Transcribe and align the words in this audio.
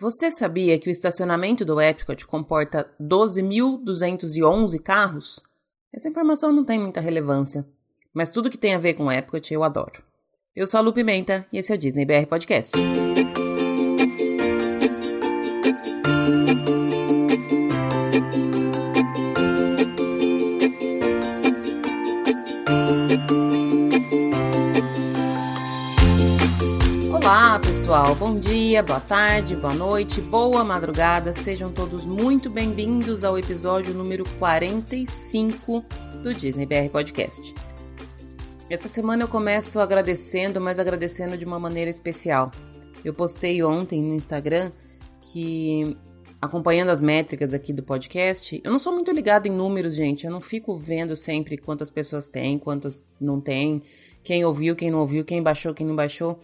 Você 0.00 0.30
sabia 0.30 0.78
que 0.78 0.88
o 0.88 0.90
estacionamento 0.90 1.62
do 1.62 1.78
Epcot 1.78 2.26
comporta 2.26 2.90
12.211 2.98 4.80
carros? 4.80 5.38
Essa 5.92 6.08
informação 6.08 6.50
não 6.50 6.64
tem 6.64 6.78
muita 6.78 7.02
relevância, 7.02 7.66
mas 8.14 8.30
tudo 8.30 8.48
que 8.48 8.56
tem 8.56 8.74
a 8.74 8.78
ver 8.78 8.94
com 8.94 9.04
o 9.04 9.12
Epcot 9.12 9.52
eu 9.52 9.62
adoro. 9.62 10.02
Eu 10.56 10.66
sou 10.66 10.78
a 10.78 10.80
Lu 10.80 10.94
Pimenta 10.94 11.46
e 11.52 11.58
esse 11.58 11.70
é 11.70 11.74
o 11.74 11.78
Disney 11.78 12.06
BR 12.06 12.26
Podcast. 12.26 12.72
Pessoal, 27.90 28.14
bom 28.14 28.34
dia, 28.34 28.84
boa 28.84 29.00
tarde, 29.00 29.56
boa 29.56 29.74
noite, 29.74 30.20
boa 30.20 30.62
madrugada, 30.62 31.32
sejam 31.32 31.72
todos 31.72 32.04
muito 32.04 32.48
bem-vindos 32.48 33.24
ao 33.24 33.36
episódio 33.36 33.92
número 33.92 34.22
45 34.38 35.84
do 36.22 36.32
Disney 36.32 36.66
BR 36.66 36.88
Podcast. 36.92 37.52
Essa 38.70 38.86
semana 38.86 39.24
eu 39.24 39.28
começo 39.28 39.80
agradecendo, 39.80 40.60
mas 40.60 40.78
agradecendo 40.78 41.36
de 41.36 41.44
uma 41.44 41.58
maneira 41.58 41.90
especial. 41.90 42.52
Eu 43.04 43.12
postei 43.12 43.60
ontem 43.60 44.00
no 44.00 44.14
Instagram 44.14 44.70
que, 45.20 45.96
acompanhando 46.40 46.90
as 46.90 47.02
métricas 47.02 47.52
aqui 47.52 47.72
do 47.72 47.82
podcast, 47.82 48.60
eu 48.62 48.70
não 48.70 48.78
sou 48.78 48.92
muito 48.92 49.10
ligada 49.10 49.48
em 49.48 49.50
números, 49.50 49.96
gente, 49.96 50.24
eu 50.24 50.30
não 50.30 50.40
fico 50.40 50.78
vendo 50.78 51.16
sempre 51.16 51.58
quantas 51.58 51.90
pessoas 51.90 52.28
tem, 52.28 52.56
quantas 52.56 53.04
não 53.20 53.40
tem, 53.40 53.82
quem 54.22 54.44
ouviu, 54.44 54.76
quem 54.76 54.92
não 54.92 55.00
ouviu, 55.00 55.24
quem 55.24 55.42
baixou, 55.42 55.74
quem 55.74 55.84
não 55.84 55.96
baixou. 55.96 56.38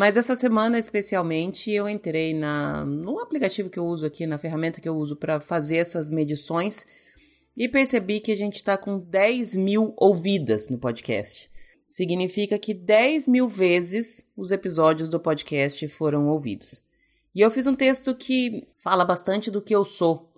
Mas 0.00 0.16
essa 0.16 0.34
semana, 0.34 0.78
especialmente, 0.78 1.70
eu 1.70 1.86
entrei 1.86 2.32
na, 2.32 2.86
no 2.86 3.18
aplicativo 3.18 3.68
que 3.68 3.78
eu 3.78 3.84
uso 3.84 4.06
aqui, 4.06 4.26
na 4.26 4.38
ferramenta 4.38 4.80
que 4.80 4.88
eu 4.88 4.96
uso 4.96 5.14
para 5.14 5.42
fazer 5.42 5.76
essas 5.76 6.08
medições 6.08 6.86
e 7.54 7.68
percebi 7.68 8.18
que 8.18 8.32
a 8.32 8.34
gente 8.34 8.56
está 8.56 8.78
com 8.78 8.98
10 8.98 9.56
mil 9.56 9.92
ouvidas 9.98 10.70
no 10.70 10.78
podcast. 10.78 11.50
Significa 11.86 12.58
que 12.58 12.72
10 12.72 13.28
mil 13.28 13.46
vezes 13.46 14.32
os 14.34 14.50
episódios 14.50 15.10
do 15.10 15.20
podcast 15.20 15.86
foram 15.88 16.28
ouvidos. 16.28 16.82
E 17.34 17.42
eu 17.42 17.50
fiz 17.50 17.66
um 17.66 17.76
texto 17.76 18.14
que 18.14 18.66
fala 18.82 19.04
bastante 19.04 19.50
do 19.50 19.60
que 19.60 19.74
eu 19.74 19.84
sou. 19.84 20.32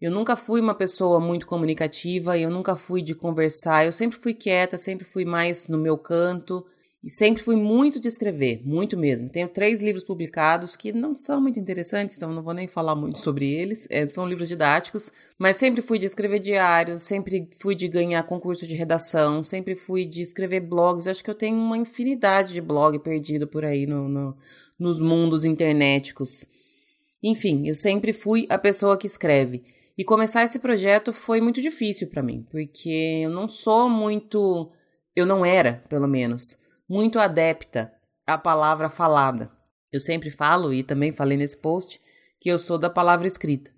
Eu 0.00 0.10
nunca 0.10 0.36
fui 0.36 0.58
uma 0.58 0.74
pessoa 0.74 1.20
muito 1.20 1.46
comunicativa, 1.46 2.38
eu 2.38 2.48
nunca 2.48 2.76
fui 2.76 3.02
de 3.02 3.14
conversar, 3.14 3.84
eu 3.84 3.92
sempre 3.92 4.18
fui 4.18 4.32
quieta, 4.32 4.78
sempre 4.78 5.04
fui 5.04 5.26
mais 5.26 5.68
no 5.68 5.76
meu 5.76 5.98
canto. 5.98 6.64
E 7.04 7.10
sempre 7.10 7.42
fui 7.42 7.56
muito 7.56 7.98
de 7.98 8.06
escrever, 8.06 8.62
muito 8.64 8.96
mesmo. 8.96 9.28
Tenho 9.28 9.48
três 9.48 9.82
livros 9.82 10.04
publicados 10.04 10.76
que 10.76 10.92
não 10.92 11.16
são 11.16 11.40
muito 11.40 11.58
interessantes, 11.58 12.16
então 12.16 12.32
não 12.32 12.44
vou 12.44 12.54
nem 12.54 12.68
falar 12.68 12.94
muito 12.94 13.18
sobre 13.18 13.50
eles. 13.50 13.88
É, 13.90 14.06
são 14.06 14.24
livros 14.24 14.48
didáticos, 14.48 15.12
mas 15.36 15.56
sempre 15.56 15.82
fui 15.82 15.98
de 15.98 16.06
escrever 16.06 16.38
diários, 16.38 17.02
sempre 17.02 17.50
fui 17.60 17.74
de 17.74 17.88
ganhar 17.88 18.22
concurso 18.22 18.68
de 18.68 18.76
redação, 18.76 19.42
sempre 19.42 19.74
fui 19.74 20.04
de 20.04 20.22
escrever 20.22 20.60
blogs. 20.60 21.08
Acho 21.08 21.24
que 21.24 21.30
eu 21.30 21.34
tenho 21.34 21.56
uma 21.56 21.76
infinidade 21.76 22.52
de 22.52 22.60
blog 22.60 22.96
perdido 23.00 23.48
por 23.48 23.64
aí 23.64 23.84
no, 23.84 24.08
no, 24.08 24.36
nos 24.78 25.00
mundos 25.00 25.42
internéticos. 25.42 26.48
Enfim, 27.20 27.66
eu 27.66 27.74
sempre 27.74 28.12
fui 28.12 28.46
a 28.48 28.56
pessoa 28.56 28.96
que 28.96 29.08
escreve. 29.08 29.64
E 29.98 30.04
começar 30.04 30.44
esse 30.44 30.60
projeto 30.60 31.12
foi 31.12 31.40
muito 31.40 31.60
difícil 31.60 32.06
para 32.06 32.22
mim, 32.22 32.46
porque 32.48 33.22
eu 33.24 33.30
não 33.30 33.48
sou 33.48 33.90
muito. 33.90 34.70
Eu 35.16 35.26
não 35.26 35.44
era, 35.44 35.84
pelo 35.88 36.06
menos 36.06 36.61
muito 36.88 37.18
adepta 37.18 37.92
à 38.26 38.36
palavra 38.36 38.90
falada. 38.90 39.50
Eu 39.92 40.00
sempre 40.00 40.30
falo, 40.30 40.72
e 40.72 40.82
também 40.82 41.12
falei 41.12 41.36
nesse 41.36 41.60
post, 41.60 42.00
que 42.40 42.50
eu 42.50 42.58
sou 42.58 42.78
da 42.78 42.88
palavra 42.88 43.26
escrita. 43.26 43.70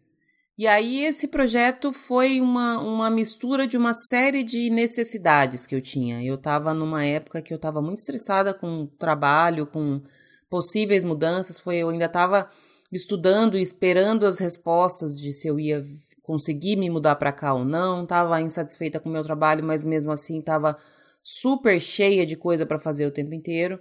E 0.56 0.68
aí 0.68 1.04
esse 1.04 1.26
projeto 1.26 1.92
foi 1.92 2.40
uma, 2.40 2.80
uma 2.80 3.10
mistura 3.10 3.66
de 3.66 3.76
uma 3.76 3.92
série 3.92 4.44
de 4.44 4.70
necessidades 4.70 5.66
que 5.66 5.74
eu 5.74 5.80
tinha. 5.80 6.22
Eu 6.22 6.36
estava 6.36 6.72
numa 6.72 7.04
época 7.04 7.42
que 7.42 7.52
eu 7.52 7.56
estava 7.56 7.82
muito 7.82 7.98
estressada 7.98 8.54
com 8.54 8.82
o 8.82 8.86
trabalho, 8.86 9.66
com 9.66 10.00
possíveis 10.48 11.02
mudanças. 11.02 11.58
Foi 11.58 11.76
eu 11.78 11.88
ainda 11.88 12.04
estava 12.04 12.48
estudando 12.92 13.58
e 13.58 13.62
esperando 13.62 14.24
as 14.24 14.38
respostas 14.38 15.16
de 15.16 15.32
se 15.32 15.48
eu 15.48 15.58
ia 15.58 15.84
conseguir 16.22 16.76
me 16.76 16.88
mudar 16.88 17.16
para 17.16 17.32
cá 17.32 17.52
ou 17.52 17.64
não. 17.64 18.04
Estava 18.04 18.40
insatisfeita 18.40 19.00
com 19.00 19.08
o 19.08 19.12
meu 19.12 19.24
trabalho, 19.24 19.64
mas 19.64 19.82
mesmo 19.82 20.12
assim 20.12 20.38
estava 20.38 20.78
super 21.24 21.80
cheia 21.80 22.26
de 22.26 22.36
coisa 22.36 22.66
para 22.66 22.78
fazer 22.78 23.06
o 23.06 23.10
tempo 23.10 23.32
inteiro. 23.32 23.80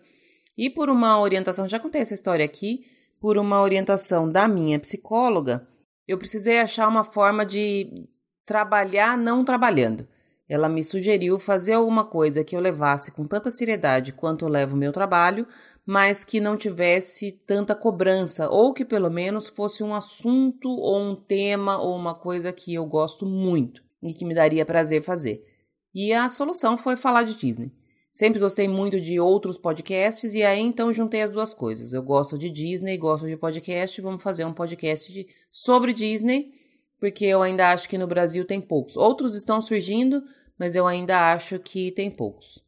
E 0.57 0.69
por 0.69 0.89
uma 0.89 1.19
orientação, 1.19 1.67
já 1.67 1.77
contei 1.77 2.01
essa 2.01 2.13
história 2.13 2.45
aqui, 2.45 2.85
por 3.19 3.37
uma 3.37 3.61
orientação 3.61 4.31
da 4.31 4.47
minha 4.47 4.79
psicóloga, 4.79 5.67
eu 6.07 6.17
precisei 6.17 6.59
achar 6.59 6.87
uma 6.87 7.03
forma 7.03 7.45
de 7.45 8.07
trabalhar 8.45 9.17
não 9.17 9.43
trabalhando. 9.43 10.07
Ela 10.47 10.69
me 10.69 10.83
sugeriu 10.83 11.39
fazer 11.39 11.73
alguma 11.73 12.05
coisa 12.05 12.43
que 12.43 12.55
eu 12.55 12.59
levasse 12.59 13.11
com 13.11 13.25
tanta 13.25 13.49
seriedade 13.49 14.11
quanto 14.11 14.45
eu 14.45 14.49
levo 14.49 14.75
o 14.75 14.79
meu 14.79 14.91
trabalho, 14.91 15.47
mas 15.85 16.23
que 16.23 16.39
não 16.39 16.55
tivesse 16.55 17.31
tanta 17.31 17.75
cobrança, 17.75 18.49
ou 18.49 18.73
que 18.73 18.85
pelo 18.85 19.09
menos 19.09 19.47
fosse 19.47 19.83
um 19.83 19.93
assunto 19.93 20.69
ou 20.69 20.99
um 20.99 21.15
tema 21.15 21.81
ou 21.81 21.95
uma 21.95 22.15
coisa 22.15 22.53
que 22.53 22.73
eu 22.73 22.85
gosto 22.85 23.25
muito 23.25 23.83
e 24.01 24.13
que 24.13 24.25
me 24.25 24.33
daria 24.33 24.65
prazer 24.65 25.01
fazer. 25.01 25.52
E 25.93 26.11
a 26.11 26.27
solução 26.27 26.77
foi 26.77 26.97
falar 26.97 27.23
de 27.23 27.35
Disney. 27.35 27.71
Sempre 28.11 28.39
gostei 28.39 28.67
muito 28.67 29.01
de 29.01 29.19
outros 29.19 29.57
podcasts 29.57 30.35
e 30.35 30.43
aí 30.43 30.59
então 30.59 30.93
juntei 30.93 31.21
as 31.21 31.31
duas 31.31 31.53
coisas. 31.53 31.93
Eu 31.93 32.03
gosto 32.03 32.37
de 32.37 32.49
Disney, 32.49 32.97
gosto 32.97 33.27
de 33.27 33.35
podcast, 33.35 33.99
vamos 34.01 34.21
fazer 34.21 34.45
um 34.45 34.53
podcast 34.53 35.11
de, 35.11 35.27
sobre 35.49 35.93
Disney, 35.93 36.51
porque 36.99 37.25
eu 37.25 37.41
ainda 37.41 37.71
acho 37.71 37.89
que 37.89 37.97
no 37.97 38.05
Brasil 38.05 38.45
tem 38.45 38.61
poucos. 38.61 38.95
Outros 38.95 39.35
estão 39.35 39.61
surgindo, 39.61 40.23
mas 40.59 40.75
eu 40.75 40.85
ainda 40.85 41.33
acho 41.33 41.57
que 41.57 41.91
tem 41.91 42.11
poucos. 42.11 42.63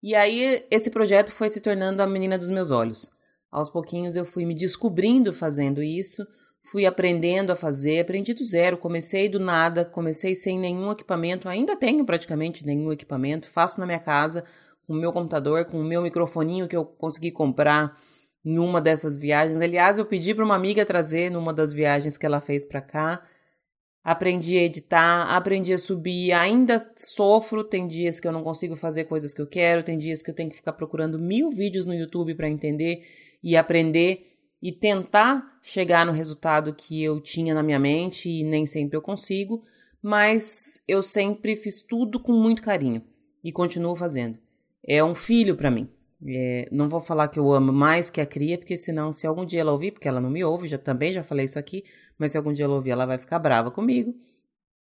E 0.00 0.14
aí 0.14 0.64
esse 0.70 0.90
projeto 0.90 1.32
foi 1.32 1.48
se 1.48 1.60
tornando 1.60 2.00
a 2.00 2.06
menina 2.06 2.38
dos 2.38 2.50
meus 2.50 2.70
olhos. 2.70 3.10
Aos 3.50 3.68
pouquinhos 3.68 4.14
eu 4.14 4.24
fui 4.24 4.44
me 4.44 4.54
descobrindo 4.54 5.32
fazendo 5.32 5.82
isso, 5.82 6.24
Fui 6.70 6.84
aprendendo 6.84 7.50
a 7.50 7.56
fazer, 7.56 8.00
aprendi 8.00 8.34
do 8.34 8.44
zero, 8.44 8.76
comecei 8.76 9.26
do 9.26 9.40
nada, 9.40 9.86
comecei 9.86 10.36
sem 10.36 10.58
nenhum 10.58 10.92
equipamento, 10.92 11.48
ainda 11.48 11.74
tenho 11.74 12.04
praticamente 12.04 12.66
nenhum 12.66 12.92
equipamento, 12.92 13.48
faço 13.48 13.80
na 13.80 13.86
minha 13.86 13.98
casa, 13.98 14.44
com 14.86 14.92
o 14.92 14.96
meu 14.96 15.10
computador, 15.10 15.64
com 15.64 15.80
o 15.80 15.84
meu 15.84 16.02
microfoninho 16.02 16.68
que 16.68 16.76
eu 16.76 16.84
consegui 16.84 17.30
comprar 17.30 17.98
numa 18.44 18.82
dessas 18.82 19.16
viagens. 19.16 19.58
Aliás, 19.58 19.96
eu 19.96 20.04
pedi 20.04 20.34
para 20.34 20.44
uma 20.44 20.54
amiga 20.54 20.84
trazer 20.84 21.30
numa 21.30 21.54
das 21.54 21.72
viagens 21.72 22.18
que 22.18 22.26
ela 22.26 22.40
fez 22.40 22.66
para 22.66 22.82
cá. 22.82 23.26
Aprendi 24.04 24.58
a 24.58 24.62
editar, 24.62 25.22
aprendi 25.34 25.72
a 25.72 25.78
subir, 25.78 26.32
ainda 26.32 26.86
sofro, 26.98 27.64
tem 27.64 27.88
dias 27.88 28.20
que 28.20 28.28
eu 28.28 28.32
não 28.32 28.42
consigo 28.42 28.76
fazer 28.76 29.04
coisas 29.04 29.32
que 29.32 29.40
eu 29.40 29.46
quero, 29.46 29.82
tem 29.82 29.96
dias 29.96 30.22
que 30.22 30.30
eu 30.30 30.34
tenho 30.34 30.50
que 30.50 30.56
ficar 30.56 30.74
procurando 30.74 31.18
mil 31.18 31.50
vídeos 31.50 31.86
no 31.86 31.94
YouTube 31.94 32.34
para 32.34 32.48
entender 32.48 33.02
e 33.42 33.56
aprender 33.56 34.37
e 34.62 34.72
tentar 34.72 35.58
chegar 35.62 36.04
no 36.04 36.12
resultado 36.12 36.74
que 36.74 37.02
eu 37.02 37.20
tinha 37.20 37.54
na 37.54 37.62
minha 37.62 37.78
mente 37.78 38.28
e 38.28 38.42
nem 38.42 38.66
sempre 38.66 38.96
eu 38.96 39.02
consigo, 39.02 39.62
mas 40.02 40.82
eu 40.86 41.02
sempre 41.02 41.56
fiz 41.56 41.80
tudo 41.80 42.18
com 42.20 42.32
muito 42.32 42.62
carinho 42.62 43.02
e 43.42 43.52
continuo 43.52 43.94
fazendo. 43.94 44.38
É 44.84 45.02
um 45.02 45.14
filho 45.14 45.56
para 45.56 45.70
mim. 45.70 45.88
É, 46.26 46.68
não 46.72 46.88
vou 46.88 47.00
falar 47.00 47.28
que 47.28 47.38
eu 47.38 47.52
amo 47.52 47.72
mais 47.72 48.10
que 48.10 48.20
a 48.20 48.26
cria, 48.26 48.58
porque 48.58 48.76
senão, 48.76 49.12
se 49.12 49.26
algum 49.26 49.44
dia 49.44 49.60
ela 49.60 49.72
ouvir, 49.72 49.92
porque 49.92 50.08
ela 50.08 50.20
não 50.20 50.30
me 50.30 50.42
ouve, 50.42 50.66
já 50.66 50.78
também 50.78 51.12
já 51.12 51.22
falei 51.22 51.46
isso 51.46 51.58
aqui, 51.58 51.84
mas 52.18 52.32
se 52.32 52.38
algum 52.38 52.52
dia 52.52 52.64
ela 52.64 52.74
ouvir, 52.74 52.90
ela 52.90 53.06
vai 53.06 53.18
ficar 53.18 53.38
brava 53.38 53.70
comigo 53.70 54.14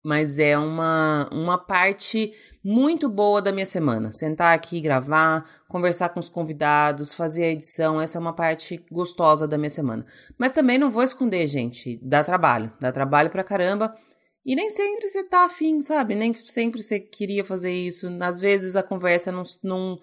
mas 0.05 0.39
é 0.39 0.57
uma, 0.59 1.29
uma 1.33 1.57
parte 1.57 2.35
muito 2.63 3.09
boa 3.09 3.41
da 3.41 3.51
minha 3.51 3.65
semana. 3.65 4.13
Sentar 4.13 4.55
aqui, 4.55 4.81
gravar, 4.81 5.49
conversar 5.67 6.11
com 6.11 6.21
os 6.21 6.29
convidados, 6.29 7.15
fazer 7.15 7.45
a 7.45 7.51
edição, 7.51 7.99
essa 7.99 8.19
é 8.19 8.21
uma 8.21 8.35
parte 8.35 8.85
gostosa 8.93 9.49
da 9.49 9.57
minha 9.57 9.71
semana. 9.71 10.05
Mas 10.37 10.53
também 10.53 10.77
não 10.77 10.91
vou 10.91 11.03
esconder, 11.03 11.49
gente, 11.49 11.99
dá 12.03 12.23
trabalho, 12.23 12.71
dá 12.79 12.93
trabalho 12.93 13.31
pra 13.31 13.43
caramba. 13.43 13.97
E 14.45 14.55
nem 14.55 14.69
sempre 14.69 15.09
você 15.09 15.25
tá 15.25 15.47
afim, 15.47 15.81
sabe? 15.81 16.15
Nem 16.15 16.35
sempre 16.35 16.83
você 16.83 17.01
queria 17.01 17.43
fazer 17.43 17.73
isso. 17.73 18.07
Às 18.21 18.39
vezes 18.41 18.77
a 18.77 18.83
conversa 18.83 19.33
não, 19.33 19.45
não 19.63 19.99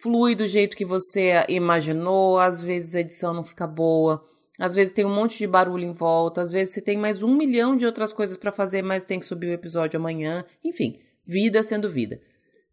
flui 0.00 0.36
do 0.36 0.46
jeito 0.46 0.76
que 0.76 0.84
você 0.84 1.44
imaginou, 1.48 2.38
às 2.38 2.62
vezes 2.62 2.94
a 2.94 3.00
edição 3.00 3.34
não 3.34 3.42
fica 3.42 3.66
boa. 3.66 4.24
Às 4.60 4.74
vezes 4.74 4.92
tem 4.92 5.06
um 5.06 5.14
monte 5.14 5.38
de 5.38 5.46
barulho 5.46 5.84
em 5.84 5.92
volta, 5.92 6.42
às 6.42 6.52
vezes 6.52 6.74
você 6.74 6.82
tem 6.82 6.98
mais 6.98 7.22
um 7.22 7.34
milhão 7.34 7.74
de 7.74 7.86
outras 7.86 8.12
coisas 8.12 8.36
para 8.36 8.52
fazer, 8.52 8.82
mas 8.82 9.04
tem 9.04 9.18
que 9.18 9.24
subir 9.24 9.46
o 9.46 9.52
episódio 9.52 9.98
amanhã. 9.98 10.44
Enfim, 10.62 10.98
vida 11.26 11.62
sendo 11.62 11.90
vida. 11.90 12.20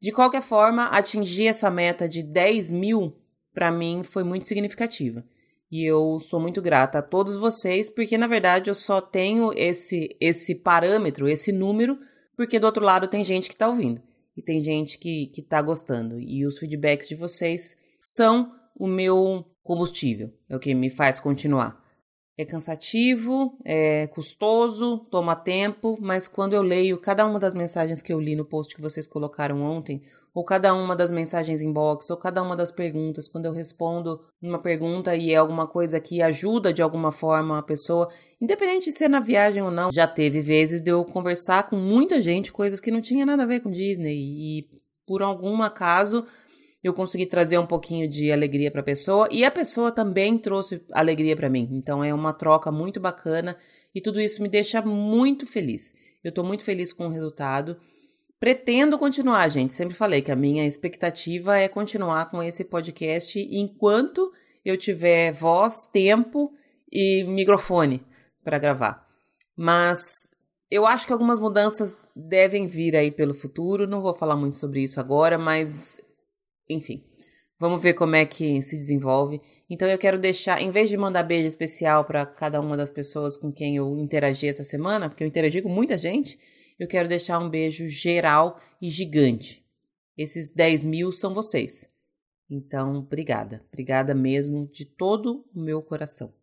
De 0.01 0.11
qualquer 0.11 0.41
forma, 0.41 0.87
atingir 0.87 1.47
essa 1.47 1.71
meta 1.71 2.07
de 2.07 2.21
10 2.21 2.73
mil, 2.73 3.15
para 3.53 3.71
mim, 3.71 4.03
foi 4.03 4.25
muito 4.25 4.45
significativa. 4.47 5.23
E 5.71 5.85
eu 5.85 6.19
sou 6.19 6.41
muito 6.41 6.61
grata 6.61 6.99
a 6.99 7.01
todos 7.01 7.37
vocês, 7.37 7.89
porque 7.89 8.17
na 8.17 8.27
verdade 8.27 8.69
eu 8.69 8.75
só 8.75 8.99
tenho 8.99 9.53
esse, 9.55 10.15
esse 10.19 10.55
parâmetro, 10.55 11.27
esse 11.27 11.53
número, 11.53 11.97
porque 12.35 12.59
do 12.59 12.65
outro 12.65 12.83
lado 12.83 13.07
tem 13.07 13.23
gente 13.23 13.47
que 13.47 13.55
está 13.55 13.67
ouvindo. 13.67 14.01
E 14.35 14.41
tem 14.41 14.61
gente 14.61 14.97
que, 14.97 15.27
que 15.27 15.41
tá 15.41 15.61
gostando. 15.61 16.19
E 16.19 16.45
os 16.45 16.57
feedbacks 16.57 17.07
de 17.07 17.15
vocês 17.15 17.77
são 17.99 18.51
o 18.75 18.87
meu 18.87 19.45
combustível, 19.67 20.31
é 20.49 20.55
o 20.55 20.59
que 20.59 20.73
me 20.73 20.89
faz 20.89 21.19
continuar. 21.19 21.77
É 22.37 22.45
cansativo, 22.45 23.57
é 23.65 24.07
custoso, 24.07 24.99
toma 25.11 25.35
tempo, 25.35 25.97
mas 25.99 26.27
quando 26.27 26.53
eu 26.53 26.61
leio 26.61 26.97
cada 26.97 27.25
uma 27.25 27.39
das 27.39 27.53
mensagens 27.53 28.01
que 28.01 28.13
eu 28.13 28.19
li 28.19 28.35
no 28.35 28.45
post 28.45 28.73
que 28.73 28.81
vocês 28.81 29.07
colocaram 29.07 29.61
ontem, 29.61 30.03
ou 30.33 30.43
cada 30.43 30.73
uma 30.73 30.95
das 30.95 31.09
mensagens 31.09 31.61
inbox, 31.61 32.11
ou 32.11 32.15
cada 32.15 32.43
uma 32.43 32.55
das 32.55 32.71
perguntas, 32.71 33.27
quando 33.27 33.45
eu 33.45 33.51
respondo 33.51 34.21
uma 34.39 34.59
pergunta 34.59 35.15
e 35.15 35.33
é 35.33 35.35
alguma 35.35 35.67
coisa 35.67 35.99
que 35.99 36.21
ajuda 36.21 36.71
de 36.71 36.81
alguma 36.81 37.11
forma 37.11 37.57
a 37.57 37.63
pessoa, 37.63 38.07
independente 38.39 38.85
de 38.85 38.91
ser 38.91 39.09
na 39.09 39.19
viagem 39.19 39.63
ou 39.63 39.71
não, 39.71 39.91
já 39.91 40.07
teve 40.07 40.39
vezes 40.39 40.79
de 40.79 40.91
eu 40.91 41.03
conversar 41.03 41.67
com 41.67 41.75
muita 41.75 42.21
gente 42.21 42.51
coisas 42.51 42.79
que 42.79 42.91
não 42.91 43.01
tinha 43.01 43.25
nada 43.25 43.43
a 43.43 43.47
ver 43.47 43.61
com 43.61 43.71
Disney 43.71 44.15
e 44.15 44.67
por 45.07 45.23
algum 45.23 45.63
acaso 45.63 46.23
eu 46.83 46.93
consegui 46.93 47.25
trazer 47.25 47.57
um 47.57 47.65
pouquinho 47.65 48.09
de 48.09 48.31
alegria 48.31 48.71
para 48.71 48.81
a 48.81 48.83
pessoa 48.83 49.27
e 49.31 49.43
a 49.43 49.51
pessoa 49.51 49.91
também 49.91 50.37
trouxe 50.37 50.81
alegria 50.91 51.35
para 51.35 51.49
mim. 51.49 51.67
Então 51.71 52.03
é 52.03 52.13
uma 52.13 52.33
troca 52.33 52.71
muito 52.71 52.99
bacana 52.99 53.57
e 53.93 54.01
tudo 54.01 54.21
isso 54.21 54.41
me 54.41 54.47
deixa 54.47 54.81
muito 54.81 55.45
feliz. 55.45 55.93
Eu 56.23 56.29
estou 56.29 56.43
muito 56.43 56.63
feliz 56.63 56.93
com 56.93 57.07
o 57.07 57.11
resultado. 57.11 57.77
Pretendo 58.39 58.99
continuar, 58.99 59.47
gente. 59.49 59.73
Sempre 59.73 59.95
falei 59.95 60.21
que 60.21 60.31
a 60.31 60.35
minha 60.35 60.65
expectativa 60.65 61.57
é 61.57 61.67
continuar 61.67 62.29
com 62.29 62.43
esse 62.43 62.63
podcast 62.63 63.39
enquanto 63.51 64.31
eu 64.63 64.77
tiver 64.77 65.31
voz, 65.31 65.85
tempo 65.91 66.53
e 66.91 67.23
microfone 67.23 68.03
para 68.43 68.59
gravar. 68.59 69.07
Mas 69.55 70.29
eu 70.69 70.85
acho 70.85 71.07
que 71.07 71.13
algumas 71.13 71.39
mudanças 71.39 71.97
devem 72.15 72.67
vir 72.67 72.95
aí 72.95 73.09
pelo 73.09 73.33
futuro. 73.33 73.87
Não 73.87 74.01
vou 74.01 74.13
falar 74.13 74.35
muito 74.35 74.57
sobre 74.57 74.83
isso 74.83 74.99
agora, 74.99 75.37
mas 75.37 75.99
enfim, 76.69 77.03
vamos 77.59 77.81
ver 77.81 77.93
como 77.93 78.15
é 78.15 78.25
que 78.25 78.61
se 78.61 78.77
desenvolve. 78.77 79.41
Então 79.69 79.87
eu 79.87 79.97
quero 79.97 80.17
deixar, 80.17 80.61
em 80.61 80.69
vez 80.69 80.89
de 80.89 80.97
mandar 80.97 81.23
beijo 81.23 81.47
especial 81.47 82.05
para 82.05 82.25
cada 82.25 82.59
uma 82.61 82.77
das 82.77 82.89
pessoas 82.89 83.37
com 83.37 83.51
quem 83.51 83.75
eu 83.75 83.97
interagi 83.97 84.47
essa 84.47 84.63
semana, 84.63 85.09
porque 85.09 85.23
eu 85.23 85.27
interagi 85.27 85.61
com 85.61 85.69
muita 85.69 85.97
gente, 85.97 86.39
eu 86.79 86.87
quero 86.87 87.09
deixar 87.09 87.39
um 87.39 87.49
beijo 87.49 87.87
geral 87.87 88.59
e 88.81 88.89
gigante. 88.89 89.65
Esses 90.17 90.53
10 90.53 90.85
mil 90.85 91.11
são 91.11 91.33
vocês. 91.33 91.87
Então, 92.49 92.95
obrigada. 92.95 93.63
Obrigada 93.71 94.15
mesmo 94.15 94.67
de 94.67 94.85
todo 94.85 95.45
o 95.53 95.59
meu 95.59 95.81
coração. 95.81 96.33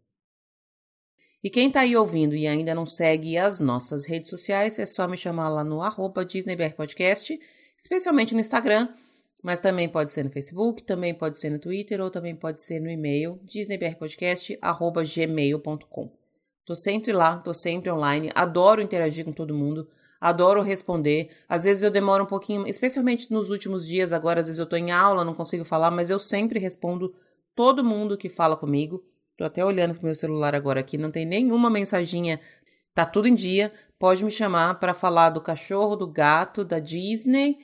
E 1.42 1.50
quem 1.50 1.68
está 1.68 1.80
aí 1.80 1.94
ouvindo 1.94 2.34
e 2.34 2.46
ainda 2.46 2.74
não 2.74 2.86
segue 2.86 3.36
as 3.36 3.60
nossas 3.60 4.06
redes 4.06 4.30
sociais, 4.30 4.78
é 4.78 4.86
só 4.86 5.06
me 5.06 5.16
chamar 5.16 5.50
lá 5.50 5.62
no 5.62 5.82
arroba 5.82 6.26
Podcast, 6.74 7.38
especialmente 7.76 8.32
no 8.32 8.40
Instagram, 8.40 8.88
mas 9.44 9.60
também 9.60 9.86
pode 9.86 10.10
ser 10.10 10.24
no 10.24 10.30
Facebook, 10.30 10.82
também 10.84 11.12
pode 11.12 11.38
ser 11.38 11.50
no 11.50 11.58
Twitter 11.58 12.00
ou 12.00 12.08
também 12.08 12.34
pode 12.34 12.62
ser 12.62 12.80
no 12.80 12.88
e-mail 12.88 13.38
disneybrpodcast@gmail.com. 13.42 16.12
Tô 16.64 16.74
sempre 16.74 17.12
lá, 17.12 17.36
tô 17.36 17.52
sempre 17.52 17.90
online, 17.90 18.30
adoro 18.34 18.80
interagir 18.80 19.22
com 19.22 19.32
todo 19.32 19.54
mundo, 19.54 19.86
adoro 20.18 20.62
responder. 20.62 21.28
Às 21.46 21.64
vezes 21.64 21.82
eu 21.82 21.90
demoro 21.90 22.24
um 22.24 22.26
pouquinho, 22.26 22.66
especialmente 22.66 23.30
nos 23.30 23.50
últimos 23.50 23.86
dias 23.86 24.14
agora, 24.14 24.40
às 24.40 24.46
vezes 24.46 24.58
eu 24.58 24.64
tô 24.64 24.76
em 24.76 24.90
aula, 24.90 25.26
não 25.26 25.34
consigo 25.34 25.62
falar, 25.62 25.90
mas 25.90 26.08
eu 26.08 26.18
sempre 26.18 26.58
respondo 26.58 27.14
todo 27.54 27.84
mundo 27.84 28.16
que 28.16 28.30
fala 28.30 28.56
comigo. 28.56 29.04
Tô 29.36 29.44
até 29.44 29.62
olhando 29.62 29.92
pro 29.92 30.06
meu 30.06 30.14
celular 30.14 30.54
agora 30.54 30.80
aqui, 30.80 30.96
não 30.96 31.10
tem 31.10 31.26
nenhuma 31.26 31.68
mensaginha. 31.68 32.40
Tá 32.94 33.04
tudo 33.04 33.28
em 33.28 33.34
dia. 33.34 33.70
Pode 33.98 34.24
me 34.24 34.30
chamar 34.30 34.80
para 34.80 34.94
falar 34.94 35.28
do 35.30 35.42
cachorro, 35.42 35.96
do 35.96 36.06
gato, 36.06 36.64
da 36.64 36.78
Disney 36.78 37.58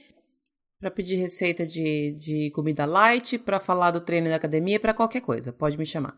para 0.81 0.91
pedir 0.91 1.17
receita 1.17 1.67
de, 1.67 2.13
de 2.19 2.51
comida 2.53 2.87
light, 2.87 3.39
para 3.39 3.61
falar 3.61 3.91
do 3.91 4.01
treino 4.01 4.31
da 4.31 4.37
academia, 4.37 4.81
para 4.81 4.95
qualquer 4.95 5.21
coisa, 5.21 5.53
pode 5.53 5.77
me 5.77 5.85
chamar. 5.85 6.17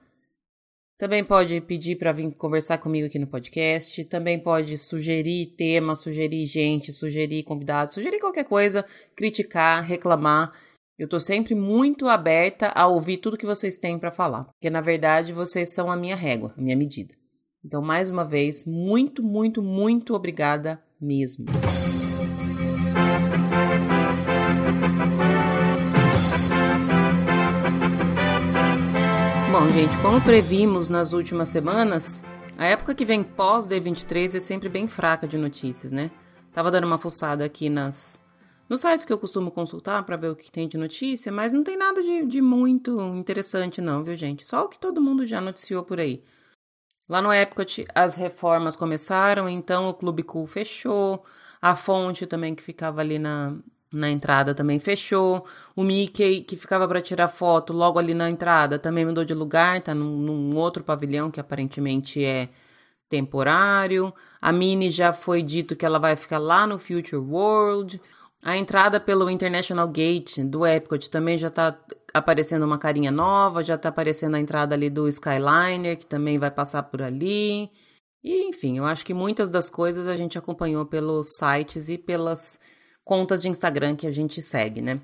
Também 0.97 1.25
pode 1.25 1.61
pedir 1.61 1.97
para 1.97 2.13
vir 2.13 2.31
conversar 2.37 2.79
comigo 2.79 3.09
aqui 3.09 3.19
no 3.19 3.27
podcast, 3.27 4.05
também 4.05 4.39
pode 4.39 4.79
sugerir 4.79 5.47
tema, 5.57 5.97
sugerir 5.97 6.47
gente, 6.47 6.93
sugerir 6.93 7.43
convidados, 7.43 7.95
sugerir 7.95 8.21
qualquer 8.21 8.45
coisa, 8.45 8.87
criticar, 9.17 9.83
reclamar. 9.83 10.53
Eu 10.97 11.09
tô 11.09 11.19
sempre 11.19 11.57
muito 11.57 12.07
aberta 12.07 12.69
a 12.69 12.87
ouvir 12.87 13.17
tudo 13.17 13.37
que 13.37 13.45
vocês 13.45 13.77
têm 13.77 13.99
para 13.99 14.13
falar, 14.13 14.45
porque 14.45 14.71
na 14.71 14.81
verdade 14.81 15.33
vocês 15.33 15.75
são 15.75 15.91
a 15.91 15.97
minha 15.97 16.15
régua, 16.15 16.55
a 16.57 16.63
minha 16.63 16.77
medida. 16.77 17.13
Então, 17.65 17.83
mais 17.83 18.09
uma 18.09 18.25
vez, 18.25 18.65
muito, 18.65 19.25
muito, 19.25 19.61
muito 19.61 20.15
obrigada 20.15 20.81
mesmo. 21.01 21.47
Bom, 29.63 29.69
gente, 29.69 29.97
como 30.03 30.21
previmos 30.21 30.89
nas 30.89 31.13
últimas 31.13 31.49
semanas, 31.49 32.25
a 32.59 32.67
época 32.67 32.97
que 32.97 33.05
vem 33.05 33.23
pós 33.23 33.65
D23 33.65 34.35
é 34.35 34.41
sempre 34.41 34.69
bem 34.69 34.89
fraca 34.89 35.29
de 35.29 35.39
notícias, 35.39 35.93
né? 35.93 36.11
Tava 36.53 36.69
dando 36.69 36.83
uma 36.83 36.99
fuçada 36.99 37.45
aqui 37.45 37.71
nas 37.71 38.21
nos 38.69 38.81
sites 38.81 39.05
que 39.05 39.13
eu 39.13 39.19
costumo 39.19 39.53
consultar 39.53 40.03
para 40.03 40.17
ver 40.17 40.31
o 40.31 40.35
que 40.35 40.51
tem 40.51 40.67
de 40.67 40.77
notícia, 40.77 41.31
mas 41.31 41.53
não 41.53 41.63
tem 41.63 41.77
nada 41.77 42.03
de, 42.03 42.27
de 42.27 42.43
muito 42.43 43.01
interessante 43.15 43.81
não, 43.81 44.03
viu, 44.03 44.17
gente? 44.17 44.45
Só 44.45 44.65
o 44.65 44.69
que 44.69 44.81
todo 44.81 45.01
mundo 45.01 45.25
já 45.25 45.41
noticiou 45.41 45.85
por 45.85 46.01
aí. 46.01 46.25
Lá 47.09 47.23
no 47.23 47.33
Epcot 47.33 47.87
as 47.95 48.17
reformas 48.17 48.75
começaram, 48.75 49.49
então 49.49 49.89
o 49.89 49.95
Clube 49.95 50.25
Cool 50.25 50.49
fechou, 50.49 51.25
a 51.61 51.77
fonte 51.77 52.27
também 52.27 52.53
que 52.53 52.65
ficava 52.65 53.01
ali 53.01 53.17
na, 53.17 53.57
na 53.93 54.11
entrada 54.11 54.55
também 54.55 54.79
fechou. 54.79 55.45
O 55.77 55.85
Mickey, 55.85 56.41
que 56.43 56.57
ficava 56.57 56.89
para 56.89 57.03
tirar 57.03 57.29
foto 57.29 57.73
logo 57.73 57.99
ali 57.99 58.15
na 58.15 58.31
entrada, 58.31 58.79
também 58.79 59.05
mudou 59.05 59.25
de 59.25 59.35
lugar, 59.35 59.81
tá 59.81 59.95
num, 59.95 60.17
num, 60.17 60.57
outro 60.57 60.83
pavilhão 60.83 61.31
que 61.31 61.39
aparentemente 61.39 62.25
é 62.25 62.49
temporário. 63.09 64.13
A 64.41 64.53
Minnie 64.53 64.91
já 64.91 65.13
foi 65.13 65.43
dito 65.43 65.77
que 65.77 65.85
ela 65.85 65.99
vai 65.99 66.17
ficar 66.17 66.39
lá 66.39 66.67
no 66.67 66.79
Future 66.79 67.17
World. 67.17 68.01
A 68.43 68.57
entrada 68.57 68.99
pelo 68.99 69.31
International 69.31 69.87
Gate 69.87 70.39
do 70.41 70.67
Epcot 70.67 71.11
também 71.11 71.39
já 71.39 71.51
tá 71.51 71.79
aparecendo 72.13 72.65
uma 72.65 72.79
carinha 72.79 73.11
nova, 73.11 73.63
já 73.63 73.79
tá 73.79 73.91
aparecendo 73.91 74.35
a 74.35 74.41
entrada 74.41 74.75
ali 74.75 74.91
do 74.91 75.09
Skyliner, 75.09 75.97
que 75.97 76.07
também 76.07 76.39
vai 76.39 76.51
passar 76.51 76.83
por 76.85 77.03
ali. 77.03 77.71
E 78.25 78.45
enfim, 78.49 78.79
eu 78.79 78.85
acho 78.85 79.05
que 79.05 79.15
muitas 79.15 79.49
das 79.49 79.69
coisas 79.69 80.07
a 80.07 80.17
gente 80.17 80.39
acompanhou 80.39 80.87
pelos 80.87 81.37
sites 81.37 81.89
e 81.89 81.99
pelas 81.99 82.59
contas 83.05 83.41
de 83.41 83.49
Instagram 83.49 83.97
que 83.97 84.07
a 84.07 84.11
gente 84.11 84.41
segue, 84.41 84.81
né? 84.81 85.01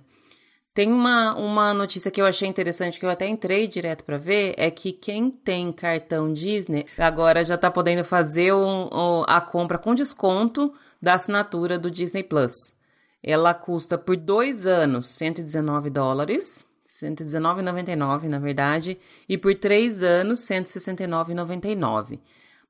Tem 0.78 0.92
uma, 0.92 1.34
uma 1.34 1.74
notícia 1.74 2.08
que 2.08 2.20
eu 2.20 2.26
achei 2.26 2.46
interessante, 2.46 3.00
que 3.00 3.04
eu 3.04 3.10
até 3.10 3.26
entrei 3.26 3.66
direto 3.66 4.04
para 4.04 4.16
ver, 4.16 4.54
é 4.56 4.70
que 4.70 4.92
quem 4.92 5.28
tem 5.28 5.72
cartão 5.72 6.32
Disney 6.32 6.86
agora 6.96 7.44
já 7.44 7.58
tá 7.58 7.68
podendo 7.68 8.04
fazer 8.04 8.52
o, 8.52 8.88
o, 8.92 9.24
a 9.26 9.40
compra 9.40 9.76
com 9.76 9.92
desconto 9.92 10.72
da 11.02 11.14
assinatura 11.14 11.80
do 11.80 11.90
Disney 11.90 12.22
Plus. 12.22 12.74
Ela 13.20 13.54
custa 13.54 13.98
por 13.98 14.16
dois 14.16 14.66
anos 14.66 15.06
119 15.06 15.90
dólares, 15.90 16.64
119,99 16.86 18.28
na 18.28 18.38
verdade, 18.38 18.98
e 19.28 19.36
por 19.36 19.56
três 19.56 20.00
anos 20.00 20.40
169,99. 20.42 22.20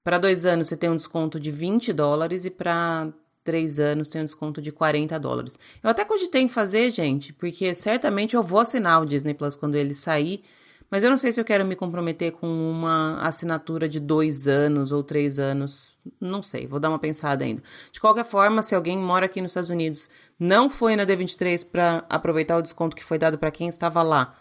Para 0.02 0.17
dois 0.17 0.47
anos 0.47 0.69
você 0.69 0.79
tem 0.79 0.88
um 0.88 0.97
desconto 0.97 1.38
de 1.38 1.50
20 1.50 1.93
dólares 1.93 2.47
e 2.47 2.50
para 2.50 3.12
três 3.49 3.81
anos 3.81 4.09
tem 4.09 4.21
um 4.21 4.26
desconto 4.26 4.61
de 4.61 4.71
40 4.71 5.19
dólares. 5.19 5.59
Eu 5.83 5.88
até 5.88 6.05
cogitei 6.05 6.43
em 6.43 6.49
fazer, 6.50 6.90
gente, 6.90 7.33
porque 7.33 7.75
certamente 7.75 8.37
eu 8.37 8.43
vou 8.43 8.61
assinar 8.61 9.00
o 9.00 9.07
Disney 9.07 9.33
Plus 9.33 9.57
quando 9.57 9.75
ele 9.75 9.95
sair, 9.95 10.45
mas 10.90 11.02
eu 11.02 11.09
não 11.09 11.17
sei 11.17 11.33
se 11.33 11.40
eu 11.40 11.47
quero 11.47 11.64
me 11.64 11.75
comprometer 11.75 12.33
com 12.33 12.47
uma 12.47 13.19
assinatura 13.23 13.88
de 13.88 13.99
dois 13.99 14.47
anos 14.47 14.93
ou 14.93 15.02
três 15.02 15.38
anos. 15.38 15.97
Não 16.21 16.43
sei, 16.43 16.67
vou 16.67 16.78
dar 16.78 16.90
uma 16.90 16.99
pensada 16.99 17.43
ainda. 17.43 17.62
De 17.90 17.99
qualquer 17.99 18.26
forma, 18.26 18.61
se 18.61 18.75
alguém 18.75 18.99
mora 18.99 19.25
aqui 19.25 19.40
nos 19.40 19.52
Estados 19.52 19.71
Unidos, 19.71 20.11
não 20.38 20.69
foi 20.69 20.95
na 20.95 21.07
D23 21.07 21.67
para 21.67 22.05
aproveitar 22.07 22.59
o 22.59 22.62
desconto 22.62 22.95
que 22.95 23.05
foi 23.05 23.17
dado 23.17 23.38
para 23.38 23.50
quem 23.50 23.67
estava 23.67 24.02
lá 24.02 24.37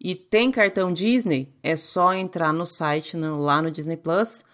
e 0.00 0.16
tem 0.16 0.50
cartão 0.50 0.92
Disney, 0.92 1.52
é 1.62 1.76
só 1.76 2.12
entrar 2.12 2.52
no 2.52 2.66
site, 2.66 3.16
no, 3.16 3.38
lá 3.38 3.62
no 3.62 3.70
Disney 3.70 3.96
Plus 3.96 4.44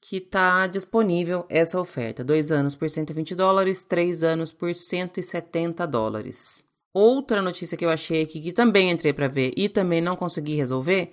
que 0.00 0.16
está 0.16 0.66
disponível 0.66 1.44
essa 1.48 1.80
oferta. 1.80 2.24
Dois 2.24 2.50
anos 2.50 2.74
por 2.74 2.88
120 2.88 3.34
dólares, 3.34 3.84
três 3.84 4.22
anos 4.22 4.50
por 4.50 4.74
170 4.74 5.86
dólares. 5.86 6.64
Outra 6.92 7.42
notícia 7.42 7.76
que 7.76 7.84
eu 7.84 7.90
achei 7.90 8.22
aqui, 8.22 8.40
que 8.40 8.52
também 8.52 8.90
entrei 8.90 9.12
para 9.12 9.28
ver 9.28 9.52
e 9.56 9.68
também 9.68 10.00
não 10.00 10.16
consegui 10.16 10.54
resolver, 10.54 11.12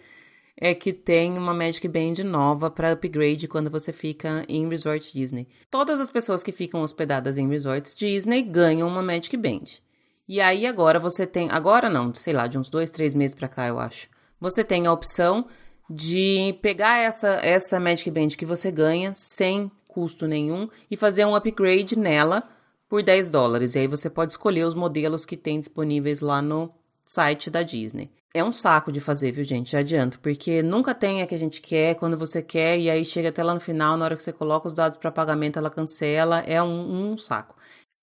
é 0.59 0.73
que 0.73 0.91
tem 0.91 1.37
uma 1.37 1.53
Magic 1.53 1.87
Band 1.87 2.23
nova 2.23 2.71
para 2.71 2.93
upgrade 2.93 3.47
quando 3.47 3.69
você 3.69 3.93
fica 3.93 4.43
em 4.49 4.67
Resort 4.67 5.13
Disney. 5.13 5.47
Todas 5.69 5.99
as 5.99 6.09
pessoas 6.09 6.41
que 6.41 6.51
ficam 6.51 6.81
hospedadas 6.81 7.37
em 7.37 7.47
resorts 7.47 7.95
Disney 7.95 8.41
ganham 8.41 8.87
uma 8.87 9.03
Magic 9.03 9.37
Band. 9.37 9.79
E 10.27 10.41
aí 10.41 10.65
agora 10.65 10.99
você 10.99 11.27
tem, 11.27 11.49
agora 11.51 11.89
não, 11.89 12.13
sei 12.13 12.33
lá, 12.33 12.47
de 12.47 12.57
uns 12.57 12.69
dois, 12.69 12.89
três 12.89 13.13
meses 13.13 13.35
para 13.35 13.47
cá 13.47 13.67
eu 13.67 13.79
acho. 13.79 14.09
Você 14.39 14.63
tem 14.63 14.87
a 14.87 14.91
opção 14.91 15.47
de 15.89 16.57
pegar 16.61 16.97
essa, 16.97 17.29
essa 17.43 17.79
Magic 17.79 18.09
Band 18.11 18.29
que 18.29 18.45
você 18.45 18.71
ganha 18.71 19.13
sem 19.13 19.71
custo 19.87 20.27
nenhum 20.27 20.69
e 20.91 20.97
fazer 20.97 21.25
um 21.25 21.35
upgrade 21.35 21.97
nela 21.97 22.43
por 22.89 23.01
10 23.01 23.29
dólares. 23.29 23.75
E 23.75 23.79
aí 23.79 23.87
você 23.87 24.09
pode 24.09 24.33
escolher 24.33 24.65
os 24.65 24.75
modelos 24.75 25.25
que 25.25 25.37
tem 25.37 25.59
disponíveis 25.59 26.21
lá 26.21 26.41
no 26.41 26.71
site 27.05 27.49
da 27.49 27.63
Disney. 27.63 28.11
É 28.33 28.43
um 28.43 28.51
saco 28.51 28.91
de 28.91 29.01
fazer, 29.01 29.31
viu, 29.31 29.43
gente? 29.43 29.71
Já 29.71 29.79
adianto, 29.79 30.19
porque 30.19 30.61
nunca 30.61 30.93
tem 30.93 31.21
a 31.21 31.27
que 31.27 31.33
a 31.33 31.39
gente 31.39 31.59
quer, 31.59 31.95
quando 31.95 32.15
você 32.15 32.41
quer, 32.41 32.77
e 32.77 32.89
aí 32.89 33.03
chega 33.03 33.29
até 33.29 33.41
lá 33.41 33.53
no 33.53 33.59
final, 33.59 33.97
na 33.97 34.05
hora 34.05 34.15
que 34.15 34.21
você 34.21 34.31
coloca 34.31 34.67
os 34.67 34.75
dados 34.75 34.97
para 34.97 35.09
pagamento, 35.09 35.57
ela 35.57 35.71
cancela. 35.71 36.41
É 36.41 36.61
um, 36.61 37.13
um 37.13 37.17
saco. 37.17 37.55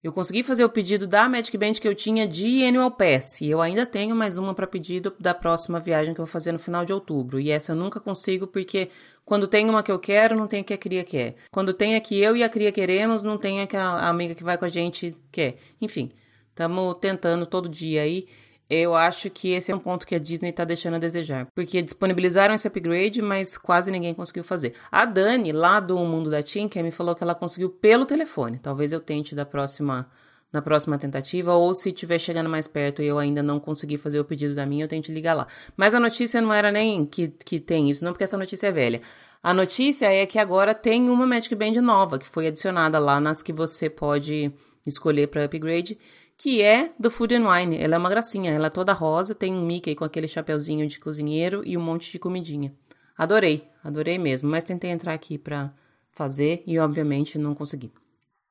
Eu 0.04 0.12
consegui 0.12 0.42
fazer 0.42 0.62
o 0.62 0.68
pedido 0.68 1.06
da 1.06 1.26
Magic 1.30 1.56
Band 1.56 1.72
que 1.72 1.88
eu 1.88 1.94
tinha 1.94 2.28
de 2.28 2.62
Annual 2.62 2.90
Pass. 2.90 3.40
E 3.40 3.48
eu 3.48 3.62
ainda 3.62 3.86
tenho 3.86 4.14
mais 4.14 4.36
uma 4.36 4.52
para 4.52 4.66
pedido 4.66 5.14
da 5.18 5.32
próxima 5.32 5.80
viagem 5.80 6.12
que 6.12 6.20
eu 6.20 6.26
vou 6.26 6.30
fazer 6.30 6.52
no 6.52 6.58
final 6.58 6.84
de 6.84 6.92
outubro. 6.92 7.40
E 7.40 7.50
essa 7.50 7.72
eu 7.72 7.76
nunca 7.76 7.98
consigo 7.98 8.46
porque 8.46 8.90
quando 9.24 9.48
tem 9.48 9.66
uma 9.66 9.82
que 9.82 9.90
eu 9.90 9.98
quero, 9.98 10.36
não 10.36 10.46
tem 10.46 10.60
a 10.60 10.62
que 10.62 10.74
a 10.74 10.76
cria 10.76 11.02
quer. 11.04 11.36
Quando 11.50 11.72
tem 11.72 11.96
a 11.96 12.00
que 12.02 12.20
eu 12.20 12.36
e 12.36 12.44
a 12.44 12.50
cria 12.50 12.70
queremos, 12.70 13.22
não 13.22 13.38
tem 13.38 13.62
a 13.62 13.66
que 13.66 13.78
a 13.78 14.06
amiga 14.06 14.34
que 14.34 14.44
vai 14.44 14.58
com 14.58 14.66
a 14.66 14.68
gente 14.68 15.16
quer. 15.32 15.56
Enfim, 15.80 16.12
estamos 16.50 16.98
tentando 17.00 17.46
todo 17.46 17.66
dia 17.66 18.02
aí. 18.02 18.26
Eu 18.76 18.96
acho 18.96 19.30
que 19.30 19.52
esse 19.52 19.70
é 19.70 19.76
um 19.76 19.78
ponto 19.78 20.04
que 20.04 20.16
a 20.16 20.18
Disney 20.18 20.50
está 20.50 20.64
deixando 20.64 20.94
a 20.94 20.98
desejar. 20.98 21.46
Porque 21.54 21.80
disponibilizaram 21.80 22.52
esse 22.54 22.66
upgrade, 22.66 23.22
mas 23.22 23.56
quase 23.56 23.88
ninguém 23.88 24.12
conseguiu 24.12 24.42
fazer. 24.42 24.74
A 24.90 25.04
Dani, 25.04 25.52
lá 25.52 25.78
do 25.78 25.96
Mundo 25.98 26.28
da 26.28 26.42
Tinker, 26.42 26.82
me 26.82 26.90
falou 26.90 27.14
que 27.14 27.22
ela 27.22 27.36
conseguiu 27.36 27.70
pelo 27.70 28.04
telefone. 28.04 28.58
Talvez 28.58 28.90
eu 28.90 28.98
tente 28.98 29.32
da 29.32 29.46
próxima, 29.46 30.10
na 30.52 30.60
próxima 30.60 30.98
tentativa, 30.98 31.54
ou 31.54 31.72
se 31.72 31.90
estiver 31.90 32.18
chegando 32.18 32.50
mais 32.50 32.66
perto 32.66 33.00
e 33.00 33.06
eu 33.06 33.16
ainda 33.16 33.44
não 33.44 33.60
conseguir 33.60 33.98
fazer 33.98 34.18
o 34.18 34.24
pedido 34.24 34.56
da 34.56 34.66
minha, 34.66 34.84
eu 34.84 34.88
tente 34.88 35.12
ligar 35.12 35.34
lá. 35.34 35.46
Mas 35.76 35.94
a 35.94 36.00
notícia 36.00 36.40
não 36.40 36.52
era 36.52 36.72
nem 36.72 37.06
que, 37.06 37.28
que 37.28 37.60
tem 37.60 37.88
isso, 37.88 38.04
não, 38.04 38.10
porque 38.10 38.24
essa 38.24 38.36
notícia 38.36 38.66
é 38.66 38.72
velha. 38.72 39.00
A 39.40 39.54
notícia 39.54 40.12
é 40.12 40.26
que 40.26 40.38
agora 40.38 40.74
tem 40.74 41.08
uma 41.08 41.28
Magic 41.28 41.54
Band 41.54 41.80
nova, 41.80 42.18
que 42.18 42.26
foi 42.26 42.48
adicionada 42.48 42.98
lá 42.98 43.20
nas 43.20 43.40
que 43.40 43.52
você 43.52 43.88
pode 43.88 44.52
escolher 44.84 45.28
para 45.28 45.44
upgrade 45.44 45.96
que 46.36 46.62
é 46.62 46.92
do 46.98 47.10
Food 47.10 47.34
and 47.34 47.48
Wine. 47.48 47.76
Ela 47.76 47.94
é 47.94 47.98
uma 47.98 48.10
gracinha, 48.10 48.50
ela 48.50 48.66
é 48.66 48.70
toda 48.70 48.92
rosa, 48.92 49.34
tem 49.34 49.52
um 49.52 49.64
Mickey 49.64 49.94
com 49.94 50.04
aquele 50.04 50.28
chapeuzinho 50.28 50.86
de 50.86 50.98
cozinheiro 50.98 51.62
e 51.64 51.76
um 51.76 51.80
monte 51.80 52.10
de 52.10 52.18
comidinha. 52.18 52.74
Adorei, 53.16 53.68
adorei 53.82 54.18
mesmo, 54.18 54.48
mas 54.48 54.64
tentei 54.64 54.90
entrar 54.90 55.14
aqui 55.14 55.38
pra 55.38 55.72
fazer 56.10 56.62
e 56.66 56.78
obviamente 56.78 57.38
não 57.38 57.54
consegui. 57.54 57.92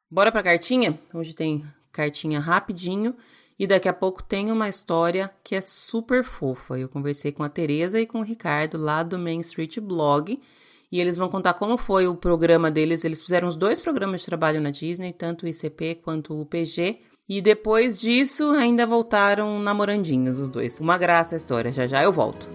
Bora 0.09 0.31
pra 0.31 0.43
cartinha? 0.43 0.99
Hoje 1.13 1.33
tem 1.33 1.63
cartinha 1.91 2.39
rapidinho 2.39 3.15
e 3.57 3.67
daqui 3.67 3.87
a 3.87 3.93
pouco 3.93 4.23
tem 4.23 4.51
uma 4.51 4.69
história 4.69 5.31
que 5.43 5.55
é 5.55 5.61
super 5.61 6.23
fofa. 6.23 6.77
Eu 6.77 6.89
conversei 6.89 7.31
com 7.31 7.43
a 7.43 7.49
Teresa 7.49 7.99
e 7.99 8.07
com 8.07 8.19
o 8.19 8.23
Ricardo 8.23 8.77
lá 8.77 9.03
do 9.03 9.17
Main 9.17 9.39
Street 9.41 9.79
Blog 9.79 10.41
e 10.91 10.99
eles 10.99 11.17
vão 11.17 11.29
contar 11.29 11.55
como 11.55 11.77
foi 11.77 12.07
o 12.07 12.15
programa 12.15 12.69
deles. 12.69 13.03
Eles 13.03 13.21
fizeram 13.21 13.47
os 13.47 13.55
dois 13.55 13.79
programas 13.79 14.21
de 14.21 14.27
trabalho 14.27 14.61
na 14.61 14.69
Disney, 14.69 15.11
tanto 15.11 15.45
o 15.45 15.49
ICP 15.49 15.95
quanto 15.95 16.39
o 16.39 16.45
PG, 16.45 16.99
e 17.27 17.41
depois 17.41 17.99
disso, 17.99 18.51
ainda 18.51 18.85
voltaram 18.85 19.57
namorandinhos 19.59 20.37
os 20.37 20.49
dois. 20.49 20.79
Uma 20.79 20.97
graça 20.97 21.35
a 21.35 21.37
história, 21.37 21.71
já 21.71 21.87
já 21.87 22.03
eu 22.03 22.11
volto. 22.11 22.49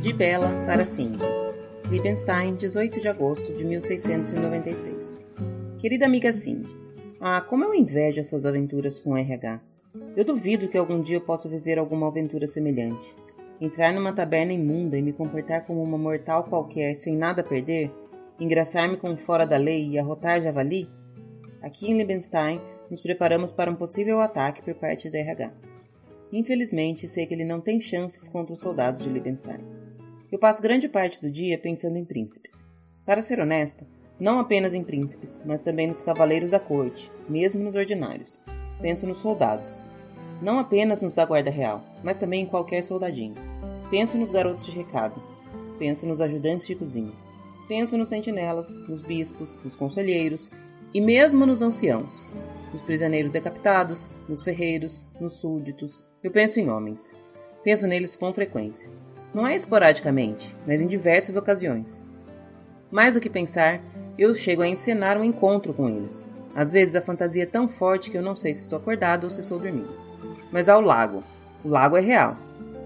De 0.00 0.12
Bela 0.12 0.48
para 0.64 0.86
Cindy. 0.86 1.18
Liebenstein, 1.90 2.54
18 2.54 3.00
de 3.00 3.08
agosto 3.08 3.52
de 3.54 3.64
1696. 3.64 5.22
Querida 5.78 6.06
amiga 6.06 6.32
Cindy, 6.32 6.70
ah, 7.20 7.40
como 7.40 7.64
eu 7.64 7.74
invejo 7.74 8.22
suas 8.22 8.46
aventuras 8.46 9.00
com 9.00 9.16
RH. 9.16 9.71
Eu 10.16 10.24
duvido 10.24 10.68
que 10.68 10.78
algum 10.78 11.02
dia 11.02 11.16
eu 11.16 11.20
possa 11.20 11.48
viver 11.48 11.78
alguma 11.78 12.08
aventura 12.08 12.46
semelhante. 12.46 13.14
Entrar 13.60 13.92
numa 13.92 14.12
taberna 14.12 14.52
imunda 14.52 14.96
e 14.96 15.02
me 15.02 15.12
comportar 15.12 15.66
como 15.66 15.82
uma 15.82 15.98
mortal 15.98 16.44
qualquer 16.44 16.94
sem 16.94 17.14
nada 17.14 17.42
a 17.42 17.44
perder? 17.44 17.90
Engraçar-me 18.40 18.96
com 18.96 19.16
fora 19.16 19.46
da 19.46 19.58
lei 19.58 19.90
e 19.90 19.98
arrotar 19.98 20.40
javali? 20.40 20.88
Aqui 21.60 21.90
em 21.90 21.96
Liebenstein, 21.98 22.58
nos 22.90 23.02
preparamos 23.02 23.52
para 23.52 23.70
um 23.70 23.74
possível 23.74 24.20
ataque 24.20 24.62
por 24.62 24.74
parte 24.74 25.10
do 25.10 25.16
RH. 25.16 25.52
Infelizmente, 26.32 27.06
sei 27.06 27.26
que 27.26 27.34
ele 27.34 27.44
não 27.44 27.60
tem 27.60 27.78
chances 27.78 28.26
contra 28.28 28.54
os 28.54 28.60
soldados 28.60 29.02
de 29.02 29.10
Liebenstein. 29.10 29.60
Eu 30.30 30.38
passo 30.38 30.62
grande 30.62 30.88
parte 30.88 31.20
do 31.20 31.30
dia 31.30 31.58
pensando 31.58 31.98
em 31.98 32.04
príncipes. 32.04 32.64
Para 33.04 33.20
ser 33.20 33.38
honesta, 33.38 33.86
não 34.18 34.38
apenas 34.38 34.72
em 34.72 34.82
príncipes, 34.82 35.40
mas 35.44 35.60
também 35.60 35.86
nos 35.86 36.02
cavaleiros 36.02 36.50
da 36.50 36.58
corte, 36.58 37.12
mesmo 37.28 37.62
nos 37.62 37.74
ordinários. 37.74 38.40
Penso 38.82 39.06
nos 39.06 39.18
soldados, 39.18 39.82
não 40.42 40.58
apenas 40.58 41.00
nos 41.00 41.14
da 41.14 41.24
Guarda 41.24 41.50
Real, 41.50 41.84
mas 42.02 42.16
também 42.16 42.42
em 42.42 42.46
qualquer 42.46 42.82
soldadinho. 42.82 43.36
Penso 43.88 44.18
nos 44.18 44.32
garotos 44.32 44.66
de 44.66 44.72
recado. 44.72 45.14
Penso 45.78 46.04
nos 46.04 46.20
ajudantes 46.20 46.66
de 46.66 46.74
cozinha. 46.74 47.12
Penso 47.68 47.96
nos 47.96 48.08
sentinelas, 48.08 48.76
nos 48.88 49.00
bispos, 49.00 49.56
nos 49.62 49.76
conselheiros 49.76 50.50
e 50.92 51.00
mesmo 51.00 51.46
nos 51.46 51.62
anciãos, 51.62 52.28
nos 52.72 52.82
prisioneiros 52.82 53.30
decapitados, 53.30 54.10
nos 54.28 54.42
ferreiros, 54.42 55.06
nos 55.20 55.34
súditos. 55.34 56.04
Eu 56.22 56.32
penso 56.32 56.58
em 56.58 56.68
homens. 56.68 57.14
Penso 57.62 57.86
neles 57.86 58.16
com 58.16 58.32
frequência. 58.32 58.90
Não 59.32 59.46
é 59.46 59.54
esporadicamente, 59.54 60.54
mas 60.66 60.80
em 60.80 60.88
diversas 60.88 61.36
ocasiões. 61.36 62.04
Mais 62.90 63.14
do 63.14 63.20
que 63.20 63.30
pensar, 63.30 63.80
eu 64.18 64.34
chego 64.34 64.62
a 64.62 64.68
encenar 64.68 65.16
um 65.16 65.24
encontro 65.24 65.72
com 65.72 65.88
eles. 65.88 66.28
Às 66.54 66.72
vezes 66.72 66.94
a 66.94 67.00
fantasia 67.00 67.44
é 67.44 67.46
tão 67.46 67.68
forte 67.68 68.10
que 68.10 68.16
eu 68.18 68.22
não 68.22 68.36
sei 68.36 68.52
se 68.54 68.62
estou 68.62 68.78
acordado 68.78 69.24
ou 69.24 69.30
se 69.30 69.40
estou 69.40 69.58
dormindo 69.58 70.12
mas 70.52 70.68
ao 70.68 70.82
lago. 70.82 71.24
O 71.64 71.68
lago 71.68 71.96
é 71.96 72.00
real, 72.00 72.36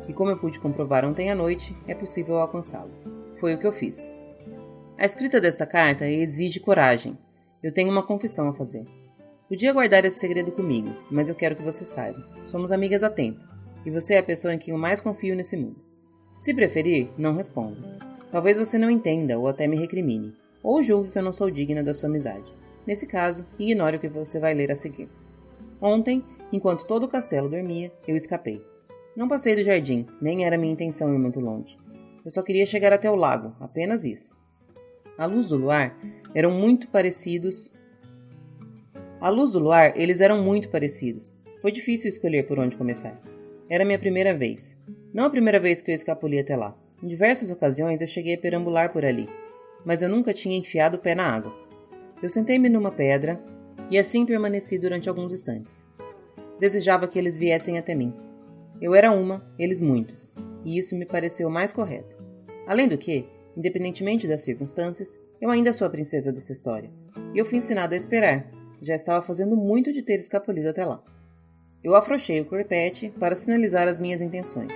e 0.09 0.13
como 0.13 0.31
eu 0.31 0.39
pude 0.39 0.61
comprovar 0.61 1.05
ontem 1.05 1.31
à 1.31 1.35
noite, 1.35 1.77
é 1.89 1.95
possível 1.95 2.39
alcançá-lo. 2.39 2.93
Foi 3.41 3.55
o 3.55 3.59
que 3.59 3.67
eu 3.67 3.73
fiz. 3.73 4.15
A 4.97 5.05
escrita 5.05 5.41
desta 5.41 5.67
carta 5.67 6.07
exige 6.07 6.61
coragem. 6.61 7.19
Eu 7.63 7.73
tenho 7.73 7.91
uma 7.91 8.07
confissão 8.07 8.49
a 8.49 8.53
fazer. 8.53 8.87
Podia 9.49 9.73
guardar 9.73 10.05
esse 10.05 10.19
segredo 10.19 10.53
comigo, 10.53 10.95
mas 11.11 11.29
eu 11.29 11.35
quero 11.35 11.57
que 11.57 11.63
você 11.63 11.85
saiba. 11.85 12.23
Somos 12.47 12.71
amigas 12.71 13.03
há 13.03 13.11
tempo, 13.11 13.41
e 13.85 13.91
você 13.91 14.15
é 14.15 14.19
a 14.19 14.23
pessoa 14.23 14.55
em 14.55 14.59
quem 14.59 14.73
eu 14.73 14.79
mais 14.79 15.01
confio 15.01 15.35
nesse 15.35 15.57
mundo. 15.57 15.77
Se 16.39 16.55
preferir, 16.55 17.09
não 17.19 17.37
responda. 17.37 17.77
Talvez 18.31 18.57
você 18.57 18.79
não 18.79 18.91
entenda 18.91 19.39
ou 19.39 19.49
até 19.49 19.67
me 19.67 19.77
recrimine, 19.77 20.35
ou 20.63 20.83
julgue 20.83 21.11
que 21.11 21.19
eu 21.19 21.23
não 21.23 21.33
sou 21.33 21.51
digna 21.51 21.83
da 21.83 21.95
sua 21.95 22.09
amizade. 22.09 22.53
Nesse 22.87 23.07
caso, 23.07 23.47
ignore 23.59 23.97
o 23.97 24.00
que 24.00 24.09
você 24.09 24.38
vai 24.38 24.55
ler 24.55 24.71
a 24.71 24.76
seguir. 24.76 25.09
Ontem, 25.81 26.25
Enquanto 26.52 26.87
todo 26.87 27.05
o 27.05 27.09
castelo 27.09 27.49
dormia, 27.49 27.93
eu 28.07 28.14
escapei. 28.14 28.64
Não 29.16 29.28
passei 29.28 29.57
do 29.57 29.64
jardim, 29.64 30.07
nem 30.21 30.45
era 30.45 30.57
minha 30.57 30.73
intenção 30.73 31.12
ir 31.12 31.19
muito 31.19 31.40
longe. 31.40 31.76
Eu 32.25 32.31
só 32.31 32.43
queria 32.43 32.66
chegar 32.66 32.93
até 32.93 33.11
o 33.11 33.16
lago, 33.16 33.55
apenas 33.61 34.05
isso. 34.05 34.37
A 35.19 35.26
luz 35.26 35.47
do 35.47 35.57
luar 35.57 35.97
eram 36.35 36.52
muito 36.52 36.88
parecidos. 36.88 37.76
A 39.21 39.28
luz 39.28 39.52
do 39.52 39.59
luar, 39.59 39.99
eles 39.99 40.21
eram 40.21 40.43
muito 40.43 40.69
parecidos. 40.69 41.37
Foi 41.61 41.73
difícil 41.73 42.09
escolher 42.09 42.47
por 42.47 42.59
onde 42.59 42.76
começar. 42.76 43.21
Era 43.69 43.85
minha 43.85 43.99
primeira 43.99 44.37
vez. 44.37 44.78
Não 45.12 45.25
a 45.25 45.31
primeira 45.31 45.59
vez 45.59 45.83
que 45.83 45.90
eu 45.90 45.95
escapuli 45.95 46.38
até 46.38 46.55
lá. 46.55 46.76
Em 47.02 47.09
diversas 47.09 47.50
ocasiões 47.50 48.00
eu 48.00 48.07
cheguei 48.07 48.35
a 48.35 48.38
perambular 48.38 48.93
por 48.93 49.05
ali, 49.05 49.28
mas 49.85 50.02
eu 50.02 50.09
nunca 50.09 50.33
tinha 50.33 50.57
enfiado 50.57 50.97
o 50.97 51.00
pé 51.00 51.14
na 51.14 51.25
água. 51.25 51.66
Eu 52.23 52.31
sentei-me 52.31 52.69
numa 52.69 52.91
pedra 52.91 53.41
e 53.91 53.99
assim 53.99 54.25
permaneci 54.25 54.79
durante 54.79 55.09
alguns 55.09 55.33
instantes 55.33 55.85
desejava 56.59 57.09
que 57.09 57.19
eles 57.19 57.37
viessem 57.37 57.79
até 57.79 57.95
mim. 57.95 58.13
Eu 58.81 58.95
era 58.95 59.11
uma, 59.11 59.45
eles 59.59 59.81
muitos, 59.81 60.35
e 60.65 60.79
isso 60.79 60.97
me 60.97 61.07
pareceu 61.07 61.49
mais 61.49 61.73
correto. 61.73 62.17
Além 62.67 62.89
do 62.89 62.99
que, 62.99 63.27
independentemente 63.57 64.29
das 64.29 64.45
circunstâncias, 64.45 65.21
eu 65.41 65.51
ainda 65.51 65.73
sou 65.73 65.87
a 65.87 65.91
princesa 65.91 66.33
dessa 66.33 66.53
história, 66.53 66.91
e 67.35 67.39
eu 67.39 67.45
fui 67.45 67.59
ensinada 67.59 67.95
a 67.95 67.97
esperar. 67.97 68.51
Já 68.83 68.95
estava 68.95 69.25
fazendo 69.25 69.57
muito 69.57 69.93
de 69.93 70.03
ter 70.03 70.19
escapulido 70.19 70.69
até 70.69 70.85
lá. 70.85 71.03
Eu 71.83 71.95
afrouxei 71.95 72.41
o 72.41 72.45
corpete 72.45 73.13
para 73.19 73.37
sinalizar 73.37 73.89
as 73.89 73.99
minhas 73.99 74.21
intenções. 74.21 74.73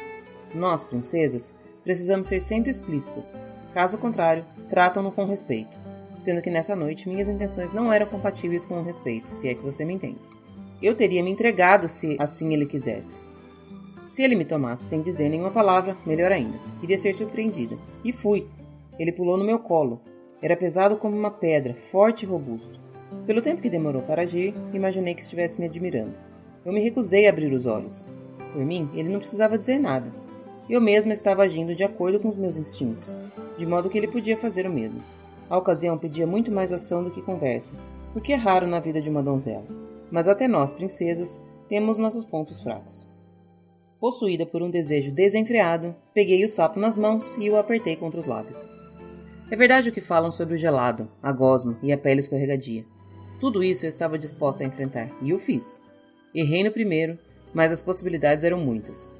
Nós, 0.54 0.84
princesas, 0.84 1.54
precisamos 1.82 2.28
ser 2.28 2.40
sempre 2.40 2.70
explícitas. 2.70 3.38
Caso 3.74 3.98
contrário, 3.98 4.44
tratam-no 4.68 5.12
com 5.12 5.24
respeito. 5.24 5.79
Sendo 6.20 6.42
que 6.42 6.50
nessa 6.50 6.76
noite 6.76 7.08
minhas 7.08 7.28
intenções 7.28 7.72
não 7.72 7.90
eram 7.90 8.04
compatíveis 8.04 8.66
com 8.66 8.78
o 8.78 8.82
respeito, 8.82 9.30
se 9.30 9.48
é 9.48 9.54
que 9.54 9.62
você 9.62 9.86
me 9.86 9.94
entende. 9.94 10.18
Eu 10.82 10.94
teria 10.94 11.22
me 11.22 11.30
entregado 11.30 11.88
se 11.88 12.14
assim 12.18 12.52
ele 12.52 12.66
quisesse. 12.66 13.22
Se 14.06 14.22
ele 14.22 14.36
me 14.36 14.44
tomasse 14.44 14.84
sem 14.84 15.00
dizer 15.00 15.30
nenhuma 15.30 15.50
palavra, 15.50 15.96
melhor 16.04 16.30
ainda. 16.30 16.60
Iria 16.82 16.98
ser 16.98 17.14
surpreendida. 17.14 17.78
E 18.04 18.12
fui. 18.12 18.46
Ele 18.98 19.12
pulou 19.12 19.38
no 19.38 19.44
meu 19.44 19.58
colo. 19.60 19.98
Era 20.42 20.58
pesado 20.58 20.98
como 20.98 21.16
uma 21.16 21.30
pedra, 21.30 21.74
forte 21.90 22.24
e 22.24 22.28
robusto. 22.28 22.78
Pelo 23.26 23.40
tempo 23.40 23.62
que 23.62 23.70
demorou 23.70 24.02
para 24.02 24.20
agir, 24.20 24.54
imaginei 24.74 25.14
que 25.14 25.22
estivesse 25.22 25.58
me 25.58 25.68
admirando. 25.68 26.12
Eu 26.66 26.72
me 26.74 26.82
recusei 26.82 27.26
a 27.26 27.30
abrir 27.30 27.50
os 27.50 27.64
olhos. 27.64 28.06
Por 28.52 28.62
mim, 28.62 28.90
ele 28.92 29.08
não 29.08 29.20
precisava 29.20 29.56
dizer 29.56 29.78
nada. 29.78 30.12
Eu 30.68 30.82
mesma 30.82 31.14
estava 31.14 31.44
agindo 31.44 31.74
de 31.74 31.82
acordo 31.82 32.20
com 32.20 32.28
os 32.28 32.36
meus 32.36 32.58
instintos, 32.58 33.16
de 33.56 33.64
modo 33.64 33.88
que 33.88 33.96
ele 33.96 34.06
podia 34.06 34.36
fazer 34.36 34.66
o 34.66 34.70
mesmo. 34.70 35.02
A 35.50 35.58
ocasião 35.58 35.98
pedia 35.98 36.26
muito 36.26 36.50
mais 36.50 36.72
ação 36.72 37.04
do 37.04 37.10
que 37.10 37.20
conversa, 37.20 37.76
o 38.14 38.20
que 38.20 38.32
é 38.32 38.36
raro 38.36 38.66
na 38.66 38.80
vida 38.80 39.02
de 39.02 39.10
uma 39.10 39.22
donzela 39.22 39.80
mas 40.10 40.26
até 40.26 40.48
nós, 40.48 40.72
princesas, 40.72 41.44
temos 41.68 41.96
nossos 41.96 42.24
pontos 42.24 42.60
fracos. 42.60 43.06
Possuída 44.00 44.44
por 44.44 44.62
um 44.62 44.70
desejo 44.70 45.12
desenfreado, 45.12 45.94
peguei 46.12 46.44
o 46.44 46.48
sapo 46.48 46.80
nas 46.80 46.96
mãos 46.96 47.36
e 47.38 47.48
o 47.48 47.56
apertei 47.56 47.96
contra 47.96 48.18
os 48.18 48.26
lábios. 48.26 48.72
É 49.50 49.56
verdade 49.56 49.90
o 49.90 49.92
que 49.92 50.00
falam 50.00 50.32
sobre 50.32 50.54
o 50.54 50.58
gelado, 50.58 51.08
a 51.22 51.30
gosma 51.32 51.78
e 51.82 51.92
a 51.92 51.98
pele 51.98 52.20
escorregadia. 52.20 52.84
Tudo 53.38 53.62
isso 53.62 53.84
eu 53.84 53.88
estava 53.88 54.18
disposta 54.18 54.64
a 54.64 54.66
enfrentar, 54.66 55.10
e 55.22 55.32
o 55.32 55.38
fiz. 55.38 55.82
Errei 56.34 56.64
no 56.64 56.70
primeiro, 56.70 57.18
mas 57.52 57.72
as 57.72 57.80
possibilidades 57.80 58.44
eram 58.44 58.58
muitas. 58.58 59.14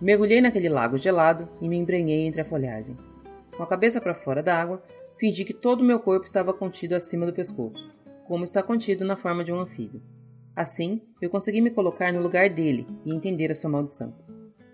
Mergulhei 0.00 0.40
naquele 0.40 0.68
lago 0.68 0.96
gelado 0.96 1.48
e 1.60 1.68
me 1.68 1.76
embrenhei 1.76 2.26
entre 2.26 2.40
a 2.40 2.44
folhagem. 2.44 2.96
Com 3.56 3.62
a 3.62 3.66
cabeça 3.66 4.00
para 4.00 4.14
fora 4.14 4.42
da 4.42 4.60
água, 4.60 4.82
fingi 5.22 5.44
que 5.44 5.54
todo 5.54 5.82
o 5.82 5.84
meu 5.84 6.00
corpo 6.00 6.26
estava 6.26 6.52
contido 6.52 6.96
acima 6.96 7.24
do 7.24 7.32
pescoço, 7.32 7.94
como 8.24 8.42
está 8.42 8.60
contido 8.60 9.04
na 9.04 9.16
forma 9.16 9.44
de 9.44 9.52
um 9.52 9.60
anfíbio. 9.60 10.02
Assim, 10.56 11.00
eu 11.20 11.30
consegui 11.30 11.60
me 11.60 11.70
colocar 11.70 12.12
no 12.12 12.20
lugar 12.20 12.50
dele 12.50 12.84
e 13.06 13.14
entender 13.14 13.48
a 13.48 13.54
sua 13.54 13.70
maldição. 13.70 14.12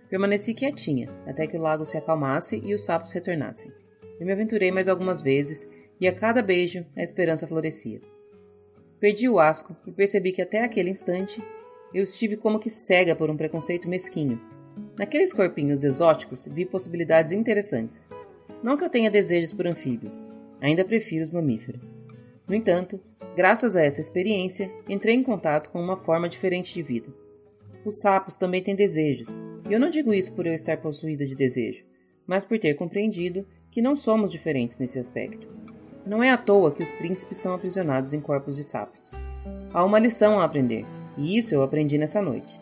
Permaneci 0.08 0.54
quietinha 0.54 1.10
até 1.26 1.46
que 1.46 1.58
o 1.58 1.60
lago 1.60 1.84
se 1.84 1.98
acalmasse 1.98 2.62
e 2.64 2.72
os 2.72 2.86
sapos 2.86 3.12
retornassem. 3.12 3.70
Eu 4.18 4.24
me 4.24 4.32
aventurei 4.32 4.72
mais 4.72 4.88
algumas 4.88 5.20
vezes 5.20 5.68
e 6.00 6.08
a 6.08 6.14
cada 6.14 6.40
beijo 6.40 6.82
a 6.96 7.02
esperança 7.02 7.46
florescia. 7.46 8.00
Perdi 8.98 9.28
o 9.28 9.38
asco 9.38 9.76
e 9.86 9.92
percebi 9.92 10.32
que 10.32 10.40
até 10.40 10.64
aquele 10.64 10.88
instante 10.88 11.42
eu 11.92 12.04
estive 12.04 12.38
como 12.38 12.58
que 12.58 12.70
cega 12.70 13.14
por 13.14 13.28
um 13.28 13.36
preconceito 13.36 13.86
mesquinho. 13.86 14.40
Naqueles 14.98 15.34
corpinhos 15.34 15.84
exóticos 15.84 16.46
vi 16.46 16.64
possibilidades 16.64 17.32
interessantes. 17.32 18.08
Não 18.62 18.78
que 18.78 18.84
eu 18.84 18.88
tenha 18.88 19.10
desejos 19.10 19.52
por 19.52 19.66
anfíbios, 19.66 20.26
ainda 20.60 20.84
prefiro 20.84 21.22
os 21.22 21.30
mamíferos. 21.30 21.98
No 22.46 22.54
entanto, 22.54 23.00
graças 23.36 23.76
a 23.76 23.84
essa 23.84 24.00
experiência, 24.00 24.70
entrei 24.88 25.14
em 25.14 25.22
contato 25.22 25.70
com 25.70 25.80
uma 25.80 25.96
forma 25.96 26.28
diferente 26.28 26.72
de 26.74 26.82
vida. 26.82 27.08
Os 27.84 28.00
sapos 28.00 28.36
também 28.36 28.62
têm 28.62 28.74
desejos, 28.74 29.42
e 29.68 29.72
eu 29.72 29.78
não 29.78 29.90
digo 29.90 30.14
isso 30.14 30.32
por 30.32 30.46
eu 30.46 30.54
estar 30.54 30.76
possuída 30.78 31.26
de 31.26 31.34
desejo, 31.34 31.84
mas 32.26 32.44
por 32.44 32.58
ter 32.58 32.74
compreendido 32.74 33.46
que 33.70 33.82
não 33.82 33.94
somos 33.94 34.30
diferentes 34.30 34.78
nesse 34.78 34.98
aspecto. 34.98 35.46
Não 36.06 36.22
é 36.22 36.30
à 36.30 36.38
toa 36.38 36.72
que 36.72 36.82
os 36.82 36.90
príncipes 36.92 37.38
são 37.38 37.54
aprisionados 37.54 38.14
em 38.14 38.20
corpos 38.20 38.56
de 38.56 38.64
sapos. 38.64 39.12
Há 39.72 39.84
uma 39.84 39.98
lição 39.98 40.40
a 40.40 40.44
aprender, 40.44 40.86
e 41.18 41.36
isso 41.36 41.54
eu 41.54 41.62
aprendi 41.62 41.98
nessa 41.98 42.22
noite. 42.22 42.58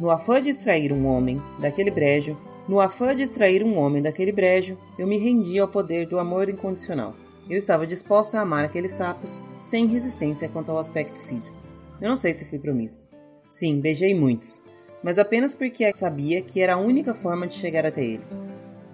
No 0.00 0.10
afã 0.10 0.42
de 0.42 0.50
extrair 0.50 0.92
um 0.92 1.06
homem 1.06 1.40
daquele 1.58 1.90
brejo, 1.90 2.36
no 2.66 2.80
afã 2.80 3.14
de 3.14 3.22
extrair 3.22 3.62
um 3.62 3.76
homem 3.78 4.02
daquele 4.02 4.32
brejo, 4.32 4.78
eu 4.98 5.06
me 5.06 5.18
rendi 5.18 5.58
ao 5.58 5.68
poder 5.68 6.06
do 6.06 6.18
amor 6.18 6.48
incondicional. 6.48 7.14
Eu 7.48 7.56
estava 7.56 7.86
disposta 7.86 8.38
a 8.38 8.42
amar 8.42 8.64
aqueles 8.64 8.92
sapos 8.92 9.40
sem 9.60 9.86
resistência 9.86 10.48
quanto 10.48 10.72
ao 10.72 10.78
aspecto 10.78 11.16
físico. 11.28 11.56
Eu 12.00 12.08
não 12.08 12.16
sei 12.16 12.34
se 12.34 12.44
fui 12.44 12.58
promíscuo. 12.58 13.06
Sim, 13.46 13.80
beijei 13.80 14.12
muitos, 14.14 14.60
mas 15.00 15.16
apenas 15.16 15.54
porque 15.54 15.92
sabia 15.92 16.42
que 16.42 16.60
era 16.60 16.74
a 16.74 16.78
única 16.78 17.14
forma 17.14 17.46
de 17.46 17.54
chegar 17.54 17.86
até 17.86 18.02
ele. 18.04 18.24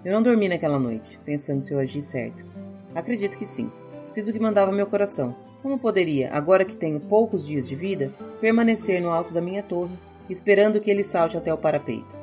Eu 0.05 0.13
não 0.13 0.21
dormi 0.21 0.47
naquela 0.47 0.77
noite, 0.77 1.19
pensando 1.25 1.63
se 1.63 1.73
eu 1.73 1.79
agi 1.79 1.99
certo. 2.03 2.45
Acredito 2.93 3.37
que 3.37 3.45
sim. 3.45 3.71
Fiz 4.13 4.27
o 4.27 4.33
que 4.33 4.39
mandava 4.39 4.71
meu 4.71 4.85
coração. 4.85 5.35
Como 5.63 5.79
poderia, 5.79 6.31
agora 6.31 6.63
que 6.63 6.75
tenho 6.75 6.99
poucos 6.99 7.47
dias 7.47 7.67
de 7.67 7.75
vida, 7.75 8.13
permanecer 8.39 9.01
no 9.01 9.09
alto 9.09 9.33
da 9.33 9.41
minha 9.41 9.63
torre, 9.63 9.97
esperando 10.29 10.79
que 10.79 10.91
ele 10.91 11.03
salte 11.03 11.35
até 11.35 11.51
o 11.51 11.57
parapeito? 11.57 12.15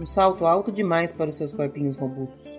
Um 0.00 0.06
salto 0.06 0.46
alto 0.46 0.72
demais 0.72 1.12
para 1.12 1.30
os 1.30 1.36
seus 1.36 1.52
corpinhos 1.52 1.96
robustos. 1.96 2.58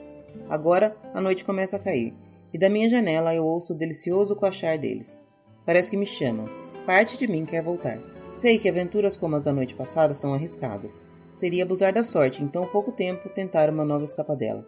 Agora 0.50 0.96
a 1.14 1.20
noite 1.20 1.44
começa 1.44 1.76
a 1.76 1.80
cair 1.80 2.14
e 2.56 2.58
da 2.58 2.70
minha 2.70 2.90
janela 2.90 3.36
eu 3.36 3.44
ouço 3.44 3.74
o 3.74 3.76
delicioso 3.76 4.34
coachar 4.34 4.80
deles. 4.80 5.22
Parece 5.66 5.92
que 5.92 5.98
me 5.98 6.06
chamam. 6.06 6.46
Parte 6.86 7.18
de 7.18 7.28
mim 7.28 7.46
quer 7.46 7.62
voltar. 7.62 8.00
Sei 8.32 8.58
que 8.58 8.70
aventuras 8.70 9.18
como 9.18 9.36
as 9.36 9.44
da 9.44 9.52
noite 9.52 9.76
passada 9.76 10.14
são 10.14 10.34
arriscadas. 10.34 11.06
Seria 11.34 11.66
abusar 11.66 11.92
da 11.92 12.02
sorte 12.02 12.42
em 12.42 12.48
tão 12.48 12.66
pouco 12.66 12.94
tempo 12.94 13.28
tentar 13.28 13.70
uma 13.70 13.84
nova 13.84 14.06
escapadela. 14.06 14.66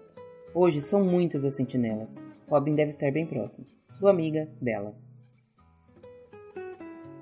Hoje 0.53 0.81
são 0.81 1.01
muitas 1.01 1.45
as 1.45 1.55
sentinelas. 1.55 2.21
Robin 2.49 2.75
deve 2.75 2.89
estar 2.89 3.09
bem 3.09 3.25
próximo. 3.25 3.65
Sua 3.87 4.11
amiga, 4.11 4.49
Bela. 4.59 4.93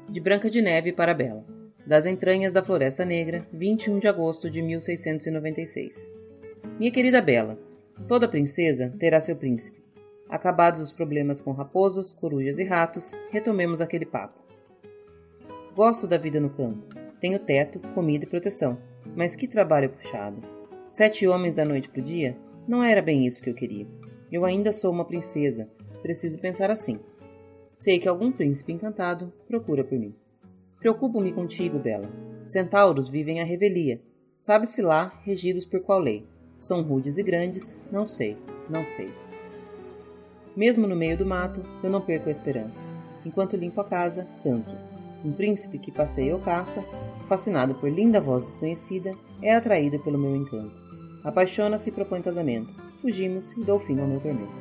De 0.09 0.19
Branca 0.19 0.49
de 0.49 0.63
Neve 0.63 0.91
para 0.91 1.13
Bela. 1.13 1.45
Das 1.85 2.07
entranhas 2.07 2.53
da 2.53 2.63
Floresta 2.63 3.05
Negra, 3.05 3.45
21 3.53 3.99
de 3.99 4.07
agosto 4.07 4.49
de 4.49 4.63
1696. 4.63 6.11
Minha 6.79 6.91
querida 6.91 7.21
Bela, 7.21 7.55
toda 8.07 8.27
princesa 8.27 8.91
terá 8.97 9.19
seu 9.19 9.35
príncipe. 9.35 9.84
Acabados 10.29 10.79
os 10.79 10.91
problemas 10.91 11.41
com 11.41 11.51
raposas, 11.51 12.13
corujas 12.13 12.57
e 12.57 12.63
ratos, 12.63 13.15
retomemos 13.29 13.79
aquele 13.79 14.05
papo. 14.05 14.39
Gosto 15.75 16.07
da 16.07 16.17
vida 16.17 16.39
no 16.39 16.49
campo. 16.49 16.83
Tenho 17.19 17.37
teto, 17.37 17.79
comida 17.93 18.25
e 18.25 18.27
proteção. 18.27 18.77
Mas 19.15 19.35
que 19.35 19.47
trabalho 19.47 19.89
puxado. 19.89 20.41
Sete 20.89 21.27
homens 21.27 21.57
da 21.57 21.65
noite 21.65 21.89
pro 21.89 22.01
dia? 22.01 22.37
Não 22.67 22.83
era 22.83 23.01
bem 23.01 23.25
isso 23.25 23.41
que 23.41 23.49
eu 23.49 23.53
queria. 23.53 23.87
Eu 24.31 24.45
ainda 24.45 24.71
sou 24.71 24.91
uma 24.91 25.05
princesa. 25.05 25.69
Preciso 26.01 26.39
pensar 26.39 26.71
assim. 26.71 26.99
Sei 27.73 27.99
que 27.99 28.07
algum 28.07 28.31
príncipe 28.31 28.73
encantado 28.73 29.31
procura 29.47 29.83
por 29.83 29.97
mim. 29.97 30.15
Preocupo-me 30.79 31.33
contigo, 31.33 31.77
Bela. 31.77 32.07
Centauros 32.43 33.07
vivem 33.07 33.41
a 33.41 33.43
revelia. 33.43 34.01
Sabe-se 34.35 34.81
lá, 34.81 35.19
regidos 35.23 35.65
por 35.65 35.81
qual 35.81 35.99
lei. 35.99 36.25
São 36.55 36.81
rudes 36.81 37.17
e 37.17 37.23
grandes? 37.23 37.81
Não 37.91 38.05
sei, 38.05 38.37
não 38.69 38.85
sei. 38.85 39.24
Mesmo 40.55 40.87
no 40.87 40.95
meio 40.95 41.17
do 41.17 41.25
mato, 41.25 41.61
eu 41.83 41.89
não 41.89 41.99
perco 41.99 42.29
a 42.29 42.31
esperança. 42.31 42.87
Enquanto 43.25 43.57
limpo 43.57 43.81
a 43.81 43.85
casa, 43.85 44.27
canto. 44.43 44.71
Um 45.23 45.33
príncipe 45.33 45.79
que 45.79 45.91
passeia 45.91 46.33
ou 46.33 46.39
caça, 46.39 46.83
fascinado 47.27 47.75
por 47.75 47.89
linda 47.89 48.21
voz 48.21 48.43
desconhecida, 48.43 49.15
é 49.41 49.53
atraído 49.53 49.99
pelo 49.99 50.17
meu 50.17 50.35
encanto. 50.35 50.71
Apaixona-se 51.23 51.89
e 51.89 51.91
propõe 51.91 52.21
casamento. 52.21 52.73
Fugimos 53.01 53.51
e 53.53 53.63
dou 53.63 53.79
fim 53.79 53.99
ao 53.99 54.07
meu 54.07 54.19
tormento. 54.19 54.53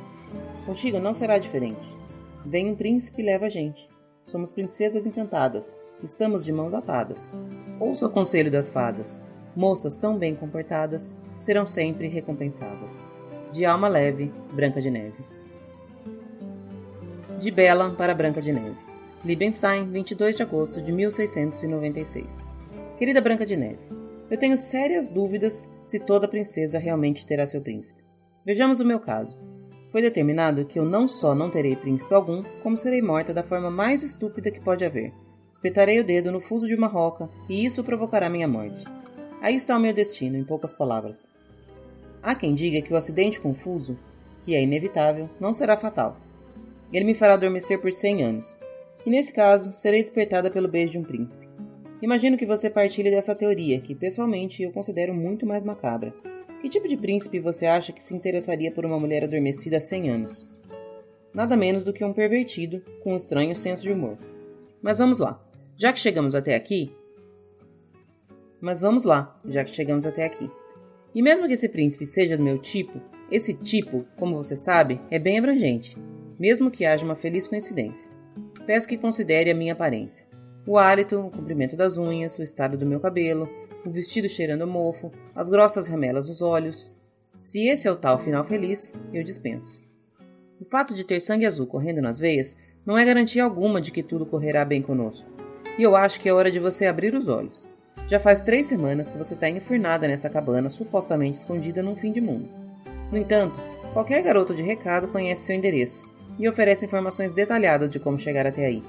Contigo 0.65 0.99
não 0.99 1.13
será 1.13 1.37
diferente. 1.37 1.95
Vem 2.43 2.71
um 2.71 2.75
príncipe 2.75 3.21
e 3.21 3.25
leva 3.25 3.45
a 3.45 3.49
gente. 3.49 3.87
Somos 4.23 4.51
princesas 4.51 5.05
encantadas. 5.05 5.79
Estamos 6.03 6.43
de 6.43 6.51
mãos 6.51 6.73
atadas. 6.73 7.35
Ouça 7.79 8.07
o 8.07 8.11
conselho 8.11 8.51
das 8.51 8.67
fadas. 8.67 9.23
Moças 9.55 9.95
tão 9.95 10.17
bem 10.17 10.35
comportadas 10.35 11.15
serão 11.37 11.65
sempre 11.65 12.07
recompensadas. 12.07 13.05
De 13.51 13.63
alma 13.63 13.87
leve, 13.87 14.33
Branca 14.53 14.81
de 14.81 14.89
Neve. 14.89 15.34
De 17.39 17.51
Bela 17.51 17.91
para 17.91 18.15
Branca 18.15 18.41
de 18.41 18.53
Neve. 18.53 18.77
Liebenstein, 19.23 19.91
22 19.91 20.37
de 20.37 20.43
agosto 20.43 20.81
de 20.81 20.91
1696. 20.91 22.45
Querida 22.97 23.19
Branca 23.19 23.45
de 23.45 23.57
Neve, 23.57 23.79
eu 24.31 24.37
tenho 24.37 24.57
sérias 24.57 25.11
dúvidas 25.11 25.69
se 25.83 25.99
toda 25.99 26.29
princesa 26.29 26.79
realmente 26.79 27.27
terá 27.27 27.45
seu 27.45 27.61
príncipe. 27.61 28.01
Vejamos 28.45 28.79
o 28.79 28.85
meu 28.85 29.01
caso. 29.01 29.37
Foi 29.91 30.01
determinado 30.01 30.65
que 30.65 30.79
eu 30.79 30.85
não 30.85 31.09
só 31.09 31.35
não 31.35 31.49
terei 31.49 31.75
príncipe 31.75 32.13
algum, 32.13 32.41
como 32.63 32.77
serei 32.77 33.01
morta 33.01 33.33
da 33.33 33.43
forma 33.43 33.69
mais 33.69 34.01
estúpida 34.01 34.49
que 34.49 34.61
pode 34.61 34.85
haver. 34.85 35.11
Espetarei 35.51 35.99
o 35.99 36.05
dedo 36.05 36.31
no 36.31 36.39
fuso 36.39 36.65
de 36.67 36.75
uma 36.75 36.87
roca 36.87 37.29
e 37.49 37.65
isso 37.65 37.83
provocará 37.83 38.29
minha 38.29 38.47
morte. 38.47 38.85
Aí 39.41 39.55
está 39.55 39.75
o 39.75 39.79
meu 39.79 39.93
destino, 39.93 40.37
em 40.37 40.43
poucas 40.43 40.73
palavras. 40.73 41.29
Há 42.23 42.33
quem 42.33 42.55
diga 42.55 42.81
que 42.81 42.93
o 42.93 42.97
acidente 42.97 43.41
confuso, 43.41 43.99
que 44.41 44.55
é 44.55 44.63
inevitável, 44.63 45.29
não 45.39 45.51
será 45.51 45.75
fatal. 45.75 46.24
Ele 46.91 47.05
me 47.05 47.15
fará 47.15 47.33
adormecer 47.33 47.79
por 47.79 47.91
cem 47.91 48.23
anos. 48.23 48.57
E 49.05 49.09
nesse 49.09 49.33
caso, 49.33 49.73
serei 49.73 50.01
despertada 50.01 50.49
pelo 50.49 50.67
beijo 50.67 50.93
de 50.93 50.97
um 50.97 51.03
príncipe. 51.03 51.47
Imagino 52.01 52.37
que 52.37 52.45
você 52.45 52.69
partilhe 52.69 53.09
dessa 53.09 53.35
teoria, 53.35 53.79
que 53.79 53.95
pessoalmente 53.95 54.63
eu 54.63 54.71
considero 54.71 55.13
muito 55.13 55.45
mais 55.45 55.63
macabra. 55.63 56.13
Que 56.61 56.69
tipo 56.69 56.87
de 56.87 56.97
príncipe 56.97 57.39
você 57.39 57.65
acha 57.65 57.93
que 57.93 58.01
se 58.01 58.15
interessaria 58.15 58.71
por 58.71 58.85
uma 58.85 58.99
mulher 58.99 59.23
adormecida 59.23 59.77
há 59.77 59.81
100 59.81 60.09
anos? 60.09 60.49
Nada 61.33 61.55
menos 61.55 61.83
do 61.83 61.93
que 61.93 62.03
um 62.03 62.13
pervertido 62.13 62.81
com 63.03 63.13
um 63.13 63.17
estranho 63.17 63.55
senso 63.55 63.83
de 63.83 63.91
humor. 63.91 64.17
Mas 64.81 64.97
vamos 64.97 65.19
lá. 65.19 65.39
Já 65.77 65.91
que 65.91 65.99
chegamos 65.99 66.33
até 66.33 66.55
aqui. 66.55 66.89
Mas 68.61 68.79
vamos 68.79 69.03
lá, 69.03 69.39
já 69.45 69.63
que 69.63 69.75
chegamos 69.75 70.05
até 70.05 70.25
aqui. 70.25 70.49
E 71.13 71.21
mesmo 71.21 71.47
que 71.47 71.53
esse 71.53 71.69
príncipe 71.69 72.05
seja 72.05 72.37
do 72.37 72.43
meu 72.43 72.57
tipo, 72.57 73.01
esse 73.29 73.53
tipo, 73.53 74.05
como 74.17 74.35
você 74.35 74.55
sabe, 74.55 74.99
é 75.11 75.19
bem 75.19 75.37
abrangente 75.37 75.97
mesmo 76.39 76.71
que 76.71 76.85
haja 76.85 77.05
uma 77.05 77.15
feliz 77.15 77.47
coincidência. 77.47 78.09
Peço 78.65 78.87
que 78.87 78.97
considere 78.97 79.51
a 79.51 79.55
minha 79.55 79.73
aparência. 79.73 80.25
O 80.67 80.77
hálito, 80.77 81.19
o 81.19 81.29
comprimento 81.29 81.75
das 81.75 81.97
unhas, 81.97 82.37
o 82.39 82.43
estado 82.43 82.77
do 82.77 82.85
meu 82.85 82.99
cabelo, 82.99 83.47
o 83.85 83.89
vestido 83.91 84.27
cheirando 84.27 84.63
a 84.63 84.65
mofo, 84.65 85.11
as 85.35 85.47
grossas 85.47 85.85
remelas 85.85 86.27
nos 86.27 86.41
olhos. 86.41 86.93
Se 87.37 87.67
esse 87.67 87.87
é 87.87 87.91
o 87.91 87.95
tal 87.95 88.17
final 88.17 88.43
feliz, 88.43 88.95
eu 89.13 89.23
dispenso. 89.23 89.83
O 90.59 90.65
fato 90.65 90.95
de 90.95 91.03
ter 91.03 91.19
sangue 91.19 91.45
azul 91.45 91.67
correndo 91.67 92.01
nas 92.01 92.17
veias 92.17 92.55
não 92.85 92.97
é 92.97 93.05
garantia 93.05 93.43
alguma 93.43 93.79
de 93.79 93.91
que 93.91 94.01
tudo 94.01 94.25
correrá 94.25 94.65
bem 94.65 94.81
conosco. 94.81 95.29
E 95.77 95.83
eu 95.83 95.95
acho 95.95 96.19
que 96.19 96.27
é 96.27 96.33
hora 96.33 96.51
de 96.51 96.59
você 96.59 96.85
abrir 96.85 97.13
os 97.13 97.27
olhos. 97.27 97.67
Já 98.07 98.19
faz 98.19 98.41
três 98.41 98.67
semanas 98.67 99.09
que 99.09 99.17
você 99.17 99.33
está 99.33 99.49
enfurnada 99.49 100.07
nessa 100.07 100.29
cabana 100.29 100.69
supostamente 100.69 101.37
escondida 101.37 101.83
num 101.83 101.95
fim 101.95 102.11
de 102.11 102.21
mundo. 102.21 102.49
No 103.11 103.17
entanto, 103.17 103.55
qualquer 103.93 104.23
garoto 104.23 104.53
de 104.53 104.61
recado 104.61 105.07
conhece 105.07 105.45
seu 105.45 105.55
endereço 105.55 106.14
e 106.37 106.47
oferece 106.47 106.85
informações 106.85 107.31
detalhadas 107.31 107.89
de 107.89 107.99
como 107.99 108.19
chegar 108.19 108.45
até 108.45 108.65
aí. 108.65 108.83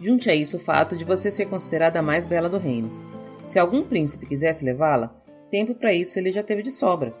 Junte 0.00 0.28
a 0.28 0.34
isso 0.34 0.56
o 0.56 0.60
fato 0.60 0.96
de 0.96 1.04
você 1.04 1.30
ser 1.30 1.46
considerada 1.46 1.98
a 1.98 2.02
mais 2.02 2.26
bela 2.26 2.48
do 2.48 2.58
reino. 2.58 2.90
Se 3.46 3.58
algum 3.58 3.82
príncipe 3.82 4.26
quisesse 4.26 4.64
levá-la, 4.64 5.14
tempo 5.50 5.74
para 5.74 5.92
isso 5.92 6.18
ele 6.18 6.32
já 6.32 6.42
teve 6.42 6.62
de 6.62 6.72
sobra. 6.72 7.14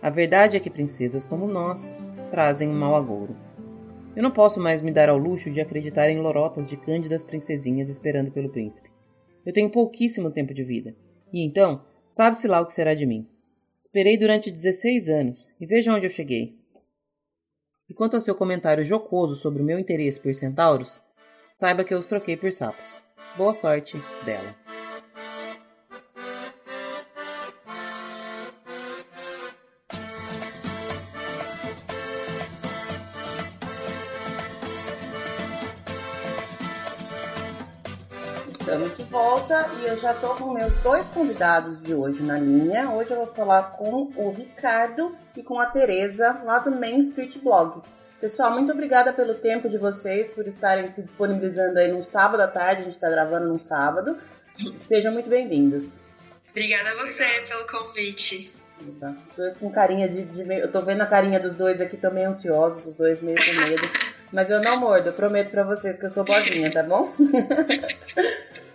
A 0.00 0.10
verdade 0.10 0.56
é 0.56 0.60
que 0.60 0.70
princesas 0.70 1.24
como 1.24 1.46
nós 1.46 1.94
trazem 2.30 2.68
um 2.68 2.74
mau 2.74 2.94
agouro. 2.96 3.36
Eu 4.14 4.22
não 4.22 4.30
posso 4.30 4.60
mais 4.60 4.82
me 4.82 4.90
dar 4.90 5.08
ao 5.08 5.16
luxo 5.16 5.50
de 5.50 5.60
acreditar 5.60 6.10
em 6.10 6.20
lorotas 6.20 6.66
de 6.66 6.76
cândidas 6.76 7.22
princesinhas 7.22 7.88
esperando 7.88 8.30
pelo 8.30 8.50
príncipe. 8.50 8.90
Eu 9.44 9.52
tenho 9.52 9.70
pouquíssimo 9.70 10.30
tempo 10.30 10.52
de 10.52 10.62
vida. 10.62 10.94
E 11.32 11.44
então, 11.44 11.82
sabe-se 12.06 12.46
lá 12.46 12.60
o 12.60 12.66
que 12.66 12.74
será 12.74 12.94
de 12.94 13.06
mim. 13.06 13.26
Esperei 13.78 14.16
durante 14.16 14.50
16 14.50 15.08
anos 15.08 15.52
e 15.60 15.66
veja 15.66 15.92
onde 15.92 16.06
eu 16.06 16.10
cheguei. 16.10 16.56
E 17.88 17.94
quanto 17.94 18.14
ao 18.14 18.20
seu 18.20 18.34
comentário 18.34 18.84
jocoso 18.84 19.36
sobre 19.36 19.62
o 19.62 19.64
meu 19.64 19.78
interesse 19.78 20.20
por 20.20 20.34
centauros, 20.34 21.00
saiba 21.50 21.84
que 21.84 21.92
eu 21.92 21.98
os 21.98 22.06
troquei 22.06 22.36
por 22.36 22.52
sapos. 22.52 22.98
Boa 23.36 23.54
sorte, 23.54 24.00
Bela. 24.24 24.54
Volta 39.32 39.66
e 39.80 39.86
eu 39.86 39.96
já 39.96 40.12
estou 40.12 40.34
com 40.34 40.52
meus 40.52 40.76
dois 40.82 41.08
convidados 41.08 41.82
de 41.82 41.94
hoje 41.94 42.22
na 42.22 42.38
linha. 42.38 42.90
Hoje 42.90 43.12
eu 43.12 43.16
vou 43.16 43.34
falar 43.34 43.62
com 43.78 44.10
o 44.14 44.30
Ricardo 44.30 45.16
e 45.34 45.42
com 45.42 45.58
a 45.58 45.64
Tereza, 45.64 46.42
lá 46.44 46.58
do 46.58 46.70
Main 46.70 46.98
Street 46.98 47.38
Blog. 47.38 47.80
Pessoal, 48.20 48.52
muito 48.52 48.70
obrigada 48.72 49.10
pelo 49.10 49.34
tempo 49.34 49.70
de 49.70 49.78
vocês, 49.78 50.28
por 50.28 50.46
estarem 50.46 50.86
se 50.90 51.02
disponibilizando 51.02 51.78
aí 51.78 51.90
no 51.90 52.02
sábado 52.02 52.42
à 52.42 52.46
tarde, 52.46 52.82
a 52.82 52.84
gente 52.84 52.96
está 52.96 53.08
gravando 53.08 53.48
no 53.48 53.58
sábado. 53.58 54.18
Sejam 54.80 55.10
muito 55.14 55.30
bem-vindos. 55.30 55.98
Obrigada 56.50 56.90
a 56.90 56.96
você 56.96 57.24
pelo 57.48 57.66
convite. 57.66 58.52
Tá. 59.00 59.14
Os 59.30 59.34
dois 59.34 59.56
com 59.56 59.72
carinha 59.72 60.10
de, 60.10 60.24
de 60.24 60.44
meio... 60.44 60.64
Eu 60.64 60.70
tô 60.70 60.82
vendo 60.82 61.00
a 61.00 61.06
carinha 61.06 61.40
dos 61.40 61.54
dois 61.54 61.80
aqui, 61.80 61.96
também 61.96 62.26
ansiosos, 62.26 62.86
os 62.86 62.94
dois 62.96 63.22
meio 63.22 63.38
com 63.42 63.66
medo. 63.66 63.90
Mas 64.30 64.50
eu 64.50 64.60
não 64.60 64.78
mordo, 64.78 65.08
eu 65.08 65.14
prometo 65.14 65.50
para 65.50 65.64
vocês 65.64 65.98
que 65.98 66.04
eu 66.04 66.10
sou 66.10 66.22
boazinha, 66.22 66.70
tá 66.70 66.82
bom? 66.82 67.10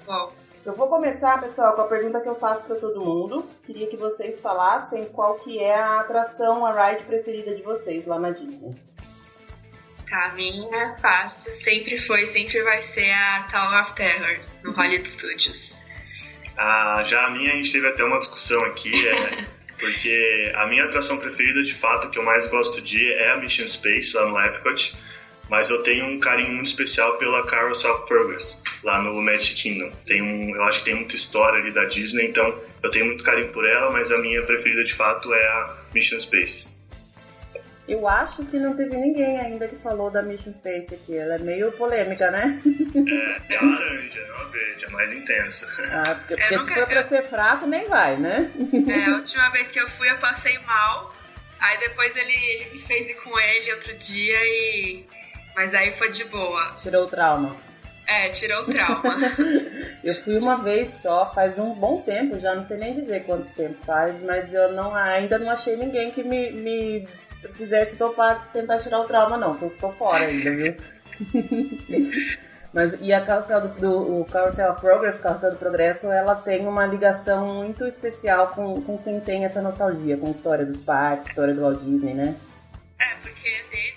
bom. 0.06 0.37
Eu 0.68 0.76
vou 0.76 0.88
começar, 0.88 1.40
pessoal, 1.40 1.76
com 1.76 1.84
a 1.84 1.88
pergunta 1.88 2.20
que 2.20 2.28
eu 2.28 2.36
faço 2.36 2.64
para 2.64 2.76
todo 2.76 3.00
mundo. 3.00 3.50
Queria 3.66 3.88
que 3.88 3.96
vocês 3.96 4.42
falassem 4.42 5.06
qual 5.06 5.36
que 5.36 5.58
é 5.64 5.74
a 5.74 6.02
atração, 6.02 6.66
a 6.66 6.90
ride 6.90 7.06
preferida 7.06 7.56
de 7.56 7.62
vocês 7.62 8.06
lá 8.06 8.20
na 8.20 8.32
Disney. 8.32 8.76
Tá, 10.10 10.26
a 10.26 10.34
minha 10.34 10.84
é 10.84 10.92
fácil, 11.00 11.50
sempre 11.52 11.98
foi, 11.98 12.26
sempre 12.26 12.62
vai 12.64 12.82
ser 12.82 13.10
a 13.10 13.48
Tower 13.50 13.82
of 13.82 13.94
Terror, 13.94 14.40
no 14.62 14.74
Hollywood 14.74 15.10
Studios. 15.10 15.80
Ah, 16.60 17.04
já 17.06 17.28
a 17.28 17.30
minha, 17.30 17.52
a 17.52 17.56
gente 17.56 17.72
teve 17.72 17.88
até 17.88 18.04
uma 18.04 18.18
discussão 18.18 18.64
aqui, 18.66 18.92
é, 19.08 19.46
porque 19.78 20.52
a 20.56 20.66
minha 20.66 20.86
atração 20.86 21.20
preferida, 21.20 21.62
de 21.62 21.76
fato, 21.76 22.10
que 22.10 22.18
eu 22.18 22.24
mais 22.24 22.48
gosto 22.48 22.82
de 22.82 23.14
é 23.14 23.30
a 23.30 23.38
Mission 23.38 23.68
Space, 23.68 24.18
lá 24.18 24.26
no 24.26 24.40
Epcot, 24.40 24.98
mas 25.50 25.70
eu 25.70 25.84
tenho 25.84 26.06
um 26.06 26.20
carinho 26.20 26.54
muito 26.54 26.68
especial 26.68 27.18
pela 27.18 27.46
Carousel 27.46 27.94
of 27.96 28.08
Progress, 28.08 28.62
lá 28.84 29.02
no 29.02 29.22
Magic 29.22 29.56
Kingdom. 29.56 29.92
Tem 30.06 30.22
um, 30.22 30.56
eu 30.56 30.64
acho 30.64 30.80
que 30.80 30.86
tem 30.86 30.96
muita 30.96 31.16
história 31.16 31.60
ali 31.60 31.72
da 31.72 31.86
Disney, 31.86 32.28
então 32.28 32.60
eu 32.84 32.90
tenho 32.90 33.06
muito 33.06 33.24
carinho 33.24 33.52
por 33.52 33.68
ela, 33.68 33.92
mas 33.92 34.12
a 34.12 34.18
minha 34.20 34.44
preferida, 34.44 34.84
de 34.84 34.94
fato, 34.94 35.34
é 35.34 35.48
a 35.48 35.76
Mission 35.94 36.20
Space. 36.20 36.78
Eu 37.88 38.06
acho 38.06 38.44
que 38.46 38.60
não 38.60 38.76
teve 38.76 38.98
ninguém 38.98 39.40
ainda 39.40 39.66
que 39.66 39.78
falou 39.78 40.12
da 40.12 40.22
Mission 40.22 40.52
Space 40.52 40.94
aqui. 40.94 41.18
Ela 41.18 41.36
é 41.36 41.40
meio 41.40 41.72
polêmica, 41.72 42.30
né? 42.30 42.62
É, 43.50 43.54
é 43.54 43.62
laranja, 43.62 44.28
não 44.28 44.36
a 44.42 44.50
verde, 44.50 44.86
é 44.86 44.90
mais 44.90 45.12
intensa. 45.14 45.68
Ah, 45.94 46.16
porque, 46.16 46.36
porque 46.36 46.58
nunca, 46.58 46.74
se 46.74 46.80
for 46.80 46.88
pra 46.88 47.02
eu... 47.02 47.08
ser 47.08 47.24
fraco, 47.24 47.66
nem 47.66 47.88
vai, 47.88 48.18
né? 48.18 48.52
É, 48.90 49.10
a 49.10 49.16
última 49.16 49.50
vez 49.52 49.72
que 49.72 49.80
eu 49.80 49.88
fui, 49.88 50.10
eu 50.10 50.18
passei 50.18 50.60
mal. 50.60 51.16
Aí 51.62 51.78
depois 51.80 52.14
ele, 52.18 52.34
ele 52.34 52.72
me 52.74 52.82
fez 52.82 53.10
ir 53.10 53.16
com 53.16 53.40
ele 53.40 53.72
outro 53.72 53.96
dia 53.96 54.38
e. 54.44 55.06
Mas 55.58 55.74
aí 55.74 55.92
foi 55.94 56.12
de 56.12 56.24
boa. 56.26 56.76
Tirou 56.78 57.06
o 57.06 57.08
trauma. 57.08 57.56
É, 58.08 58.30
tirou 58.30 58.62
o 58.62 58.66
trauma. 58.68 59.18
eu 60.04 60.16
fui 60.24 60.38
uma 60.38 60.58
vez 60.58 60.90
só, 61.02 61.34
faz 61.34 61.58
um 61.58 61.74
bom 61.74 62.00
tempo, 62.02 62.40
já 62.40 62.54
não 62.54 62.62
sei 62.62 62.78
nem 62.78 62.94
dizer 62.94 63.24
quanto 63.24 63.52
tempo 63.56 63.76
faz, 63.84 64.22
mas 64.22 64.54
eu 64.54 64.72
não, 64.74 64.94
ainda 64.96 65.40
não 65.40 65.50
achei 65.50 65.76
ninguém 65.76 66.12
que 66.12 66.24
me, 66.24 66.52
me 66.52 67.08
fizesse 67.54 67.98
topar 67.98 68.52
tentar 68.54 68.78
tirar 68.78 69.00
o 69.00 69.06
trauma, 69.06 69.36
não, 69.36 69.58
eu 69.60 69.72
tô 69.72 69.90
fora 69.94 70.26
ainda, 70.26 70.52
viu? 70.52 70.76
Mas, 72.74 73.02
e 73.02 73.12
a 73.12 73.22
Carrossel 73.22 73.62
do, 73.62 73.68
do 73.80 74.22
o 74.22 74.26
Carrossel 74.26 74.72
of 74.72 74.82
Progress, 74.82 75.20
Carrossel 75.20 75.52
do 75.52 75.58
Progresso, 75.58 76.12
ela 76.12 76.36
tem 76.36 76.68
uma 76.68 76.86
ligação 76.86 77.48
muito 77.56 77.88
especial 77.88 78.50
com, 78.50 78.82
com 78.82 78.98
quem 79.00 79.20
tem 79.22 79.46
essa 79.46 79.62
nostalgia, 79.62 80.18
com 80.18 80.28
a 80.28 80.32
história 80.32 80.66
dos 80.66 80.84
parques, 80.84 81.28
história 81.28 81.56
do 81.56 81.62
Walt 81.62 81.80
Disney, 81.80 82.14
né? 82.14 82.36
É, 83.00 83.16
porque 83.22 83.48
é 83.48 83.64
dele? 83.72 83.97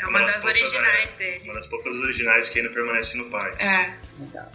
é 0.00 0.06
uma, 0.06 0.18
uma 0.18 0.26
das, 0.26 0.34
das 0.34 0.44
originais 0.44 1.14
é, 1.14 1.16
dele. 1.16 1.44
Uma 1.44 1.54
das 1.54 1.66
poucas 1.66 1.94
originais 1.96 2.48
que 2.48 2.58
ainda 2.58 2.70
permanece 2.72 3.18
no 3.18 3.30
parque. 3.30 3.62
É. 3.62 3.94
Legal. 4.20 4.50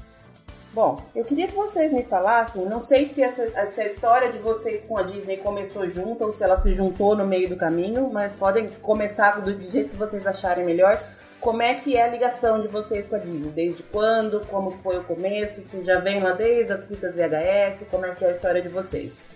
Bom, 0.74 1.06
eu 1.16 1.24
queria 1.24 1.48
que 1.48 1.54
vocês 1.54 1.92
me 1.94 2.04
falassem, 2.04 2.66
não 2.66 2.82
sei 2.82 3.06
se 3.06 3.22
essa, 3.22 3.44
essa 3.44 3.84
história 3.84 4.32
de 4.32 4.40
vocês 4.40 4.84
com 4.84 4.98
a 4.98 5.04
Disney 5.04 5.38
começou 5.38 5.88
junto 5.88 6.24
ou 6.24 6.34
se 6.34 6.44
ela 6.44 6.56
se 6.56 6.74
juntou 6.74 7.16
no 7.16 7.28
meio 7.28 7.48
do 7.48 7.56
caminho, 7.56 8.10
mas 8.12 8.32
podem 8.32 8.68
começar 8.82 9.40
do 9.40 9.52
jeito 9.70 9.92
que 9.92 9.96
vocês 9.96 10.26
acharem 10.26 10.66
melhor. 10.66 11.00
Como 11.40 11.62
é 11.62 11.76
que 11.76 11.96
é 11.96 12.04
a 12.04 12.08
ligação 12.08 12.60
de 12.60 12.68
vocês 12.68 13.06
com 13.06 13.18
a 13.18 13.20
Disney? 13.20 13.52
Desde 13.52 13.84
quando? 13.84 14.40
Como 14.48 14.72
foi 14.82 14.98
o 14.98 15.04
começo? 15.04 15.62
Se 15.62 15.84
já 15.84 16.00
vem 16.00 16.24
lá 16.24 16.32
desde 16.32 16.74
as 16.74 16.88
fitas 16.88 17.14
VHS? 17.14 17.86
Como 17.92 18.08
é 18.08 18.16
que 18.16 18.26
é 18.26 18.30
a 18.30 18.32
história 18.32 18.62
de 18.62 18.70
vocês? 18.70 19.28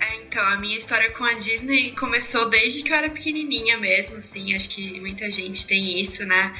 É, 0.00 0.16
então, 0.16 0.42
a 0.42 0.56
minha 0.56 0.78
história 0.78 1.10
com 1.10 1.24
a 1.24 1.34
Disney 1.34 1.92
começou 1.92 2.48
desde 2.48 2.82
que 2.82 2.92
eu 2.92 2.96
era 2.96 3.10
pequenininha 3.10 3.78
mesmo, 3.78 4.16
assim, 4.16 4.54
acho 4.54 4.70
que 4.70 4.98
muita 4.98 5.30
gente 5.30 5.66
tem 5.66 6.00
isso, 6.00 6.24
né? 6.24 6.54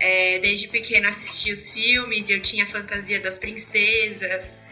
É, 0.00 0.38
desde 0.38 0.68
pequena 0.68 1.10
assisti 1.10 1.52
os 1.52 1.70
filmes 1.70 2.28
e 2.28 2.32
eu 2.32 2.40
tinha 2.40 2.64
fantasia 2.64 3.20
das 3.20 3.38
princesas. 3.38 4.62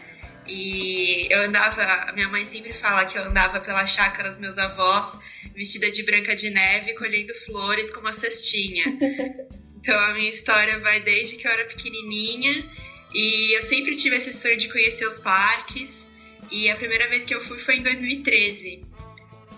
E 0.47 1.27
eu 1.29 1.41
andava, 1.41 1.83
a 1.83 2.13
minha 2.13 2.29
mãe 2.29 2.45
sempre 2.45 2.73
fala 2.73 3.05
que 3.05 3.17
eu 3.17 3.23
andava 3.23 3.59
pela 3.59 3.85
chácara 3.85 4.29
dos 4.29 4.39
meus 4.39 4.57
avós, 4.57 5.17
vestida 5.53 5.91
de 5.91 6.03
branca 6.03 6.35
de 6.35 6.49
neve, 6.49 6.93
colhendo 6.93 7.35
flores 7.35 7.91
com 7.91 7.99
uma 7.99 8.13
cestinha. 8.13 8.85
Então 9.79 9.97
a 9.97 10.13
minha 10.15 10.31
história 10.31 10.79
vai 10.79 10.99
desde 10.99 11.37
que 11.37 11.47
eu 11.47 11.51
era 11.51 11.63
pequenininha 11.63 12.65
e 13.13 13.55
eu 13.55 13.63
sempre 13.63 13.95
tive 13.95 14.17
esse 14.17 14.33
sonho 14.33 14.57
de 14.57 14.67
conhecer 14.69 15.07
os 15.07 15.19
parques. 15.19 16.06
E 16.51 16.69
a 16.69 16.75
primeira 16.75 17.07
vez 17.09 17.25
que 17.25 17.35
eu 17.35 17.41
fui 17.41 17.57
foi 17.57 17.77
em 17.77 17.83
2013. 17.83 18.85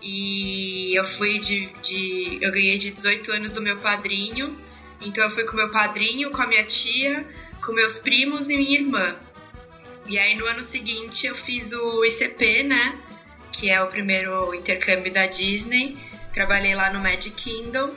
E 0.02 0.97
eu 0.97 1.06
fui 1.06 1.39
de, 1.39 1.67
de 1.84 2.39
eu 2.41 2.52
ganhei 2.52 2.78
de 2.78 2.91
18 2.91 3.32
anos 3.32 3.52
do 3.52 3.62
meu 3.62 3.78
padrinho 3.78 4.58
então 5.02 5.23
eu 5.23 5.30
fui 5.30 5.43
com 5.45 5.56
meu 5.56 5.71
padrinho, 5.71 6.32
com 6.32 6.41
a 6.41 6.47
minha 6.47 6.63
tia, 6.63 7.25
com 7.65 7.71
meus 7.71 7.99
primos 7.99 8.49
e 8.49 8.58
minha 8.58 8.80
irmã. 8.80 9.15
E 10.08 10.17
aí 10.17 10.36
no 10.36 10.45
ano 10.45 10.63
seguinte 10.63 11.28
eu 11.28 11.36
fiz 11.36 11.71
o 11.71 12.04
ICP, 12.04 12.63
né? 12.63 12.99
Que 13.52 13.69
é 13.69 13.82
o 13.82 13.88
primeiro 13.88 14.54
intercâmbio 14.54 15.12
da 15.12 15.25
Disney. 15.25 15.97
Trabalhei 16.34 16.75
lá 16.75 16.91
no 16.91 16.99
Magic 16.99 17.32
Kingdom. 17.32 17.93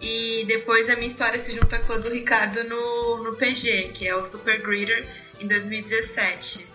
E 0.00 0.44
depois 0.46 0.90
a 0.90 0.94
minha 0.96 1.06
história 1.06 1.38
se 1.38 1.54
junta 1.54 1.78
com 1.80 1.94
a 1.94 1.98
do 1.98 2.10
Ricardo 2.10 2.62
no, 2.64 3.22
no 3.22 3.36
PG, 3.36 3.92
que 3.94 4.06
é 4.06 4.14
o 4.14 4.24
Super 4.24 4.60
Greeter, 4.60 5.08
em 5.40 5.46
2017. 5.46 6.68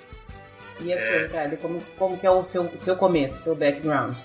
E 0.80 0.94
assim, 0.94 1.06
é... 1.06 1.24
Ricardo, 1.24 1.58
como, 1.58 1.82
como 1.98 2.18
que 2.18 2.26
é 2.26 2.32
o 2.32 2.44
seu, 2.46 2.70
seu 2.80 2.96
começo, 2.96 3.38
seu 3.40 3.56
background? 3.56 4.16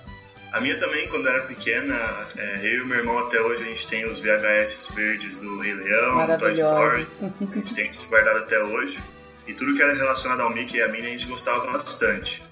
A 0.53 0.61
minha 0.61 0.79
também, 0.79 1.07
quando 1.09 1.29
era 1.29 1.43
pequena, 1.43 2.29
é, 2.37 2.61
eu 2.63 2.85
e 2.85 2.87
meu 2.87 2.99
irmão 2.99 3.19
até 3.19 3.41
hoje 3.41 3.63
a 3.63 3.67
gente 3.67 3.87
tem 3.89 4.07
os 4.07 4.21
VHS 4.21 4.91
verdes 4.95 5.39
do 5.39 5.59
Rei 5.59 5.75
Leão, 5.75 6.27
do 6.27 6.39
Toy 6.39 6.53
Story, 6.53 7.07
a 7.21 7.55
gente 7.55 7.75
tem 7.75 7.91
isso 7.91 8.09
guardado 8.09 8.39
até 8.39 8.59
hoje. 8.59 9.03
E 9.47 9.53
tudo 9.53 9.75
que 9.75 9.83
era 9.83 9.95
relacionado 9.95 10.41
ao 10.41 10.51
Mickey 10.51 10.79
e 10.79 10.83
a 10.83 10.89
Minnie 10.89 11.09
a 11.09 11.11
gente 11.11 11.27
gostava 11.27 11.71
bastante. 11.71 12.43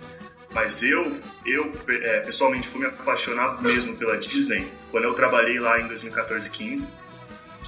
Mas 0.52 0.83
eu, 0.83 1.12
eu 1.46 1.72
é, 1.88 2.20
pessoalmente 2.20 2.68
fui 2.68 2.80
me 2.80 2.87
apaixonar 2.87 3.61
mesmo 3.62 3.96
pela 3.96 4.16
Disney 4.16 4.70
quando 4.90 5.04
eu 5.04 5.14
trabalhei 5.14 5.59
lá 5.59 5.80
em 5.80 5.88
2014 5.88 6.48
15 6.50 6.88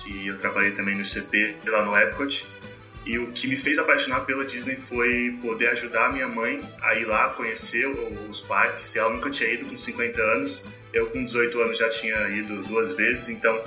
que 0.07 0.29
eu 0.29 0.39
trabalhei 0.39 0.71
também 0.71 0.97
no 0.97 1.05
CP 1.05 1.57
lá 1.67 1.85
no 1.85 1.97
Epcot. 1.97 2.49
E 3.07 3.19
o 3.21 3.31
que 3.31 3.47
me 3.47 3.57
fez 3.57 3.79
apaixonar 3.79 4.27
pela 4.27 4.45
Disney 4.45 4.77
foi 4.89 5.39
poder 5.41 5.69
ajudar 5.69 6.07
a 6.07 6.13
minha 6.13 6.27
mãe 6.27 6.61
a 6.83 6.97
ir 6.97 7.05
lá 7.05 7.29
conhecer 7.31 7.87
os 7.87 8.41
parques. 8.41 8.97
Ela 8.97 9.11
nunca 9.11 9.31
tinha 9.31 9.49
ido 9.49 9.65
com 9.65 9.77
50 9.77 10.21
anos, 10.21 10.67
eu 10.93 11.07
com 11.07 11.25
18 11.25 11.63
anos 11.63 11.79
já 11.79 11.89
tinha 11.89 12.29
ido 12.31 12.63
duas 12.65 12.95
vezes, 12.95 13.29
então 13.29 13.63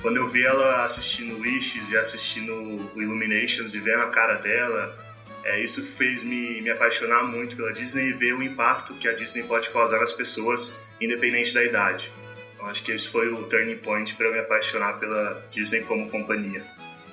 quando 0.00 0.16
eu 0.16 0.28
vi 0.28 0.42
ela 0.42 0.84
assistindo 0.84 1.38
Wishes 1.38 1.90
e 1.90 1.98
assistindo 1.98 2.54
o 2.54 3.02
Illuminations 3.02 3.74
e 3.74 3.80
vendo 3.80 4.00
a 4.00 4.10
cara 4.10 4.36
dela, 4.36 4.96
é 5.44 5.60
isso 5.60 5.82
que 5.82 5.92
fez 5.92 6.22
me, 6.22 6.62
me 6.62 6.70
apaixonar 6.70 7.24
muito 7.24 7.56
pela 7.56 7.72
Disney 7.72 8.10
e 8.10 8.12
ver 8.12 8.34
o 8.34 8.42
impacto 8.42 8.94
que 8.94 9.08
a 9.08 9.12
Disney 9.12 9.42
pode 9.42 9.68
causar 9.70 9.98
nas 9.98 10.12
pessoas, 10.12 10.80
independente 11.00 11.52
da 11.52 11.64
idade. 11.64 12.10
Então, 12.54 12.66
acho 12.66 12.82
que 12.82 12.92
esse 12.92 13.08
foi 13.08 13.28
o 13.28 13.44
turning 13.44 13.78
point 13.78 14.14
para 14.14 14.30
me 14.30 14.38
apaixonar 14.38 14.98
pela 14.98 15.44
Disney 15.50 15.82
como 15.82 16.08
companhia. 16.10 16.64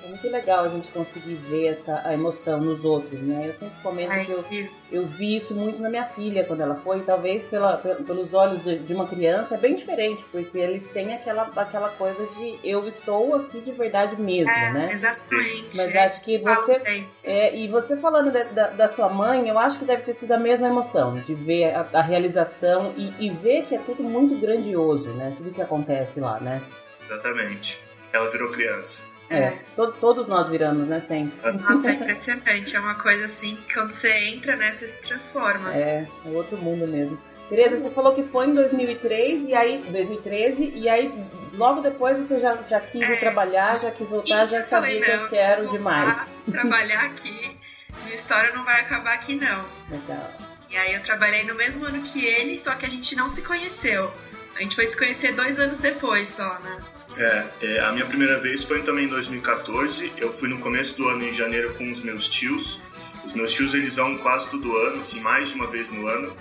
É 0.06 0.08
muito 0.08 0.30
legal 0.30 0.64
a 0.64 0.68
gente 0.68 0.88
conseguir 0.92 1.34
ver 1.34 1.66
essa 1.66 2.00
a 2.04 2.14
emoção 2.14 2.60
nos 2.60 2.84
outros, 2.84 3.20
né? 3.20 3.48
Eu 3.48 3.52
sempre 3.52 3.82
comento 3.82 4.12
Ai, 4.12 4.24
que 4.24 4.30
eu, 4.30 4.44
eu 4.92 5.06
vi 5.06 5.36
isso 5.36 5.54
muito 5.54 5.82
na 5.82 5.90
minha 5.90 6.04
filha 6.04 6.44
quando 6.44 6.60
ela 6.60 6.76
foi, 6.76 7.02
talvez 7.02 7.44
pela, 7.44 7.76
pelos 7.76 8.32
olhos 8.32 8.62
de, 8.62 8.78
de, 8.78 8.94
uma 8.94 9.08
criança 9.08 9.56
é 9.56 9.58
bem 9.58 9.74
diferente, 9.74 10.24
porque 10.30 10.56
eles 10.58 10.88
têm 10.90 11.12
aquela, 11.12 11.50
aquela 11.56 11.88
coisa 11.90 12.24
de 12.38 12.58
eu 12.62 12.86
estou 12.86 13.34
aqui 13.34 13.60
de 13.60 13.72
verdade 13.72 14.20
mesmo, 14.20 14.52
é, 14.52 14.72
né? 14.72 14.92
Exatamente. 14.92 15.76
Mas 15.76 15.96
acho 15.96 16.24
que 16.24 16.38
você. 16.38 17.06
É, 17.24 17.56
e 17.56 17.66
você 17.68 17.96
falando 17.96 18.30
de, 18.30 18.44
da, 18.44 18.68
da, 18.68 18.88
sua 18.88 19.08
mãe, 19.08 19.48
eu 19.48 19.58
acho 19.58 19.78
que 19.78 19.84
deve 19.84 20.02
ter 20.02 20.14
sido 20.14 20.32
a 20.32 20.38
mesma 20.38 20.68
emoção, 20.68 21.14
de 21.14 21.34
ver 21.34 21.74
a, 21.74 21.86
a 21.94 22.02
realização 22.02 22.94
e, 22.96 23.26
e 23.26 23.30
ver 23.30 23.64
que 23.64 23.74
é 23.74 23.78
tudo 23.78 24.02
muito 24.04 24.38
grandioso, 24.40 25.08
né? 25.14 25.34
Tudo 25.36 25.50
que 25.50 25.62
acontece 25.62 26.20
lá, 26.20 26.38
né? 26.38 26.62
Exatamente. 27.04 27.80
Ela 28.12 28.30
virou 28.30 28.50
criança. 28.52 29.15
É, 29.28 29.38
é. 29.38 29.58
To 29.74 29.92
todos 29.92 30.26
nós 30.26 30.48
viramos, 30.48 30.86
né, 30.86 31.00
sempre. 31.00 31.52
Nossa, 31.52 31.88
é 31.88 31.92
impressionante. 31.92 32.76
É 32.76 32.80
uma 32.80 32.94
coisa 32.94 33.24
assim, 33.26 33.56
que 33.56 33.74
quando 33.74 33.92
você 33.92 34.12
entra, 34.28 34.56
né, 34.56 34.72
você 34.72 34.86
se 34.86 35.00
transforma. 35.02 35.74
É, 35.74 36.06
é 36.24 36.28
outro 36.28 36.56
mundo 36.56 36.86
mesmo. 36.86 37.18
Tereza, 37.48 37.76
você 37.76 37.90
falou 37.90 38.12
que 38.12 38.24
foi 38.24 38.46
em 38.46 38.54
2003 38.54 39.44
e 39.44 39.54
aí 39.54 39.78
2013 39.78 40.72
e 40.74 40.88
aí 40.88 41.12
logo 41.54 41.80
depois 41.80 42.18
você 42.18 42.40
já, 42.40 42.56
já 42.68 42.80
quis 42.80 43.08
é, 43.08 43.16
trabalhar, 43.16 43.78
já 43.78 43.90
quis 43.92 44.08
voltar, 44.08 44.46
já 44.46 44.64
sabia 44.64 45.00
falei, 45.00 45.00
que 45.00 45.10
eu 45.10 45.28
quero 45.28 45.70
demais. 45.70 46.28
Trabalhar 46.50 47.04
aqui, 47.04 47.56
minha 48.02 48.16
história 48.16 48.52
não 48.52 48.64
vai 48.64 48.80
acabar 48.80 49.14
aqui 49.14 49.36
não. 49.36 49.64
Legal. 49.88 50.28
E 50.70 50.76
aí 50.76 50.94
eu 50.94 51.02
trabalhei 51.02 51.44
no 51.44 51.54
mesmo 51.54 51.84
ano 51.84 52.02
que 52.02 52.26
ele, 52.26 52.58
só 52.58 52.74
que 52.74 52.84
a 52.84 52.88
gente 52.88 53.14
não 53.14 53.28
se 53.28 53.42
conheceu. 53.42 54.12
A 54.56 54.62
gente 54.62 54.74
foi 54.74 54.86
se 54.86 54.98
conhecer 54.98 55.32
dois 55.32 55.60
anos 55.60 55.78
depois 55.78 56.28
só, 56.28 56.58
né? 56.58 56.80
É, 57.18 57.44
é, 57.62 57.80
a 57.80 57.92
minha 57.92 58.04
primeira 58.04 58.38
vez 58.40 58.62
foi 58.62 58.82
também 58.82 59.06
em 59.06 59.08
2014. 59.08 60.12
Eu 60.16 60.32
fui 60.32 60.48
no 60.48 60.58
começo 60.58 60.96
do 60.98 61.08
ano, 61.08 61.24
em 61.24 61.32
janeiro, 61.32 61.72
com 61.74 61.90
os 61.90 62.02
meus 62.02 62.28
tios. 62.28 62.80
Os 63.24 63.32
meus 63.32 63.52
tios, 63.52 63.74
eles 63.74 63.96
vão 63.96 64.16
quase 64.18 64.50
todo 64.50 64.76
ano, 64.76 65.00
assim, 65.00 65.20
mais 65.20 65.48
de 65.48 65.54
uma 65.54 65.66
vez 65.66 65.90
no 65.90 66.06
ano. 66.06 66.36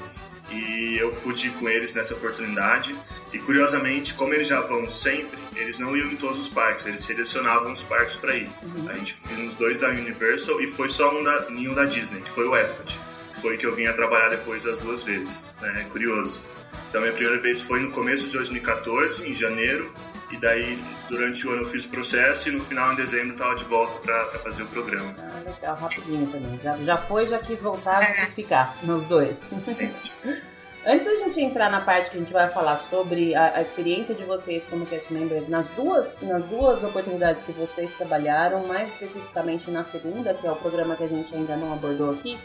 E 0.51 0.97
eu 0.99 1.11
pude 1.23 1.47
ir 1.47 1.51
com 1.51 1.67
eles 1.67 1.95
nessa 1.95 2.13
oportunidade. 2.13 2.95
E 3.33 3.39
curiosamente, 3.39 4.13
como 4.13 4.33
eles 4.33 4.47
já 4.47 4.61
vão 4.61 4.89
sempre, 4.89 5.39
eles 5.55 5.79
não 5.79 5.95
iam 5.95 6.11
em 6.11 6.17
todos 6.17 6.39
os 6.41 6.49
parques, 6.49 6.85
eles 6.85 7.03
selecionavam 7.03 7.71
os 7.71 7.81
parques 7.81 8.15
para 8.15 8.35
ir. 8.35 8.49
Uhum. 8.61 8.89
A 8.89 8.93
gente 8.93 9.13
foi 9.23 9.43
nos 9.43 9.55
dois 9.55 9.79
da 9.79 9.89
Universal 9.89 10.61
e 10.61 10.67
foi 10.67 10.89
só 10.89 11.17
um 11.17 11.23
da, 11.23 11.49
nenhum 11.49 11.73
da 11.73 11.85
Disney, 11.85 12.21
que 12.21 12.31
foi 12.31 12.45
o 12.45 12.55
Epcot. 12.55 12.99
Foi 13.41 13.57
que 13.57 13.65
eu 13.65 13.75
vim 13.75 13.85
a 13.85 13.93
trabalhar 13.93 14.29
depois 14.29 14.65
as 14.67 14.77
duas 14.77 15.03
vezes. 15.03 15.49
Né? 15.61 15.87
Curioso. 15.91 16.43
Então, 16.89 17.01
minha 17.01 17.13
primeira 17.13 17.41
vez 17.41 17.61
foi 17.61 17.79
no 17.79 17.91
começo 17.91 18.25
de 18.27 18.33
2014, 18.33 19.27
em 19.27 19.33
janeiro, 19.33 19.91
e 20.31 20.37
daí 20.37 20.83
durante 21.09 21.47
o 21.47 21.51
ano 21.51 21.63
eu 21.63 21.69
fiz 21.69 21.85
o 21.85 21.89
processo 21.89 22.49
e 22.49 22.51
no 22.51 22.63
final, 22.65 22.93
em 22.93 22.95
dezembro, 22.95 23.33
estava 23.33 23.55
de 23.55 23.65
volta 23.65 23.99
para 23.99 24.39
fazer 24.39 24.63
o 24.63 24.67
programa. 24.67 25.15
Ah, 25.17 25.41
legal, 25.45 25.75
rapidinho 25.75 26.27
também. 26.27 26.59
Já, 26.61 26.77
já 26.77 26.97
foi, 26.97 27.27
já 27.27 27.39
quis 27.39 27.61
voltar, 27.61 28.05
já 28.05 28.13
quis 28.13 28.33
ficar, 28.33 28.77
nos 28.83 29.05
dois. 29.05 29.49
Antes 30.87 31.07
da 31.07 31.15
gente 31.15 31.41
entrar 31.41 31.71
na 31.71 31.81
parte 31.81 32.11
que 32.11 32.17
a 32.17 32.19
gente 32.19 32.31
vai 32.31 32.47
falar 32.47 32.77
sobre 32.77 33.33
a, 33.33 33.55
a, 33.55 33.61
experiência 33.61 34.13
de 34.13 34.23
vocês 34.23 34.65
como 34.69 34.85
cast 34.85 35.11
members 35.11 35.49
nas 35.49 35.67
duas, 35.69 36.21
nas 36.21 36.45
duas 36.45 36.83
oportunidades 36.83 37.41
que 37.41 37.51
vocês 37.53 37.89
trabalharam, 37.97 38.67
mais 38.67 38.89
especificamente 38.89 39.71
na 39.71 39.83
segunda, 39.83 40.35
que 40.35 40.45
é 40.45 40.51
o 40.51 40.55
programa 40.55 40.95
que 40.95 41.03
a 41.03 41.07
gente 41.07 41.33
ainda 41.33 41.57
não 41.57 41.73
abordou 41.73 42.11
aqui, 42.11 42.37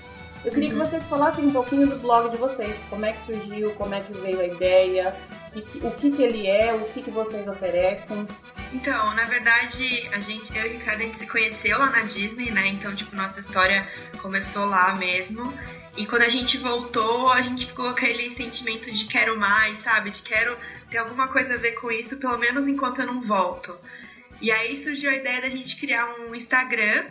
eu 0.45 0.51
queria 0.51 0.71
que 0.71 0.77
vocês 0.77 1.05
falassem 1.05 1.45
um 1.45 1.53
pouquinho 1.53 1.87
do 1.87 1.97
blog 1.97 2.31
de 2.31 2.37
vocês, 2.39 2.77
como 2.89 3.05
é 3.05 3.13
que 3.13 3.21
surgiu, 3.21 3.75
como 3.75 3.95
é 3.95 4.01
que 4.01 4.13
veio 4.13 4.41
a 4.41 4.47
ideia, 4.47 5.15
o 5.83 5.91
que, 5.91 6.11
que 6.11 6.23
ele 6.23 6.47
é, 6.47 6.73
o 6.73 6.85
que, 6.89 7.03
que 7.03 7.11
vocês 7.11 7.47
oferecem. 7.47 8.27
Então, 8.73 9.15
na 9.15 9.25
verdade, 9.25 10.09
a 10.13 10.21
gente, 10.21 10.57
eu 10.57 10.65
e 10.65 10.69
o 10.69 10.73
Ricardo, 10.79 11.03
a 11.03 11.07
gente 11.07 11.19
se 11.19 11.27
conheceu 11.27 11.79
lá 11.79 11.91
na 11.91 12.03
Disney, 12.03 12.51
né? 12.51 12.69
Então, 12.69 12.95
tipo, 12.95 13.15
nossa 13.15 13.39
história 13.39 13.87
começou 14.23 14.65
lá 14.65 14.95
mesmo. 14.95 15.53
E 15.97 16.07
quando 16.07 16.23
a 16.23 16.29
gente 16.29 16.57
voltou, 16.57 17.29
a 17.31 17.43
gente 17.43 17.67
ficou 17.67 17.87
com 17.87 17.91
aquele 17.91 18.31
sentimento 18.31 18.91
de 18.91 19.07
quero 19.07 19.39
mais, 19.39 19.81
sabe? 19.81 20.11
De 20.11 20.23
quero 20.23 20.57
ter 20.89 20.99
alguma 20.99 21.29
coisa 21.29 21.55
a 21.55 21.59
ver 21.59 21.73
com 21.73 21.91
isso, 21.91 22.19
pelo 22.19 22.39
menos 22.39 22.67
enquanto 22.67 23.01
eu 23.01 23.07
não 23.07 23.21
volto. 23.21 23.77
E 24.41 24.51
aí 24.51 24.77
surgiu 24.77 25.11
a 25.11 25.17
ideia 25.17 25.43
da 25.43 25.51
gente 25.51 25.77
criar 25.77 26.07
um 26.21 26.35
Instagram 26.35 27.05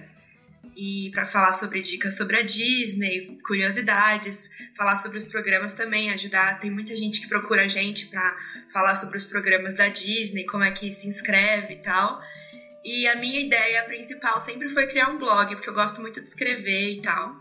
e 0.76 1.10
para 1.12 1.26
falar 1.26 1.54
sobre 1.54 1.82
dicas 1.82 2.15
sobre 2.15 2.38
a 2.38 2.41
Disney, 2.41 3.38
curiosidades, 3.45 4.50
falar 4.76 4.95
sobre 4.95 5.17
os 5.17 5.26
programas 5.26 5.74
também, 5.74 6.12
ajudar. 6.12 6.60
Tem 6.60 6.72
muita 6.72 6.95
gente 6.95 7.22
que 7.22 7.28
procura 7.28 7.65
a 7.65 7.67
gente 7.67 8.08
para 8.08 8.38
falar 8.72 8.95
sobre 8.95 9.17
os 9.17 9.26
programas 9.26 9.76
da 9.76 9.88
Disney, 9.88 10.45
como 10.45 10.63
é 10.63 10.72
que 10.72 10.91
se 10.91 11.08
inscreve 11.08 11.74
e 11.74 11.82
tal. 11.82 12.22
E 12.84 13.08
a 13.08 13.15
minha 13.15 13.39
ideia 13.39 13.84
principal 13.84 14.39
sempre 14.39 14.69
foi 14.69 14.88
criar 14.88 15.10
um 15.10 15.17
blog, 15.17 15.54
porque 15.56 15.69
eu 15.69 15.74
gosto 15.74 16.00
muito 16.00 16.22
de 16.22 16.28
escrever 16.28 16.91
e 16.91 17.02
tal. 17.02 17.36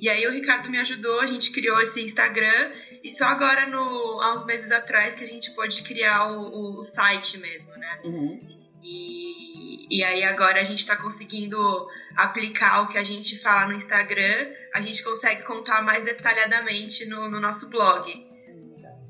E 0.00 0.08
aí 0.08 0.26
o 0.26 0.30
Ricardo 0.30 0.70
me 0.70 0.78
ajudou, 0.78 1.20
a 1.20 1.26
gente 1.26 1.50
criou 1.50 1.80
esse 1.80 2.00
Instagram 2.00 2.70
e 3.02 3.10
só 3.10 3.24
agora, 3.24 3.66
no, 3.66 4.20
há 4.20 4.34
uns 4.34 4.44
meses 4.46 4.70
atrás, 4.70 5.14
que 5.14 5.24
a 5.24 5.26
gente 5.26 5.50
pôde 5.52 5.82
criar 5.82 6.26
o, 6.26 6.78
o 6.78 6.82
site 6.82 7.38
mesmo, 7.38 7.70
né? 7.76 8.00
Uhum. 8.02 8.53
E, 8.84 9.86
e 9.90 10.04
aí 10.04 10.22
agora 10.24 10.60
a 10.60 10.64
gente 10.64 10.80
está 10.80 10.94
conseguindo 10.94 11.88
aplicar 12.14 12.82
o 12.82 12.88
que 12.88 12.98
a 12.98 13.02
gente 13.02 13.38
fala 13.38 13.68
no 13.68 13.72
Instagram, 13.72 14.52
a 14.74 14.80
gente 14.82 15.02
consegue 15.02 15.42
contar 15.42 15.82
mais 15.82 16.04
detalhadamente 16.04 17.06
no, 17.06 17.30
no 17.30 17.40
nosso 17.40 17.70
blog. 17.70 18.12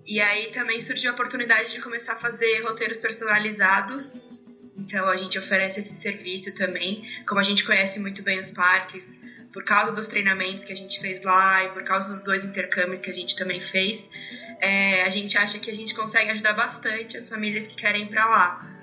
E 0.06 0.20
aí 0.20 0.52
também 0.52 0.80
surgiu 0.80 1.10
a 1.10 1.14
oportunidade 1.14 1.72
de 1.72 1.80
começar 1.80 2.12
a 2.12 2.16
fazer 2.16 2.60
roteiros 2.62 2.98
personalizados. 2.98 4.22
Então 4.76 5.08
a 5.08 5.16
gente 5.16 5.38
oferece 5.38 5.80
esse 5.80 5.94
serviço 5.94 6.54
também. 6.54 7.04
Como 7.26 7.40
a 7.40 7.44
gente 7.44 7.64
conhece 7.64 7.98
muito 7.98 8.22
bem 8.22 8.38
os 8.38 8.50
parques, 8.50 9.22
por 9.52 9.64
causa 9.64 9.90
dos 9.92 10.06
treinamentos 10.06 10.62
que 10.64 10.72
a 10.72 10.76
gente 10.76 11.00
fez 11.00 11.22
lá 11.22 11.64
e 11.64 11.68
por 11.70 11.82
causa 11.82 12.12
dos 12.12 12.22
dois 12.22 12.44
intercâmbios 12.44 13.00
que 13.00 13.10
a 13.10 13.14
gente 13.14 13.34
também 13.34 13.60
fez, 13.60 14.10
é, 14.60 15.02
a 15.02 15.10
gente 15.10 15.36
acha 15.36 15.58
que 15.58 15.70
a 15.70 15.74
gente 15.74 15.94
consegue 15.94 16.30
ajudar 16.30 16.52
bastante 16.52 17.16
as 17.16 17.28
famílias 17.28 17.66
que 17.66 17.74
querem 17.74 18.02
ir 18.02 18.08
para 18.08 18.26
lá. 18.26 18.74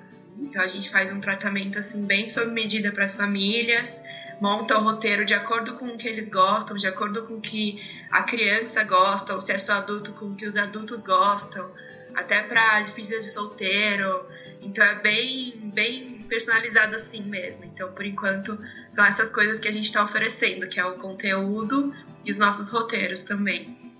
Então 0.42 0.60
a 0.60 0.68
gente 0.68 0.90
faz 0.90 1.10
um 1.10 1.20
tratamento 1.20 1.78
assim 1.78 2.04
bem 2.04 2.28
sob 2.28 2.50
medida 2.50 2.90
para 2.90 3.04
as 3.04 3.16
famílias, 3.16 4.02
monta 4.40 4.76
o 4.76 4.82
roteiro 4.82 5.24
de 5.24 5.34
acordo 5.34 5.74
com 5.74 5.86
o 5.86 5.96
que 5.96 6.08
eles 6.08 6.28
gostam, 6.28 6.76
de 6.76 6.86
acordo 6.86 7.22
com 7.22 7.34
o 7.34 7.40
que 7.40 7.78
a 8.10 8.22
criança 8.22 8.82
gosta, 8.82 9.34
ou 9.34 9.40
se 9.40 9.52
é 9.52 9.58
só 9.58 9.74
adulto 9.74 10.12
com 10.12 10.26
o 10.26 10.34
que 10.34 10.44
os 10.44 10.56
adultos 10.56 11.02
gostam, 11.02 11.70
até 12.14 12.42
para 12.42 12.80
despedida 12.80 13.20
de 13.20 13.30
solteiro. 13.30 14.26
Então 14.60 14.84
é 14.84 14.94
bem 14.96 15.70
bem 15.72 16.26
personalizado 16.28 16.96
assim 16.96 17.22
mesmo. 17.22 17.64
Então 17.64 17.92
por 17.92 18.04
enquanto 18.04 18.58
são 18.90 19.04
essas 19.04 19.30
coisas 19.30 19.60
que 19.60 19.68
a 19.68 19.72
gente 19.72 19.86
está 19.86 20.02
oferecendo, 20.02 20.68
que 20.68 20.80
é 20.80 20.84
o 20.84 20.94
conteúdo 20.94 21.94
e 22.24 22.30
os 22.30 22.36
nossos 22.36 22.68
roteiros 22.68 23.22
também. 23.22 23.91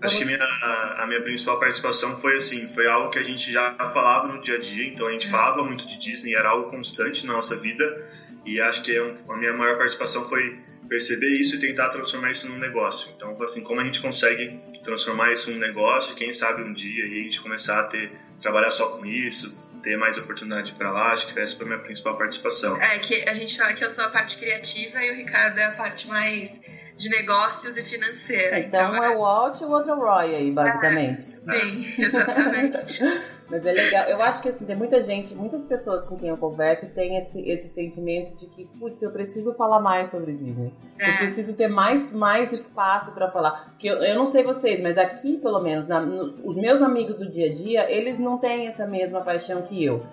Acho 0.00 0.18
que 0.18 0.24
minha, 0.24 0.38
a 0.38 1.06
minha 1.06 1.22
principal 1.22 1.58
participação 1.58 2.20
foi 2.20 2.36
assim, 2.36 2.68
foi 2.68 2.86
algo 2.86 3.10
que 3.10 3.18
a 3.18 3.22
gente 3.22 3.50
já 3.50 3.74
falava 3.74 4.28
no 4.28 4.40
dia 4.40 4.56
a 4.56 4.60
dia, 4.60 4.86
então 4.88 5.06
a 5.06 5.12
gente 5.12 5.26
é. 5.26 5.30
falava 5.30 5.62
muito 5.62 5.86
de 5.86 5.98
Disney, 5.98 6.34
era 6.34 6.50
algo 6.50 6.70
constante 6.70 7.26
na 7.26 7.34
nossa 7.34 7.56
vida, 7.56 8.10
e 8.44 8.60
acho 8.60 8.82
que 8.82 8.96
a 8.96 9.36
minha 9.36 9.52
maior 9.52 9.76
participação 9.76 10.28
foi 10.28 10.58
perceber 10.88 11.28
isso 11.28 11.56
e 11.56 11.60
tentar 11.60 11.88
transformar 11.88 12.30
isso 12.30 12.48
num 12.48 12.58
negócio. 12.58 13.12
Então, 13.16 13.36
assim, 13.42 13.62
como 13.62 13.80
a 13.80 13.84
gente 13.84 14.00
consegue 14.00 14.60
transformar 14.84 15.32
isso 15.32 15.50
num 15.50 15.58
negócio, 15.58 16.14
quem 16.14 16.32
sabe 16.32 16.62
um 16.62 16.72
dia 16.72 17.04
a 17.04 17.08
gente 17.08 17.40
começar 17.40 17.80
a 17.80 17.84
ter 17.84 18.12
trabalhar 18.40 18.70
só 18.70 18.96
com 18.96 19.04
isso, 19.04 19.56
ter 19.82 19.96
mais 19.96 20.18
oportunidade 20.18 20.72
para 20.72 20.90
lá, 20.90 21.12
acho 21.12 21.32
que 21.32 21.40
essa 21.40 21.56
foi 21.56 21.66
a 21.66 21.68
minha 21.70 21.80
principal 21.80 22.16
participação. 22.16 22.80
É 22.80 22.98
que 22.98 23.28
a 23.28 23.34
gente 23.34 23.56
fala 23.56 23.72
que 23.72 23.84
eu 23.84 23.90
sou 23.90 24.04
a 24.04 24.10
parte 24.10 24.38
criativa 24.38 25.02
e 25.02 25.10
o 25.12 25.16
Ricardo 25.16 25.58
é 25.58 25.64
a 25.64 25.72
parte 25.72 26.06
mais 26.08 26.50
de 26.96 27.10
negócios 27.10 27.76
e 27.76 27.82
financeiro. 27.82 28.54
É, 28.54 28.60
então, 28.60 28.94
então, 28.94 29.04
é 29.04 29.16
o 29.16 29.20
Walt 29.20 29.60
e 29.60 29.64
o 29.64 29.70
outro 29.70 29.90
é 29.90 29.94
o 29.94 29.98
Roy 29.98 30.34
aí, 30.34 30.50
basicamente. 30.50 31.34
É, 31.48 31.66
sim, 31.66 31.94
exatamente. 32.02 33.02
Mas 33.48 33.64
é 33.64 33.72
legal. 33.72 34.08
Eu 34.08 34.20
acho 34.22 34.42
que 34.42 34.48
assim, 34.48 34.66
tem 34.66 34.74
muita 34.74 35.00
gente, 35.00 35.34
muitas 35.34 35.64
pessoas 35.64 36.04
com 36.04 36.16
quem 36.16 36.28
eu 36.28 36.36
converso 36.36 36.88
tem 36.90 37.16
esse, 37.16 37.48
esse 37.48 37.68
sentimento 37.68 38.34
de 38.34 38.46
que, 38.46 38.66
putz, 38.78 39.00
eu 39.02 39.12
preciso 39.12 39.54
falar 39.54 39.80
mais 39.80 40.10
sobre 40.10 40.32
Disney. 40.32 40.74
É. 40.98 41.10
Eu 41.10 41.18
preciso 41.18 41.54
ter 41.54 41.68
mais, 41.68 42.12
mais 42.12 42.50
espaço 42.50 43.12
para 43.12 43.30
falar. 43.30 43.66
Porque 43.70 43.88
eu, 43.88 44.02
eu 44.02 44.16
não 44.16 44.26
sei 44.26 44.42
vocês, 44.42 44.80
mas 44.80 44.98
aqui, 44.98 45.36
pelo 45.36 45.60
menos, 45.60 45.86
na, 45.86 46.00
no, 46.00 46.34
os 46.44 46.56
meus 46.56 46.82
amigos 46.82 47.16
do 47.16 47.30
dia 47.30 47.50
a 47.50 47.54
dia, 47.54 47.90
eles 47.90 48.18
não 48.18 48.38
têm 48.38 48.66
essa 48.66 48.86
mesma 48.86 49.20
paixão 49.20 49.62
que 49.62 49.84
eu. 49.84 50.04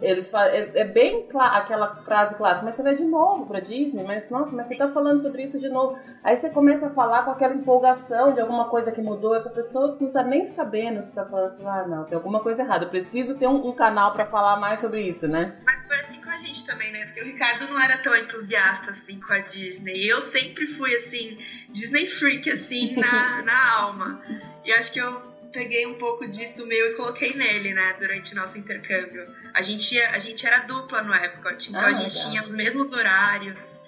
Eles 0.00 0.28
falam, 0.28 0.48
é, 0.48 0.80
é 0.80 0.84
bem 0.84 1.26
aquela 1.34 1.96
frase 1.96 2.36
clássica, 2.36 2.64
mas 2.64 2.74
você 2.74 2.82
vai 2.82 2.94
de 2.94 3.04
novo 3.04 3.46
pra 3.46 3.60
Disney, 3.60 4.04
mas 4.04 4.30
nossa, 4.30 4.54
mas 4.54 4.66
você 4.66 4.76
tá 4.76 4.88
falando 4.88 5.20
sobre 5.20 5.42
isso 5.42 5.58
de 5.58 5.68
novo. 5.68 5.98
Aí 6.22 6.36
você 6.36 6.50
começa 6.50 6.86
a 6.86 6.90
falar 6.90 7.24
com 7.24 7.30
aquela 7.32 7.54
empolgação 7.54 8.32
de 8.32 8.40
alguma 8.40 8.68
coisa 8.68 8.92
que 8.92 9.00
mudou, 9.00 9.34
essa 9.34 9.50
pessoa 9.50 9.96
não 10.00 10.10
tá 10.10 10.22
nem 10.22 10.46
sabendo, 10.46 11.04
você 11.04 11.12
tá 11.12 11.24
falando, 11.24 11.66
ah, 11.66 11.86
não, 11.86 12.04
tem 12.04 12.14
alguma 12.14 12.40
coisa 12.40 12.62
errada, 12.62 12.84
eu 12.84 12.90
preciso 12.90 13.36
ter 13.36 13.46
um, 13.46 13.68
um 13.68 13.72
canal 13.72 14.12
para 14.12 14.26
falar 14.26 14.56
mais 14.56 14.80
sobre 14.80 15.02
isso, 15.02 15.26
né? 15.26 15.56
Mas 15.64 15.84
foi 15.86 15.96
assim 15.96 16.20
com 16.20 16.30
a 16.30 16.38
gente 16.38 16.64
também, 16.64 16.92
né? 16.92 17.06
Porque 17.06 17.22
o 17.22 17.24
Ricardo 17.24 17.66
não 17.68 17.80
era 17.80 17.98
tão 17.98 18.14
entusiasta 18.16 18.90
assim 18.90 19.18
com 19.20 19.32
a 19.32 19.40
Disney. 19.40 20.06
Eu 20.06 20.20
sempre 20.20 20.66
fui 20.66 20.94
assim, 20.96 21.38
Disney 21.70 22.06
freak, 22.06 22.50
assim, 22.50 22.94
na, 22.96 23.42
na 23.42 23.72
alma. 23.80 24.22
E 24.64 24.72
acho 24.72 24.92
que 24.92 25.00
eu 25.00 25.31
peguei 25.52 25.86
um 25.86 25.94
pouco 25.94 26.26
disso 26.26 26.66
meu 26.66 26.92
e 26.92 26.94
coloquei 26.94 27.34
nele, 27.34 27.72
né, 27.72 27.96
durante 27.98 28.34
nosso 28.34 28.58
intercâmbio. 28.58 29.24
A 29.54 29.62
gente, 29.62 30.00
a 30.00 30.18
gente 30.18 30.46
era 30.46 30.60
dupla 30.60 31.02
no 31.02 31.14
Epcot, 31.14 31.68
então 31.68 31.80
ah, 31.80 31.86
a 31.86 31.92
gente 31.92 32.14
legal. 32.14 32.30
tinha 32.30 32.42
os 32.42 32.50
mesmos 32.50 32.92
horários, 32.92 33.82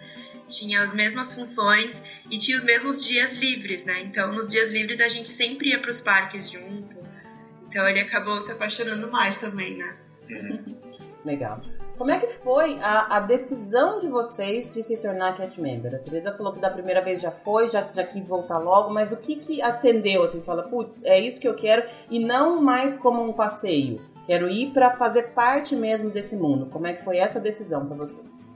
tinha 0.48 0.82
as 0.82 0.92
mesmas 0.92 1.34
funções 1.34 2.02
e 2.30 2.38
tinha 2.38 2.56
os 2.56 2.64
mesmos 2.64 3.04
dias 3.04 3.32
livres, 3.32 3.84
né? 3.84 4.00
Então, 4.02 4.32
nos 4.32 4.48
dias 4.48 4.70
livres 4.70 5.00
a 5.00 5.08
gente 5.08 5.30
sempre 5.30 5.70
ia 5.70 5.78
para 5.78 5.90
os 5.90 6.00
parques 6.00 6.50
junto. 6.50 7.02
Então, 7.66 7.88
ele 7.88 8.00
acabou 8.00 8.40
se 8.40 8.52
apaixonando 8.52 9.10
mais 9.10 9.36
também, 9.38 9.76
né? 9.76 9.96
Legal. 11.24 11.62
Como 11.96 12.10
é 12.10 12.18
que 12.18 12.26
foi 12.26 12.76
a, 12.80 13.18
a, 13.18 13.20
decisão 13.20 14.00
de 14.00 14.08
vocês 14.08 14.74
de 14.74 14.82
se 14.82 14.96
tornar 14.96 15.36
cast 15.36 15.60
member? 15.60 15.94
A 15.94 15.98
Teresa 15.98 16.36
falou 16.36 16.52
que 16.52 16.58
da 16.58 16.68
primeira 16.68 17.00
vez 17.00 17.22
já 17.22 17.30
foi, 17.30 17.68
já, 17.68 17.88
já 17.94 18.02
quis 18.02 18.26
voltar 18.26 18.58
logo, 18.58 18.92
mas 18.92 19.12
o 19.12 19.16
que 19.16 19.36
que 19.36 19.62
acendeu, 19.62 20.24
assim, 20.24 20.42
fala, 20.42 20.64
putz, 20.64 21.04
é 21.04 21.20
isso 21.20 21.40
que 21.40 21.46
eu 21.46 21.54
quero, 21.54 21.84
e 22.10 22.18
não 22.18 22.60
mais 22.60 22.98
como 22.98 23.22
um 23.22 23.32
passeio. 23.32 24.00
Quero 24.26 24.48
ir 24.48 24.72
para 24.72 24.96
fazer 24.96 25.34
parte 25.34 25.76
mesmo 25.76 26.10
desse 26.10 26.36
mundo. 26.36 26.66
Como 26.66 26.86
é 26.86 26.94
que 26.94 27.04
foi 27.04 27.18
essa 27.18 27.38
decisão 27.38 27.86
para 27.86 27.96
vocês? 27.96 28.52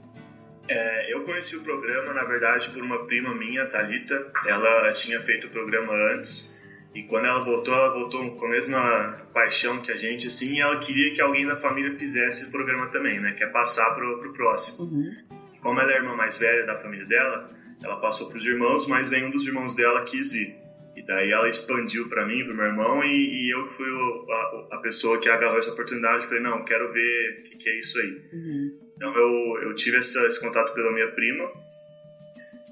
É, 0.67 1.13
eu 1.13 1.23
conheci 1.23 1.55
o 1.55 1.63
programa, 1.63 2.13
na 2.13 2.25
verdade, 2.25 2.69
por 2.71 2.83
uma 2.83 3.05
prima 3.05 3.33
minha, 3.33 3.67
Talita. 3.67 4.31
Ela 4.45 4.91
tinha 4.91 5.21
feito 5.21 5.47
o 5.47 5.49
programa 5.49 5.93
antes 6.13 6.53
e 6.93 7.03
quando 7.03 7.25
ela 7.25 7.43
voltou, 7.43 7.73
ela 7.73 7.93
voltou 7.93 8.31
com 8.35 8.45
a 8.47 8.49
mesma 8.49 9.27
paixão 9.33 9.81
que 9.81 9.91
a 9.91 9.95
gente, 9.95 10.27
assim, 10.27 10.55
e 10.55 10.61
ela 10.61 10.79
queria 10.79 11.13
que 11.13 11.21
alguém 11.21 11.45
da 11.45 11.55
família 11.55 11.95
fizesse 11.97 12.47
o 12.47 12.51
programa 12.51 12.87
também, 12.87 13.19
né? 13.19 13.33
Que 13.33 13.43
é 13.43 13.47
passar 13.47 13.93
pro, 13.93 14.19
pro 14.19 14.33
próximo. 14.33 14.85
Uhum. 14.85 15.15
Como 15.61 15.79
ela 15.79 15.91
é 15.91 15.95
a 15.95 15.97
irmã 15.99 16.15
mais 16.15 16.39
velha 16.39 16.65
da 16.65 16.77
família 16.77 17.05
dela, 17.05 17.47
ela 17.83 17.97
passou 17.97 18.29
pros 18.29 18.45
irmãos, 18.45 18.87
mas 18.87 19.11
nenhum 19.11 19.29
dos 19.29 19.45
irmãos 19.45 19.75
dela 19.75 20.03
quis 20.05 20.33
ir. 20.33 20.57
E 20.95 21.05
daí 21.05 21.31
ela 21.31 21.47
expandiu 21.47 22.09
para 22.09 22.25
mim, 22.25 22.43
pro 22.43 22.55
meu 22.55 22.65
irmão, 22.65 23.03
e, 23.03 23.45
e 23.45 23.53
eu 23.53 23.67
fui 23.69 23.89
o, 23.89 24.31
a, 24.31 24.75
a, 24.75 24.77
pessoa 24.79 25.19
que 25.19 25.29
agarrou 25.29 25.59
essa 25.59 25.71
oportunidade. 25.71 26.25
Falei, 26.25 26.41
não, 26.41 26.65
quero 26.65 26.91
ver 26.91 27.39
o 27.39 27.43
que, 27.43 27.57
que, 27.57 27.69
é 27.69 27.79
isso 27.79 27.99
aí. 27.99 28.21
Uhum. 28.33 28.79
Então 28.97 29.15
eu, 29.15 29.61
eu 29.69 29.75
tive 29.75 29.97
essa, 29.97 30.25
esse 30.25 30.41
contato 30.41 30.73
pela 30.73 30.91
minha 30.91 31.09
prima, 31.11 31.49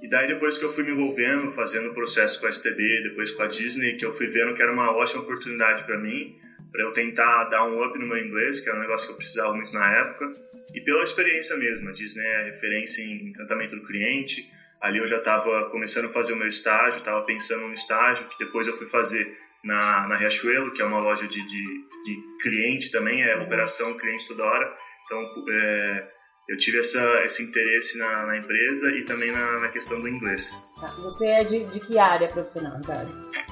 e 0.02 0.08
daí 0.08 0.28
depois 0.28 0.58
que 0.58 0.66
eu 0.66 0.72
fui 0.72 0.84
me 0.84 0.92
envolvendo, 0.92 1.52
fazendo 1.52 1.90
o 1.90 1.94
processo 1.94 2.40
com 2.40 2.48
a 2.48 2.50
STD, 2.50 3.04
depois 3.04 3.32
com 3.32 3.44
a 3.44 3.48
Disney, 3.48 3.98
que 3.98 4.06
eu 4.06 4.16
fui 4.16 4.28
vendo 4.28 4.54
que 4.54 4.62
era 4.62 4.72
uma 4.72 4.92
ótima 4.96 5.24
oportunidade 5.24 5.84
para 5.86 5.98
mim, 5.98 6.38
para 6.72 6.84
eu 6.84 6.92
tentar 6.92 7.46
dar 7.46 7.66
um 7.66 7.84
up 7.84 7.98
no 7.98 8.06
meu 8.06 8.18
inglês, 8.18 8.60
que 8.60 8.70
era 8.70 8.78
um 8.78 8.82
negócio 8.82 9.08
que 9.08 9.14
eu 9.14 9.18
precisava 9.18 9.54
muito 9.54 9.74
na 9.74 10.00
época, 10.00 10.32
e 10.74 10.82
pela 10.82 11.04
experiência 11.04 11.58
mesmo. 11.58 11.90
A 11.90 11.94
Disney 11.94 12.26
é 12.26 12.44
referência 12.52 13.02
em 13.02 13.30
encantamento 13.30 13.76
do 13.76 13.84
cliente. 13.84 14.52
Ali 14.80 15.00
eu 15.00 15.08
já 15.08 15.18
estava 15.18 15.70
começando 15.72 16.06
a 16.06 16.10
fazer 16.10 16.34
o 16.34 16.38
meu 16.38 16.48
estágio, 16.48 17.00
estava 17.00 17.24
pensando 17.24 17.68
no 17.68 17.74
estágio, 17.74 18.28
que 18.28 18.38
depois 18.38 18.68
eu 18.68 18.78
fui 18.78 18.88
fazer 18.88 19.36
na, 19.64 20.08
na 20.08 20.18
Riachuelo, 20.18 20.72
que 20.74 20.82
é 20.82 20.86
uma 20.86 21.00
loja 21.00 21.28
de, 21.28 21.42
de, 21.48 21.64
de 22.06 22.38
cliente 22.42 22.92
também, 22.92 23.24
é 23.24 23.36
operação 23.38 23.98
cliente 23.98 24.28
toda 24.28 24.44
hora. 24.44 24.78
Então, 25.06 25.46
é, 25.50 26.08
eu 26.48 26.58
tive 26.58 26.80
essa, 26.80 27.24
esse 27.26 27.44
interesse 27.44 27.98
na, 27.98 28.26
na 28.26 28.38
empresa 28.38 28.90
e 28.92 29.04
também 29.04 29.32
na, 29.32 29.60
na, 29.60 29.68
questão 29.68 30.00
do 30.00 30.08
inglês. 30.08 30.66
Tá. 30.80 30.88
Você 30.88 31.28
é 31.28 31.44
de, 31.44 31.66
de 31.66 31.80
que 31.80 32.00
área 32.00 32.30
profissional, 32.30 32.80
cara? 32.82 33.10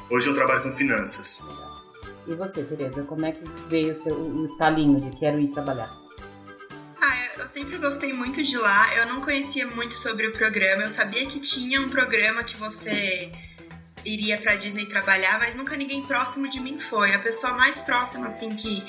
Hoje 0.09 0.29
eu 0.29 0.33
trabalho 0.33 0.63
com 0.63 0.71
finanças. 0.71 1.45
E 2.25 2.33
você, 2.33 2.63
Tereza, 2.63 3.03
como 3.03 3.25
é 3.25 3.33
que 3.33 3.43
veio 3.67 3.91
o, 3.91 3.95
seu, 3.95 4.15
o 4.15 4.45
estalinho 4.45 5.01
de 5.01 5.15
quero 5.17 5.37
ir 5.39 5.49
trabalhar? 5.49 5.93
Ah, 7.01 7.27
eu 7.37 7.47
sempre 7.47 7.77
gostei 7.77 8.13
muito 8.13 8.41
de 8.41 8.57
lá. 8.57 8.95
Eu 8.95 9.07
não 9.07 9.21
conhecia 9.21 9.67
muito 9.67 9.95
sobre 9.95 10.27
o 10.27 10.31
programa. 10.31 10.83
Eu 10.83 10.89
sabia 10.89 11.27
que 11.27 11.39
tinha 11.39 11.81
um 11.81 11.89
programa 11.89 12.43
que 12.43 12.55
você 12.55 13.29
iria 14.05 14.37
para 14.37 14.55
Disney 14.55 14.85
trabalhar, 14.85 15.37
mas 15.39 15.53
nunca 15.53 15.75
ninguém 15.75 16.01
próximo 16.05 16.49
de 16.49 16.59
mim 16.59 16.79
foi. 16.79 17.13
A 17.13 17.19
pessoa 17.19 17.53
mais 17.53 17.81
próxima 17.81 18.27
assim 18.27 18.55
que 18.55 18.81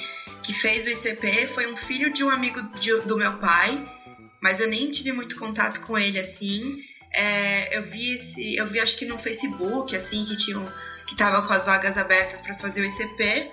que 0.42 0.54
fez 0.54 0.86
o 0.86 0.90
ICP 0.90 1.48
foi 1.48 1.66
um 1.66 1.76
filho 1.76 2.12
de 2.12 2.22
um 2.22 2.30
amigo 2.30 2.62
de, 2.78 3.00
do 3.00 3.16
meu 3.16 3.32
pai 3.38 3.95
mas 4.46 4.60
eu 4.60 4.68
nem 4.68 4.88
tive 4.92 5.10
muito 5.10 5.36
contato 5.36 5.80
com 5.80 5.98
ele 5.98 6.20
assim. 6.20 6.80
É, 7.12 7.76
eu 7.76 7.82
vi 7.82 8.14
esse, 8.14 8.54
eu 8.54 8.64
vi 8.64 8.78
acho 8.78 8.96
que 8.96 9.04
no 9.04 9.18
Facebook 9.18 9.96
assim 9.96 10.24
que 10.24 10.36
tinha 10.36 10.64
que 11.08 11.16
tava 11.16 11.42
com 11.42 11.52
as 11.52 11.64
vagas 11.64 11.98
abertas 11.98 12.40
para 12.42 12.54
fazer 12.54 12.82
o 12.82 12.84
ICP. 12.84 13.50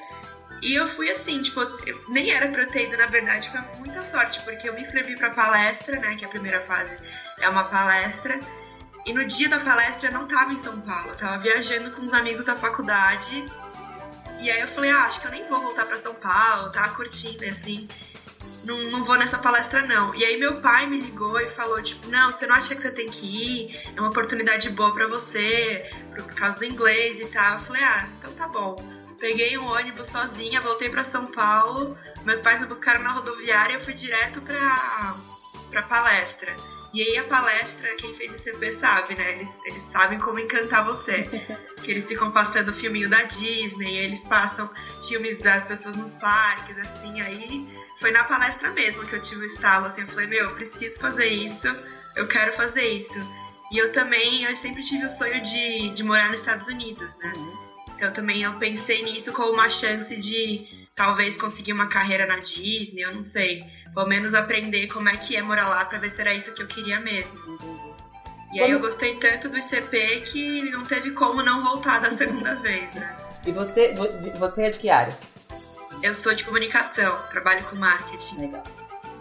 E 0.62 0.76
eu 0.76 0.88
fui 0.88 1.10
assim, 1.10 1.42
tipo, 1.42 1.62
nem 2.10 2.30
era 2.30 2.48
pra 2.50 2.62
eu 2.62 2.70
ter 2.70 2.84
ido, 2.84 2.96
na 2.96 3.08
verdade, 3.08 3.50
foi 3.50 3.60
muita 3.80 4.04
sorte, 4.04 4.40
porque 4.44 4.70
eu 4.70 4.74
me 4.76 4.82
inscrevi 4.82 5.18
pra 5.18 5.32
palestra, 5.32 6.00
né, 6.00 6.16
que 6.16 6.24
é 6.24 6.28
a 6.28 6.32
primeira 6.32 6.62
fase 6.62 6.96
é 7.42 7.50
uma 7.50 7.66
palestra, 7.66 8.40
e 9.06 9.12
no 9.12 9.26
dia 9.26 9.50
da 9.50 9.60
palestra 9.60 10.08
eu 10.08 10.14
não 10.14 10.26
tava 10.26 10.54
em 10.54 10.64
São 10.64 10.80
Paulo, 10.80 11.10
eu 11.10 11.18
tava 11.18 11.38
viajando 11.40 11.92
com 11.92 12.04
os 12.04 12.14
amigos 12.14 12.46
da 12.46 12.56
faculdade, 12.56 13.46
e 14.40 14.50
aí 14.50 14.62
eu 14.62 14.68
falei, 14.68 14.92
ah, 14.92 15.04
acho 15.04 15.20
que 15.20 15.28
eu 15.28 15.32
nem 15.32 15.44
vou 15.50 15.60
voltar 15.60 15.86
pra 15.86 15.98
São 15.98 16.14
Paulo, 16.14 16.72
tava 16.72 16.96
curtindo, 16.96 17.44
assim 17.46 17.90
não, 18.64 18.78
não 18.92 19.04
vou 19.04 19.18
nessa 19.18 19.38
palestra 19.38 19.86
não. 19.86 20.14
E 20.16 20.24
aí 20.24 20.38
meu 20.38 20.62
pai 20.62 20.88
me 20.88 21.00
ligou 21.00 21.40
e 21.40 21.48
falou, 21.48 21.82
tipo, 21.82 22.08
não, 22.08 22.32
você 22.32 22.48
não 22.48 22.56
acha 22.56 22.76
que 22.76 22.82
você 22.82 22.92
tem 22.92 23.10
que 23.10 23.26
ir? 23.26 23.82
É 23.96 24.00
uma 24.00 24.10
oportunidade 24.10 24.70
boa 24.70 24.94
para 24.94 25.08
você, 25.08 25.90
por 26.16 26.34
causa 26.34 26.58
do 26.58 26.66
inglês 26.66 27.20
e 27.20 27.26
tal. 27.28 27.54
Eu 27.54 27.60
falei, 27.60 27.84
ah, 27.84 28.08
então 28.18 28.34
tá 28.34 28.48
bom. 28.48 28.76
Peguei 29.20 29.58
um 29.58 29.66
ônibus 29.66 30.08
sozinha, 30.08 30.60
voltei 30.60 30.90
para 30.90 31.04
São 31.04 31.28
Paulo, 31.28 31.98
meus 32.26 32.42
pais 32.42 32.60
me 32.60 32.68
buscaram 32.68 33.02
na 33.04 33.14
rodoviária 33.14 33.74
e 33.74 33.76
eu 33.76 33.82
fui 33.82 33.94
direto 33.94 34.42
pra, 34.42 35.16
pra 35.70 35.82
palestra. 35.84 36.54
E 36.94 37.02
aí 37.02 37.18
a 37.18 37.24
palestra, 37.24 37.96
quem 37.96 38.14
fez 38.16 38.36
esse 38.36 38.50
EP 38.52 38.80
sabe, 38.80 39.16
né? 39.16 39.32
Eles, 39.32 39.50
eles 39.66 39.84
sabem 39.84 40.20
como 40.20 40.40
encantar 40.40 40.86
você. 40.86 41.24
que 41.84 41.92
eles 41.92 42.06
ficam 42.06 42.32
passando 42.32 42.74
filminho 42.74 43.10
da 43.10 43.24
Disney, 43.24 43.98
eles 43.98 44.26
passam 44.28 44.70
filmes 45.08 45.38
das 45.38 45.66
pessoas 45.66 45.96
nos 45.96 46.16
parques, 46.16 46.78
assim, 46.78 47.20
aí 47.22 47.68
foi 48.04 48.12
na 48.12 48.26
palestra 48.26 48.70
mesmo 48.72 49.06
que 49.06 49.16
eu 49.16 49.22
tive 49.22 49.44
o 49.44 49.46
estalo, 49.46 49.86
assim, 49.86 50.02
eu 50.02 50.08
falei, 50.10 50.28
meu, 50.28 50.50
eu 50.50 50.56
preciso 50.56 51.00
fazer 51.00 51.28
isso, 51.28 51.74
eu 52.18 52.28
quero 52.28 52.52
fazer 52.52 52.86
isso. 52.86 53.18
E 53.72 53.78
eu 53.78 53.94
também, 53.94 54.44
eu 54.44 54.54
sempre 54.58 54.84
tive 54.84 55.06
o 55.06 55.10
sonho 55.10 55.42
de, 55.42 55.90
de 55.92 56.04
morar 56.04 56.28
nos 56.30 56.42
Estados 56.42 56.68
Unidos, 56.68 57.16
né? 57.20 57.32
Então 57.96 58.12
também 58.12 58.44
eu 58.44 58.56
pensei 58.56 59.02
nisso 59.04 59.32
como 59.32 59.54
uma 59.54 59.70
chance 59.70 60.18
de 60.18 60.86
talvez 60.94 61.38
conseguir 61.38 61.72
uma 61.72 61.88
carreira 61.88 62.26
na 62.26 62.40
Disney, 62.40 63.04
eu 63.04 63.16
não 63.16 63.22
sei. 63.22 63.64
Pelo 63.94 64.06
menos 64.06 64.34
aprender 64.34 64.88
como 64.88 65.08
é 65.08 65.16
que 65.16 65.38
é 65.38 65.42
morar 65.42 65.70
lá 65.70 65.86
pra 65.86 65.98
ver 65.98 66.10
se 66.10 66.20
era 66.20 66.34
isso 66.34 66.54
que 66.54 66.62
eu 66.62 66.68
queria 66.68 67.00
mesmo. 67.00 67.40
E 68.52 68.62
aí 68.62 68.70
eu 68.70 68.82
gostei 68.82 69.16
tanto 69.16 69.48
do 69.48 69.58
ICP 69.58 70.24
que 70.26 70.70
não 70.72 70.84
teve 70.84 71.12
como 71.12 71.42
não 71.42 71.64
voltar 71.64 72.02
da 72.02 72.12
segunda 72.12 72.54
vez, 72.60 72.94
né? 72.96 73.16
E 73.48 73.52
você, 73.54 73.96
você 74.38 74.64
é 74.64 74.70
de 74.72 74.80
que 74.80 74.90
área? 74.90 75.18
Eu 76.04 76.14
sou 76.14 76.36
de 76.36 76.44
comunicação, 76.44 77.18
trabalho 77.32 77.64
com 77.64 77.78
marketing. 77.78 78.42
Legal. 78.42 78.64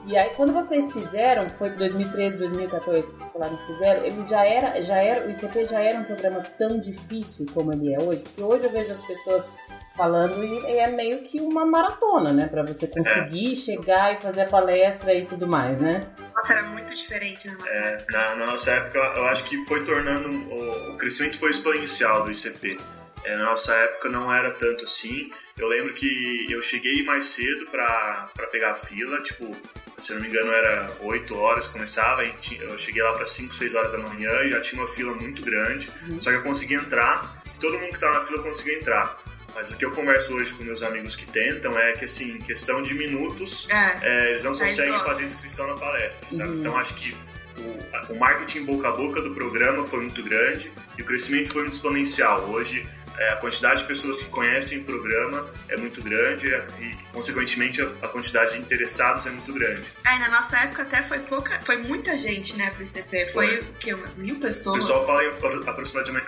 E 0.05 0.18
aí, 0.18 0.31
quando 0.31 0.53
vocês 0.53 0.90
fizeram, 0.90 1.49
foi 1.51 1.71
2013, 1.71 2.37
2014 2.37 3.07
que 3.07 3.12
vocês 3.12 3.31
falaram 3.31 3.57
que 3.57 3.66
fizeram, 3.68 4.05
ele 4.05 4.25
já 4.25 4.45
era, 4.45 4.83
já 4.83 4.97
era, 4.97 5.25
o 5.25 5.31
ICP 5.31 5.66
já 5.66 5.79
era 5.79 6.01
um 6.01 6.03
programa 6.03 6.42
tão 6.59 6.81
difícil 6.81 7.47
como 7.55 7.73
ele 7.73 7.95
é 7.95 8.03
hoje, 8.03 8.23
porque 8.23 8.42
hoje 8.42 8.64
eu 8.64 8.71
vejo 8.71 8.90
as 8.90 9.07
pessoas 9.07 9.49
falando 9.97 10.42
e 10.42 10.77
é 10.77 10.88
meio 10.88 11.23
que 11.23 11.40
uma 11.40 11.64
maratona, 11.64 12.33
né? 12.33 12.49
Pra 12.49 12.64
você 12.64 12.88
conseguir 12.88 13.53
é. 13.53 13.57
chegar 13.57 14.14
e 14.14 14.21
fazer 14.21 14.40
a 14.40 14.47
palestra 14.47 15.14
e 15.14 15.25
tudo 15.25 15.47
mais, 15.47 15.79
né? 15.79 16.05
Nossa, 16.35 16.55
era 16.55 16.62
muito 16.64 16.92
diferente 16.92 17.49
nossa 17.49 17.68
é, 17.68 18.05
na, 18.11 18.35
nossa 18.35 18.73
época, 18.73 18.99
eu 18.99 19.27
acho 19.27 19.45
que 19.45 19.64
foi 19.66 19.85
tornando. 19.85 20.29
O, 20.29 20.95
o 20.95 20.97
crescimento 20.97 21.38
foi 21.38 21.51
exponencial 21.51 22.25
do 22.25 22.33
ICP. 22.33 22.77
É, 23.24 23.37
na 23.37 23.44
nossa 23.44 23.74
época 23.74 24.08
não 24.08 24.32
era 24.32 24.50
tanto 24.52 24.85
assim. 24.85 25.30
Eu 25.56 25.68
lembro 25.68 25.94
que 25.94 26.46
eu 26.50 26.61
cheguei 26.61 27.04
mais 27.04 27.26
cedo 27.26 27.66
para 27.66 28.30
pegar 28.50 28.72
a 28.72 28.74
fila, 28.74 29.20
tipo, 29.22 29.54
se 29.98 30.12
não 30.14 30.20
me 30.20 30.28
engano 30.28 30.52
era 30.52 30.90
8 31.00 31.37
horas, 31.38 31.68
começava, 31.68 32.22
eu 32.24 32.78
cheguei 32.78 33.02
lá 33.02 33.12
para 33.12 33.26
5, 33.26 33.54
6 33.54 33.74
horas 33.74 33.92
da 33.92 33.98
manhã 33.98 34.42
e 34.42 34.50
já 34.50 34.61
tinha 34.61 34.82
uma 34.82 34.92
fila 34.92 35.14
muito 35.14 35.42
grande, 35.42 35.90
uhum. 36.08 36.20
só 36.20 36.30
que 36.30 36.38
eu 36.38 36.42
consegui 36.42 36.74
entrar, 36.74 37.42
todo 37.61 37.78
mundo 37.78 37.90
que 37.90 37.94
estava 37.94 38.18
na 38.18 38.24
fila 38.26 38.42
conseguiu 38.42 38.78
entrar. 38.78 39.20
Mas 39.54 39.70
o 39.70 39.76
que 39.76 39.85
eu 39.85 39.90
converso 39.90 40.35
hoje 40.35 40.54
com 40.54 40.64
meus 40.64 40.82
amigos 40.82 41.14
que 41.14 41.26
tentam 41.26 41.78
é 41.78 41.92
que, 41.92 42.06
assim, 42.06 42.38
questão 42.38 42.82
de 42.82 42.94
minutos, 42.94 43.68
é, 43.68 43.98
é, 44.02 44.30
eles 44.30 44.44
não 44.44 44.56
conseguem 44.56 44.98
fazer 45.00 45.24
inscrição 45.24 45.66
na 45.66 45.74
palestra, 45.74 46.26
sabe? 46.30 46.52
Uhum. 46.52 46.61
Então 46.61 46.78
acho 46.78 46.94
que 46.94 47.14
o, 47.58 48.12
o 48.14 48.18
marketing 48.18 48.64
boca 48.64 48.88
a 48.88 48.92
boca 48.92 49.20
do 49.20 49.35
programa 49.35 49.85
foi 49.85 50.00
muito 50.00 50.22
grande 50.22 50.72
e 50.98 51.02
o 51.02 51.04
crescimento 51.04 51.52
foi 51.52 51.62
muito 51.62 51.74
exponencial. 51.74 52.40
Hoje 52.48 52.88
a 53.18 53.37
quantidade 53.37 53.81
de 53.81 53.87
pessoas 53.87 54.22
que 54.22 54.31
conhecem 54.31 54.79
o 54.81 54.85
programa 54.85 55.51
é 55.69 55.77
muito 55.77 56.02
grande 56.02 56.52
é, 56.52 56.67
e, 56.81 56.96
consequentemente, 57.13 57.83
a, 57.83 57.87
a, 58.02 58.08
quantidade 58.08 58.52
de 58.52 58.58
interessados 58.58 59.27
é 59.27 59.31
muito 59.31 59.52
grande. 59.52 59.83
É, 60.04 60.19
na 60.19 60.29
nossa 60.31 60.56
época 60.58 60.83
até 60.83 61.02
foi 61.02 61.19
pouca, 61.21 61.60
foi 61.63 61.77
muita 61.79 62.17
gente, 62.19 62.56
né, 62.56 62.71
pro 62.71 62.83
ICP. 62.83 63.33
Foi, 63.33 63.48
foi. 63.48 63.60
o 63.60 63.75
quê? 63.75 63.94
Umas 63.94 64.17
mil 64.17 64.38
pessoas? 64.40 64.77
O 64.77 64.81
pessoal 64.81 65.06
fala 65.06 65.25
em 65.25 65.29
aproximadamente, 65.67 66.27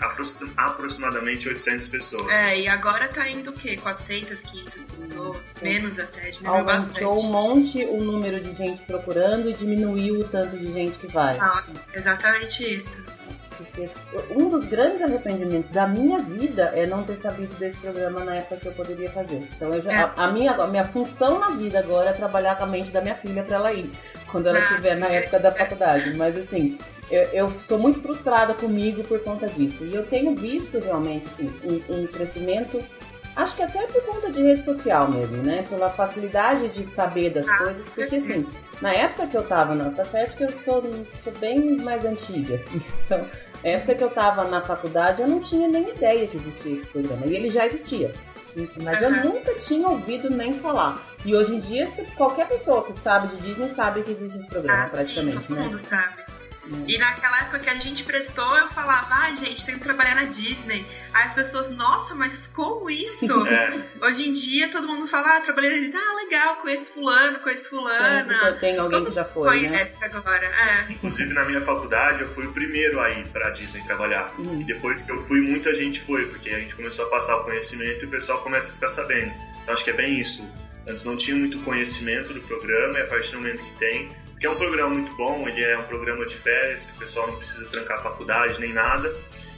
aproximadamente 0.57 1.49
800 1.49 1.89
pessoas. 1.89 2.32
É, 2.32 2.61
e 2.61 2.68
agora 2.68 3.09
tá 3.09 3.28
indo 3.28 3.51
o 3.51 3.55
quê? 3.55 3.76
400, 3.76 4.41
500 4.41 4.85
pessoas? 4.87 5.39
Sim. 5.47 5.64
Menos 5.64 5.99
até, 5.99 6.30
diminuiu 6.30 6.64
bastante. 6.64 7.05
Aumentou 7.05 7.24
um 7.24 7.32
monte 7.32 7.85
o 7.85 8.03
número 8.03 8.41
de 8.41 8.55
gente 8.55 8.82
procurando 8.82 9.49
e 9.49 9.53
diminuiu 9.53 10.20
o 10.20 10.24
tanto 10.24 10.57
de 10.57 10.72
gente 10.72 10.99
que 10.99 11.07
vai. 11.07 11.39
Ah, 11.39 11.64
exatamente 11.93 12.64
isso. 12.64 13.05
Porque 13.57 13.88
um 14.30 14.48
dos 14.48 14.64
grandes 14.66 15.02
arrependimentos 15.02 15.70
da 15.70 15.86
minha 15.86 16.18
vida 16.18 16.72
é 16.74 16.86
não 16.86 17.02
ter 17.02 17.16
sabido 17.16 17.55
desse 17.57 17.76
programa 17.78 18.24
na 18.24 18.36
época 18.36 18.57
que 18.57 18.66
eu 18.66 18.72
poderia 18.72 19.11
fazer. 19.11 19.48
Então 19.57 19.72
eu 19.72 19.82
já, 19.82 19.92
é. 19.92 19.96
a, 19.96 20.12
a, 20.16 20.32
minha, 20.32 20.52
a 20.52 20.66
minha 20.66 20.84
função 20.84 21.38
na 21.38 21.50
vida 21.50 21.78
agora 21.78 22.11
é 22.11 22.12
trabalhar 22.12 22.57
com 22.57 22.64
a 22.64 22.66
mente 22.66 22.90
da 22.90 23.00
minha 23.00 23.14
filha 23.14 23.42
para 23.42 23.57
ela 23.57 23.72
ir 23.72 23.90
quando 24.30 24.48
ela 24.48 24.59
estiver 24.59 24.92
ah, 24.92 24.96
na 24.96 25.07
época 25.07 25.38
da 25.38 25.52
faculdade. 25.52 26.16
Mas 26.16 26.36
assim, 26.36 26.78
eu, 27.11 27.22
eu, 27.32 27.50
sou 27.61 27.78
muito 27.78 28.00
frustrada 28.00 28.55
comigo 28.55 29.05
por 29.05 29.20
conta 29.20 29.46
disso. 29.46 29.84
E 29.84 29.94
eu 29.94 30.05
tenho 30.07 30.34
visto 30.34 30.78
realmente 30.78 31.26
assim, 31.26 31.50
um, 31.64 31.94
um 31.94 32.07
crescimento 32.07 32.82
Acho 33.36 33.57
que 33.57 33.62
até 33.62 33.84
por 33.88 34.02
conta 34.05 34.30
de 34.30 34.42
rede 34.42 34.62
social 34.62 35.11
mesmo, 35.11 35.38
né? 35.38 35.64
Pela 35.68 35.90
facilidade 35.90 36.68
de 36.68 36.84
saber 36.84 37.30
das 37.30 37.48
ah, 37.48 37.59
coisas. 37.59 37.84
Porque 37.86 38.16
assim, 38.16 38.46
na 38.80 38.92
época 38.92 39.26
que 39.26 39.36
eu 39.36 39.42
tava, 39.42 39.74
não, 39.74 39.92
tá 39.92 40.05
certo 40.05 40.36
que 40.36 40.44
eu 40.44 40.50
sou, 40.64 40.82
sou 41.22 41.32
bem 41.40 41.76
mais 41.78 42.05
antiga. 42.05 42.61
Então, 43.05 43.26
época 43.65 43.95
que 43.95 44.05
eu 44.05 44.11
tava 44.11 44.45
na 44.45 44.61
faculdade, 44.61 45.23
eu 45.23 45.29
não 45.29 45.41
tinha 45.41 45.67
nem 45.67 45.91
ideia 45.91 46.27
que 46.27 46.37
existia 46.37 46.77
esse 46.77 46.87
programa. 46.87 47.27
E 47.27 47.35
ele 47.35 47.49
já 47.49 47.67
existia. 47.67 48.12
Mas 48.83 49.03
uhum. 49.03 49.09
eu 49.09 49.25
nunca 49.25 49.55
tinha 49.55 49.89
ouvido 49.89 50.31
nem 50.31 50.53
falar. 50.53 51.03
E 51.25 51.35
hoje 51.35 51.55
em 51.55 51.61
dia, 51.61 51.89
qualquer 52.17 52.47
pessoa 52.47 52.85
que 52.85 52.93
sabe 52.93 53.29
de 53.29 53.43
Disney 53.43 53.69
sabe 53.69 54.03
que 54.03 54.11
existe 54.11 54.39
esse 54.39 54.49
programa, 54.49 54.85
ah, 54.85 54.89
praticamente. 54.89 55.39
Sim, 55.39 55.47
todo 55.49 55.57
né? 55.57 55.62
mundo 55.65 55.79
sabe. 55.79 56.24
E 56.87 56.99
naquela 56.99 57.41
época 57.41 57.59
que 57.61 57.71
a 57.71 57.75
gente 57.77 58.05
prestou, 58.05 58.57
eu 58.57 58.69
falava, 58.69 59.15
ah, 59.15 59.35
gente, 59.35 59.65
tem 59.67 59.75
que 59.75 59.81
trabalhar 59.81 60.15
na 60.15 60.25
Disney. 60.25 60.85
Aí 61.12 61.27
as 61.27 61.35
pessoas, 61.35 61.71
nossa, 61.71 62.15
mas 62.15 62.49
como 62.49 62.91
isso? 62.91 63.25
É. 63.55 63.85
Hoje 64.01 64.29
em 64.29 64.33
dia 64.33 64.69
todo 64.69 64.89
mundo 64.89 65.07
fala, 65.07 65.37
ah, 65.37 65.41
trabalhei 65.41 65.71
na 65.71 65.79
Disney, 65.79 66.01
ah, 66.01 66.15
legal, 66.25 66.57
conheço 66.57 66.93
fulano, 66.93 67.39
conheço 67.41 67.71
fulana. 67.71 68.39
Sempre 68.39 68.61
tem 68.61 68.79
alguém 68.79 68.99
todo 68.99 69.09
que 69.11 69.15
já 69.15 69.25
foi, 69.25 69.49
conhece 69.49 69.93
né? 70.01 70.11
agora, 70.12 70.47
é. 70.47 70.93
Inclusive 70.93 71.33
na 71.33 71.45
minha 71.45 71.61
faculdade 71.61 72.23
eu 72.23 72.35
fui 72.35 72.47
o 72.47 72.53
primeiro 72.53 73.01
a 73.01 73.11
ir 73.11 73.29
pra 73.29 73.51
Disney 73.51 73.83
trabalhar. 73.85 74.33
Uhum. 74.39 74.61
E 74.61 74.65
depois 74.65 75.03
que 75.03 75.12
eu 75.12 75.19
fui, 75.19 75.41
muita 75.41 75.75
gente 75.75 76.01
foi, 76.01 76.27
porque 76.27 76.49
a 76.51 76.59
gente 76.59 76.75
começou 76.75 77.07
a 77.07 77.11
passar 77.11 77.37
o 77.39 77.45
conhecimento 77.45 78.05
e 78.05 78.09
o 78.09 78.11
pessoal 78.11 78.41
começa 78.41 78.71
a 78.71 78.75
ficar 78.75 78.89
sabendo. 78.89 79.33
Então 79.62 79.75
acho 79.75 79.85
que 79.85 79.91
é 79.91 79.95
bem 79.95 80.19
isso. 80.19 80.51
Antes 80.89 81.05
não 81.05 81.17
tinha 81.17 81.37
muito 81.37 81.59
conhecimento 81.61 82.33
do 82.35 82.41
programa 82.43 82.99
e 82.99 83.03
a 83.03 83.07
partir 83.07 83.33
do 83.33 83.39
momento 83.39 83.62
que 83.65 83.79
tem, 83.79 84.12
que 84.45 84.49
é 84.49 84.51
um 84.51 84.57
programa 84.57 84.90
muito 84.90 85.16
bom, 85.16 85.49
ele 85.49 85.62
é 85.62 85.78
um 85.78 85.84
programa 85.84 86.26
de 86.26 86.36
férias, 86.36 86.84
que 86.84 86.92
o 86.92 86.99
pessoal 86.99 87.28
não 87.28 87.36
precisa 87.36 87.66
trancar 87.70 88.03
faculdade 88.03 88.61
nem 88.61 88.74
nada. 88.74 89.11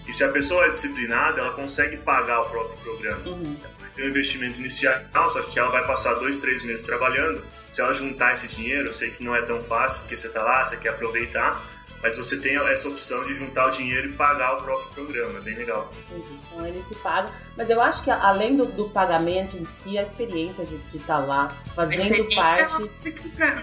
E 0.07 0.12
se 0.12 0.22
a 0.22 0.30
pessoa 0.30 0.64
é 0.64 0.68
disciplinada, 0.68 1.41
ela 1.41 1.51
consegue 1.51 1.97
pagar 1.97 2.43
o 2.43 2.51
próprio 2.51 2.78
programa. 2.84 3.20
Uhum. 3.26 3.57
Tem 3.97 4.05
um 4.05 4.09
investimento 4.11 4.61
inicial, 4.61 5.01
só 5.28 5.43
que 5.43 5.59
ela 5.59 5.70
vai 5.70 5.84
passar 5.84 6.14
dois, 6.14 6.39
três 6.39 6.62
meses 6.62 6.87
trabalhando. 6.87 7.43
Se 7.68 7.82
ela 7.82 7.91
juntar 7.91 8.34
esse 8.34 8.47
dinheiro, 8.47 8.91
eu 8.91 8.93
sei 8.93 9.11
que 9.11 9.24
não 9.24 9.34
é 9.34 9.43
tão 9.43 9.61
fácil, 9.64 10.03
porque 10.03 10.16
você 10.16 10.28
está 10.28 10.45
lá, 10.45 10.62
você 10.62 10.76
quer 10.76 10.91
aproveitar, 10.91 11.61
mas 12.07 12.17
você 12.17 12.37
tem 12.37 12.57
essa 12.69 12.89
opção 12.89 13.25
de 13.25 13.35
juntar 13.35 13.67
o 13.67 13.71
dinheiro 13.71 14.11
e 14.11 14.13
pagar 14.13 14.55
o 14.55 14.63
próprio 14.63 14.91
programa, 14.93 15.41
é 15.41 15.43
bem 15.43 15.57
legal. 15.57 15.93
Então 16.09 16.65
ele 16.65 16.81
se 16.81 16.95
paga, 16.95 17.33
mas 17.57 17.69
eu 17.69 17.81
acho 17.81 18.05
que 18.05 18.11
além 18.13 18.57
do, 18.57 18.65
do 18.65 18.89
pagamento 18.89 19.57
em 19.57 19.65
si, 19.65 19.99
a 19.99 20.03
experiência 20.03 20.65
de 20.65 20.77
estar 20.97 21.17
tá 21.17 21.19
lá 21.19 21.49
fazendo 21.75 22.33
parte. 22.33 22.91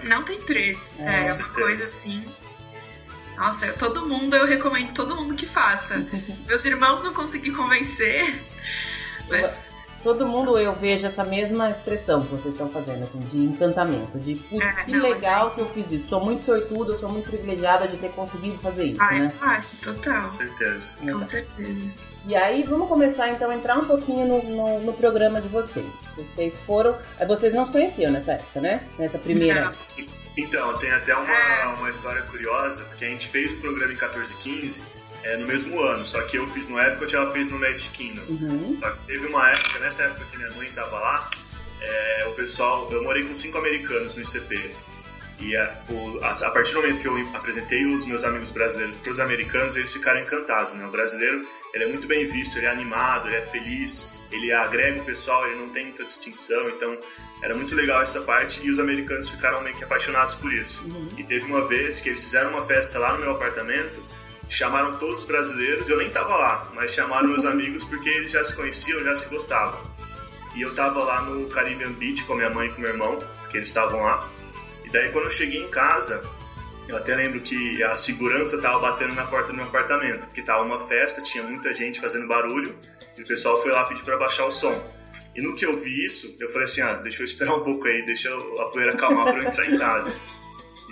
Não 0.06 0.22
tem 0.24 0.42
preço, 0.42 1.00
é, 1.00 1.28
é 1.28 1.32
uma 1.32 1.48
coisa 1.48 1.84
assim. 1.84 2.26
Nossa, 3.38 3.72
todo 3.72 4.06
mundo, 4.06 4.36
eu 4.36 4.46
recomendo 4.46 4.92
todo 4.92 5.16
mundo 5.16 5.34
que 5.34 5.46
faça. 5.46 6.06
Meus 6.46 6.66
irmãos 6.66 7.02
não 7.02 7.14
consegui 7.14 7.50
convencer, 7.50 8.44
mas 9.26 9.56
todo 10.04 10.26
mundo 10.26 10.58
eu 10.58 10.74
vejo 10.74 11.06
essa 11.06 11.24
mesma 11.24 11.70
expressão 11.70 12.22
que 12.22 12.30
vocês 12.30 12.54
estão 12.54 12.68
fazendo, 12.68 13.02
assim, 13.02 13.18
de 13.20 13.38
encantamento, 13.38 14.18
de 14.18 14.34
putz, 14.34 14.76
é, 14.76 14.84
que 14.84 14.92
não, 14.92 15.02
legal 15.02 15.52
que 15.52 15.60
eu 15.62 15.68
fiz 15.70 15.90
isso. 15.90 16.08
Sou 16.08 16.22
muito 16.22 16.42
sortuda, 16.42 16.94
sou 16.94 17.08
muito 17.08 17.28
privilegiada 17.28 17.88
de 17.88 17.96
ter 17.96 18.12
conseguido 18.12 18.58
fazer 18.58 18.84
isso, 18.84 19.02
ah, 19.02 19.12
né? 19.12 19.32
Eu 19.40 19.48
acho, 19.48 19.76
total. 19.78 20.24
Com 20.24 20.30
certeza. 20.30 20.90
Com 21.00 21.24
certeza. 21.24 21.90
E 22.26 22.36
aí, 22.36 22.62
vamos 22.62 22.88
começar 22.88 23.30
então 23.30 23.50
a 23.50 23.54
entrar 23.54 23.78
um 23.78 23.86
pouquinho 23.86 24.26
no, 24.26 24.42
no, 24.42 24.80
no, 24.80 24.92
programa 24.92 25.40
de 25.40 25.48
vocês. 25.48 26.10
Vocês 26.16 26.58
foram. 26.58 26.96
Vocês 27.26 27.52
não 27.54 27.66
se 27.66 27.72
conheciam 27.72 28.12
nessa 28.12 28.32
época, 28.32 28.60
né? 28.60 28.86
Nessa 28.98 29.18
primeira. 29.18 29.66
Não. 29.66 30.06
Então, 30.36 30.76
tem 30.78 30.90
até 30.90 31.14
uma, 31.14 31.30
é. 31.30 31.66
uma 31.66 31.90
história 31.90 32.22
curiosa, 32.22 32.84
porque 32.84 33.04
a 33.04 33.08
gente 33.08 33.28
fez 33.28 33.52
o 33.52 33.56
programa 33.56 33.92
em 33.92 33.96
14 33.96 34.34
15 34.36 34.82
é, 35.24 35.36
no 35.38 35.46
mesmo 35.46 35.80
ano, 35.80 36.04
só 36.04 36.22
que 36.22 36.36
eu 36.36 36.46
fiz 36.48 36.68
no 36.68 36.78
Epcot 36.78 37.10
e 37.10 37.16
ela 37.16 37.32
fez 37.32 37.50
no 37.50 37.58
Magic 37.58 37.90
Kingdom. 37.90 38.22
Uhum. 38.28 38.76
Só 38.76 38.90
que 38.90 39.06
teve 39.06 39.26
uma 39.26 39.50
época, 39.50 39.78
nessa 39.78 40.04
época 40.04 40.26
que 40.30 40.36
minha 40.36 40.50
mãe 40.52 40.70
tava 40.72 40.98
lá, 40.98 41.30
é, 41.80 42.26
o 42.28 42.32
pessoal, 42.34 42.90
eu 42.92 43.02
morei 43.02 43.24
com 43.24 43.34
cinco 43.34 43.58
americanos 43.58 44.14
no 44.14 44.22
ICP. 44.22 44.70
E 45.40 45.56
a, 45.56 45.82
o, 45.88 46.22
a, 46.22 46.30
a, 46.30 46.50
partir 46.50 46.74
do 46.74 46.82
momento 46.82 47.00
que 47.00 47.08
eu 47.08 47.16
apresentei 47.34 47.84
os 47.86 48.06
meus 48.06 48.22
amigos 48.22 48.50
brasileiros 48.50 48.96
para 48.96 49.10
os 49.10 49.18
americanos, 49.18 49.76
eles 49.76 49.92
ficaram 49.92 50.20
encantados. 50.20 50.74
Né? 50.74 50.86
O 50.86 50.90
brasileiro 50.90 51.46
ele 51.72 51.84
é 51.84 51.86
muito 51.88 52.06
bem 52.06 52.26
visto, 52.26 52.56
ele 52.58 52.66
é 52.66 52.70
animado, 52.70 53.26
ele 53.28 53.36
é 53.36 53.46
feliz, 53.46 54.12
ele 54.30 54.52
agrega 54.52 55.00
o 55.00 55.04
pessoal, 55.04 55.46
ele 55.46 55.58
não 55.58 55.70
tem 55.70 55.86
muita 55.86 56.04
distinção. 56.04 56.68
Então 56.68 56.98
era 57.42 57.54
muito 57.54 57.74
legal 57.74 58.02
essa 58.02 58.20
parte 58.22 58.64
e 58.64 58.70
os 58.70 58.78
americanos 58.78 59.28
ficaram 59.28 59.62
meio 59.62 59.74
que 59.74 59.84
apaixonados 59.84 60.34
por 60.34 60.52
isso. 60.52 60.84
Uhum. 60.84 61.08
E 61.16 61.24
teve 61.24 61.46
uma 61.46 61.66
vez 61.66 62.00
que 62.00 62.10
eles 62.10 62.22
fizeram 62.22 62.50
uma 62.50 62.64
festa 62.66 62.98
lá 62.98 63.14
no 63.14 63.20
meu 63.20 63.32
apartamento 63.32 64.02
chamaram 64.54 64.96
todos 64.98 65.20
os 65.20 65.24
brasileiros, 65.24 65.88
eu 65.88 65.98
nem 65.98 66.10
tava 66.10 66.36
lá, 66.36 66.70
mas 66.74 66.92
chamaram 66.92 67.28
meus 67.28 67.44
amigos 67.44 67.84
porque 67.84 68.08
eles 68.08 68.30
já 68.30 68.42
se 68.42 68.54
conheciam, 68.54 69.02
já 69.02 69.14
se 69.14 69.28
gostavam. 69.28 69.80
E 70.54 70.62
eu 70.62 70.72
tava 70.74 71.02
lá 71.02 71.22
no 71.22 71.48
Caribbean 71.48 71.92
Beach 71.92 72.24
com 72.24 72.36
minha 72.36 72.50
mãe 72.50 72.68
e 72.68 72.72
com 72.72 72.80
meu 72.80 72.90
irmão, 72.90 73.18
porque 73.40 73.56
eles 73.56 73.68
estavam 73.68 74.00
lá. 74.00 74.30
E 74.84 74.90
daí 74.90 75.10
quando 75.10 75.24
eu 75.24 75.30
cheguei 75.30 75.64
em 75.64 75.68
casa, 75.68 76.22
eu 76.86 76.96
até 76.96 77.16
lembro 77.16 77.40
que 77.40 77.82
a 77.82 77.94
segurança 77.96 78.60
tava 78.60 78.78
batendo 78.78 79.14
na 79.14 79.24
porta 79.24 79.48
do 79.48 79.54
meu 79.54 79.64
apartamento, 79.64 80.26
porque 80.26 80.42
tava 80.42 80.62
uma 80.62 80.86
festa, 80.86 81.20
tinha 81.20 81.42
muita 81.42 81.72
gente 81.72 82.00
fazendo 82.00 82.28
barulho, 82.28 82.76
e 83.18 83.22
o 83.22 83.26
pessoal 83.26 83.60
foi 83.60 83.72
lá 83.72 83.84
pedir 83.84 84.04
para 84.04 84.16
baixar 84.16 84.46
o 84.46 84.52
som. 84.52 84.94
E 85.34 85.42
no 85.42 85.56
que 85.56 85.66
eu 85.66 85.80
vi 85.80 86.06
isso, 86.06 86.36
eu 86.38 86.48
falei 86.48 86.64
assim, 86.64 86.80
ah, 86.80 86.92
deixa 86.94 87.22
eu 87.22 87.24
esperar 87.24 87.56
um 87.56 87.64
pouco 87.64 87.88
aí, 87.88 88.06
deixa 88.06 88.32
a 88.32 88.64
poeira 88.66 88.92
acalmar 88.92 89.24
para 89.24 89.42
eu 89.42 89.48
entrar 89.48 89.66
em 89.66 89.76
casa. 89.76 90.14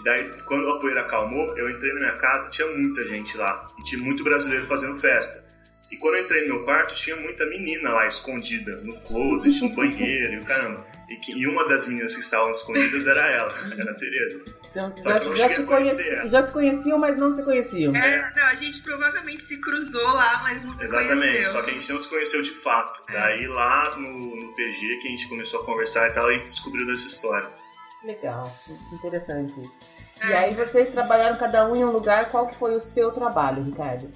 E 0.02 0.04
daí, 0.04 0.42
quando 0.42 0.68
a 0.68 0.80
poeira 0.80 1.02
acalmou, 1.02 1.56
eu 1.56 1.70
entrei 1.70 1.92
na 1.92 2.00
minha 2.00 2.16
casa, 2.16 2.50
tinha 2.50 2.66
muita 2.66 3.06
gente 3.06 3.36
lá. 3.36 3.68
E 3.78 3.84
tinha 3.84 4.02
muito 4.02 4.24
brasileiro 4.24 4.66
fazendo 4.66 4.98
festa. 4.98 5.44
E 5.92 5.96
quando 5.96 6.16
eu 6.16 6.24
entrei 6.24 6.48
no 6.48 6.56
meu 6.56 6.64
quarto, 6.64 6.94
tinha 6.96 7.14
muita 7.14 7.46
menina 7.46 7.90
lá 7.90 8.06
escondida, 8.06 8.80
no 8.80 8.98
closet, 9.02 9.62
no 9.62 9.68
banheiro 9.76 10.32
e 10.34 10.38
o 10.38 10.44
caramba. 10.44 10.84
E, 11.08 11.16
que, 11.16 11.32
e 11.32 11.46
uma 11.46 11.68
das 11.68 11.86
meninas 11.86 12.16
que 12.16 12.22
estavam 12.22 12.50
escondidas 12.50 13.06
era 13.06 13.30
ela, 13.30 13.54
era 13.78 13.92
a 13.92 13.94
Tereza. 13.94 14.54
Então, 14.70 14.92
já, 14.96 15.18
já, 15.36 15.48
se 15.50 15.64
conheci, 15.64 16.28
já, 16.28 16.42
se 16.42 16.52
conheciam, 16.52 16.98
mas 16.98 17.16
não 17.16 17.32
se 17.32 17.44
conheciam. 17.44 17.94
É, 17.94 18.32
não, 18.34 18.46
a 18.46 18.54
gente 18.56 18.82
provavelmente 18.82 19.44
se 19.44 19.60
cruzou 19.60 20.02
lá, 20.14 20.42
mas 20.42 20.64
não 20.64 20.74
se 20.74 20.82
Exatamente, 20.82 21.20
conheceu. 21.20 21.52
só 21.52 21.62
que 21.62 21.70
a 21.70 21.74
gente 21.74 21.92
não 21.92 21.98
se 21.98 22.08
conheceu 22.08 22.42
de 22.42 22.50
fato. 22.50 23.02
É. 23.08 23.12
Daí 23.12 23.46
lá 23.46 23.96
no, 23.96 24.34
no 24.34 24.54
PG 24.54 24.96
que 24.96 25.06
a 25.06 25.10
gente 25.10 25.28
começou 25.28 25.60
a 25.60 25.64
conversar 25.64 26.08
e 26.08 26.12
tal, 26.12 26.26
a 26.26 26.32
gente 26.32 26.44
descobriu 26.44 26.86
dessa 26.86 27.06
história. 27.06 27.50
Legal, 28.02 28.50
interessante 28.92 29.52
isso. 29.60 29.91
E 30.24 30.32
aí 30.32 30.54
vocês 30.54 30.88
trabalharam 30.90 31.36
cada 31.36 31.68
um 31.68 31.74
em 31.74 31.84
um 31.84 31.90
lugar. 31.90 32.30
Qual 32.30 32.46
que 32.46 32.56
foi 32.56 32.76
o 32.76 32.80
seu 32.80 33.10
trabalho, 33.10 33.62
Ricardo? 33.62 34.08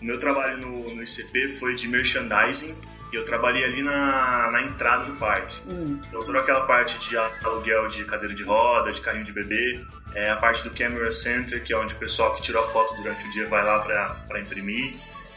O 0.00 0.04
meu 0.04 0.20
trabalho 0.20 0.58
no, 0.58 0.94
no 0.94 1.02
ICP 1.02 1.56
foi 1.58 1.74
de 1.74 1.88
merchandising 1.88 2.76
e 3.12 3.16
eu 3.16 3.24
trabalhei 3.24 3.64
ali 3.64 3.82
na, 3.82 4.50
na 4.52 4.62
entrada 4.62 5.04
do 5.04 5.16
parque. 5.16 5.60
Hum. 5.68 5.98
Então 6.06 6.20
toda 6.20 6.38
aquela 6.40 6.66
parte 6.66 6.98
de 7.08 7.16
aluguel 7.16 7.88
de 7.88 8.04
cadeira 8.04 8.34
de 8.34 8.44
roda, 8.44 8.92
de 8.92 9.00
carrinho 9.00 9.24
de 9.24 9.32
bebê, 9.32 9.84
é 10.14 10.30
a 10.30 10.36
parte 10.36 10.62
do 10.62 10.70
Camera 10.70 11.10
Center, 11.10 11.62
que 11.62 11.72
é 11.72 11.76
onde 11.76 11.94
o 11.94 11.98
pessoal 11.98 12.34
que 12.34 12.42
tirou 12.42 12.62
a 12.62 12.66
foto 12.68 12.94
durante 12.96 13.26
o 13.26 13.30
dia 13.32 13.48
vai 13.48 13.64
lá 13.64 13.80
para 14.26 14.40
imprimir. 14.40 14.92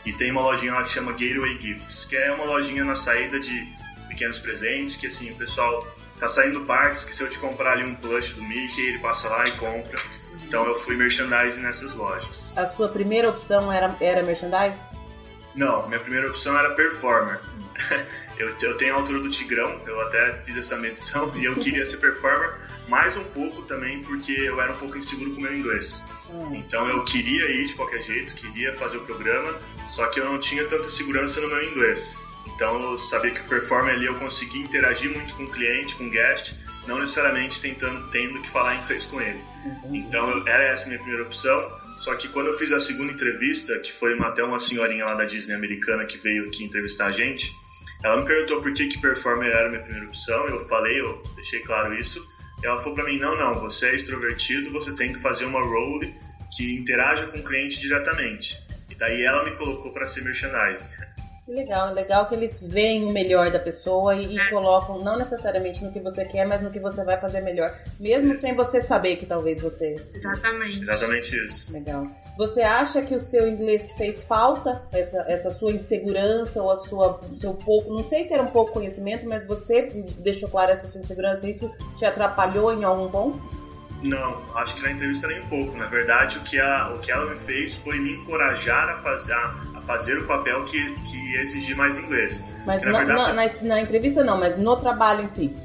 E 0.06 0.14
tem 0.14 0.32
uma 0.32 0.42
lojinha 0.42 0.74
lá 0.74 0.84
que 0.84 0.90
chama 0.90 1.12
Gateway 1.12 1.60
Gifts, 1.60 2.06
que 2.06 2.16
é 2.16 2.32
uma 2.32 2.46
lojinha 2.46 2.84
na 2.84 2.96
saída 2.96 3.40
de 3.40 3.68
pequenos 4.08 4.40
presentes, 4.40 4.96
que 4.96 5.08
assim, 5.08 5.32
o 5.32 5.36
pessoal 5.36 5.86
tá 6.20 6.28
saindo 6.28 6.66
parques 6.66 7.04
que 7.04 7.14
se 7.14 7.24
eu 7.24 7.30
te 7.30 7.40
comprar 7.40 7.74
ali 7.74 7.84
um 7.84 7.96
plush 7.96 8.34
do 8.34 8.44
Mickey, 8.44 8.88
ele 8.88 9.00
passa 9.00 9.30
lá 9.30 9.46
e 9.46 9.52
compra. 9.52 10.00
Então 10.44 10.66
eu 10.66 10.80
fui 10.82 10.96
merchandising 10.96 11.62
nessas 11.62 11.96
lojas. 11.96 12.54
A 12.58 12.66
sua 12.66 12.90
primeira 12.90 13.30
opção 13.30 13.72
era, 13.72 13.96
era 14.00 14.24
merchandising? 14.24 14.82
Não, 15.56 15.88
minha 15.88 16.00
primeira 16.00 16.30
opção 16.30 16.58
era 16.58 16.72
performer. 16.72 17.40
eu, 18.38 18.56
eu 18.62 18.78
tenho 18.78 18.96
a 18.96 18.98
altura 18.98 19.20
do 19.20 19.30
Tigrão, 19.30 19.82
eu 19.86 20.00
até 20.02 20.34
fiz 20.46 20.58
essa 20.58 20.78
medição 20.78 21.32
e 21.38 21.46
eu 21.46 21.56
queria 21.56 21.86
ser 21.86 21.98
performer, 21.98 22.56
mais 22.88 23.18
um 23.18 23.24
pouco 23.26 23.64
também 23.64 24.02
porque 24.02 24.32
eu 24.32 24.62
era 24.62 24.74
um 24.74 24.78
pouco 24.78 24.98
inseguro 24.98 25.32
com 25.32 25.40
o 25.40 25.44
meu 25.44 25.56
inglês. 25.56 26.06
Hum. 26.30 26.56
Então 26.56 26.88
eu 26.88 27.04
queria 27.06 27.50
ir 27.52 27.66
de 27.66 27.76
qualquer 27.76 28.02
jeito, 28.02 28.36
queria 28.36 28.76
fazer 28.78 28.98
o 28.98 29.02
programa, 29.02 29.58
só 29.88 30.08
que 30.08 30.20
eu 30.20 30.26
não 30.26 30.40
tinha 30.40 30.66
tanta 30.66 30.90
segurança 30.90 31.42
no 31.42 31.48
meu 31.48 31.64
inglês. 31.64 32.20
Então 32.56 32.92
eu 32.92 32.98
sabia 32.98 33.32
que 33.32 33.42
o 33.42 33.48
performer 33.48 33.96
ali 33.96 34.06
eu 34.06 34.16
conseguia 34.16 34.62
interagir 34.62 35.12
muito 35.12 35.34
com 35.36 35.44
o 35.44 35.52
cliente, 35.52 35.96
com 35.96 36.06
o 36.06 36.10
guest, 36.10 36.56
não 36.88 37.00
necessariamente 37.00 37.62
tentando, 37.62 38.10
tendo 38.10 38.42
que 38.42 38.50
falar 38.52 38.76
inglês 38.76 39.06
com 39.06 39.22
ele. 39.22 39.42
Então 39.92 40.30
eu, 40.30 40.48
era 40.48 40.64
essa 40.64 40.86
a 40.86 40.88
minha 40.88 41.00
primeira 41.00 41.24
opção. 41.24 41.72
Só 41.98 42.16
que 42.16 42.28
quando 42.28 42.48
eu 42.48 42.58
fiz 42.58 42.72
a 42.72 42.80
segunda 42.80 43.12
entrevista, 43.12 43.78
que 43.80 43.92
foi 44.00 44.14
uma, 44.14 44.28
até 44.28 44.44
uma 44.44 44.60
senhorinha 44.60 45.06
lá 45.06 45.16
da 45.16 45.26
Disney 45.26 45.56
americana 45.56 46.06
que 46.06 46.18
veio 46.20 46.48
aqui 46.48 46.64
entrevistar 46.64 47.08
a 47.08 47.12
gente, 47.12 47.52
ela 48.04 48.18
me 48.18 48.26
perguntou 48.26 48.62
por 48.62 48.74
que, 48.74 48.88
que 48.88 49.02
performer 49.02 49.52
era 49.52 49.68
a 49.68 49.70
minha 49.70 49.82
primeira 49.82 50.08
opção. 50.08 50.48
Eu 50.48 50.68
falei, 50.68 51.00
eu 51.00 51.22
deixei 51.36 51.60
claro 51.62 51.94
isso. 51.96 52.24
E 52.62 52.66
ela 52.66 52.78
falou 52.78 52.96
para 52.96 53.06
mim: 53.06 53.20
não, 53.20 53.36
não, 53.36 53.56
você 53.56 53.90
é 53.90 53.96
extrovertido, 53.96 54.72
você 54.72 54.96
tem 54.96 55.14
que 55.14 55.20
fazer 55.22 55.46
uma 55.46 55.62
role 55.62 56.14
que 56.56 56.76
interaja 56.76 57.28
com 57.28 57.40
o 57.40 57.44
cliente 57.44 57.80
diretamente. 57.80 58.56
Daí 58.98 59.24
ela 59.24 59.46
me 59.46 59.56
colocou 59.56 59.92
para 59.92 60.08
ser 60.08 60.24
merchandising. 60.24 60.88
Que 61.48 61.54
legal, 61.54 61.94
legal 61.94 62.26
que 62.26 62.36
eles 62.36 62.62
veem 62.62 63.06
o 63.06 63.14
melhor 63.14 63.50
da 63.50 63.58
pessoa 63.58 64.14
e, 64.14 64.36
e, 64.36 64.50
colocam 64.50 65.02
não 65.02 65.18
necessariamente 65.18 65.82
no 65.82 65.94
que 65.94 66.00
você 66.02 66.26
quer, 66.26 66.46
mas 66.46 66.62
no 66.62 66.70
que 66.70 66.78
você 66.78 67.06
vai 67.06 67.18
fazer 67.22 67.40
melhor, 67.40 67.74
mesmo 67.98 68.34
isso. 68.34 68.42
sem 68.42 68.54
você 68.54 68.82
saber 68.82 69.16
que 69.16 69.26
talvez 69.26 69.62
você. 69.62 69.96
Exatamente. 70.14 70.82
Exatamente 70.82 71.46
isso. 71.46 71.72
Legal. 71.72 72.06
Você 72.38 72.62
acha 72.62 73.02
que 73.02 73.16
o 73.16 73.20
seu 73.22 73.48
inglês 73.48 73.94
fez 73.94 74.26
falta, 74.26 74.84
essa, 74.92 75.24
essa 75.30 75.50
sua 75.50 75.72
insegurança 75.72 76.62
ou 76.62 76.70
a 76.70 76.76
sua 76.76 77.22
seu 77.40 77.54
pouco, 77.54 77.94
não 77.94 78.04
sei 78.04 78.26
se 78.26 78.34
era 78.34 78.44
um 78.44 78.52
pouco 78.52 78.74
conhecimento, 78.74 79.26
mas 79.26 79.48
você 79.48 79.84
deixou 80.20 80.50
claro 80.50 80.74
essa 80.74 80.90
sua 80.90 81.00
insegurança, 81.00 81.50
isso 81.50 81.74
te 81.96 82.04
atrapalhou 82.04 82.74
em 82.74 82.84
algum 82.84 83.10
ponto? 83.10 83.58
Não, 84.04 84.56
acho 84.56 84.76
que 84.76 84.84
na 84.84 84.92
entrevista 84.92 85.28
nem 85.28 85.40
um 85.40 85.48
pouco. 85.48 85.78
Na 85.78 85.88
verdade, 85.88 86.38
o 86.40 86.44
que, 86.44 86.60
a, 86.60 86.94
o 86.94 87.00
que 87.00 87.10
ela 87.10 87.34
me 87.34 87.40
fez 87.46 87.74
foi 87.76 87.98
me 87.98 88.18
encorajar 88.18 88.90
a 88.90 89.02
fazer, 89.02 89.34
a 89.34 89.77
fazer 89.88 90.20
o 90.20 90.28
papel 90.28 90.66
que, 90.66 90.94
que 90.94 91.36
exigir 91.38 91.76
mais 91.76 91.98
inglês. 91.98 92.46
Mas 92.66 92.84
na, 92.84 93.04
verdade, 93.04 93.34
na, 93.64 93.68
na, 93.70 93.82
entrevista 93.82 94.24
não, 94.24 94.38
mas 94.38 94.58
no 94.58 94.76
trabalho 94.76 95.24
em 95.24 95.28
si. 95.30 95.56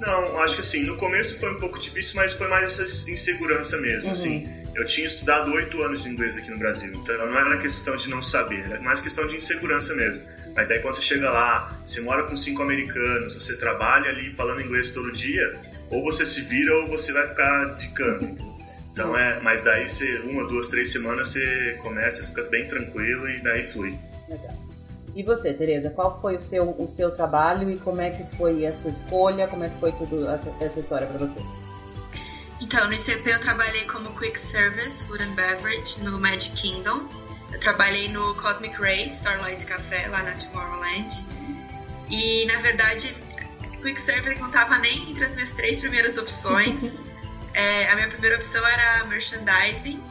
Não, 0.00 0.42
acho 0.42 0.56
que 0.56 0.60
assim, 0.60 0.82
no 0.82 0.96
começo 0.96 1.38
foi 1.38 1.54
um 1.54 1.58
pouco 1.58 1.78
difícil, 1.78 2.16
mas 2.16 2.32
foi 2.32 2.48
mais 2.48 2.78
essa 2.78 3.08
insegurança 3.08 3.78
mesmo, 3.78 4.06
uhum. 4.06 4.12
assim. 4.12 4.48
Eu 4.74 4.84
tinha 4.86 5.06
estudado 5.06 5.52
oito 5.52 5.80
anos 5.82 6.02
de 6.02 6.08
inglês 6.08 6.36
aqui 6.36 6.50
no 6.50 6.58
Brasil, 6.58 6.92
então 6.92 7.16
não 7.18 7.38
era 7.38 7.58
questão 7.58 7.96
de 7.96 8.10
não 8.10 8.22
saber, 8.22 8.64
era 8.64 8.80
mais 8.80 9.00
questão 9.00 9.26
de 9.28 9.36
insegurança 9.36 9.94
mesmo. 9.94 10.22
Mas 10.56 10.68
daí 10.68 10.80
quando 10.80 10.96
você 10.96 11.02
chega 11.02 11.30
lá, 11.30 11.78
você 11.84 12.00
mora 12.00 12.24
com 12.24 12.36
cinco 12.36 12.62
americanos, 12.62 13.36
você 13.36 13.56
trabalha 13.56 14.10
ali 14.10 14.34
falando 14.34 14.60
inglês 14.60 14.90
todo 14.90 15.12
dia, 15.12 15.52
ou 15.90 16.02
você 16.02 16.26
se 16.26 16.42
vira 16.42 16.74
ou 16.78 16.88
você 16.88 17.12
vai 17.12 17.28
ficar 17.28 17.76
de 17.76 17.88
canto. 17.88 18.51
Então 18.92 19.16
é, 19.16 19.40
mas 19.40 19.62
daí 19.62 19.88
você, 19.88 20.18
uma, 20.20 20.46
duas, 20.46 20.68
três 20.68 20.92
semanas 20.92 21.28
você 21.28 21.78
começa, 21.82 22.26
fica 22.26 22.42
bem 22.44 22.68
tranquilo 22.68 23.28
e 23.28 23.40
daí 23.40 23.66
flui. 23.72 23.98
Legal. 24.28 24.54
E 25.14 25.22
você, 25.22 25.52
Tereza, 25.52 25.90
qual 25.90 26.20
foi 26.20 26.36
o 26.36 26.40
seu, 26.40 26.70
o 26.70 26.86
seu 26.86 27.10
trabalho 27.10 27.70
e 27.70 27.78
como 27.78 28.00
é 28.00 28.10
que 28.10 28.36
foi 28.36 28.64
a 28.66 28.72
sua 28.72 28.90
escolha, 28.90 29.46
como 29.46 29.64
é 29.64 29.68
que 29.68 29.78
foi 29.78 29.92
tudo 29.92 30.28
essa, 30.28 30.54
essa 30.60 30.80
história 30.80 31.06
para 31.06 31.18
você? 31.18 31.40
Então, 32.60 32.86
no 32.86 32.94
ICP 32.94 33.28
eu 33.28 33.40
trabalhei 33.40 33.84
como 33.86 34.08
Quick 34.18 34.38
Service 34.38 35.04
Food 35.04 35.22
and 35.22 35.34
Beverage 35.34 36.02
no 36.02 36.18
Magic 36.18 36.52
Kingdom. 36.52 37.08
Eu 37.52 37.60
trabalhei 37.60 38.08
no 38.08 38.34
Cosmic 38.36 38.74
Ray 38.80 39.08
Starlight 39.08 39.66
Café 39.66 40.06
lá 40.08 40.22
na 40.22 40.32
Tomorrowland. 40.32 41.26
E, 42.08 42.46
na 42.46 42.60
verdade, 42.60 43.14
Quick 43.82 44.00
Service 44.00 44.40
não 44.40 44.46
estava 44.46 44.78
nem 44.78 45.10
entre 45.10 45.24
as 45.24 45.34
minhas 45.34 45.50
três 45.52 45.80
primeiras 45.80 46.16
opções. 46.16 46.80
é, 47.54 47.90
a 47.90 47.94
minha 47.94 48.08
primeira 48.08 48.36
opção 48.36 48.66
era 48.66 49.04
merchandising. 49.04 50.02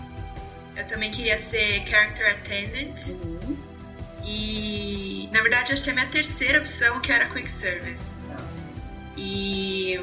Eu 0.75 0.87
também 0.87 1.11
queria 1.11 1.37
ser 1.49 1.85
character 1.87 2.31
attendant. 2.31 3.07
Uhum. 3.09 3.57
E 4.23 5.29
na 5.31 5.41
verdade 5.41 5.73
acho 5.73 5.83
que 5.83 5.89
a 5.89 5.93
minha 5.93 6.07
terceira 6.07 6.59
opção 6.59 6.99
que 7.01 7.11
era 7.11 7.25
quick 7.25 7.49
service. 7.49 8.21
Tá. 8.27 8.37
E 9.17 9.99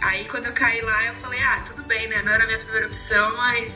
aí 0.00 0.24
quando 0.26 0.46
eu 0.46 0.52
caí 0.52 0.80
lá 0.80 1.04
eu 1.06 1.14
falei, 1.16 1.40
ah, 1.40 1.64
tudo 1.68 1.82
bem, 1.84 2.08
né? 2.08 2.22
Não 2.22 2.32
era 2.32 2.44
a 2.44 2.46
minha 2.46 2.58
primeira 2.58 2.86
opção, 2.86 3.36
mas 3.36 3.72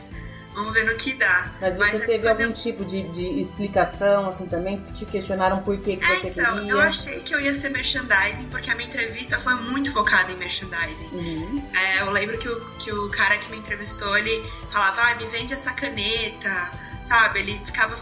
Vamos 0.55 0.73
ver 0.73 0.85
no 0.85 0.95
que 0.95 1.13
dá. 1.13 1.51
Mas 1.59 1.75
você 1.75 1.97
Mas, 1.97 2.05
teve 2.05 2.27
algum 2.27 2.43
eu... 2.43 2.53
tipo 2.53 2.85
de, 2.85 3.03
de, 3.09 3.41
explicação, 3.41 4.29
assim, 4.29 4.47
também? 4.47 4.81
Te 4.95 5.05
questionaram 5.05 5.61
por 5.61 5.77
que, 5.79 5.97
que 5.97 6.05
é, 6.05 6.15
você 6.15 6.29
então, 6.29 6.55
queria? 6.55 6.71
Eu 6.71 6.79
achei 6.79 7.19
que 7.19 7.35
eu 7.35 7.41
ia 7.41 7.59
ser 7.59 7.69
merchandising, 7.69 8.47
porque 8.49 8.71
a 8.71 8.75
minha 8.75 8.87
entrevista 8.87 9.37
foi 9.39 9.53
muito 9.55 9.91
focada 9.91 10.31
em 10.31 10.37
merchandising. 10.37 11.09
Uhum. 11.11 11.69
É, 11.75 12.01
eu 12.01 12.09
lembro 12.09 12.37
que 12.37 12.47
o, 12.47 12.65
que 12.77 12.91
o 12.91 13.09
cara 13.09 13.37
que 13.37 13.51
me 13.51 13.57
entrevistou, 13.57 14.17
ele 14.17 14.49
falava, 14.71 15.01
ah, 15.01 15.15
me 15.15 15.27
vende 15.27 15.53
essa 15.53 15.73
caneta, 15.73 16.71
sabe? 17.05 17.39
Ele 17.39 17.61
ficava 17.65 17.97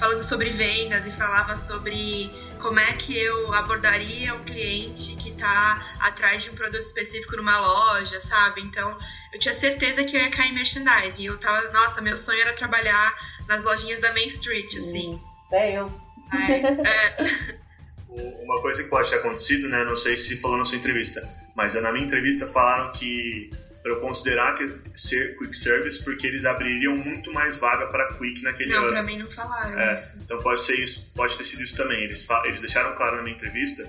falando 0.00 0.22
sobre 0.24 0.50
vendas 0.50 1.06
e 1.06 1.12
falava 1.12 1.56
sobre 1.56 2.28
como 2.58 2.80
é 2.80 2.92
que 2.94 3.16
eu 3.16 3.52
abordaria 3.52 4.34
um 4.34 4.42
cliente 4.42 5.14
que 5.16 5.28
está 5.28 5.86
atrás 6.00 6.42
de 6.42 6.50
um 6.50 6.54
produto 6.54 6.82
específico 6.82 7.36
numa 7.36 7.58
loja, 7.60 8.20
sabe? 8.22 8.62
Então, 8.62 8.98
eu 9.34 9.40
tinha 9.40 9.52
certeza 9.52 10.04
que 10.04 10.16
eu 10.16 10.20
ia 10.20 10.30
cair 10.30 10.52
em 10.52 10.54
merchandising. 10.54 11.26
Eu 11.26 11.36
tava, 11.38 11.68
nossa, 11.72 12.00
meu 12.00 12.16
sonho 12.16 12.40
era 12.40 12.52
trabalhar 12.52 13.14
nas 13.48 13.62
lojinhas 13.62 13.98
da 13.98 14.12
Main 14.12 14.28
Street, 14.28 14.76
assim. 14.76 15.10
Hum, 15.10 15.20
é 15.50 15.76
eu. 15.76 15.92
É, 16.32 17.18
é. 17.18 17.64
Uma 18.44 18.62
coisa 18.62 18.84
que 18.84 18.88
pode 18.88 19.10
ter 19.10 19.16
acontecido, 19.16 19.68
né? 19.68 19.82
Não 19.82 19.96
sei 19.96 20.16
se 20.16 20.40
falou 20.40 20.56
na 20.56 20.62
sua 20.62 20.78
entrevista, 20.78 21.28
mas 21.56 21.74
na 21.74 21.90
minha 21.90 22.06
entrevista 22.06 22.46
falaram 22.46 22.92
que 22.92 23.50
para 23.82 23.90
eu 23.92 24.00
considerar 24.00 24.54
que 24.54 24.80
ser 24.94 25.36
quick 25.36 25.54
service 25.54 26.02
porque 26.02 26.26
eles 26.28 26.44
abririam 26.44 26.96
muito 26.96 27.32
mais 27.32 27.58
vaga 27.58 27.88
para 27.88 28.14
quick 28.14 28.40
naquele 28.40 28.70
não, 28.70 28.78
ano. 28.78 28.86
Não, 28.86 28.92
para 28.92 29.02
mim 29.02 29.18
não 29.18 29.26
falaram 29.26 29.78
é, 29.78 29.94
isso. 29.94 30.16
Então 30.24 30.38
pode 30.38 30.62
ser 30.62 30.76
isso, 30.76 31.10
pode 31.12 31.36
ter 31.36 31.42
sido 31.42 31.64
isso 31.64 31.76
também. 31.76 32.04
Eles, 32.04 32.26
eles 32.44 32.60
deixaram 32.60 32.94
claro 32.94 33.16
na 33.16 33.22
minha 33.22 33.34
entrevista 33.34 33.84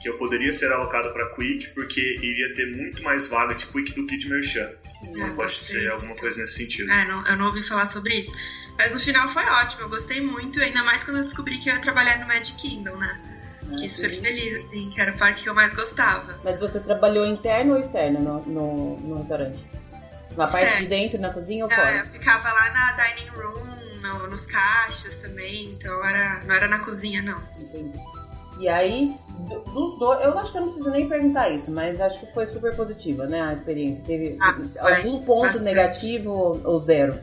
que 0.00 0.08
eu 0.08 0.16
poderia 0.16 0.50
ser 0.50 0.72
alocado 0.72 1.12
para 1.12 1.26
quick 1.34 1.68
porque 1.74 2.00
iria 2.00 2.54
ter 2.54 2.74
muito 2.74 3.02
mais 3.02 3.28
vaga 3.28 3.54
de 3.54 3.66
quick 3.66 3.94
do 3.94 4.06
que 4.06 4.16
de 4.16 4.28
merchan. 4.28 4.70
Então 5.02 5.34
pode 5.34 5.54
ser 5.54 5.84
isso. 5.84 5.92
alguma 5.92 6.16
coisa 6.16 6.40
nesse 6.40 6.54
sentido. 6.54 6.90
É, 6.90 7.04
não, 7.06 7.26
eu 7.26 7.36
não 7.36 7.46
ouvi 7.46 7.62
falar 7.62 7.86
sobre 7.86 8.18
isso. 8.18 8.34
Mas 8.78 8.92
no 8.94 9.00
final 9.00 9.28
foi 9.28 9.44
ótimo, 9.44 9.82
eu 9.82 9.88
gostei 9.90 10.22
muito, 10.22 10.58
ainda 10.60 10.82
mais 10.82 11.04
quando 11.04 11.18
eu 11.18 11.24
descobri 11.24 11.58
que 11.58 11.68
eu 11.68 11.74
ia 11.74 11.80
trabalhar 11.80 12.18
no 12.18 12.26
Magic 12.26 12.56
Kingdom, 12.56 12.96
né? 12.96 13.20
Fiquei 13.68 13.90
super 13.90 14.14
feliz, 14.20 14.64
assim, 14.64 14.90
que 14.90 15.00
era 15.00 15.12
o 15.12 15.18
parque 15.18 15.42
que 15.42 15.48
eu 15.48 15.54
mais 15.54 15.74
gostava. 15.74 16.40
Mas 16.42 16.58
você 16.58 16.80
trabalhou 16.80 17.24
interno 17.26 17.74
ou 17.74 17.78
externo 17.78 18.20
no, 18.20 18.46
no, 18.46 19.00
no 19.00 19.18
restaurante? 19.18 19.64
Na 20.36 20.44
externo. 20.44 20.66
parte 20.66 20.82
de 20.82 20.86
dentro, 20.86 21.20
na 21.20 21.30
cozinha 21.30 21.64
ou 21.64 21.70
fora? 21.70 21.98
Eu 21.98 22.06
ficava 22.06 22.50
lá 22.52 22.72
na 22.72 22.92
dining 22.92 23.28
room, 23.28 23.64
no, 24.00 24.28
nos 24.28 24.46
caixas 24.46 25.14
também, 25.16 25.72
então 25.72 26.04
era, 26.04 26.42
não 26.44 26.54
era 26.54 26.66
na 26.66 26.78
cozinha, 26.78 27.22
não. 27.22 27.40
Entendi. 27.58 27.98
E 28.60 28.68
aí, 28.68 29.16
dos 29.72 29.98
dois, 29.98 30.22
eu 30.22 30.38
acho 30.38 30.52
que 30.52 30.58
eu 30.58 30.62
não 30.62 30.68
preciso 30.68 30.90
nem 30.90 31.08
perguntar 31.08 31.48
isso, 31.48 31.70
mas 31.70 31.98
acho 32.00 32.20
que 32.20 32.32
foi 32.34 32.46
super 32.46 32.76
positiva, 32.76 33.26
né, 33.26 33.40
a 33.40 33.54
experiência. 33.54 34.02
Teve 34.04 34.36
ah, 34.38 34.58
algum 34.78 35.22
ponto 35.24 35.42
bastante. 35.44 35.64
negativo 35.64 36.60
ou, 36.62 36.78
zero? 36.78 37.18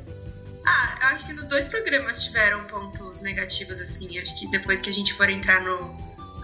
Ah, 0.65 0.97
eu 0.99 1.07
acho 1.15 1.27
que 1.27 1.33
nos 1.33 1.45
dois 1.45 1.67
programas 1.67 2.23
tiveram 2.23 2.63
pontos 2.65 3.21
negativos, 3.21 3.79
assim. 3.79 4.17
Acho 4.19 4.37
que 4.37 4.49
depois 4.49 4.81
que 4.81 4.89
a 4.89 4.93
gente 4.93 5.13
for 5.13 5.29
entrar 5.29 5.63
no, 5.63 5.95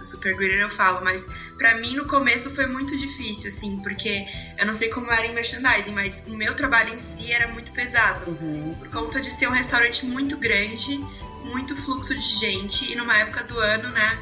Super 0.04 0.36
Greeter 0.36 0.60
eu 0.60 0.70
falo, 0.70 1.02
mas 1.02 1.26
para 1.58 1.76
mim 1.78 1.96
no 1.96 2.06
começo 2.06 2.50
foi 2.50 2.66
muito 2.66 2.96
difícil, 2.96 3.48
assim, 3.48 3.80
porque 3.80 4.26
eu 4.58 4.66
não 4.66 4.74
sei 4.74 4.90
como 4.90 5.10
era 5.10 5.26
em 5.26 5.34
merchandising, 5.34 5.92
mas 5.92 6.22
o 6.26 6.36
meu 6.36 6.54
trabalho 6.54 6.94
em 6.94 6.98
si 6.98 7.32
era 7.32 7.48
muito 7.48 7.72
pesado. 7.72 8.30
Uhum. 8.30 8.74
Por 8.78 8.88
conta 8.90 9.20
de 9.20 9.30
ser 9.30 9.48
um 9.48 9.52
restaurante 9.52 10.04
muito 10.06 10.36
grande, 10.36 10.98
muito 11.44 11.74
fluxo 11.76 12.14
de 12.14 12.38
gente, 12.38 12.92
e 12.92 12.94
numa 12.94 13.16
época 13.18 13.44
do 13.44 13.58
ano, 13.58 13.88
né, 13.90 14.18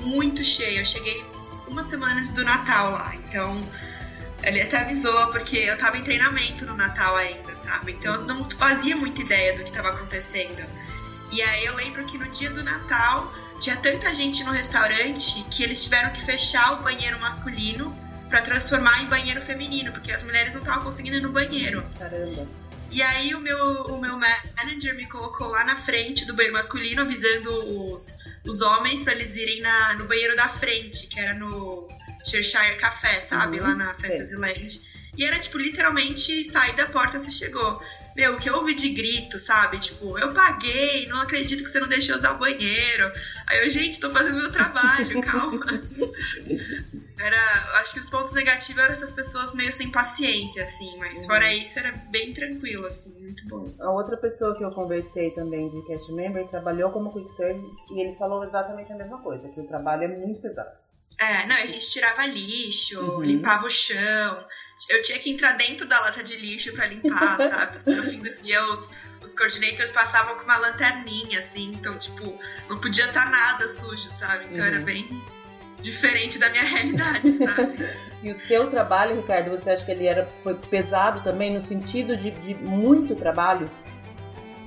muito 0.00 0.44
cheio. 0.44 0.80
Eu 0.80 0.84
cheguei 0.84 1.24
uma 1.68 1.82
semana 1.82 2.18
antes 2.18 2.32
do 2.32 2.44
Natal 2.44 2.92
lá, 2.92 3.14
então 3.16 3.60
ele 4.42 4.60
até 4.60 4.78
avisou, 4.78 5.28
porque 5.28 5.56
eu 5.56 5.76
tava 5.76 5.98
em 5.98 6.02
treinamento 6.02 6.64
no 6.64 6.74
Natal 6.74 7.16
ainda, 7.16 7.54
sabe? 7.64 7.92
Então 7.92 8.14
eu 8.14 8.22
não 8.22 8.48
fazia 8.50 8.96
muita 8.96 9.20
ideia 9.20 9.56
do 9.56 9.64
que 9.64 9.70
tava 9.70 9.90
acontecendo. 9.90 10.64
E 11.30 11.42
aí 11.42 11.64
eu 11.64 11.76
lembro 11.76 12.04
que 12.06 12.18
no 12.18 12.28
dia 12.30 12.50
do 12.50 12.62
Natal 12.62 13.32
tinha 13.60 13.76
tanta 13.76 14.14
gente 14.14 14.42
no 14.42 14.50
restaurante 14.50 15.44
que 15.50 15.62
eles 15.62 15.84
tiveram 15.84 16.10
que 16.10 16.24
fechar 16.24 16.72
o 16.72 16.82
banheiro 16.82 17.20
masculino 17.20 17.94
para 18.28 18.40
transformar 18.40 19.02
em 19.02 19.06
banheiro 19.06 19.42
feminino, 19.42 19.92
porque 19.92 20.10
as 20.10 20.22
mulheres 20.22 20.52
não 20.52 20.60
estavam 20.60 20.84
conseguindo 20.84 21.16
ir 21.16 21.20
no 21.20 21.30
banheiro. 21.30 21.84
Caramba. 21.98 22.48
E 22.90 23.02
aí 23.02 23.34
o 23.34 23.40
meu, 23.40 23.84
o 23.84 24.00
meu 24.00 24.18
manager 24.18 24.96
me 24.96 25.06
colocou 25.06 25.48
lá 25.48 25.64
na 25.64 25.76
frente 25.76 26.24
do 26.24 26.34
banheiro 26.34 26.56
masculino, 26.56 27.02
avisando 27.02 27.92
os, 27.92 28.18
os 28.50 28.60
homens 28.60 29.04
para 29.04 29.12
eles 29.14 29.34
irem 29.36 29.60
na, 29.60 29.94
no 29.94 30.06
banheiro 30.06 30.34
da 30.34 30.48
frente, 30.48 31.06
que 31.06 31.20
era 31.20 31.34
no 31.34 31.86
Cheshire 32.24 32.76
Café, 32.76 33.26
sabe? 33.28 33.58
Uhum, 33.58 33.62
lá 33.62 33.74
na 33.76 33.94
Fantasyland. 33.94 34.82
E 35.16 35.24
era, 35.24 35.38
tipo, 35.38 35.56
literalmente 35.56 36.50
sair 36.50 36.74
da 36.74 36.86
porta 36.86 37.20
você 37.20 37.30
chegou. 37.30 37.80
Meu, 38.16 38.34
o 38.34 38.38
que 38.38 38.50
eu 38.50 38.56
ouvi 38.56 38.74
de 38.74 38.90
grito, 38.90 39.38
sabe? 39.38 39.78
Tipo, 39.78 40.18
eu 40.18 40.32
paguei, 40.32 41.06
não 41.06 41.20
acredito 41.20 41.62
que 41.62 41.70
você 41.70 41.80
não 41.80 41.88
deixou 41.88 42.16
usar 42.16 42.32
o 42.32 42.38
banheiro. 42.38 43.12
Aí 43.46 43.64
eu, 43.64 43.70
gente, 43.70 44.00
tô 44.00 44.10
fazendo 44.10 44.36
meu 44.36 44.52
trabalho, 44.52 45.20
calma. 45.22 45.80
Era, 47.18 47.80
acho 47.80 47.94
que 47.94 48.00
os 48.00 48.08
pontos 48.08 48.32
negativos 48.32 48.82
eram 48.82 48.94
essas 48.94 49.12
pessoas 49.12 49.54
meio 49.54 49.72
sem 49.72 49.90
paciência, 49.90 50.62
assim, 50.62 50.96
mas 50.98 51.18
uhum. 51.18 51.26
fora 51.26 51.52
isso 51.52 51.78
era 51.78 51.92
bem 52.10 52.32
tranquilo, 52.32 52.86
assim, 52.86 53.14
muito 53.20 53.46
bom. 53.46 53.72
A 53.80 53.90
outra 53.90 54.16
pessoa 54.16 54.56
que 54.56 54.64
eu 54.64 54.70
conversei 54.70 55.30
também 55.30 55.68
de 55.68 55.86
cast 55.86 56.10
member 56.12 56.46
trabalhou 56.46 56.90
como 56.90 57.12
quick 57.12 57.30
service 57.30 57.84
e 57.92 58.00
ele 58.00 58.16
falou 58.16 58.42
exatamente 58.42 58.92
a 58.92 58.96
mesma 58.96 59.18
coisa, 59.18 59.48
que 59.48 59.60
o 59.60 59.66
trabalho 59.66 60.04
é 60.04 60.08
muito 60.08 60.40
pesado. 60.40 60.70
É, 61.20 61.46
não, 61.46 61.56
a 61.56 61.66
gente 61.66 61.90
tirava 61.90 62.24
lixo, 62.24 62.98
uhum. 62.98 63.22
limpava 63.22 63.66
o 63.66 63.70
chão, 63.70 64.46
eu 64.88 65.02
tinha 65.02 65.18
que 65.18 65.30
entrar 65.30 65.52
dentro 65.52 65.86
da 65.86 66.00
lata 66.00 66.24
de 66.24 66.34
lixo 66.36 66.72
para 66.72 66.86
limpar, 66.86 67.36
sabe? 67.36 67.78
No 67.84 68.04
fim 68.04 68.20
do 68.20 68.34
dia, 68.36 68.64
os, 68.66 68.90
os 69.22 69.34
coordinators 69.34 69.90
passavam 69.90 70.36
com 70.36 70.44
uma 70.44 70.56
lanterninha, 70.56 71.40
assim, 71.40 71.72
então, 71.74 71.98
tipo, 71.98 72.38
não 72.70 72.80
podia 72.80 73.04
estar 73.04 73.24
tá 73.24 73.30
nada 73.30 73.68
sujo, 73.68 74.08
sabe? 74.18 74.46
Então 74.46 74.58
uhum. 74.58 74.64
era 74.64 74.80
bem 74.80 75.22
diferente 75.78 76.38
da 76.38 76.48
minha 76.48 76.64
realidade, 76.64 77.32
sabe? 77.36 77.76
e 78.22 78.30
o 78.30 78.34
seu 78.34 78.70
trabalho, 78.70 79.16
Ricardo, 79.16 79.50
você 79.50 79.70
acha 79.70 79.84
que 79.84 79.90
ele 79.90 80.06
era, 80.06 80.26
foi 80.42 80.54
pesado 80.54 81.22
também 81.22 81.52
no 81.52 81.62
sentido 81.66 82.16
de, 82.16 82.30
de 82.30 82.54
muito 82.54 83.14
trabalho? 83.14 83.70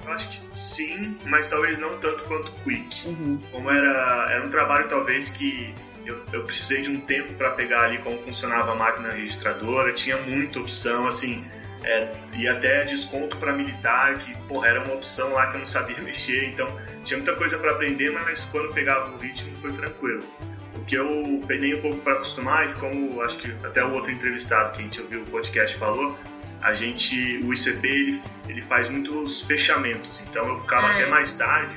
Eu 0.06 0.12
acho 0.12 0.30
que 0.30 0.56
sim, 0.56 1.18
mas 1.26 1.48
talvez 1.48 1.80
não 1.80 1.98
tanto 2.00 2.24
quanto 2.26 2.52
Quick. 2.64 3.08
Uhum. 3.08 3.38
Como 3.52 3.72
era, 3.72 4.32
era 4.32 4.46
um 4.46 4.52
trabalho 4.52 4.88
talvez 4.90 5.30
que 5.30 5.74
eu, 6.06 6.24
eu 6.32 6.44
precisei 6.44 6.82
de 6.82 6.90
um 6.90 7.00
tempo 7.00 7.34
para 7.34 7.52
pegar 7.52 7.84
ali 7.84 7.98
como 8.00 8.18
funcionava 8.24 8.72
a 8.72 8.76
máquina 8.76 9.12
registradora, 9.12 9.94
tinha 9.94 10.18
muita 10.18 10.60
opção, 10.60 11.08
assim, 11.08 11.46
é, 11.84 12.12
e 12.34 12.48
até 12.48 12.84
desconto 12.84 13.38
para 13.38 13.54
militar, 13.54 14.18
que 14.20 14.36
porra, 14.48 14.68
era 14.68 14.84
uma 14.84 14.94
opção 14.94 15.34
lá 15.34 15.48
que 15.48 15.56
eu 15.56 15.60
não 15.60 15.66
sabia 15.66 16.00
mexer, 16.02 16.50
então 16.50 16.68
tinha 17.04 17.18
muita 17.18 17.36
coisa 17.36 17.58
para 17.58 17.72
aprender, 17.72 18.12
mas 18.12 18.46
quando 18.46 18.74
pegava 18.74 19.12
o 19.12 19.18
ritmo 19.18 19.56
foi 19.62 19.72
tranquilo. 19.74 20.24
O 20.76 20.86
que 20.86 20.96
eu 20.96 21.42
peguei 21.48 21.76
um 21.76 21.82
pouco 21.82 22.02
para 22.02 22.14
acostumar 22.14 22.66
é 22.66 22.74
que, 22.74 22.80
como 22.80 23.22
acho 23.22 23.38
que 23.38 23.52
até 23.64 23.84
o 23.84 23.92
outro 23.94 24.12
entrevistado 24.12 24.72
que 24.72 24.80
a 24.80 24.84
gente 24.84 25.02
ouviu 25.02 25.22
o 25.22 25.26
podcast 25.26 25.78
falou, 25.78 26.18
a 26.62 26.74
gente, 26.74 27.42
o 27.44 27.54
ICP, 27.54 27.88
ele, 27.88 28.22
ele 28.48 28.62
faz 28.64 28.90
muitos 28.90 29.42
fechamentos, 29.42 30.22
então 30.22 30.48
eu 30.48 30.60
ficava 30.62 30.88
é. 30.88 30.92
até 30.94 31.06
mais 31.08 31.34
tarde 31.34 31.76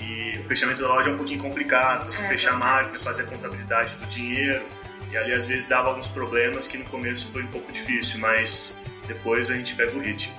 e 0.00 0.38
o 0.38 0.44
fechamento 0.44 0.80
da 0.80 0.88
loja 0.88 1.10
é 1.10 1.12
um 1.12 1.16
pouquinho 1.16 1.42
complicado, 1.42 2.06
você 2.06 2.24
é, 2.24 2.28
fechar 2.28 2.54
a 2.54 2.56
máquina, 2.56 2.94
fazer 2.96 3.22
a 3.22 3.26
contabilidade 3.26 3.94
do 3.96 4.06
dinheiro, 4.06 4.64
e 5.10 5.16
ali 5.16 5.32
às 5.32 5.46
vezes 5.46 5.66
dava 5.66 5.88
alguns 5.88 6.06
problemas 6.08 6.66
que 6.66 6.78
no 6.78 6.84
começo 6.84 7.30
foi 7.32 7.42
um 7.42 7.48
pouco 7.48 7.72
difícil, 7.72 8.20
mas 8.20 8.78
depois 9.06 9.50
a 9.50 9.54
gente 9.54 9.74
pega 9.74 9.96
o 9.96 10.00
ritmo. 10.00 10.34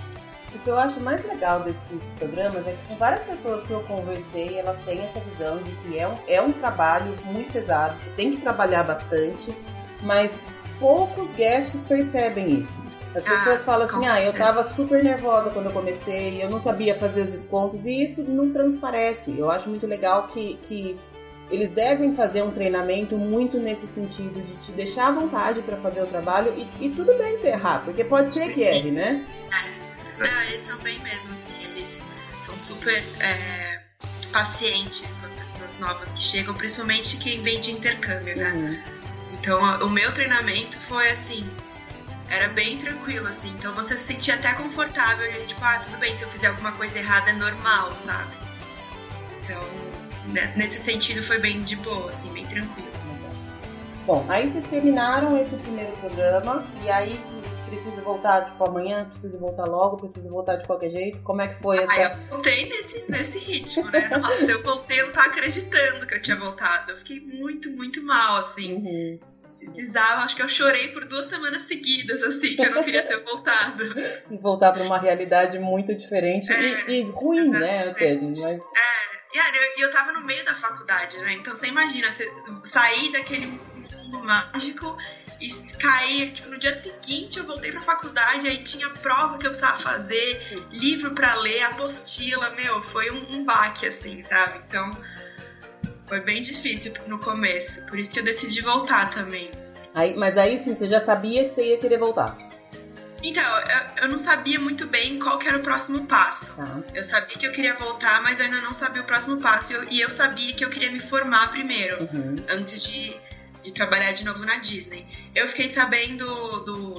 O 0.53 0.59
que 0.59 0.69
eu 0.69 0.79
acho 0.79 0.99
mais 0.99 1.23
legal 1.25 1.61
desses 1.61 2.09
programas 2.17 2.65
é 2.65 2.71
que 2.71 2.87
com 2.87 2.95
várias 2.95 3.23
pessoas 3.23 3.65
que 3.65 3.71
eu 3.71 3.81
conversei, 3.81 4.57
elas 4.57 4.81
têm 4.81 4.99
essa 4.99 5.19
visão 5.19 5.61
de 5.61 5.71
que 5.71 5.99
é 5.99 6.07
um, 6.07 6.17
é 6.27 6.41
um 6.41 6.51
trabalho 6.51 7.15
muito 7.25 7.53
pesado, 7.53 7.95
que 7.99 8.09
tem 8.11 8.31
que 8.31 8.41
trabalhar 8.41 8.83
bastante, 8.83 9.55
mas 10.01 10.47
poucos 10.79 11.31
guests 11.33 11.83
percebem 11.83 12.61
isso. 12.61 12.88
As 13.15 13.23
pessoas 13.23 13.61
ah, 13.61 13.65
falam 13.65 13.87
assim, 13.87 14.05
ah, 14.05 14.21
eu 14.21 14.31
tava 14.33 14.63
super 14.63 15.03
nervosa 15.03 15.49
quando 15.49 15.65
eu 15.65 15.71
comecei, 15.71 16.43
eu 16.43 16.49
não 16.49 16.59
sabia 16.59 16.93
fazer 16.93 17.23
os 17.23 17.33
descontos, 17.33 17.85
e 17.85 18.03
isso 18.03 18.23
não 18.23 18.51
transparece. 18.51 19.37
Eu 19.37 19.49
acho 19.49 19.67
muito 19.67 19.87
legal 19.87 20.27
que, 20.27 20.59
que 20.63 20.99
eles 21.49 21.71
devem 21.71 22.15
fazer 22.15 22.43
um 22.43 22.51
treinamento 22.51 23.17
muito 23.17 23.57
nesse 23.57 23.87
sentido 23.87 24.39
de 24.45 24.53
te 24.57 24.71
deixar 24.71 25.07
à 25.07 25.11
vontade 25.11 25.61
para 25.63 25.77
fazer 25.77 26.03
o 26.03 26.07
trabalho 26.07 26.53
e, 26.55 26.85
e, 26.85 26.89
tudo 26.91 27.17
bem 27.17 27.37
se 27.37 27.47
errar, 27.47 27.83
porque 27.83 28.03
pode 28.03 28.33
ser 28.33 28.53
que 28.53 28.61
erre, 28.61 28.91
né? 28.91 29.25
É, 29.51 30.23
é 30.23 30.53
eles 30.53 30.67
são 30.67 30.77
bem 30.77 30.99
mesmo, 30.99 31.33
assim, 31.33 31.63
eles 31.63 32.01
são 32.45 32.55
super 32.57 33.03
é, 33.19 33.81
pacientes 34.31 35.17
com 35.17 35.25
as 35.25 35.33
pessoas 35.33 35.79
novas 35.79 36.11
que 36.11 36.21
chegam, 36.21 36.53
principalmente 36.53 37.17
quem 37.17 37.41
vem 37.41 37.59
de 37.59 37.71
intercâmbio, 37.71 38.37
né? 38.37 38.51
Uhum. 38.51 38.99
Então, 39.33 39.59
o 39.85 39.89
meu 39.89 40.13
treinamento 40.13 40.77
foi 40.81 41.09
assim, 41.09 41.49
era 42.29 42.47
bem 42.49 42.77
tranquilo, 42.77 43.27
assim. 43.27 43.49
Então 43.57 43.73
você 43.73 43.95
se 43.95 44.03
sentia 44.03 44.35
até 44.35 44.53
confortável, 44.53 45.25
e, 45.25 45.45
tipo, 45.45 45.63
ah, 45.63 45.81
tudo 45.83 45.97
bem, 45.97 46.15
se 46.15 46.23
eu 46.23 46.29
fizer 46.29 46.47
alguma 46.47 46.71
coisa 46.73 46.99
errada 46.99 47.31
é 47.31 47.33
normal, 47.33 47.91
sabe? 47.95 48.31
Então, 49.43 49.61
nesse 50.55 50.79
sentido 50.79 51.23
foi 51.23 51.39
bem 51.39 51.63
de 51.63 51.75
boa, 51.77 52.09
assim, 52.09 52.31
bem 52.31 52.45
tranquilo. 52.45 52.89
Bom, 54.05 54.25
aí 54.27 54.47
vocês 54.47 54.65
terminaram 54.65 55.37
esse 55.37 55.55
primeiro 55.57 55.91
programa 55.93 56.65
e 56.83 56.89
aí 56.89 57.19
precisa 57.67 58.01
voltar, 58.01 58.45
tipo, 58.45 58.63
amanhã, 58.63 59.05
precisa 59.05 59.37
voltar 59.37 59.65
logo, 59.65 59.97
precisa 59.97 60.27
voltar 60.29 60.55
de 60.55 60.65
qualquer 60.65 60.89
jeito? 60.89 61.21
Como 61.21 61.41
é 61.41 61.47
que 61.47 61.61
foi 61.61 61.77
essa... 61.77 61.93
Ah, 61.93 62.17
eu 62.19 62.27
voltei 62.27 62.69
nesse, 62.69 63.05
nesse 63.07 63.39
ritmo, 63.39 63.91
né? 63.91 64.09
Nossa, 64.17 64.45
eu 64.45 64.63
voltei, 64.63 65.01
eu 65.01 65.07
não 65.07 65.13
tava 65.13 65.27
acreditando 65.27 66.07
que 66.07 66.15
eu 66.15 66.21
tinha 66.21 66.37
voltado. 66.37 66.91
Eu 66.91 66.97
fiquei 66.97 67.19
muito, 67.19 67.69
muito 67.69 68.01
mal, 68.03 68.37
assim. 68.37 68.73
Uhum 68.73 69.19
precisava, 69.59 70.23
acho 70.23 70.35
que 70.35 70.41
eu 70.41 70.47
chorei 70.47 70.87
por 70.89 71.05
duas 71.05 71.27
semanas 71.29 71.63
seguidas, 71.63 72.21
assim, 72.23 72.55
que 72.55 72.61
eu 72.61 72.71
não 72.71 72.83
queria 72.83 73.05
ter 73.05 73.23
voltado. 73.23 73.83
voltar 74.41 74.71
para 74.71 74.83
uma 74.83 74.97
realidade 74.97 75.59
muito 75.59 75.93
diferente 75.93 76.51
é, 76.51 76.89
e, 76.89 76.99
e, 76.99 77.03
ruim, 77.03 77.49
né, 77.49 77.89
até, 77.89 78.15
mas... 78.15 78.39
É, 78.39 79.09
e 79.31 79.37
eu, 79.37 79.87
eu 79.87 79.91
tava 79.91 80.11
no 80.13 80.25
meio 80.25 80.43
da 80.45 80.55
faculdade, 80.55 81.17
né, 81.19 81.33
então 81.33 81.55
você 81.55 81.67
imagina, 81.67 82.09
você 82.11 82.31
sair 82.63 83.11
daquele 83.11 83.45
mundo 83.45 84.23
mágico 84.23 84.97
e 85.39 85.49
cair, 85.77 86.31
tipo, 86.31 86.49
no 86.49 86.57
dia 86.57 86.75
seguinte 86.81 87.39
eu 87.39 87.45
voltei 87.45 87.71
pra 87.71 87.81
faculdade, 87.81 88.47
aí 88.47 88.57
tinha 88.63 88.89
prova 88.89 89.37
que 89.37 89.45
eu 89.45 89.51
precisava 89.51 89.77
fazer, 89.77 90.65
livro 90.71 91.11
para 91.11 91.35
ler, 91.35 91.63
apostila, 91.63 92.49
meu, 92.51 92.81
foi 92.83 93.11
um, 93.11 93.35
um 93.35 93.45
baque, 93.45 93.87
assim, 93.87 94.23
sabe, 94.23 94.61
então 94.67 94.91
foi 96.09 96.19
bem 96.19 96.41
difícil 96.41 96.91
no 97.07 97.19
começo, 97.19 97.85
por 97.85 97.97
isso 97.97 98.11
que 98.11 98.19
eu 98.19 98.23
decidi 98.23 98.61
voltar 98.61 99.11
também. 99.11 99.51
Aí, 99.93 100.15
mas 100.17 100.37
aí 100.37 100.57
sim, 100.57 100.75
você 100.75 100.87
já 100.87 100.99
sabia 100.99 101.43
que 101.43 101.49
você 101.49 101.69
ia 101.69 101.77
querer 101.77 101.99
voltar? 101.99 102.35
Então, 103.21 103.43
eu, 103.43 104.03
eu 104.03 104.09
não 104.09 104.17
sabia 104.17 104.59
muito 104.59 104.87
bem 104.87 105.19
qual 105.19 105.41
era 105.41 105.57
o 105.57 105.61
próximo 105.61 106.05
passo. 106.05 106.55
Tá. 106.55 106.79
Eu 106.95 107.03
sabia 107.03 107.37
que 107.37 107.45
eu 107.45 107.51
queria 107.51 107.75
voltar, 107.75 108.21
mas 108.23 108.39
eu 108.39 108.45
ainda 108.45 108.61
não 108.61 108.73
sabia 108.73 109.01
o 109.01 109.05
próximo 109.05 109.37
passo. 109.41 109.73
Eu, 109.73 109.87
e 109.89 110.01
eu 110.01 110.09
sabia 110.09 110.53
que 110.53 110.63
eu 110.63 110.69
queria 110.69 110.91
me 110.91 110.99
formar 110.99 111.51
primeiro, 111.51 112.01
uhum. 112.01 112.35
antes 112.49 112.81
de, 112.81 113.15
de 113.63 113.71
trabalhar 113.73 114.13
de 114.13 114.23
novo 114.23 114.45
na 114.45 114.55
Disney. 114.57 115.05
Eu 115.35 115.47
fiquei 115.49 115.73
sabendo 115.73 116.25
do, 116.61 116.93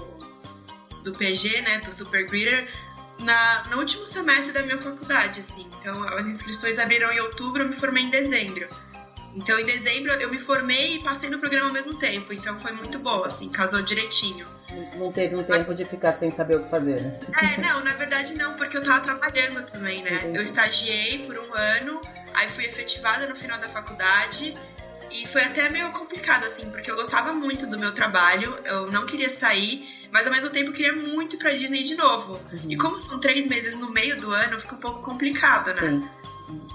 do 1.03 1.13
PG, 1.13 1.63
né, 1.63 1.81
do 1.81 1.93
Super 1.93 2.27
Greeter, 2.27 2.71
na, 3.21 3.65
no 3.71 3.79
último 3.79 4.07
semestre 4.07 4.53
da 4.53 4.63
minha 4.63 4.79
faculdade, 4.79 5.41
assim. 5.41 5.67
Então, 5.81 6.07
as 6.09 6.27
inscrições 6.27 6.79
abriram 6.79 7.11
em 7.11 7.21
outubro, 7.21 7.63
eu 7.63 7.69
me 7.69 7.77
formei 7.77 8.05
em 8.05 8.11
dezembro. 8.11 8.69
Então, 9.35 9.59
em 9.59 9.65
dezembro, 9.65 10.13
eu 10.13 10.31
me 10.31 10.39
formei 10.39 10.97
e 10.97 11.03
passei 11.03 11.31
no 11.31 11.39
programa 11.39 11.69
ao 11.69 11.73
mesmo 11.73 11.95
tempo. 11.95 12.33
Então, 12.33 12.59
foi 12.59 12.73
muito 12.73 12.99
bom, 12.99 13.25
assim, 13.25 13.49
casou 13.49 13.81
direitinho. 13.83 14.45
Não 14.97 15.13
teve 15.13 15.37
um 15.37 15.43
tempo 15.43 15.75
de 15.75 15.85
ficar 15.85 16.13
sem 16.13 16.31
saber 16.31 16.57
o 16.57 16.65
que 16.65 16.71
fazer, 16.71 17.01
né? 17.01 17.19
É, 17.43 17.61
não, 17.61 17.83
na 17.85 17.93
verdade 17.93 18.35
não, 18.35 18.55
porque 18.55 18.77
eu 18.77 18.83
tava 18.83 19.01
trabalhando 19.01 19.63
também, 19.71 20.03
né? 20.03 20.17
Entendi. 20.17 20.39
Eu 20.39 20.43
estagiei 20.43 21.27
por 21.27 21.39
um 21.39 21.55
ano, 21.55 22.01
aí 22.35 22.49
fui 22.49 22.65
efetivada 22.65 23.29
no 23.29 23.35
final 23.37 23.59
da 23.59 23.69
faculdade. 23.69 24.55
E 25.11 25.27
foi 25.27 25.43
até 25.43 25.69
meio 25.71 25.91
complicado, 25.91 26.45
assim, 26.45 26.71
porque 26.71 26.89
eu 26.91 26.95
gostava 26.95 27.33
muito 27.33 27.67
do 27.67 27.77
meu 27.77 27.93
trabalho, 27.93 28.57
eu 28.65 28.87
não 28.93 29.07
queria 29.07 29.29
sair, 29.29 30.09
mas 30.13 30.25
ao 30.25 30.33
mesmo 30.33 30.51
tempo 30.51 30.71
eu 30.71 30.73
queria 30.73 30.93
muito 30.93 31.35
ir 31.35 31.39
pra 31.39 31.51
Disney 31.51 31.83
de 31.83 31.97
novo. 31.97 32.35
Uhum. 32.53 32.71
E 32.71 32.77
como 32.77 32.97
são 32.97 33.19
três 33.19 33.45
meses 33.49 33.75
no 33.77 33.91
meio 33.91 34.21
do 34.21 34.31
ano, 34.31 34.61
fica 34.61 34.77
um 34.77 34.79
pouco 34.79 35.03
complicado, 35.03 35.75
né? 35.75 35.81
Sim. 35.81 36.09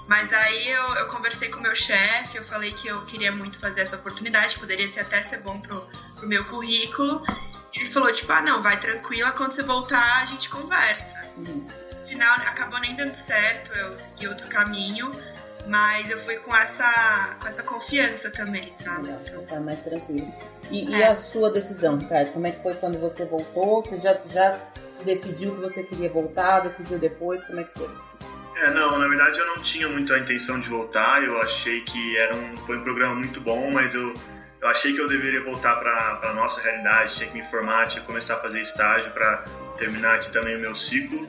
Mas 0.06 0.32
aí 0.32 0.68
eu, 0.68 0.94
eu 0.96 1.06
conversei 1.08 1.48
com 1.48 1.58
o 1.58 1.62
meu 1.62 1.74
chefe, 1.74 2.38
eu 2.38 2.44
falei 2.44 2.72
que 2.72 2.88
eu 2.88 3.04
queria 3.06 3.32
muito 3.32 3.58
fazer 3.58 3.82
essa 3.82 3.96
oportunidade, 3.96 4.58
poderia 4.58 4.88
ser 4.88 5.00
até 5.00 5.22
ser 5.22 5.38
bom 5.38 5.60
pro, 5.60 5.86
pro 6.14 6.28
meu 6.28 6.44
currículo. 6.44 7.22
E 7.74 7.80
ele 7.80 7.92
falou, 7.92 8.12
tipo, 8.12 8.32
ah 8.32 8.40
não, 8.40 8.62
vai 8.62 8.78
tranquila, 8.78 9.32
quando 9.32 9.52
você 9.52 9.62
voltar 9.62 10.22
a 10.22 10.26
gente 10.26 10.48
conversa. 10.48 11.26
Uhum. 11.36 11.66
No 12.00 12.08
final 12.08 12.34
acabou 12.36 12.78
nem 12.78 12.94
dando 12.94 13.14
certo, 13.14 13.76
eu 13.76 13.96
segui 13.96 14.28
outro 14.28 14.46
caminho, 14.48 15.10
mas 15.66 16.08
eu 16.10 16.18
fui 16.20 16.36
com 16.36 16.54
essa, 16.54 17.36
com 17.40 17.48
essa 17.48 17.62
confiança 17.62 18.30
também, 18.30 18.72
sabe? 18.82 19.08
Legal, 19.08 19.42
tá 19.42 19.60
mais 19.60 19.80
tranquilo. 19.80 20.32
E, 20.70 20.94
é. 20.94 20.98
e, 20.98 21.04
a 21.04 21.16
sua 21.16 21.50
decisão, 21.50 21.98
Ricardo? 21.98 22.32
Como 22.32 22.46
é 22.46 22.52
que 22.52 22.62
foi 22.62 22.74
quando 22.74 22.98
você 22.98 23.24
voltou? 23.24 23.82
Você 23.82 23.98
já, 23.98 24.16
já 24.26 24.52
se 24.52 25.04
decidiu 25.04 25.54
que 25.54 25.60
você 25.60 25.82
queria 25.82 26.08
voltar? 26.08 26.60
Decidiu 26.60 26.98
depois? 26.98 27.42
Como 27.44 27.60
é 27.60 27.64
que 27.64 27.78
foi? 27.78 27.90
É, 28.56 28.70
não, 28.70 28.98
na 28.98 29.06
verdade 29.06 29.38
eu 29.38 29.46
não 29.46 29.58
tinha 29.62 29.86
muito 29.86 30.14
a 30.14 30.18
intenção 30.18 30.58
de 30.58 30.68
voltar, 30.68 31.22
eu 31.22 31.40
achei 31.42 31.82
que 31.82 32.16
era 32.16 32.34
um, 32.34 32.56
foi 32.56 32.78
um 32.78 32.82
programa 32.82 33.14
muito 33.14 33.38
bom, 33.38 33.70
mas 33.70 33.94
eu, 33.94 34.14
eu 34.62 34.68
achei 34.68 34.94
que 34.94 35.00
eu 35.00 35.06
deveria 35.06 35.44
voltar 35.44 35.76
para 35.76 36.20
a 36.22 36.32
nossa 36.32 36.62
realidade, 36.62 37.16
tinha 37.16 37.28
que 37.28 37.36
me 37.36 37.44
formar, 37.50 37.86
tinha 37.86 38.00
que 38.00 38.06
começar 38.06 38.36
a 38.36 38.38
fazer 38.38 38.62
estágio 38.62 39.10
para 39.12 39.44
terminar 39.76 40.16
aqui 40.16 40.32
também 40.32 40.56
o 40.56 40.58
meu 40.58 40.74
ciclo. 40.74 41.28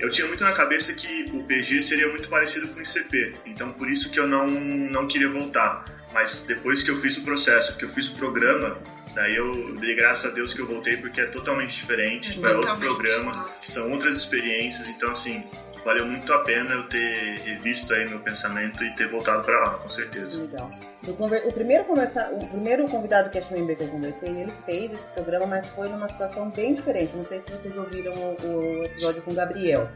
Eu 0.00 0.10
tinha 0.10 0.26
muito 0.26 0.42
na 0.42 0.52
cabeça 0.52 0.92
que 0.92 1.26
o 1.32 1.44
PG 1.44 1.82
seria 1.82 2.08
muito 2.08 2.28
parecido 2.28 2.66
com 2.68 2.80
o 2.80 2.82
ICP, 2.82 3.32
então 3.46 3.72
por 3.72 3.88
isso 3.88 4.10
que 4.10 4.18
eu 4.18 4.26
não, 4.26 4.46
não 4.48 5.06
queria 5.06 5.30
voltar. 5.30 5.84
Mas 6.12 6.44
depois 6.46 6.82
que 6.82 6.90
eu 6.90 6.96
fiz 6.96 7.16
o 7.16 7.22
processo, 7.22 7.76
que 7.78 7.84
eu 7.84 7.90
fiz 7.90 8.08
o 8.08 8.14
programa, 8.16 8.76
daí 9.14 9.36
eu 9.36 9.74
dei 9.76 9.94
graças 9.94 10.30
a 10.30 10.34
Deus 10.34 10.52
que 10.52 10.60
eu 10.60 10.66
voltei 10.66 10.96
porque 10.96 11.20
é 11.20 11.26
totalmente 11.26 11.74
diferente, 11.74 12.30
é, 12.30 12.32
tipo, 12.34 12.46
é 12.46 12.56
outro 12.56 12.76
programa, 12.76 13.48
são 13.52 13.90
outras 13.92 14.16
experiências, 14.16 14.88
então 14.88 15.12
assim, 15.12 15.44
valeu 15.86 16.04
muito 16.04 16.32
a 16.32 16.38
pena 16.40 16.72
eu 16.72 16.82
ter 16.88 17.38
revisto 17.38 17.94
aí 17.94 18.08
meu 18.08 18.18
pensamento 18.18 18.82
e 18.84 18.90
ter 18.96 19.08
voltado 19.08 19.44
para 19.44 19.58
lá, 19.60 19.70
com 19.74 19.88
certeza. 19.88 20.42
Legal. 20.42 20.68
O 21.06 21.52
primeiro, 21.52 21.84
conversa, 21.84 22.28
o 22.32 22.44
primeiro 22.48 22.88
convidado 22.88 23.30
que 23.30 23.38
é 23.38 23.44
member 23.52 23.76
que 23.76 23.84
eu 23.84 23.88
conversei, 23.88 24.28
ele 24.28 24.52
fez 24.66 24.92
esse 24.92 25.06
programa, 25.08 25.46
mas 25.46 25.68
foi 25.68 25.88
numa 25.88 26.08
situação 26.08 26.50
bem 26.50 26.74
diferente. 26.74 27.16
Não 27.16 27.24
sei 27.24 27.38
se 27.38 27.52
vocês 27.52 27.76
ouviram 27.78 28.12
o, 28.12 28.84
episódio 28.84 29.22
com 29.22 29.30
o 29.30 29.34
Gabriel. 29.34 29.88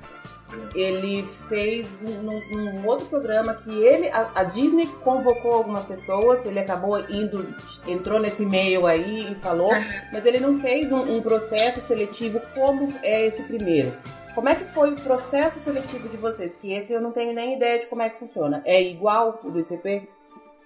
Ele 0.74 1.22
fez 1.48 2.00
num, 2.00 2.40
num 2.50 2.86
outro 2.86 3.06
programa 3.06 3.54
que 3.54 3.70
ele, 3.70 4.08
a, 4.10 4.30
a, 4.36 4.44
Disney 4.44 4.86
convocou 5.02 5.52
algumas 5.52 5.84
pessoas, 5.84 6.46
ele 6.46 6.58
acabou 6.60 7.00
indo, 7.08 7.54
entrou 7.86 8.20
nesse 8.20 8.44
meio 8.46 8.86
aí 8.86 9.32
e 9.32 9.34
falou, 9.36 9.70
mas 10.12 10.24
ele 10.24 10.38
não 10.38 10.58
fez 10.60 10.90
um, 10.90 11.16
um 11.16 11.22
processo 11.22 11.80
seletivo 11.80 12.40
como 12.54 12.88
é 13.02 13.26
esse 13.26 13.42
primeiro. 13.44 13.92
Como 14.34 14.48
é 14.48 14.54
que 14.54 14.64
foi 14.72 14.92
o 14.92 14.96
processo 14.96 15.58
seletivo 15.58 16.08
de 16.08 16.16
vocês? 16.16 16.54
Que 16.54 16.72
esse 16.72 16.92
eu 16.92 17.00
não 17.00 17.12
tenho 17.12 17.32
nem 17.32 17.56
ideia 17.56 17.80
de 17.80 17.86
como 17.86 18.02
é 18.02 18.08
que 18.08 18.18
funciona. 18.18 18.62
É 18.64 18.80
igual 18.82 19.40
o 19.42 19.50
do 19.50 19.60
ICP? 19.60 20.08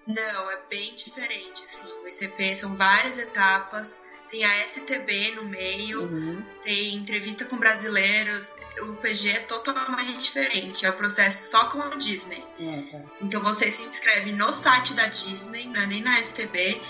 Não, 0.07 0.51
é 0.51 0.59
bem 0.69 0.95
diferente. 0.95 1.65
Assim. 1.65 1.93
O 2.03 2.07
ICP 2.07 2.57
são 2.57 2.77
várias 2.77 3.19
etapas. 3.19 4.03
tem 4.31 4.45
a 4.45 4.67
STB 4.69 5.33
no 5.37 5.45
meio, 5.45 6.03
uhum. 6.03 6.43
tem 6.63 6.95
entrevista 6.95 7.45
com 7.45 7.57
brasileiros. 7.57 8.55
O 8.83 8.95
PG 8.97 9.31
é 9.31 9.41
totalmente 9.41 10.21
diferente, 10.21 10.85
é 10.85 10.91
o 10.91 10.95
processo 10.95 11.51
só 11.51 11.67
com 11.67 11.81
a 11.81 11.91
Disney. 11.91 12.45
Uhum. 12.59 13.05
Então 13.23 13.41
você 13.43 13.71
se 13.71 13.83
inscreve 13.83 14.33
no 14.33 14.53
site 14.53 14.93
da 14.95 15.07
Disney, 15.07 15.69
não 15.69 15.81
é 15.81 15.87
nem 15.87 16.03
na 16.03 16.21
STB, 16.21 16.81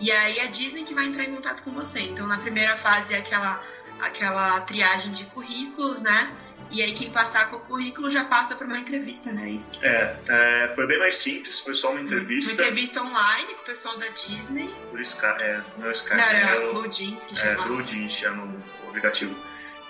e 0.00 0.10
aí 0.10 0.40
a 0.40 0.46
Disney 0.46 0.84
que 0.84 0.94
vai 0.94 1.06
entrar 1.06 1.24
em 1.24 1.34
contato 1.34 1.62
com 1.62 1.70
você. 1.70 2.00
Então 2.00 2.26
na 2.26 2.38
primeira 2.38 2.76
fase 2.76 3.14
é 3.14 3.18
aquela, 3.18 3.64
aquela 4.02 4.60
triagem 4.62 5.12
de 5.12 5.24
currículos, 5.26 6.02
né? 6.02 6.36
E 6.70 6.82
aí 6.82 6.94
quem 6.94 7.10
passar 7.10 7.50
com 7.50 7.56
o 7.56 7.60
currículo 7.60 8.10
já 8.10 8.24
passa 8.24 8.56
para 8.56 8.66
uma 8.66 8.78
entrevista, 8.78 9.30
né? 9.30 9.50
Isso. 9.50 9.78
É, 9.84 10.16
é, 10.28 10.72
foi 10.74 10.86
bem 10.86 10.98
mais 10.98 11.16
simples, 11.16 11.60
foi 11.60 11.74
só 11.74 11.90
uma 11.90 12.00
entrevista. 12.00 12.52
Uma 12.52 12.62
entrevista 12.62 13.02
online 13.02 13.54
com 13.54 13.62
o 13.62 13.64
pessoal 13.66 13.98
da 13.98 14.06
Disney. 14.08 14.74
Por 14.90 15.00
Sky, 15.00 15.26
é, 15.26 15.62
não 15.76 15.88
é 15.88 15.92
Sky, 15.92 16.14
não, 16.14 16.22
é, 16.22 16.58
o 16.58 16.74
Blue 16.74 16.88
Jeans 16.88 17.26
que 17.26 17.36
chama. 17.36 17.62
É, 17.62 17.66
Blue 17.66 17.82
Jeans 17.82 18.12
chama 18.12 18.44
o 18.84 18.88
aplicativo. 18.88 19.36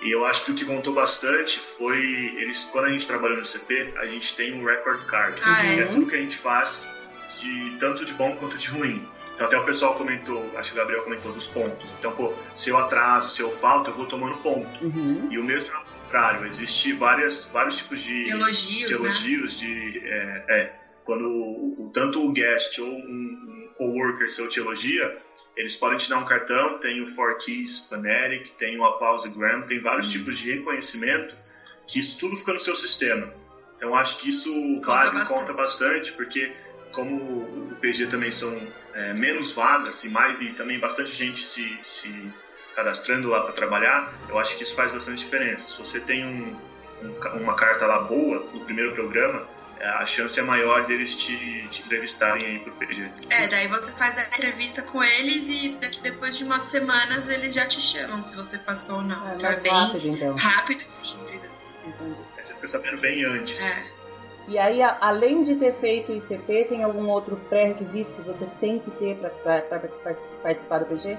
E 0.01 0.11
eu 0.11 0.25
acho 0.25 0.43
que 0.43 0.51
o 0.51 0.55
que 0.55 0.65
contou 0.65 0.93
bastante 0.93 1.59
foi 1.77 1.97
eles 1.97 2.65
quando 2.65 2.85
a 2.85 2.89
gente 2.89 3.07
trabalhou 3.07 3.37
no 3.37 3.45
CP, 3.45 3.93
a 3.97 4.05
gente 4.05 4.35
tem 4.35 4.53
um 4.53 4.65
record 4.65 5.05
card, 5.05 5.41
ah, 5.45 5.61
que 5.61 5.67
é? 5.67 5.79
é 5.79 5.85
tudo 5.85 6.05
que 6.05 6.15
a 6.15 6.19
gente 6.19 6.37
faz 6.39 6.85
de 7.39 7.77
tanto 7.79 8.03
de 8.03 8.13
bom 8.13 8.35
quanto 8.35 8.57
de 8.57 8.67
ruim. 8.67 9.07
Então 9.43 9.49
até 9.49 9.57
o 9.59 9.65
pessoal 9.65 9.95
comentou, 9.95 10.57
acho 10.57 10.71
que 10.71 10.77
o 10.77 10.79
Gabriel 10.79 11.03
comentou 11.03 11.33
dos 11.33 11.47
pontos. 11.47 11.85
Então, 11.99 12.13
pô, 12.13 12.33
se 12.55 12.69
eu 12.69 12.77
atraso, 12.77 13.35
se 13.35 13.41
eu 13.41 13.51
falto, 13.57 13.89
eu 13.89 13.93
vou 13.93 14.05
tomando 14.05 14.37
ponto. 14.37 14.85
Uhum. 14.85 15.27
E 15.29 15.37
o 15.37 15.43
mesmo 15.43 15.69
contrário, 16.03 16.47
existe 16.47 16.93
várias, 16.93 17.43
vários 17.51 17.75
tipos 17.75 18.01
de 18.01 18.29
elogios, 18.29 18.87
de, 18.87 18.93
elogios, 18.93 19.61
né? 19.61 19.67
de 19.67 20.01
é, 20.05 20.45
é, 20.47 20.75
quando 21.03 21.27
o, 21.27 21.91
tanto 21.93 22.25
o 22.25 22.31
guest 22.31 22.79
ou 22.79 22.87
um, 22.87 23.67
um 23.67 23.69
coworker 23.75 24.29
seu 24.29 24.47
te 24.47 24.61
elogia, 24.61 25.17
eles 25.57 25.75
podem 25.75 25.97
te 25.97 26.09
dar 26.09 26.19
um 26.19 26.25
cartão, 26.25 26.79
tem 26.79 27.01
o 27.01 27.13
Four 27.13 27.37
Keys 27.39 27.85
Fanatic, 27.89 28.49
tem 28.57 28.79
o 28.79 28.85
Applausegram, 28.85 29.63
tem 29.63 29.81
vários 29.81 30.05
uhum. 30.05 30.19
tipos 30.19 30.37
de 30.37 30.53
reconhecimento 30.53 31.35
que 31.85 31.99
isso 31.99 32.17
tudo 32.17 32.37
fica 32.37 32.53
no 32.53 32.59
seu 32.59 32.77
sistema. 32.77 33.29
Então 33.75 33.93
acho 33.93 34.17
que 34.19 34.29
isso, 34.29 34.49
conta 34.49 34.85
claro, 34.85 35.13
bastante. 35.13 35.27
conta 35.27 35.53
bastante, 35.53 36.13
porque 36.13 36.49
como 36.93 37.17
o 37.17 37.75
PG 37.81 38.07
também 38.07 38.31
são 38.31 38.57
é, 38.93 39.13
menos 39.13 39.51
vagas 39.51 40.03
e, 40.03 40.09
mais, 40.09 40.39
e 40.41 40.53
também 40.53 40.79
bastante 40.79 41.11
gente 41.11 41.41
se, 41.41 41.79
se 41.81 42.31
cadastrando 42.75 43.29
lá 43.29 43.41
para 43.41 43.53
trabalhar, 43.53 44.13
eu 44.29 44.39
acho 44.39 44.55
que 44.57 44.63
isso 44.63 44.75
faz 44.75 44.91
bastante 44.91 45.23
diferença. 45.23 45.67
Se 45.67 45.79
você 45.79 45.99
tem 45.99 46.25
um, 46.25 46.55
um, 47.01 47.41
uma 47.41 47.55
carta 47.55 47.85
lá 47.85 47.99
boa 47.99 48.47
no 48.53 48.63
primeiro 48.65 48.93
programa, 48.93 49.47
é, 49.79 49.87
a 49.87 50.05
chance 50.05 50.39
é 50.39 50.43
maior 50.43 50.85
deles 50.85 51.15
te, 51.15 51.67
te 51.69 51.81
entrevistarem 51.81 52.45
aí 52.45 52.59
pro 52.59 52.71
PG. 52.73 53.09
É, 53.29 53.47
daí 53.47 53.67
você 53.67 53.91
faz 53.91 54.17
a 54.17 54.23
entrevista 54.23 54.81
com 54.81 55.03
eles 55.03 55.47
e 55.47 55.69
daqui 55.79 55.99
depois 56.01 56.37
de 56.37 56.43
umas 56.43 56.63
semanas 56.69 57.27
eles 57.27 57.53
já 57.53 57.65
te 57.65 57.81
chamam 57.81 58.23
se 58.23 58.35
você 58.35 58.57
passou 58.57 58.97
ou 58.97 59.01
não. 59.01 59.31
É, 59.31 59.35
então 59.35 59.49
é 59.49 59.59
bem 59.59 59.71
rápido, 59.71 60.07
então. 60.07 60.35
rápido 60.35 60.83
e 60.83 60.91
simples, 60.91 61.41
assim. 61.43 61.89
Entendi. 61.89 62.19
Aí 62.37 62.43
você 62.43 62.53
fica 62.53 62.67
sabendo 62.67 63.01
bem 63.01 63.25
antes. 63.25 63.61
É. 63.61 64.02
E 64.47 64.57
aí, 64.57 64.81
além 64.81 65.41
de 65.43 65.55
ter 65.55 65.73
feito 65.73 66.11
o 66.11 66.15
ICP, 66.15 66.65
tem 66.65 66.83
algum 66.83 67.07
outro 67.09 67.37
pré-requisito 67.49 68.13
que 68.13 68.21
você 68.21 68.45
tem 68.59 68.77
que 68.79 68.91
ter 68.91 69.15
para 69.15 69.79
participar 70.43 70.79
do 70.79 70.85
PG? 70.85 71.17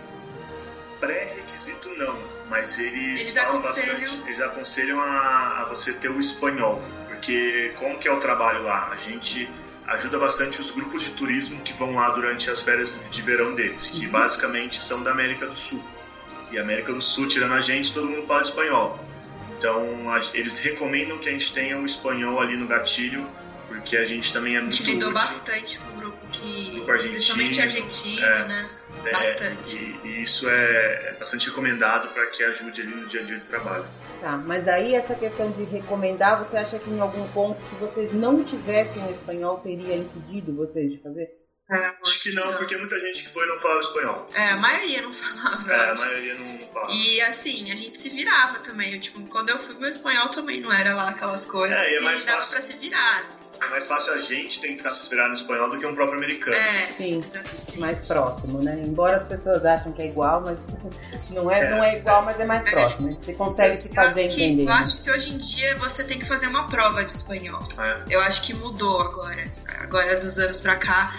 pré-requisito 1.04 1.88
não, 1.96 2.16
mas 2.48 2.78
eles, 2.78 3.22
eles 3.22 3.30
falam 3.32 3.58
aconselham... 3.58 4.00
bastante, 4.00 4.28
eles 4.28 4.40
aconselham 4.40 5.00
a, 5.00 5.62
a, 5.62 5.64
você 5.66 5.92
ter 5.92 6.10
o 6.10 6.18
espanhol, 6.18 6.82
porque 7.08 7.72
como 7.78 7.98
que 7.98 8.08
é 8.08 8.12
o 8.12 8.18
trabalho 8.18 8.62
lá? 8.62 8.90
A 8.90 8.96
gente 8.96 9.50
ajuda 9.86 10.18
bastante 10.18 10.60
os 10.60 10.70
grupos 10.70 11.02
de 11.02 11.10
turismo 11.10 11.60
que 11.60 11.74
vão 11.74 11.94
lá 11.94 12.10
durante 12.10 12.50
as 12.50 12.62
férias 12.62 12.98
de 13.10 13.22
verão 13.22 13.54
deles, 13.54 13.90
que 13.90 14.06
uhum. 14.06 14.12
basicamente 14.12 14.80
são 14.80 15.02
da 15.02 15.10
América 15.10 15.46
do 15.46 15.56
Sul. 15.56 15.82
E 16.50 16.58
América 16.58 16.92
do 16.92 17.02
Sul, 17.02 17.26
tirando 17.28 17.54
a 17.54 17.60
gente, 17.60 17.92
todo 17.92 18.06
mundo 18.06 18.26
fala 18.26 18.42
espanhol. 18.42 18.98
Então, 19.64 20.10
a, 20.12 20.20
eles 20.34 20.58
recomendam 20.58 21.16
que 21.16 21.26
a 21.26 21.32
gente 21.32 21.54
tenha 21.54 21.78
o 21.78 21.86
espanhol 21.86 22.38
ali 22.38 22.54
no 22.54 22.68
gatilho, 22.68 23.26
porque 23.66 23.96
a 23.96 24.04
gente 24.04 24.30
também 24.30 24.56
é 24.56 24.60
muito 24.60 24.74
A 24.74 24.76
gente 24.76 24.90
lidou 24.90 25.10
bastante 25.10 25.78
com 25.78 25.96
o 25.96 26.00
grupo 26.00 26.26
que... 26.30 26.70
Grupo 26.72 26.90
argentino. 26.90 27.14
Principalmente 27.14 27.62
argentino, 27.62 28.26
é, 28.26 28.46
né? 28.46 28.70
É, 29.06 29.10
bastante. 29.10 29.76
E, 29.78 30.06
e, 30.06 30.22
isso 30.22 30.46
é, 30.50 31.08
é 31.08 31.16
bastante 31.18 31.48
recomendado 31.48 32.08
para 32.12 32.26
que 32.26 32.44
ajude 32.44 32.82
ali 32.82 32.94
no 32.94 33.06
dia 33.06 33.22
a 33.22 33.24
dia 33.24 33.38
de 33.38 33.48
trabalho. 33.48 33.86
Tá, 34.20 34.36
mas 34.36 34.68
aí 34.68 34.94
essa 34.94 35.14
questão 35.14 35.50
de 35.50 35.64
recomendar, 35.64 36.44
você 36.44 36.58
acha 36.58 36.78
que 36.78 36.90
em 36.90 37.00
algum 37.00 37.26
ponto, 37.28 37.62
se 37.62 37.74
vocês 37.76 38.12
não 38.12 38.44
tivessem 38.44 39.02
o 39.06 39.10
espanhol, 39.10 39.60
teria 39.60 39.96
impedido 39.96 40.54
vocês 40.54 40.92
de 40.92 40.98
fazer? 40.98 41.43
É, 41.70 41.92
acho 42.02 42.22
que 42.22 42.32
não, 42.32 42.56
porque 42.58 42.76
muita 42.76 42.98
gente 43.00 43.24
que 43.24 43.30
foi 43.30 43.46
não 43.46 43.58
falava 43.58 43.80
espanhol. 43.80 44.28
É, 44.34 44.50
a 44.50 44.56
maioria 44.56 45.00
não 45.00 45.12
falava. 45.14 45.72
É, 45.72 45.90
a 45.90 45.94
maioria 45.94 46.34
não 46.34 46.58
falava. 46.58 46.92
E 46.92 47.20
assim, 47.22 47.72
a 47.72 47.76
gente 47.76 48.00
se 48.00 48.10
virava 48.10 48.58
também. 48.58 48.92
Eu, 48.92 49.00
tipo, 49.00 49.22
quando 49.28 49.48
eu 49.48 49.58
fui, 49.58 49.74
meu 49.76 49.88
espanhol 49.88 50.28
também 50.28 50.60
não 50.60 50.70
era 50.70 50.94
lá 50.94 51.08
aquelas 51.08 51.46
coisas. 51.46 51.78
É, 51.78 51.92
e 51.92 51.96
é 51.96 52.00
mais 52.00 52.22
fácil. 52.22 52.54
dava 52.56 52.66
pra 52.66 52.74
se 52.74 52.78
virar. 52.80 53.18
Assim 53.18 53.44
é 53.60 53.70
mais 53.70 53.86
fácil 53.86 54.14
a 54.14 54.18
gente 54.18 54.60
tentar 54.60 54.90
se 54.90 55.08
virar 55.08 55.28
no 55.28 55.34
espanhol 55.34 55.70
do 55.70 55.78
que 55.78 55.86
um 55.86 55.94
próprio 55.94 56.18
americano. 56.18 56.56
É, 56.56 56.90
sim, 56.90 57.22
mais 57.76 58.06
próximo, 58.06 58.62
né? 58.62 58.82
Embora 58.84 59.16
as 59.16 59.24
pessoas 59.24 59.64
achem 59.64 59.92
que 59.92 60.02
é 60.02 60.06
igual, 60.06 60.40
mas 60.40 60.66
não 61.30 61.50
é, 61.50 61.60
é 61.60 61.70
não 61.70 61.82
é 61.82 61.98
igual, 61.98 62.22
mas 62.22 62.38
é 62.40 62.44
mais 62.44 62.66
é. 62.66 62.70
próximo. 62.70 63.10
Né? 63.10 63.16
Você 63.18 63.34
consegue 63.34 63.76
se 63.78 63.92
fazer 63.92 64.28
que, 64.28 64.42
entender. 64.42 64.64
Eu 64.64 64.72
acho 64.72 65.02
que 65.02 65.10
hoje 65.10 65.32
em 65.32 65.38
dia 65.38 65.76
você 65.78 66.04
tem 66.04 66.18
que 66.18 66.26
fazer 66.26 66.46
uma 66.48 66.66
prova 66.66 67.04
de 67.04 67.12
espanhol. 67.12 67.60
É. 67.78 68.14
Eu 68.14 68.20
acho 68.20 68.42
que 68.42 68.52
mudou 68.54 69.00
agora. 69.00 69.44
Agora 69.80 70.18
dos 70.18 70.38
anos 70.38 70.60
pra 70.60 70.76
cá. 70.76 71.14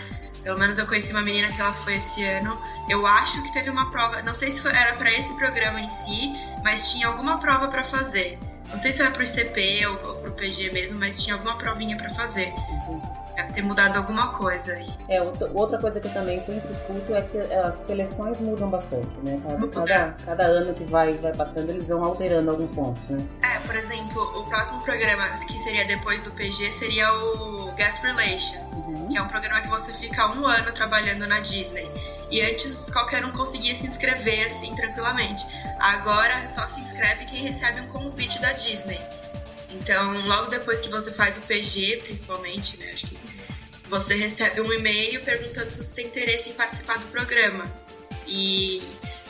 Pelo 0.45 0.59
menos 0.59 0.77
eu 0.77 0.85
conheci 0.85 1.11
uma 1.11 1.23
menina 1.23 1.51
que 1.51 1.59
ela 1.59 1.73
foi 1.73 1.95
esse 1.95 2.23
ano. 2.23 2.55
Eu 2.87 3.07
acho 3.07 3.41
que 3.41 3.51
teve 3.51 3.67
uma 3.67 3.89
prova, 3.89 4.21
não 4.21 4.35
sei 4.35 4.51
se 4.51 4.61
foi, 4.61 4.69
era 4.69 4.93
para 4.93 5.11
esse 5.11 5.33
programa 5.33 5.81
em 5.81 5.89
si, 5.89 6.33
mas 6.63 6.91
tinha 6.91 7.07
alguma 7.07 7.39
prova 7.39 7.67
para 7.67 7.83
fazer. 7.83 8.37
Não 8.71 8.79
sei 8.79 8.93
se 8.93 9.01
era 9.01 9.11
pro 9.11 9.23
ICP 9.23 9.85
ou, 9.87 10.07
ou 10.07 10.15
pro 10.15 10.31
PG 10.33 10.71
mesmo, 10.71 10.99
mas 10.99 11.21
tinha 11.21 11.35
alguma 11.35 11.57
provinha 11.57 11.97
para 11.97 12.09
fazer. 12.11 12.53
Deve 13.35 13.53
ter 13.53 13.61
mudado 13.63 13.97
alguma 13.97 14.31
coisa 14.33 14.73
aí. 14.73 14.87
É, 15.09 15.21
outra 15.21 15.77
coisa 15.77 15.99
que 15.99 16.07
eu 16.07 16.13
também 16.13 16.39
sempre 16.39 16.71
escuto 16.71 17.13
é 17.13 17.21
que 17.21 17.37
as 17.37 17.75
seleções 17.75 18.39
mudam 18.39 18.69
bastante, 18.69 19.09
né? 19.23 19.39
Cada, 19.43 19.67
cada, 19.67 20.15
cada, 20.25 20.43
ano 20.45 20.73
que 20.73 20.85
vai, 20.85 21.11
vai 21.13 21.33
passando, 21.33 21.69
eles 21.69 21.89
vão 21.89 22.03
alterando 22.03 22.51
alguns 22.51 22.71
pontos, 22.71 23.03
né? 23.09 23.17
É, 23.43 23.59
por 23.67 23.75
exemplo, 23.75 24.21
o 24.39 24.45
próximo 24.47 24.81
programa 24.81 25.27
que 25.45 25.59
seria 25.63 25.85
depois 25.85 26.23
do 26.23 26.31
PG 26.31 26.71
seria 26.79 27.13
o 27.13 27.73
Guest 27.73 28.01
Relations, 28.01 28.71
uhum. 28.71 29.09
que 29.09 29.17
é 29.17 29.21
um 29.21 29.27
programa 29.27 29.61
que 29.61 29.69
você 29.69 29.91
fica 29.93 30.31
um 30.31 30.47
ano 30.47 30.71
trabalhando 30.71 31.27
na 31.27 31.41
Disney. 31.41 31.91
E 32.31 32.41
antes 32.41 32.89
qualquer 32.89 33.23
um 33.23 33.31
conseguia 33.31 33.75
se 33.79 33.87
inscrever 33.87 34.47
assim 34.47 34.75
tranquilamente. 34.75 35.45
Agora 35.79 36.47
só 36.53 36.67
se 36.67 36.79
inscreve 36.79 37.25
quem 37.25 37.43
recebe 37.43 37.81
um 37.81 37.87
convite 37.87 38.39
da 38.39 38.53
Disney. 38.53 38.99
Então, 39.69 40.25
logo 40.25 40.49
depois 40.49 40.79
que 40.79 40.89
você 40.89 41.11
faz 41.11 41.37
o 41.37 41.41
PG, 41.41 42.01
principalmente, 42.03 42.77
né? 42.77 42.91
Acho 42.93 43.07
que 43.07 43.17
você 43.89 44.15
recebe 44.15 44.61
um 44.61 44.73
e-mail 44.73 45.21
perguntando 45.23 45.69
se 45.71 45.83
você 45.83 45.93
tem 45.93 46.07
interesse 46.07 46.49
em 46.49 46.53
participar 46.53 46.97
do 46.97 47.05
programa. 47.07 47.65
E 48.25 48.81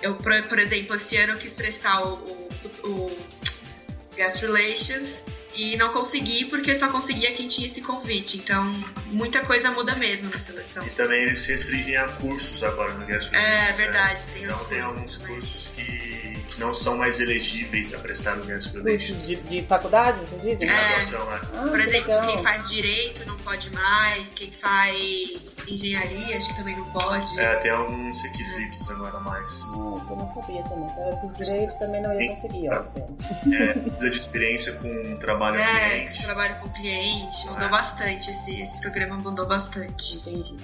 eu, 0.02 0.16
por, 0.16 0.60
exemplo, 0.60 0.96
esse 0.96 1.18
ano 1.18 1.34
eu 1.34 1.38
quis 1.38 1.54
prestar 1.54 2.04
o, 2.06 2.14
o, 2.84 2.90
o 2.90 3.18
Guest 4.16 4.42
Relations 4.42 5.10
e 5.56 5.78
não 5.78 5.92
consegui 5.94 6.46
porque 6.46 6.76
só 6.76 6.88
conseguia 6.90 7.32
quem 7.32 7.48
tinha 7.48 7.68
esse 7.68 7.82
convite. 7.82 8.38
Então, 8.38 8.72
muita 9.08 9.46
coisa 9.46 9.72
muda 9.72 9.96
mesmo 9.96 10.30
na 10.30 10.38
seleção. 10.38 10.86
E 10.86 10.90
também 10.92 11.24
eles 11.24 11.46
restringem 11.46 11.96
a 11.96 12.08
cursos 12.10 12.64
agora 12.64 12.94
no 12.94 13.06
Guest 13.06 13.30
Relations. 13.30 13.70
É, 13.70 13.74
verdade, 13.74 14.26
tem 14.34 14.44
então, 14.44 14.66
tem 14.66 14.82
cursos 14.82 14.96
alguns 14.96 15.18
cursos 15.18 15.72
que 15.76 16.25
não 16.58 16.74
são 16.74 16.98
mais 16.98 17.20
elegíveis 17.20 17.94
a 17.94 17.98
prestar 17.98 18.36
no 18.36 18.46
Guest 18.46 18.74
Relations. 18.74 19.26
De, 19.26 19.36
de 19.36 19.62
faculdade, 19.64 20.20
dizem? 20.42 20.70
É. 20.70 20.74
Graduação, 20.74 21.34
é. 21.34 21.42
Ah, 21.54 21.68
Por 21.68 21.80
exemplo, 21.80 22.12
legal. 22.12 22.28
quem 22.28 22.44
faz 22.44 22.70
direito 22.70 23.28
não 23.28 23.38
pode 23.38 23.70
mais, 23.72 24.30
quem 24.34 24.52
faz 24.52 25.56
engenharia 25.68 26.38
acho 26.38 26.50
que 26.50 26.56
também 26.56 26.76
não 26.76 26.86
pode. 26.92 27.40
É, 27.40 27.56
tem 27.58 27.72
alguns 27.72 28.22
requisitos 28.22 28.90
agora 28.90 29.20
mais. 29.20 29.66
Nossa, 29.68 30.12
eu 30.12 30.18
não 30.18 30.28
sabia 30.34 30.64
também. 30.64 30.90
Se 30.90 31.00
eu 31.00 31.30
fiz 31.36 31.48
direito 31.48 31.80
também 31.80 32.02
não 32.02 32.22
ia 32.22 32.30
conseguir, 32.30 32.70
ó. 32.70 32.84
É, 33.54 33.74
precisa 33.74 34.10
de 34.10 34.18
experiência 34.18 34.74
com 34.74 35.18
trabalho 35.18 35.60
é, 35.60 35.66
com 35.66 35.90
cliente. 35.90 36.24
trabalho 36.24 36.56
com 36.62 36.70
cliente, 36.70 37.48
mudou 37.48 37.68
é. 37.68 37.70
bastante. 37.70 38.32
Esse, 38.32 38.62
esse 38.62 38.82
programa 38.82 39.18
mudou 39.18 39.48
bastante. 39.48 40.18
Entendi. 40.18 40.56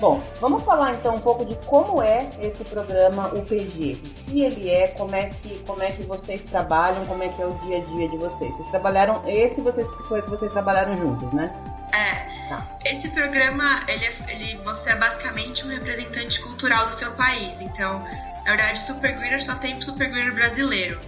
Bom, 0.00 0.22
vamos 0.40 0.62
falar 0.62 0.94
então 0.94 1.14
um 1.14 1.20
pouco 1.20 1.44
de 1.44 1.54
como 1.66 2.02
é 2.02 2.30
esse 2.40 2.64
programa 2.64 3.28
UPG. 3.34 4.00
O 4.02 4.30
que 4.30 4.42
ele 4.42 4.70
é, 4.70 4.88
como 4.88 5.14
é 5.14 5.29
que, 5.30 5.58
como 5.66 5.82
é 5.82 5.90
que 5.90 6.02
vocês 6.02 6.44
trabalham, 6.44 7.04
como 7.06 7.22
é 7.22 7.28
que 7.28 7.40
é 7.40 7.46
o 7.46 7.52
dia 7.64 7.78
a 7.78 7.80
dia 7.80 8.08
de 8.08 8.16
vocês. 8.16 8.54
Vocês 8.54 8.70
trabalharam, 8.70 9.22
esse 9.26 9.60
vocês, 9.60 9.86
foi 10.08 10.22
que 10.22 10.30
vocês 10.30 10.52
trabalharam 10.52 10.96
juntos, 10.96 11.32
né? 11.32 11.52
É. 11.92 12.30
Tá. 12.50 12.66
Esse 12.84 13.08
programa, 13.10 13.84
ele, 13.86 14.04
é, 14.04 14.14
ele, 14.28 14.56
você 14.64 14.90
é 14.90 14.96
basicamente 14.96 15.64
um 15.64 15.68
representante 15.68 16.40
cultural 16.40 16.86
do 16.86 16.94
seu 16.94 17.12
país. 17.12 17.60
Então, 17.60 18.00
na 18.44 18.56
verdade, 18.56 18.82
Super 18.84 19.12
Greener 19.16 19.40
só 19.40 19.54
tem 19.54 19.80
Super 19.80 20.10
Greener 20.10 20.34
brasileiro. 20.34 21.00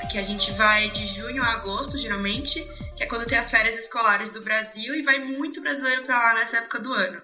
Porque 0.00 0.16
a 0.16 0.22
gente 0.22 0.50
vai 0.52 0.88
de 0.90 1.04
junho 1.06 1.42
a 1.42 1.52
agosto, 1.52 1.98
geralmente, 1.98 2.62
que 2.96 3.02
é 3.02 3.06
quando 3.06 3.26
tem 3.26 3.36
as 3.36 3.50
férias 3.50 3.78
escolares 3.78 4.30
do 4.30 4.42
Brasil, 4.42 4.94
e 4.94 5.02
vai 5.02 5.18
muito 5.18 5.60
brasileiro 5.60 6.04
pra 6.04 6.16
lá 6.16 6.34
nessa 6.34 6.58
época 6.58 6.78
do 6.80 6.92
ano. 6.92 7.20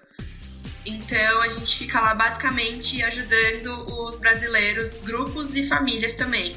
Então 0.85 1.41
a 1.41 1.47
gente 1.47 1.77
fica 1.77 1.99
lá 1.99 2.13
basicamente 2.13 3.01
ajudando 3.03 3.93
os 3.93 4.17
brasileiros, 4.17 4.97
grupos 4.99 5.55
e 5.55 5.67
famílias 5.67 6.15
também. 6.15 6.55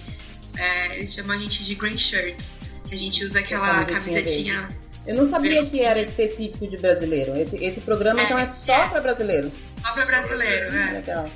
É, 0.57 0.97
eles 0.97 1.14
chamam 1.14 1.37
a 1.37 1.39
gente 1.39 1.64
de 1.64 1.75
green 1.75 1.99
shirts, 1.99 2.59
que 2.87 2.95
a 2.95 2.99
gente 2.99 3.25
usa 3.25 3.41
aquela 3.41 3.85
camisetinha. 3.85 4.68
Eu 5.07 5.16
não 5.16 5.27
sabia 5.27 5.55
verde. 5.55 5.70
que 5.70 5.81
era 5.81 6.01
específico 6.01 6.66
de 6.66 6.77
brasileiro. 6.77 7.37
Esse, 7.37 7.57
esse 7.57 7.81
programa 7.81 8.20
é, 8.20 8.25
então 8.25 8.39
é 8.39 8.47
só 8.47 8.85
é. 8.85 8.89
para 8.89 9.01
brasileiro. 9.01 9.51
Só 9.83 9.93
para 9.93 10.07
brasileiro, 10.07 10.77
é. 10.77 10.93
Legal. 10.93 11.29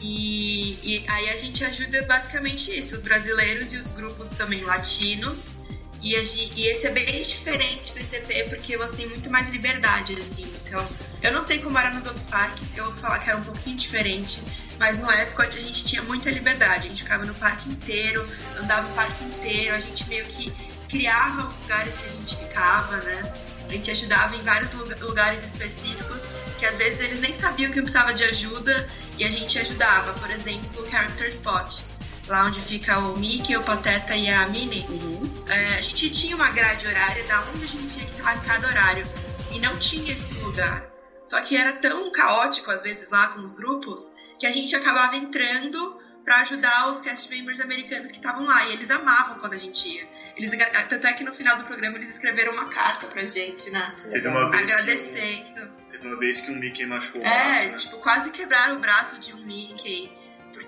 E, 0.00 0.78
e 0.82 1.04
aí 1.08 1.28
a 1.28 1.36
gente 1.36 1.62
ajuda 1.64 2.02
basicamente 2.02 2.76
isso, 2.78 2.96
os 2.96 3.02
brasileiros 3.02 3.72
e 3.72 3.76
os 3.76 3.88
grupos 3.88 4.28
também 4.30 4.62
latinos. 4.62 5.58
E, 6.02 6.14
e, 6.14 6.68
esse 6.68 6.86
é 6.86 6.90
bem 6.90 7.22
diferente 7.22 7.92
do 7.92 8.00
ICP 8.00 8.44
porque 8.48 8.76
você 8.76 8.96
tem 8.96 9.06
muito 9.06 9.30
mais 9.30 9.48
liberdade, 9.50 10.18
assim. 10.18 10.50
Então, 10.66 10.86
eu 11.22 11.32
não 11.32 11.42
sei 11.42 11.58
como 11.58 11.78
era 11.78 11.90
nos 11.90 12.06
outros 12.06 12.24
parques, 12.26 12.76
eu 12.76 12.86
vou 12.86 12.94
falar 12.94 13.18
que 13.18 13.28
era 13.28 13.38
um 13.38 13.44
pouquinho 13.44 13.76
diferente, 13.76 14.42
mas 14.78 14.98
no 14.98 15.10
Epcot 15.10 15.58
a 15.58 15.62
gente 15.62 15.84
tinha 15.84 16.02
muita 16.02 16.30
liberdade. 16.30 16.86
A 16.86 16.90
gente 16.90 17.02
ficava 17.02 17.24
no 17.24 17.34
parque 17.34 17.68
inteiro, 17.68 18.26
andava 18.58 18.90
o 18.90 18.94
parque 18.94 19.24
inteiro, 19.24 19.74
a 19.74 19.78
gente 19.78 20.08
meio 20.08 20.24
que 20.24 20.50
criava 20.88 21.46
os 21.46 21.56
lugares 21.58 21.94
que 21.98 22.06
a 22.06 22.08
gente 22.08 22.36
ficava, 22.36 22.96
né? 22.98 23.32
A 23.68 23.72
gente 23.72 23.90
ajudava 23.90 24.34
em 24.34 24.40
vários 24.40 24.72
lugares 24.72 25.44
específicos 25.44 26.22
que 26.58 26.66
às 26.66 26.76
vezes 26.76 26.98
eles 27.00 27.20
nem 27.20 27.38
sabiam 27.38 27.70
que 27.70 27.80
precisava 27.80 28.12
de 28.12 28.24
ajuda 28.24 28.88
e 29.16 29.24
a 29.24 29.30
gente 29.30 29.58
ajudava. 29.58 30.12
Por 30.14 30.30
exemplo, 30.30 30.82
o 30.82 30.90
Character 30.90 31.28
Spot, 31.28 31.82
lá 32.26 32.46
onde 32.46 32.60
fica 32.60 32.98
o 32.98 33.18
Mickey, 33.18 33.56
o 33.56 33.62
Pateta 33.62 34.16
e 34.16 34.28
a 34.28 34.46
Minnie. 34.48 34.86
Uhum. 34.88 35.44
É, 35.48 35.78
a 35.78 35.80
gente 35.80 36.10
tinha 36.10 36.36
uma 36.36 36.50
grade 36.50 36.86
horária 36.86 37.24
da 37.24 37.40
onde 37.52 37.64
a 37.64 37.66
gente 37.66 37.88
tinha 37.88 38.06
que 38.06 38.18
estar 38.18 38.36
em 38.36 38.40
cada 38.40 38.68
horário 38.68 39.04
e 39.52 39.58
não 39.58 39.76
tinha 39.78 40.12
esse 40.12 40.34
lugar. 40.40 40.88
Só 41.24 41.40
que 41.40 41.56
era 41.56 41.72
tão 41.74 42.10
caótico 42.12 42.70
às 42.70 42.82
vezes 42.82 43.08
lá 43.10 43.28
com 43.28 43.40
os 43.40 43.54
grupos 43.54 44.14
que 44.38 44.46
a 44.46 44.52
gente 44.52 44.74
acabava 44.74 45.16
entrando 45.16 45.98
para 46.24 46.42
ajudar 46.42 46.90
os 46.90 47.00
cast 47.00 47.30
members 47.30 47.60
americanos 47.60 48.10
que 48.10 48.18
estavam 48.18 48.44
lá 48.44 48.66
e 48.66 48.72
eles 48.72 48.90
amavam 48.90 49.38
quando 49.38 49.54
a 49.54 49.58
gente 49.58 49.88
ia. 49.88 50.08
Eles, 50.36 50.50
tanto 50.88 51.06
é 51.06 51.12
que 51.12 51.24
no 51.24 51.32
final 51.32 51.58
do 51.58 51.64
programa 51.64 51.96
eles 51.96 52.10
escreveram 52.10 52.52
uma 52.52 52.68
carta 52.68 53.06
pra 53.06 53.24
gente, 53.24 53.70
né? 53.70 53.94
Teve 54.10 54.28
uma 54.28 54.50
vez 54.50 54.72
agradecendo 54.72 55.80
uma 56.06 56.16
vez 56.16 56.40
que 56.40 56.50
um 56.50 56.56
Mickey 56.56 56.86
machucou 56.86 57.22
o 57.22 57.24
é, 57.24 57.28
braço. 57.28 57.60
É, 57.60 57.66
né? 57.66 57.76
tipo, 57.76 57.96
quase 57.98 58.30
quebraram 58.30 58.76
o 58.76 58.80
braço 58.80 59.18
de 59.18 59.34
um 59.34 59.44
Mickey. 59.44 60.10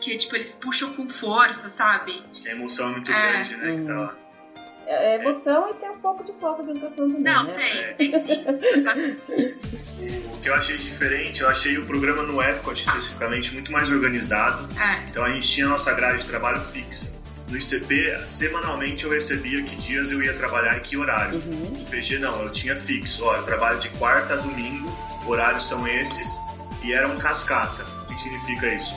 Porque, 0.03 0.19
tipo, 0.19 0.35
eles 0.35 0.51
puxam 0.51 0.95
com 0.95 1.09
força, 1.09 1.69
sabe? 1.69 2.25
Acho 2.33 2.43
que 2.43 2.49
a 2.49 2.53
emoção 2.53 2.89
é 2.89 2.91
muito 2.91 3.13
é. 3.13 3.33
grande, 3.33 3.57
né? 3.57 3.85
Que 3.85 3.93
lá. 3.93 4.17
É, 4.85 5.13
é 5.13 5.15
emoção 5.15 5.69
é. 5.69 5.71
e 5.71 5.75
tem 5.75 5.91
um 5.91 6.01
pouco 6.01 6.25
de 6.25 6.33
falta 6.41 6.65
de 6.65 6.73
educação 6.73 7.09
também. 7.09 7.23
Não, 7.23 7.45
né? 7.45 7.53
tem, 7.53 7.71
é. 7.79 7.93
tem 7.93 8.13
sim. 9.17 9.55
o 10.27 10.41
que 10.41 10.49
eu 10.49 10.55
achei 10.55 10.77
diferente, 10.77 11.43
eu 11.43 11.49
achei 11.49 11.79
o 11.79 11.87
programa 11.87 12.25
no 12.25 12.43
Epcot 12.43 12.77
especificamente 12.81 13.55
muito 13.55 13.71
mais 13.71 13.89
organizado. 13.93 14.69
É. 14.77 15.09
Então 15.09 15.25
a 15.25 15.29
gente 15.29 15.47
tinha 15.47 15.67
a 15.67 15.69
nossa 15.69 15.93
grade 15.95 16.23
de 16.23 16.27
trabalho 16.27 16.61
fixa. 16.73 17.13
No 17.49 17.57
ICP, 17.57 18.27
semanalmente 18.27 19.05
eu 19.05 19.11
recebia 19.11 19.63
que 19.63 19.77
dias 19.77 20.11
eu 20.11 20.21
ia 20.21 20.35
trabalhar 20.35 20.79
e 20.79 20.81
que 20.81 20.97
horário. 20.97 21.39
Uhum. 21.39 21.79
No 21.79 21.85
PG 21.85 22.19
não, 22.19 22.43
eu 22.43 22.51
tinha 22.51 22.75
fixo. 22.75 23.25
Ó, 23.25 23.37
eu 23.37 23.45
trabalho 23.45 23.79
de 23.79 23.89
quarta 23.91 24.35
a 24.35 24.37
domingo 24.39 24.91
horários 25.27 25.69
são 25.69 25.87
esses, 25.87 26.41
e 26.83 26.93
era 26.93 27.07
um 27.07 27.17
cascata. 27.17 27.85
O 28.03 28.07
que 28.07 28.21
significa 28.21 28.75
isso? 28.75 28.95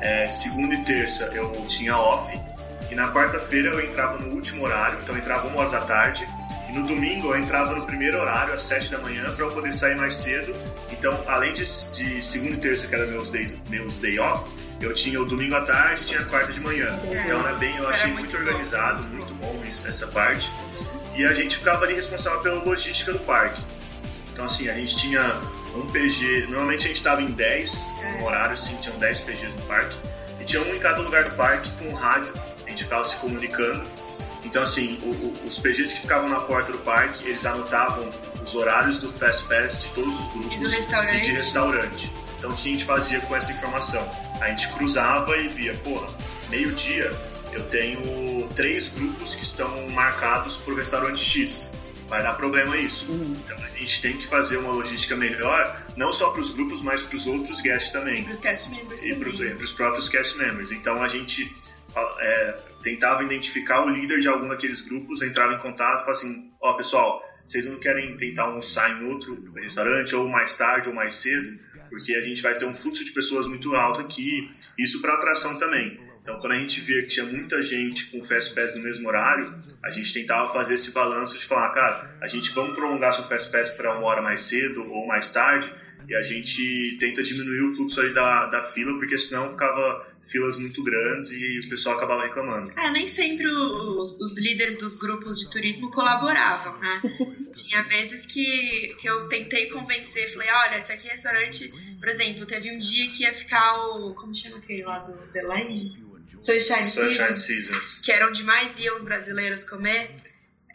É, 0.00 0.28
segunda 0.28 0.74
e 0.74 0.84
terça 0.84 1.24
eu 1.34 1.50
tinha 1.66 1.96
off, 1.96 2.38
e 2.90 2.94
na 2.94 3.12
quarta-feira 3.12 3.70
eu 3.70 3.80
entrava 3.80 4.18
no 4.18 4.34
último 4.34 4.64
horário, 4.64 4.98
então 5.02 5.14
eu 5.14 5.20
entrava 5.20 5.48
uma 5.48 5.60
hora 5.60 5.70
da 5.70 5.80
tarde, 5.80 6.26
e 6.68 6.72
no 6.72 6.86
domingo 6.86 7.34
eu 7.34 7.38
entrava 7.38 7.74
no 7.74 7.84
primeiro 7.84 8.18
horário, 8.18 8.54
às 8.54 8.62
sete 8.62 8.90
da 8.90 8.98
manhã, 8.98 9.34
para 9.34 9.44
eu 9.44 9.50
poder 9.50 9.72
sair 9.72 9.96
mais 9.96 10.14
cedo. 10.14 10.54
Então, 10.90 11.22
além 11.26 11.54
de, 11.54 11.64
de 11.94 12.22
segunda 12.22 12.54
e 12.54 12.56
terça, 12.58 12.86
que 12.86 12.94
eram 12.94 13.08
meus 13.08 13.30
days, 13.30 13.54
meus 13.68 13.98
day 13.98 14.18
off, 14.18 14.50
eu 14.80 14.94
tinha 14.94 15.20
o 15.20 15.24
domingo 15.24 15.56
à 15.56 15.62
tarde 15.62 16.02
e 16.02 16.04
tinha 16.04 16.20
a 16.20 16.24
quarta 16.24 16.52
de 16.52 16.60
manhã. 16.60 16.96
Então, 17.04 17.40
era 17.40 17.54
bem, 17.56 17.76
eu 17.76 17.88
achei 17.88 18.12
muito, 18.12 18.30
muito 18.30 18.36
organizado, 18.36 19.06
muito 19.08 19.34
bom 19.34 19.62
isso, 19.64 19.86
essa 19.88 20.06
parte. 20.06 20.50
E 21.16 21.24
a 21.24 21.34
gente 21.34 21.56
ficava 21.56 21.84
ali 21.84 21.94
responsável 21.94 22.40
pela 22.40 22.62
logística 22.62 23.12
do 23.12 23.18
parque. 23.20 23.62
Então, 24.32 24.44
assim, 24.44 24.68
a 24.68 24.74
gente 24.74 24.96
tinha 24.96 25.40
um 25.78 25.86
PG. 25.90 26.46
Normalmente 26.48 26.84
a 26.84 26.88
gente 26.88 26.96
estava 26.96 27.22
em 27.22 27.30
10 27.30 27.88
no 28.18 28.26
horário, 28.26 28.56
sim, 28.56 28.76
tinham 28.80 28.98
10 28.98 29.20
PGs 29.20 29.54
no 29.56 29.62
parque. 29.62 29.96
E 30.40 30.44
tinha 30.44 30.62
um 30.62 30.74
em 30.74 30.78
cada 30.78 31.00
lugar 31.00 31.24
do 31.24 31.36
parque 31.36 31.70
com 31.72 31.88
um 31.88 31.94
rádio, 31.94 32.32
a 32.66 32.70
gente 32.70 32.84
ficava 32.84 33.04
se 33.04 33.16
comunicando. 33.16 33.84
Então, 34.44 34.62
assim, 34.62 34.98
o, 35.02 35.10
o, 35.10 35.48
os 35.48 35.58
PGs 35.58 35.94
que 35.94 36.00
ficavam 36.02 36.28
na 36.28 36.40
porta 36.40 36.72
do 36.72 36.78
parque, 36.78 37.26
eles 37.26 37.44
anotavam 37.44 38.08
os 38.42 38.54
horários 38.54 38.98
do 38.98 39.10
Fast 39.12 39.48
Pass 39.48 39.82
de 39.82 39.88
todos 39.90 40.14
os 40.14 40.28
grupos 40.28 40.52
e, 40.52 40.58
do 40.58 40.68
restaurante. 40.68 41.16
e 41.16 41.20
de 41.20 41.32
restaurante. 41.32 42.12
Então, 42.38 42.50
o 42.50 42.56
que 42.56 42.68
a 42.68 42.72
gente 42.72 42.84
fazia 42.84 43.20
com 43.20 43.36
essa 43.36 43.52
informação? 43.52 44.08
A 44.40 44.48
gente 44.48 44.68
cruzava 44.68 45.36
e 45.36 45.48
via, 45.48 45.74
porra, 45.74 46.08
meio-dia 46.48 47.10
eu 47.52 47.64
tenho 47.64 48.48
três 48.54 48.90
grupos 48.90 49.34
que 49.34 49.42
estão 49.42 49.88
marcados 49.90 50.56
por 50.58 50.76
restaurante 50.76 51.18
X 51.18 51.70
vai 52.08 52.22
dar 52.22 52.34
problema 52.34 52.76
isso. 52.76 53.10
Uhum. 53.10 53.36
Então 53.44 53.56
a 53.56 53.68
gente 53.70 54.02
tem 54.02 54.16
que 54.16 54.26
fazer 54.26 54.56
uma 54.56 54.72
logística 54.72 55.14
melhor, 55.14 55.80
não 55.96 56.12
só 56.12 56.30
para 56.30 56.40
os 56.40 56.50
grupos, 56.50 56.82
mas 56.82 57.02
para 57.02 57.16
os 57.16 57.26
outros 57.26 57.60
guests 57.60 57.92
também. 57.92 58.24
Para 58.24 58.32
os 58.32 58.40
cast 58.40 58.70
members 58.70 59.02
e 59.02 59.14
para 59.14 59.28
os 59.28 59.72
próprios 59.72 60.08
cast 60.08 60.38
members. 60.38 60.72
Então 60.72 61.02
a 61.02 61.08
gente 61.08 61.54
é, 62.18 62.56
tentava 62.82 63.22
identificar 63.22 63.84
o 63.84 63.90
líder 63.90 64.20
de 64.20 64.28
algum 64.28 64.48
daqueles 64.48 64.82
grupos, 64.82 65.22
entrava 65.22 65.54
em 65.54 65.58
contato, 65.58 66.00
falava 66.00 66.10
assim, 66.10 66.50
ó 66.60 66.70
oh, 66.70 66.76
pessoal, 66.76 67.22
vocês 67.44 67.66
não 67.66 67.78
querem 67.78 68.16
tentar 68.16 68.44
almoçar 68.44 68.90
em 68.90 69.08
outro 69.08 69.52
restaurante, 69.54 70.14
ou 70.14 70.28
mais 70.28 70.54
tarde, 70.54 70.88
ou 70.88 70.94
mais 70.94 71.14
cedo, 71.14 71.58
porque 71.88 72.14
a 72.14 72.20
gente 72.20 72.42
vai 72.42 72.56
ter 72.58 72.66
um 72.66 72.74
fluxo 72.74 73.04
de 73.04 73.12
pessoas 73.12 73.46
muito 73.46 73.74
alto 73.74 74.00
aqui, 74.00 74.50
isso 74.78 75.00
para 75.00 75.14
atração 75.14 75.58
também. 75.58 75.98
Então, 76.28 76.38
quando 76.40 76.52
a 76.52 76.56
gente 76.56 76.82
via 76.82 77.00
que 77.00 77.08
tinha 77.08 77.24
muita 77.24 77.62
gente 77.62 78.10
com 78.10 78.22
Fast 78.22 78.54
Pass 78.54 78.76
no 78.76 78.82
mesmo 78.82 79.08
horário, 79.08 79.64
a 79.82 79.88
gente 79.88 80.12
tentava 80.12 80.52
fazer 80.52 80.74
esse 80.74 80.90
balanço 80.90 81.38
de 81.38 81.46
falar, 81.46 81.70
cara, 81.70 82.18
a 82.20 82.26
gente 82.26 82.50
vamos 82.50 82.74
prolongar 82.74 83.14
seu 83.14 83.24
Fast 83.24 83.50
Pass 83.50 83.70
para 83.70 83.96
uma 83.96 84.06
hora 84.06 84.20
mais 84.20 84.40
cedo 84.40 84.86
ou 84.92 85.06
mais 85.06 85.30
tarde, 85.30 85.72
e 86.06 86.14
a 86.14 86.20
gente 86.22 86.98
tenta 87.00 87.22
diminuir 87.22 87.62
o 87.62 87.74
fluxo 87.74 88.02
aí 88.02 88.12
da, 88.12 88.44
da 88.44 88.62
fila, 88.62 88.98
porque 88.98 89.16
senão 89.16 89.52
ficava 89.52 90.06
filas 90.30 90.58
muito 90.58 90.82
grandes 90.82 91.30
e 91.30 91.60
o 91.64 91.68
pessoal 91.70 91.96
acabava 91.96 92.24
reclamando. 92.24 92.72
É, 92.78 92.90
nem 92.90 93.06
sempre 93.06 93.46
os, 93.46 94.20
os 94.20 94.38
líderes 94.38 94.76
dos 94.76 94.96
grupos 94.96 95.38
de 95.38 95.50
turismo 95.50 95.90
colaboravam, 95.90 96.78
né? 96.78 97.00
Tinha 97.56 97.82
vezes 97.84 98.26
que, 98.26 98.94
que 99.00 99.08
eu 99.08 99.26
tentei 99.28 99.70
convencer, 99.70 100.30
falei, 100.34 100.50
olha, 100.50 100.78
esse 100.80 100.92
aqui 100.92 101.08
é 101.08 101.12
restaurante, 101.12 101.72
por 101.98 102.08
exemplo, 102.10 102.44
teve 102.44 102.70
um 102.70 102.78
dia 102.78 103.08
que 103.08 103.22
ia 103.22 103.32
ficar 103.32 103.78
o. 103.96 104.14
Como 104.14 104.36
chama 104.36 104.58
aquele 104.58 104.82
lá 104.82 104.98
do 104.98 105.14
The 105.32 105.42
Land? 105.42 106.07
Sunshine, 106.40 106.84
Sunshine 106.84 107.36
Seasons, 107.36 108.00
que 108.04 108.12
era 108.12 108.26
onde 108.26 108.42
mais 108.42 108.78
iam 108.78 108.96
os 108.96 109.02
brasileiros 109.02 109.64
comer. 109.64 110.10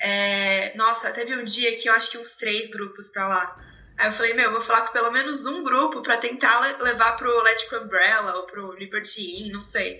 É, 0.01 0.76
nossa, 0.76 1.12
teve 1.12 1.36
um 1.36 1.45
dia 1.45 1.76
que 1.78 1.88
eu 1.88 1.93
acho 1.93 2.12
que 2.12 2.18
uns 2.18 2.36
três 2.36 2.70
grupos 2.70 3.08
pra 3.10 3.28
lá. 3.28 3.58
Aí 3.97 4.08
eu 4.08 4.12
falei, 4.12 4.34
meu, 4.34 4.45
eu 4.45 4.51
vou 4.51 4.62
falar 4.62 4.82
com 4.82 4.91
pelo 4.91 5.12
menos 5.12 5.45
um 5.45 5.64
grupo 5.64 6.01
para 6.01 6.18
tentar 6.18 6.60
levar 6.82 7.14
pro 7.14 7.39
Electric 7.39 7.76
Umbrella 7.76 8.36
ou 8.36 8.45
pro 8.47 8.74
Liberty 8.74 9.22
Inn, 9.22 9.51
não 9.51 9.64
sei. 9.64 9.99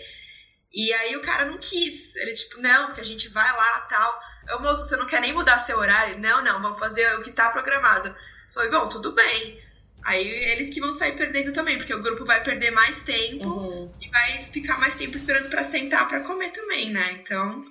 E 0.74 0.92
aí 0.92 1.16
o 1.16 1.22
cara 1.22 1.46
não 1.46 1.60
quis. 1.60 2.16
Ele, 2.16 2.34
tipo, 2.34 2.60
não, 2.60 2.94
que 2.94 3.02
a 3.02 3.06
gente 3.06 3.30
vai 3.30 3.52
lá 3.56 3.82
tal. 3.82 4.20
Eu, 4.50 4.60
moço, 4.60 4.88
você 4.88 4.98
não 4.98 5.06
quer 5.06 5.22
nem 5.22 5.32
mudar 5.32 5.60
seu 5.60 5.78
horário? 5.78 6.20
Não, 6.20 6.44
não, 6.44 6.62
vamos 6.62 6.80
fazer 6.80 7.16
o 7.16 7.22
que 7.22 7.32
tá 7.32 7.50
programado. 7.52 8.10
Eu 8.10 8.54
falei, 8.54 8.70
bom, 8.70 8.90
tudo 8.90 9.14
bem. 9.14 9.63
Aí 10.06 10.28
eles 10.28 10.74
que 10.74 10.82
vão 10.82 10.92
sair 10.94 11.16
perdendo 11.16 11.54
também, 11.54 11.78
porque 11.78 11.94
o 11.94 12.02
grupo 12.02 12.26
vai 12.26 12.44
perder 12.44 12.72
mais 12.72 13.02
tempo 13.04 13.46
uhum. 13.46 13.92
e 14.02 14.10
vai 14.10 14.44
ficar 14.52 14.80
mais 14.80 14.96
tempo 14.96 15.16
esperando 15.16 15.50
para 15.50 15.64
sentar 15.64 16.08
para 16.08 16.22
comer 16.22 16.52
também, 16.52 16.92
né? 16.92 17.20
Então, 17.22 17.66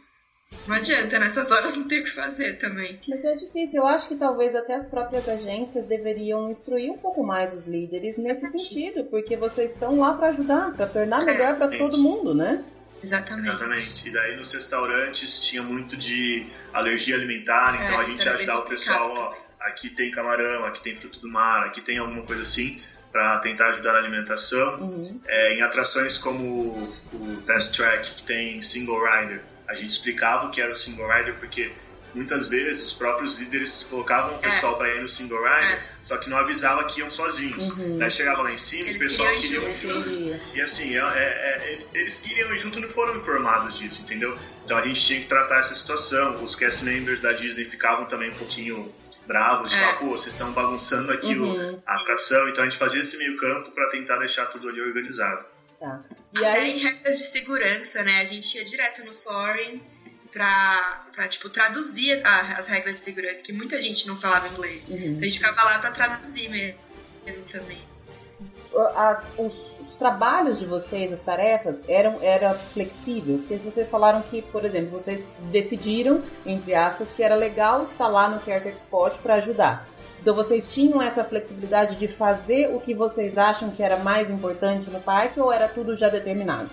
não 0.67 0.77
adianta, 0.77 1.19
nessas 1.19 1.51
horas 1.51 1.77
não 1.77 1.89
ter 1.89 2.01
o 2.01 2.05
que 2.05 2.11
fazer 2.11 2.59
também. 2.59 3.01
Mas 3.09 3.25
é 3.25 3.35
difícil. 3.35 3.81
Eu 3.81 3.87
acho 3.87 4.09
que 4.09 4.17
talvez 4.17 4.55
até 4.55 4.75
as 4.75 4.87
próprias 4.87 5.29
agências 5.29 5.87
deveriam 5.87 6.51
instruir 6.51 6.91
um 6.91 6.99
pouco 6.99 7.23
mais 7.23 7.53
os 7.53 7.67
líderes 7.67 8.17
nesse 8.17 8.47
sentido, 8.51 9.05
porque 9.05 9.37
vocês 9.37 9.73
estão 9.73 9.99
lá 9.99 10.15
para 10.15 10.29
ajudar, 10.29 10.73
para 10.73 10.87
tornar 10.87 11.25
melhor 11.25 11.57
para 11.57 11.77
todo 11.77 11.99
mundo, 11.99 12.35
né? 12.35 12.65
Exatamente. 13.03 13.49
Exatamente. 13.49 14.09
E 14.09 14.13
daí 14.13 14.37
nos 14.37 14.53
restaurantes 14.53 15.41
tinha 15.45 15.63
muito 15.63 15.97
de 15.97 16.47
alergia 16.73 17.17
alimentar, 17.17 17.75
então 17.75 18.01
é, 18.01 18.05
a 18.05 18.09
gente 18.09 18.29
ajudava 18.29 18.61
o 18.61 18.67
pessoal, 18.67 19.11
ó, 19.11 19.35
aqui 19.67 19.91
tem 19.91 20.11
camarão, 20.11 20.65
aqui 20.65 20.83
tem 20.83 20.97
fruto 20.97 21.21
do 21.21 21.29
mar, 21.29 21.67
aqui 21.67 21.81
tem 21.81 21.99
alguma 21.99 22.23
coisa 22.23 22.43
assim, 22.43 22.81
para 23.11 23.39
tentar 23.39 23.69
ajudar 23.71 23.93
na 23.93 23.99
alimentação. 23.99 24.81
Uhum. 24.81 25.21
É, 25.27 25.55
em 25.55 25.63
atrações 25.63 26.19
como 26.19 26.95
o 27.13 27.43
Test 27.47 27.77
Track, 27.77 28.15
que 28.17 28.23
tem 28.23 28.61
Single 28.63 29.01
Rider, 29.05 29.43
a 29.69 29.75
gente 29.75 29.91
explicava 29.91 30.47
o 30.47 30.51
que 30.51 30.61
era 30.61 30.71
o 30.71 30.75
Single 30.75 31.09
Rider, 31.09 31.39
porque 31.39 31.73
muitas 32.15 32.47
vezes 32.49 32.85
os 32.85 32.93
próprios 32.93 33.39
líderes 33.39 33.85
colocavam 33.85 34.35
o 34.35 34.39
é. 34.39 34.41
pessoal 34.41 34.75
é. 34.75 34.79
para 34.79 34.89
ir 34.95 35.01
no 35.01 35.09
single 35.09 35.43
rider, 35.43 35.75
é. 35.75 35.83
só 36.03 36.17
que 36.19 36.29
não 36.29 36.37
avisava 36.37 36.85
que 36.85 37.01
iam 37.01 37.11
sozinhos. 37.11 37.71
Uhum. 37.71 37.99
Daí 37.99 38.11
chegava 38.11 38.43
lá 38.43 38.53
em 38.53 38.57
cima, 38.57 38.89
eles 38.89 38.97
o 38.97 38.99
pessoal 39.05 39.37
queria 39.37 39.59
ir 39.59 39.75
junto. 39.75 40.41
E 40.55 40.61
assim, 40.61 40.97
é, 40.97 41.01
é, 41.01 41.03
é, 41.05 41.87
eles 41.95 42.21
queriam 42.21 42.53
ir 42.55 42.59
junto 42.59 42.79
e 42.79 42.83
não 42.83 42.89
foram 42.89 43.17
informados 43.17 43.79
disso, 43.79 44.03
entendeu? 44.03 44.37
Então 44.65 44.77
a 44.77 44.83
gente 44.83 45.01
tinha 45.01 45.21
que 45.21 45.27
tratar 45.27 45.59
essa 45.59 45.75
situação. 45.75 46.43
Os 46.43 46.55
cast 46.55 46.85
members 46.85 47.21
da 47.21 47.33
Disney 47.33 47.65
ficavam 47.65 48.07
também 48.07 48.31
um 48.31 48.35
pouquinho 48.35 48.93
bravos, 49.27 49.71
de 49.71 49.77
é. 49.77 49.81
falar, 49.81 49.99
pô, 49.99 50.11
vocês 50.11 50.35
estão 50.35 50.53
bagunçando 50.53 51.13
aqui 51.13 51.37
uhum. 51.37 51.75
o, 51.75 51.83
a 51.87 51.97
atração, 51.97 52.49
então 52.49 52.65
a 52.65 52.69
gente 52.69 52.79
fazia 52.79 53.01
esse 53.01 53.17
meio 53.17 53.37
campo 53.37 53.71
para 53.71 53.89
tentar 53.91 54.19
deixar 54.19 54.47
tudo 54.47 54.69
ali 54.69 54.81
organizado. 54.81 55.45
Tá. 55.79 56.03
E 56.33 56.45
aí... 56.45 56.73
em 56.73 56.79
regras 56.79 57.19
de 57.19 57.25
segurança, 57.25 58.03
né, 58.03 58.21
a 58.21 58.25
gente 58.25 58.57
ia 58.57 58.65
direto 58.65 59.05
no 59.05 59.13
Soaring 59.13 59.83
pra, 60.31 61.07
pra 61.15 61.29
tipo, 61.29 61.49
traduzir 61.51 62.25
a, 62.25 62.59
as 62.59 62.67
regras 62.67 62.95
de 62.95 63.01
segurança, 63.01 63.43
que 63.43 63.53
muita 63.53 63.81
gente 63.81 64.07
não 64.07 64.21
falava 64.21 64.49
inglês. 64.49 64.89
Uhum. 64.89 64.97
Então 64.97 65.21
a 65.21 65.25
gente 65.25 65.39
ficava 65.39 65.63
lá 65.65 65.79
pra 65.79 65.91
traduzir 65.91 66.49
mesmo 66.49 67.45
também 67.51 67.92
as, 68.95 69.33
os, 69.39 69.79
os, 69.81 69.95
trabalhos 69.95 70.59
de 70.59 70.67
vocês, 70.67 71.13
as 71.13 71.21
tarefas, 71.21 71.89
eram 71.89 72.19
era 72.23 72.55
flexível? 72.55 73.39
Porque 73.39 73.57
vocês 73.57 73.89
falaram 73.89 74.23
que, 74.23 74.43
por 74.43 74.65
exemplo, 74.65 74.91
vocês 74.91 75.31
decidiram, 75.51 76.23
entre 76.45 76.75
aspas, 76.75 77.13
que 77.13 77.23
era 77.23 77.35
legal 77.35 77.83
estar 77.83 78.09
lá 78.09 78.29
no 78.29 78.45
Character 78.45 78.75
Spot 78.75 79.17
para 79.19 79.35
ajudar. 79.35 79.89
Então 80.21 80.35
vocês 80.35 80.73
tinham 80.73 81.03
essa 81.03 81.25
flexibilidade 81.25 81.97
de 81.97 82.07
fazer 82.07 82.73
o 82.75 82.81
que 82.81 82.95
vocês 82.95 83.37
acham 83.37 83.71
que 83.73 83.83
era 83.83 83.97
mais 83.97 84.31
importante 84.31 84.89
no 84.89 85.01
parque 85.01 85.41
ou 85.41 85.53
era 85.53 85.67
tudo 85.69 85.97
já 85.97 86.09
determinado? 86.09 86.71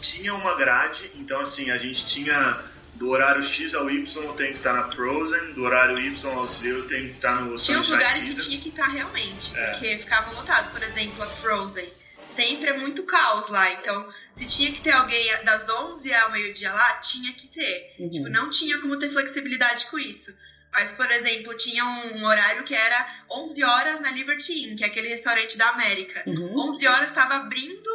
Tinha 0.00 0.34
uma 0.34 0.56
grade, 0.56 1.10
então 1.14 1.40
assim, 1.40 1.70
a 1.70 1.78
gente 1.78 2.04
tinha 2.04 2.64
do 2.94 3.10
horário 3.10 3.42
X 3.42 3.74
ao 3.74 3.90
Y 3.90 4.04
tem 4.34 4.52
que 4.52 4.58
estar 4.58 4.72
na 4.72 4.90
Frozen, 4.90 5.52
do 5.52 5.64
horário 5.64 5.98
Y 5.98 6.30
ao 6.30 6.46
Z 6.46 6.82
tem 6.82 7.08
que 7.08 7.14
estar 7.14 7.40
no 7.40 7.56
Tinha 7.56 7.80
os 7.80 7.88
lugares 7.88 8.22
Seasons. 8.22 8.44
que 8.44 8.50
tinha 8.50 8.60
que 8.60 8.68
estar 8.68 8.86
realmente, 8.86 9.56
é. 9.56 9.70
porque 9.72 9.98
ficavam 9.98 10.34
lotados. 10.34 10.70
Por 10.70 10.82
exemplo, 10.82 11.22
a 11.22 11.26
Frozen. 11.26 11.92
Sempre 12.34 12.70
é 12.70 12.78
muito 12.78 13.04
caos 13.04 13.48
lá, 13.48 13.70
então 13.72 14.08
se 14.36 14.46
tinha 14.46 14.72
que 14.72 14.80
ter 14.80 14.90
alguém 14.90 15.24
das 15.44 15.68
11 15.68 16.12
ao 16.12 16.32
meio-dia 16.32 16.72
lá, 16.72 16.94
tinha 16.94 17.32
que 17.32 17.46
ter. 17.46 17.94
Uhum. 17.98 18.10
Tipo, 18.10 18.28
não 18.28 18.50
tinha 18.50 18.78
como 18.78 18.98
ter 18.98 19.10
flexibilidade 19.10 19.86
com 19.86 19.98
isso. 19.98 20.34
Mas, 20.72 20.90
por 20.90 21.08
exemplo, 21.08 21.56
tinha 21.56 21.84
um 21.84 22.24
horário 22.24 22.64
que 22.64 22.74
era 22.74 23.24
11 23.30 23.62
horas 23.62 24.00
na 24.00 24.10
Liberty 24.10 24.52
Inn, 24.52 24.74
que 24.74 24.82
é 24.82 24.88
aquele 24.88 25.08
restaurante 25.08 25.56
da 25.56 25.68
América. 25.68 26.24
Uhum. 26.26 26.70
11 26.70 26.86
horas 26.88 27.08
estava 27.10 27.34
abrindo 27.36 27.88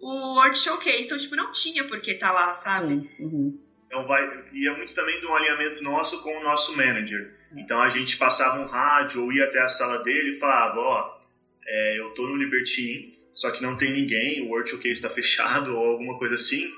o 0.00 0.34
World 0.34 0.58
Showcase, 0.58 1.04
então, 1.04 1.16
tipo, 1.16 1.36
não 1.36 1.52
tinha 1.52 1.84
por 1.84 2.00
que 2.00 2.10
estar 2.10 2.28
tá 2.28 2.32
lá, 2.32 2.54
sabe? 2.56 3.08
Uhum. 3.20 3.63
Então 3.94 4.08
vai, 4.08 4.28
ia 4.52 4.72
muito 4.74 4.92
também 4.92 5.20
de 5.20 5.26
um 5.26 5.36
alinhamento 5.36 5.80
nosso 5.84 6.20
com 6.20 6.36
o 6.36 6.42
nosso 6.42 6.76
manager. 6.76 7.30
Então 7.56 7.80
a 7.80 7.88
gente 7.88 8.16
passava 8.16 8.60
um 8.60 8.66
rádio 8.66 9.22
ou 9.22 9.32
ia 9.32 9.44
até 9.44 9.60
a 9.60 9.68
sala 9.68 10.02
dele 10.02 10.30
e 10.30 10.38
falava, 10.40 10.80
ó, 10.80 11.20
é, 11.64 12.00
eu 12.00 12.10
tô 12.10 12.26
no 12.26 12.34
Libertine, 12.34 13.16
só 13.32 13.52
que 13.52 13.62
não 13.62 13.76
tem 13.76 13.92
ninguém, 13.92 14.42
o 14.42 14.48
World 14.48 14.68
Showcase 14.68 14.94
está 14.94 15.08
fechado 15.14 15.76
ou 15.76 15.84
alguma 15.86 16.18
coisa 16.18 16.34
assim, 16.34 16.68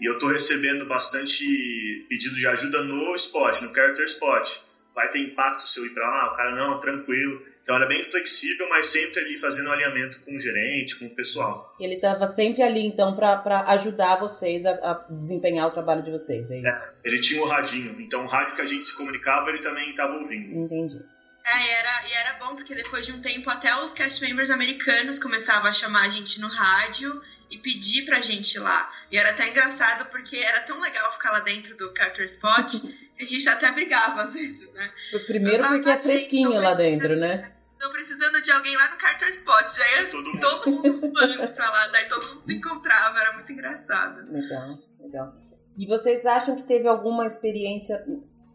e 0.00 0.08
eu 0.08 0.16
tô 0.16 0.28
recebendo 0.28 0.86
bastante 0.86 2.06
pedido 2.08 2.36
de 2.36 2.46
ajuda 2.46 2.84
no 2.84 3.16
spot, 3.16 3.62
no 3.62 3.74
character 3.74 4.04
spot. 4.04 4.48
Vai 4.94 5.10
ter 5.10 5.18
impacto 5.18 5.68
se 5.68 5.80
eu 5.80 5.86
ir 5.86 5.90
para 5.90 6.08
lá? 6.08 6.32
O 6.32 6.36
cara, 6.36 6.54
não, 6.54 6.78
tranquilo. 6.78 7.42
Então 7.70 7.78
era 7.78 7.86
bem 7.86 8.04
flexível, 8.04 8.68
mas 8.68 8.86
sempre 8.86 9.20
ali 9.20 9.38
fazendo 9.38 9.70
alinhamento 9.70 10.20
com 10.22 10.34
o 10.34 10.40
gerente, 10.40 10.98
com 10.98 11.06
o 11.06 11.14
pessoal. 11.14 11.72
Ele 11.78 11.94
estava 11.94 12.26
sempre 12.26 12.64
ali, 12.64 12.84
então, 12.84 13.14
para 13.14 13.64
ajudar 13.68 14.16
vocês 14.16 14.66
a, 14.66 14.72
a, 14.72 15.06
desempenhar 15.08 15.68
o 15.68 15.70
trabalho 15.70 16.02
de 16.02 16.10
vocês, 16.10 16.50
é 16.50 16.58
isso? 16.58 16.66
É, 16.66 16.92
ele 17.04 17.20
tinha 17.20 17.40
o 17.40 17.46
radinho, 17.46 18.00
então 18.00 18.24
o 18.24 18.26
rádio 18.26 18.56
que 18.56 18.62
a 18.62 18.66
gente 18.66 18.86
se 18.86 18.96
comunicava, 18.96 19.50
ele 19.50 19.60
também 19.60 19.90
estava 19.90 20.14
ouvindo. 20.14 20.64
Entendi. 20.64 21.00
É, 21.46 21.64
e 21.64 21.70
era, 21.70 22.08
e 22.08 22.12
era 22.12 22.32
bom 22.44 22.56
porque 22.56 22.74
depois 22.74 23.06
de 23.06 23.12
um 23.12 23.20
tempo 23.20 23.48
até 23.48 23.72
os 23.84 23.94
cast 23.94 24.20
members 24.20 24.50
americanos 24.50 25.20
começavam 25.20 25.70
a 25.70 25.72
chamar 25.72 26.06
a 26.06 26.08
gente 26.08 26.40
no 26.40 26.48
rádio 26.48 27.22
e 27.52 27.56
pedir 27.56 28.04
pra 28.04 28.20
gente 28.20 28.56
ir 28.56 28.58
lá. 28.58 28.90
E 29.12 29.16
era 29.16 29.30
até 29.30 29.48
engraçado 29.48 30.10
porque 30.10 30.38
era 30.38 30.62
tão 30.62 30.80
legal 30.80 31.12
ficar 31.12 31.30
lá 31.30 31.38
dentro 31.38 31.76
do 31.76 31.92
Carter 31.92 32.24
Spot 32.24 32.68
que 33.16 33.22
a 33.22 33.26
gente 33.26 33.48
até 33.48 33.70
brigava 33.70 34.24
às 34.24 34.32
vezes, 34.32 34.72
né? 34.72 34.90
O 35.14 35.20
primeiro 35.20 35.62
porque 35.68 35.88
é 35.88 35.98
fresquinho 35.98 36.60
lá 36.60 36.74
dentro, 36.74 37.14
né? 37.14 37.52
Tô 37.80 37.90
precisando 37.90 38.42
de 38.42 38.52
alguém 38.52 38.76
lá 38.76 38.90
no 38.90 38.98
Carter 38.98 39.30
Spot. 39.30 39.66
Já 39.74 40.02
ia 40.02 40.10
todo 40.10 40.22
mundo, 40.22 40.40
todo 40.40 41.38
mundo 41.38 41.54
pra 41.54 41.70
lá, 41.70 41.88
daí 41.88 42.06
todo 42.08 42.34
mundo 42.34 42.52
encontrava, 42.52 43.18
era 43.18 43.32
muito 43.32 43.50
engraçado. 43.50 44.30
Legal, 44.30 44.78
legal. 44.98 45.34
E 45.78 45.86
vocês 45.86 46.26
acham 46.26 46.56
que 46.56 46.64
teve 46.64 46.86
alguma 46.86 47.24
experiência, 47.24 48.04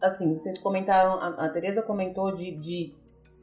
assim, 0.00 0.32
vocês 0.32 0.56
comentaram, 0.58 1.18
a, 1.18 1.46
a 1.46 1.48
Tereza 1.48 1.82
comentou 1.82 2.32
de, 2.32 2.52
de 2.52 2.94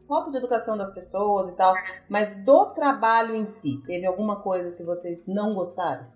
falta 0.08 0.32
de 0.32 0.38
educação 0.38 0.78
das 0.78 0.94
pessoas 0.94 1.52
e 1.52 1.58
tal, 1.58 1.76
mas 2.08 2.34
do 2.46 2.68
trabalho 2.68 3.36
em 3.36 3.46
si, 3.46 3.84
teve 3.86 4.06
alguma 4.06 4.38
coisa 4.42 4.78
que 4.78 4.84
vocês 4.84 5.28
não 5.28 5.54
gostaram? 5.54 6.08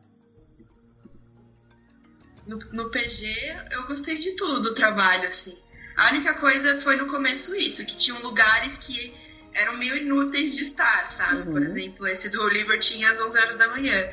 No, 2.45 2.57
no 2.71 2.89
PG, 2.89 3.67
eu 3.71 3.85
gostei 3.85 4.17
de 4.17 4.33
tudo 4.37 4.61
do 4.61 4.73
trabalho, 4.73 5.27
assim. 5.27 5.57
A 5.97 6.11
única 6.11 6.35
coisa 6.35 6.79
foi 6.79 6.95
no 6.95 7.07
começo 7.07 7.53
isso, 7.53 7.85
que 7.85 7.97
tinham 7.97 8.21
lugares 8.21 8.77
que 8.77 9.26
eram 9.57 9.77
meio 9.77 9.97
inúteis 9.97 10.55
de 10.55 10.61
estar, 10.61 11.07
sabe? 11.07 11.47
Uhum. 11.47 11.51
Por 11.51 11.63
exemplo, 11.63 12.07
esse 12.07 12.29
do 12.29 12.47
Liberty 12.47 13.03
às 13.03 13.19
11 13.19 13.37
horas 13.37 13.55
da 13.57 13.67
manhã. 13.67 14.09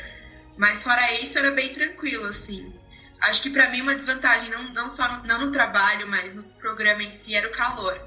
Mas 0.57 0.83
fora 0.83 1.21
isso, 1.21 1.39
era 1.39 1.51
bem 1.51 1.71
tranquilo, 1.71 2.27
assim. 2.27 2.73
Acho 3.21 3.43
que 3.43 3.51
para 3.51 3.71
mim 3.71 3.83
uma 3.83 3.95
desvantagem, 3.95 4.51
não, 4.51 4.73
não 4.73 4.89
só 4.91 5.17
no, 5.17 5.27
não 5.27 5.47
no 5.47 5.53
trabalho, 5.53 6.07
mas 6.09 6.35
no 6.35 6.43
programa 6.61 7.03
em 7.03 7.11
si, 7.11 7.35
era 7.35 7.47
o 7.47 7.53
calor. 7.53 8.01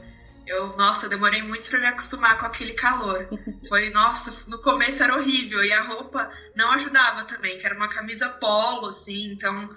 Eu, 0.46 0.76
nossa, 0.78 1.06
eu 1.06 1.10
demorei 1.10 1.42
muito 1.44 1.70
para 1.70 1.80
me 1.80 1.88
acostumar 1.88 2.40
com 2.40 2.46
aquele 2.46 2.74
calor. 2.74 3.28
Foi, 3.68 3.90
nossa, 3.92 4.34
no 4.48 4.60
começo 4.62 5.04
era 5.04 5.16
horrível. 5.16 5.64
E 5.64 5.72
a 5.72 5.84
roupa 5.84 6.32
não 6.56 6.72
ajudava 6.72 7.26
também, 7.26 7.60
que 7.60 7.66
era 7.66 7.76
uma 7.76 7.90
camisa 7.90 8.30
polo, 8.30 8.90
assim, 8.90 9.34
então 9.34 9.70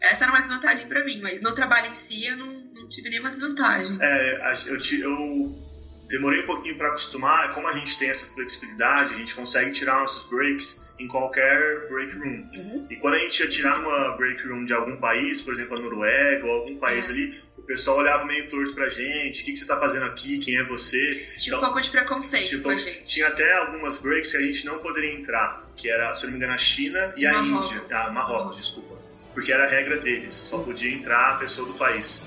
essa 0.00 0.24
era 0.24 0.32
uma 0.32 0.42
desvantagem 0.42 0.86
para 0.86 1.04
mim. 1.04 1.20
Mas 1.20 1.42
no 1.42 1.54
trabalho 1.54 1.90
em 1.90 1.96
si, 1.96 2.26
eu 2.26 2.36
não, 2.36 2.52
não 2.74 2.88
tive 2.88 3.08
nenhuma 3.10 3.30
desvantagem. 3.30 3.98
É, 4.00 4.60
eu, 4.66 4.76
eu 4.76 5.67
demorei 6.08 6.42
um 6.42 6.46
pouquinho 6.46 6.76
para 6.76 6.88
acostumar, 6.88 7.54
como 7.54 7.68
a 7.68 7.72
gente 7.72 7.98
tem 7.98 8.08
essa 8.08 8.26
flexibilidade, 8.34 9.14
a 9.14 9.16
gente 9.18 9.34
consegue 9.34 9.70
tirar 9.72 10.00
nossos 10.00 10.28
breaks 10.28 10.82
em 10.98 11.06
qualquer 11.06 11.88
break 11.88 12.16
room. 12.16 12.48
Uhum. 12.54 12.86
E 12.90 12.96
quando 12.96 13.14
a 13.14 13.18
gente 13.18 13.38
ia 13.40 13.48
tirar 13.48 13.78
uma 13.78 14.16
break 14.16 14.46
room 14.48 14.64
de 14.64 14.72
algum 14.74 14.96
país, 14.96 15.40
por 15.40 15.52
exemplo, 15.52 15.78
a 15.78 15.80
Noruega 15.80 16.46
ou 16.46 16.52
algum 16.52 16.76
país 16.78 17.08
é. 17.08 17.12
ali, 17.12 17.40
o 17.56 17.62
pessoal 17.62 17.98
olhava 17.98 18.24
meio 18.24 18.48
torto 18.48 18.74
pra 18.74 18.88
gente, 18.88 19.42
o 19.42 19.44
que, 19.44 19.52
que 19.52 19.58
você 19.58 19.66
tá 19.66 19.78
fazendo 19.78 20.06
aqui, 20.06 20.38
quem 20.38 20.56
é 20.56 20.64
você? 20.64 21.26
Tinha 21.36 21.54
então, 21.54 21.60
um 21.60 21.64
pouco 21.64 21.80
de 21.80 21.90
preconceito 21.90 22.48
tipo, 22.48 22.76
gente. 22.76 23.04
Tinha 23.04 23.28
até 23.28 23.52
algumas 23.58 23.98
breaks 23.98 24.32
que 24.32 24.38
a 24.38 24.42
gente 24.42 24.64
não 24.64 24.78
poderia 24.78 25.12
entrar, 25.12 25.68
que 25.76 25.88
era, 25.88 26.14
se 26.14 26.24
não 26.24 26.32
me 26.32 26.38
engano, 26.38 26.54
a 26.54 26.58
China 26.58 27.12
e 27.16 27.26
a 27.26 27.34
Índia. 27.42 27.84
Ah, 27.90 28.10
Marrocos, 28.10 28.14
Marrocos, 28.14 28.56
desculpa. 28.56 28.98
Porque 29.34 29.52
era 29.52 29.64
a 29.64 29.68
regra 29.68 29.98
deles, 29.98 30.34
só 30.34 30.58
podia 30.58 30.90
entrar 30.90 31.34
a 31.34 31.38
pessoa 31.38 31.68
do 31.68 31.74
país. 31.74 32.24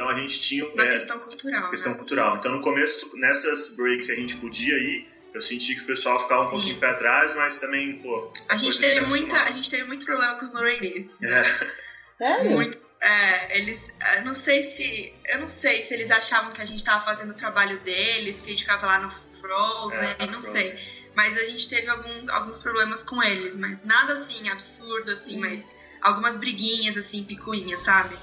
Então 0.00 0.08
a 0.08 0.14
gente 0.14 0.40
tinha. 0.40 0.66
Uma 0.66 0.84
é, 0.84 0.92
questão 0.92 1.18
cultural. 1.18 1.70
Questão 1.70 1.92
né? 1.92 1.98
cultural. 1.98 2.36
Então 2.38 2.52
no 2.52 2.62
começo, 2.62 3.14
nessas 3.18 3.76
breaks 3.76 4.08
a 4.08 4.14
gente 4.14 4.34
podia 4.36 4.74
ir, 4.78 5.06
eu 5.34 5.42
senti 5.42 5.74
que 5.74 5.82
o 5.82 5.86
pessoal 5.86 6.22
ficava 6.22 6.40
um 6.40 6.46
Sim. 6.46 6.50
pouquinho 6.52 6.80
pé 6.80 6.86
atrás, 6.86 7.34
mas 7.34 7.58
também, 7.58 7.98
pô. 7.98 8.32
A 8.48 8.56
gente, 8.56 8.80
teve 8.80 9.02
muita, 9.02 9.36
a 9.42 9.50
gente 9.50 9.70
teve 9.70 9.84
muito 9.84 10.06
problema 10.06 10.36
com 10.36 10.44
os 10.44 10.52
noruegueses. 10.52 11.10
É. 11.22 11.42
Sério? 12.16 12.50
Muito. 12.52 12.78
É, 13.02 13.58
eles. 13.58 13.78
Eu 14.16 14.24
não 14.24 14.32
sei 14.32 14.70
se. 14.70 15.12
Eu 15.26 15.40
não 15.40 15.48
sei 15.48 15.86
se 15.86 15.92
eles 15.92 16.10
achavam 16.10 16.50
que 16.52 16.62
a 16.62 16.66
gente 16.66 16.82
tava 16.82 17.04
fazendo 17.04 17.32
o 17.32 17.34
trabalho 17.34 17.78
deles, 17.80 18.40
que 18.40 18.46
a 18.46 18.50
gente 18.50 18.62
ficava 18.62 18.86
lá 18.86 19.00
no 19.00 19.10
Frozen, 19.38 20.16
é, 20.18 20.26
não 20.26 20.40
Frozen. 20.40 20.64
sei. 20.64 21.10
Mas 21.14 21.36
a 21.36 21.44
gente 21.44 21.68
teve 21.68 21.90
alguns, 21.90 22.26
alguns 22.30 22.56
problemas 22.56 23.02
com 23.02 23.22
eles, 23.22 23.54
mas 23.54 23.84
nada 23.84 24.14
assim 24.14 24.48
absurdo, 24.48 25.10
assim, 25.10 25.36
hum. 25.36 25.40
mas 25.40 25.62
algumas 26.00 26.38
briguinhas, 26.38 26.96
assim, 26.96 27.22
picuinhas, 27.24 27.82
sabe? 27.82 28.16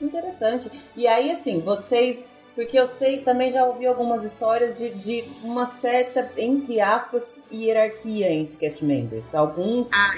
Interessante. 0.00 0.70
E 0.96 1.06
aí, 1.06 1.30
assim, 1.30 1.60
vocês. 1.60 2.28
Porque 2.54 2.76
eu 2.76 2.88
sei, 2.88 3.18
também 3.18 3.52
já 3.52 3.64
ouvi 3.64 3.86
algumas 3.86 4.24
histórias 4.24 4.76
de, 4.76 4.90
de 4.90 5.24
uma 5.44 5.64
certa, 5.64 6.28
entre 6.36 6.80
aspas, 6.80 7.38
hierarquia 7.52 8.32
entre 8.32 8.56
cast 8.56 8.84
members. 8.84 9.32
Alguns 9.32 9.88
ah, 9.92 10.14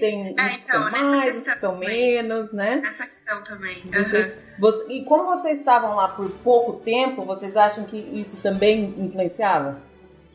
têm 0.00 0.34
é, 0.38 0.42
uns 0.42 0.54
que 0.54 0.62
então, 0.62 0.64
são 0.64 0.90
mais, 0.90 1.36
uns 1.36 1.44
que 1.44 1.54
são 1.54 1.74
também. 1.74 2.14
menos, 2.14 2.54
né? 2.54 2.76
Nessa 2.76 3.06
questão 3.06 3.44
também. 3.44 3.82
Vocês, 3.92 4.36
uhum. 4.36 4.42
você, 4.58 4.90
e 4.90 5.04
como 5.04 5.26
vocês 5.26 5.58
estavam 5.58 5.94
lá 5.94 6.08
por 6.08 6.30
pouco 6.42 6.80
tempo, 6.80 7.26
vocês 7.26 7.58
acham 7.58 7.84
que 7.84 7.98
isso 7.98 8.38
também 8.38 8.94
influenciava? 8.96 9.82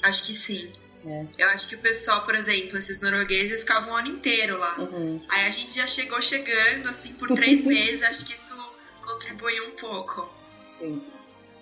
Acho 0.04 0.28
que 0.28 0.34
sim. 0.34 0.72
É. 1.08 1.26
Eu 1.38 1.50
acho 1.50 1.70
que 1.70 1.76
o 1.76 1.80
pessoal, 1.80 2.26
por 2.26 2.36
exemplo, 2.36 2.78
esses 2.78 3.00
noruegueses 3.00 3.62
ficavam 3.62 3.94
o 3.94 3.96
ano 3.96 4.10
inteiro 4.10 4.58
lá. 4.58 4.78
Uhum. 4.78 5.22
Aí 5.30 5.46
a 5.46 5.52
gente 5.52 5.74
já 5.76 5.88
chegou 5.88 6.22
chegando, 6.22 6.90
assim, 6.90 7.14
por 7.14 7.30
três 7.30 7.64
meses. 7.66 8.04
Acho 8.04 8.26
que 8.26 8.38
isso 9.18 9.28
contribui 9.28 9.62
um 9.62 9.72
pouco. 9.72 10.30
Sim. 10.80 11.02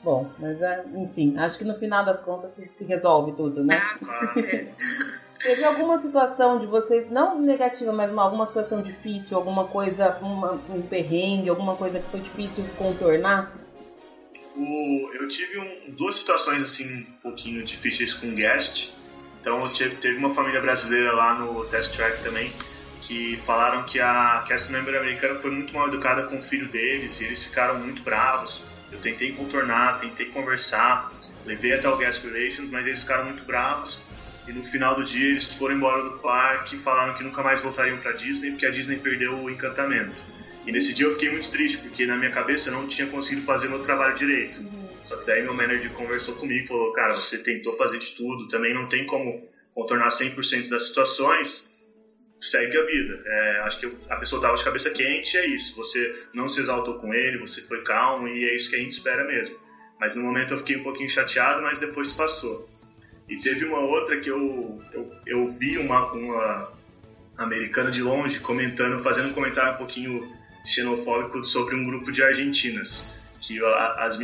Bom, 0.03 0.31
mas 0.37 0.61
é, 0.61 0.85
enfim, 0.95 1.35
acho 1.37 1.57
que 1.57 1.63
no 1.63 1.73
final 1.79 2.05
das 2.05 2.21
contas 2.23 2.51
se, 2.51 2.71
se 2.71 2.85
resolve 2.85 3.33
tudo, 3.33 3.63
né? 3.63 3.81
Ah. 4.07 4.33
Teve 5.41 5.63
alguma 5.63 5.97
situação 5.97 6.57
de 6.57 6.65
vocês, 6.65 7.09
não 7.09 7.39
negativa, 7.39 7.91
mas 7.91 8.11
uma, 8.11 8.23
alguma 8.23 8.45
situação 8.47 8.81
difícil, 8.81 9.37
alguma 9.37 9.67
coisa, 9.67 10.17
uma, 10.19 10.53
um 10.69 10.81
perrengue, 10.81 11.49
alguma 11.49 11.75
coisa 11.75 11.99
que 11.99 12.09
foi 12.09 12.19
difícil 12.19 12.65
contornar? 12.77 13.53
O, 14.55 15.11
eu 15.13 15.27
tive 15.27 15.59
um, 15.59 15.91
duas 15.91 16.15
situações 16.15 16.63
assim 16.63 17.01
um 17.01 17.11
pouquinho 17.21 17.63
difíceis 17.63 18.13
com 18.13 18.33
guest. 18.33 18.93
Então 19.41 19.71
tive, 19.71 19.95
teve 19.97 20.17
uma 20.17 20.33
família 20.33 20.61
brasileira 20.61 21.11
lá 21.11 21.35
no 21.35 21.65
test 21.65 21.95
track 21.95 22.23
também 22.23 22.51
que 23.05 23.39
falaram 23.45 23.83
que 23.83 23.99
a 23.99 24.43
cast 24.47 24.71
member 24.71 24.95
americana 24.99 25.39
foi 25.39 25.51
muito 25.51 25.73
mal 25.73 25.87
educada 25.87 26.23
com 26.23 26.39
o 26.39 26.43
filho 26.43 26.67
deles 26.69 27.21
e 27.21 27.25
eles 27.25 27.45
ficaram 27.45 27.77
muito 27.79 28.01
bravos. 28.01 28.63
Eu 28.91 28.99
tentei 28.99 29.31
contornar, 29.33 29.99
tentei 29.99 30.25
conversar, 30.27 31.11
levei 31.45 31.73
até 31.73 31.87
o 31.87 31.97
Guest 31.97 32.23
Relations, 32.23 32.69
mas 32.71 32.87
eles 32.87 33.01
ficaram 33.01 33.25
muito 33.25 33.43
bravos. 33.43 34.03
E 34.47 34.51
no 34.51 34.63
final 34.65 34.95
do 34.95 35.03
dia 35.03 35.29
eles 35.29 35.53
foram 35.53 35.75
embora 35.75 36.03
do 36.03 36.17
parque 36.17 36.75
e 36.77 36.79
falaram 36.79 37.13
que 37.13 37.23
nunca 37.23 37.43
mais 37.43 37.61
voltariam 37.61 37.97
para 37.97 38.11
Disney 38.13 38.51
porque 38.51 38.65
a 38.65 38.71
Disney 38.71 38.97
perdeu 38.97 39.37
o 39.37 39.49
encantamento. 39.49 40.23
E 40.65 40.71
nesse 40.71 40.93
dia 40.93 41.05
eu 41.05 41.13
fiquei 41.13 41.29
muito 41.29 41.49
triste 41.49 41.77
porque 41.77 42.07
na 42.07 42.15
minha 42.15 42.31
cabeça 42.31 42.69
eu 42.69 42.73
não 42.73 42.87
tinha 42.87 43.07
conseguido 43.07 43.45
fazer 43.45 43.69
meu 43.69 43.79
trabalho 43.79 44.15
direito. 44.15 44.61
Uhum. 44.61 44.89
Só 45.03 45.17
que 45.17 45.27
daí 45.27 45.43
meu 45.43 45.53
manager 45.53 45.91
conversou 45.91 46.35
comigo 46.35 46.65
e 46.65 46.67
falou: 46.67 46.91
Cara, 46.93 47.13
você 47.13 47.37
tentou 47.37 47.77
fazer 47.77 47.99
de 47.99 48.11
tudo, 48.15 48.47
também 48.47 48.73
não 48.73 48.87
tem 48.87 49.05
como 49.05 49.47
contornar 49.73 50.09
100% 50.09 50.69
das 50.69 50.87
situações, 50.87 51.74
segue 52.37 52.77
a 52.77 52.85
vida. 52.85 53.21
É, 53.25 53.59
acho 53.61 53.79
que 53.79 53.85
a 54.09 54.15
pessoa 54.17 54.39
estava 54.39 54.55
de 54.55 54.63
cabeça 54.63 54.89
quente, 54.91 55.37
é 55.37 55.45
isso. 55.47 55.75
Você 55.75 56.25
não 56.33 56.49
se 56.49 56.59
exaltou 56.59 56.95
com 56.95 57.13
ele, 57.13 57.37
você 57.37 57.61
foi 57.61 57.81
calmo 57.83 58.27
e 58.27 58.45
é 58.45 58.55
isso 58.55 58.69
que 58.69 58.75
a 58.75 58.79
gente 58.79 58.91
espera 58.91 59.23
mesmo. 59.25 59.55
Mas 59.99 60.15
no 60.15 60.23
momento 60.23 60.53
eu 60.53 60.57
fiquei 60.59 60.77
um 60.77 60.83
pouquinho 60.83 61.09
chateado, 61.09 61.61
mas 61.61 61.79
depois 61.79 62.11
passou. 62.11 62.69
E 63.27 63.37
teve 63.37 63.65
uma 63.65 63.79
outra 63.79 64.19
que 64.19 64.29
eu, 64.29 64.81
eu, 64.93 65.15
eu 65.25 65.51
vi 65.53 65.77
uma, 65.77 66.11
uma 66.11 66.71
americana 67.37 67.89
de 67.89 68.01
longe 68.01 68.39
comentando, 68.39 69.01
fazendo 69.03 69.29
um 69.29 69.33
comentário 69.33 69.73
um 69.73 69.77
pouquinho 69.77 70.31
xenofóbico 70.65 71.43
sobre 71.43 71.75
um 71.75 71.85
grupo 71.85 72.11
de 72.11 72.23
argentinas. 72.23 73.05
Que 73.41 73.59
as 73.63 74.17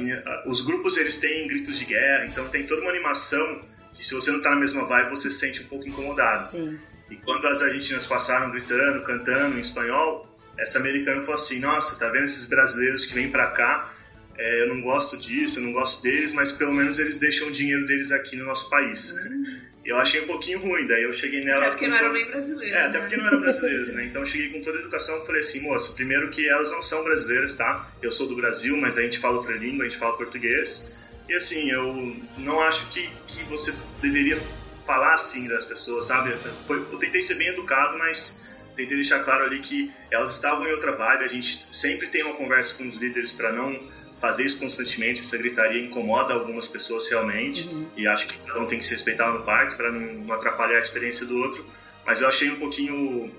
os 0.45 0.62
grupos 0.62 0.97
eles 0.97 1.20
têm 1.20 1.47
gritos 1.47 1.78
de 1.78 1.86
guerra, 1.86 2.26
então 2.26 2.47
tem 2.49 2.66
toda 2.66 2.82
uma 2.82 2.89
animação 2.89 3.62
que 4.01 4.07
se 4.07 4.15
você 4.15 4.31
não 4.31 4.39
está 4.39 4.49
na 4.49 4.55
mesma 4.55 4.83
vibe 4.85 5.11
você 5.11 5.29
se 5.29 5.37
sente 5.37 5.61
um 5.61 5.67
pouco 5.67 5.87
incomodado. 5.87 6.49
Sim. 6.49 6.79
E 7.11 7.15
quando 7.17 7.45
as 7.47 7.61
argentinas 7.61 8.07
passaram 8.07 8.49
gritando, 8.49 9.03
cantando 9.03 9.57
em 9.57 9.61
espanhol, 9.61 10.27
essa 10.57 10.79
americana 10.79 11.21
falou 11.21 11.35
assim: 11.35 11.59
Nossa, 11.59 11.99
tá 11.99 12.09
vendo 12.09 12.23
esses 12.23 12.49
brasileiros 12.49 13.05
que 13.05 13.13
vêm 13.13 13.29
para 13.29 13.51
cá? 13.51 13.93
É, 14.35 14.63
eu 14.63 14.69
não 14.69 14.81
gosto 14.81 15.15
disso, 15.17 15.59
eu 15.59 15.63
não 15.65 15.73
gosto 15.73 16.01
deles, 16.01 16.33
mas 16.33 16.51
pelo 16.51 16.73
menos 16.73 16.97
eles 16.97 17.19
deixam 17.19 17.49
o 17.49 17.51
dinheiro 17.51 17.85
deles 17.85 18.11
aqui 18.11 18.35
no 18.35 18.45
nosso 18.45 18.71
país. 18.71 19.11
Uhum. 19.11 19.61
Eu 19.85 19.97
achei 19.97 20.21
um 20.23 20.27
pouquinho 20.27 20.59
ruim, 20.59 20.87
daí 20.87 21.03
eu 21.03 21.13
cheguei 21.13 21.43
nela. 21.43 21.61
Até 21.61 21.69
porque 21.71 21.87
não 21.87 21.97
eram 21.97 22.13
nem 22.13 22.25
brasileiros. 22.25 22.75
É, 22.75 22.85
até 22.85 22.99
porque 23.01 23.17
não 23.17 23.27
eram 23.27 23.39
brasileiros, 23.39 23.91
né? 23.91 24.05
Então 24.05 24.21
eu 24.23 24.25
cheguei 24.25 24.49
com 24.49 24.63
toda 24.63 24.77
a 24.77 24.81
educação 24.81 25.21
e 25.21 25.25
falei 25.27 25.41
assim: 25.41 25.61
moça, 25.61 25.93
primeiro 25.93 26.31
que 26.31 26.49
elas 26.49 26.71
não 26.71 26.81
são 26.81 27.03
brasileiras, 27.03 27.53
tá? 27.53 27.91
Eu 28.01 28.09
sou 28.09 28.27
do 28.27 28.35
Brasil, 28.35 28.75
mas 28.77 28.97
a 28.97 29.03
gente 29.03 29.19
fala 29.19 29.35
outra 29.35 29.55
língua, 29.55 29.85
a 29.85 29.89
gente 29.89 29.99
fala 29.99 30.17
português. 30.17 30.89
E 31.32 31.36
assim, 31.36 31.71
eu 31.71 32.13
não 32.38 32.59
acho 32.59 32.89
que, 32.89 33.09
que 33.25 33.41
você 33.43 33.73
deveria 34.01 34.38
falar 34.86 35.13
assim 35.13 35.47
das 35.47 35.63
pessoas, 35.63 36.07
sabe? 36.07 36.36
Eu 36.69 36.97
tentei 36.97 37.21
ser 37.21 37.36
bem 37.36 37.47
educado, 37.47 37.97
mas 37.97 38.45
tentei 38.75 38.97
deixar 38.97 39.23
claro 39.23 39.45
ali 39.45 39.59
que 39.59 39.89
elas 40.11 40.36
estavam 40.36 40.67
em 40.67 40.71
outra 40.73 40.93
vibe. 40.93 41.23
A 41.23 41.29
gente 41.29 41.73
sempre 41.73 42.09
tem 42.09 42.21
uma 42.21 42.34
conversa 42.34 42.75
com 42.75 42.86
os 42.86 42.97
líderes 42.97 43.32
para 43.32 43.53
não 43.53 43.79
fazer 44.19 44.43
isso 44.43 44.59
constantemente. 44.59 45.21
Essa 45.21 45.38
gritaria 45.38 45.82
incomoda 45.82 46.34
algumas 46.34 46.67
pessoas 46.67 47.09
realmente. 47.09 47.65
Uhum. 47.69 47.88
E 47.95 48.05
acho 48.05 48.27
que 48.27 48.38
cada 48.38 48.59
um 48.59 48.67
tem 48.67 48.79
que 48.79 48.84
se 48.84 48.91
respeitar 48.91 49.32
no 49.32 49.45
parque 49.45 49.77
para 49.77 49.89
não 49.89 50.34
atrapalhar 50.34 50.75
a 50.75 50.79
experiência 50.79 51.25
do 51.25 51.38
outro. 51.38 51.65
Mas 52.05 52.19
eu 52.19 52.27
achei 52.27 52.51
um 52.51 52.59
pouquinho 52.59 53.34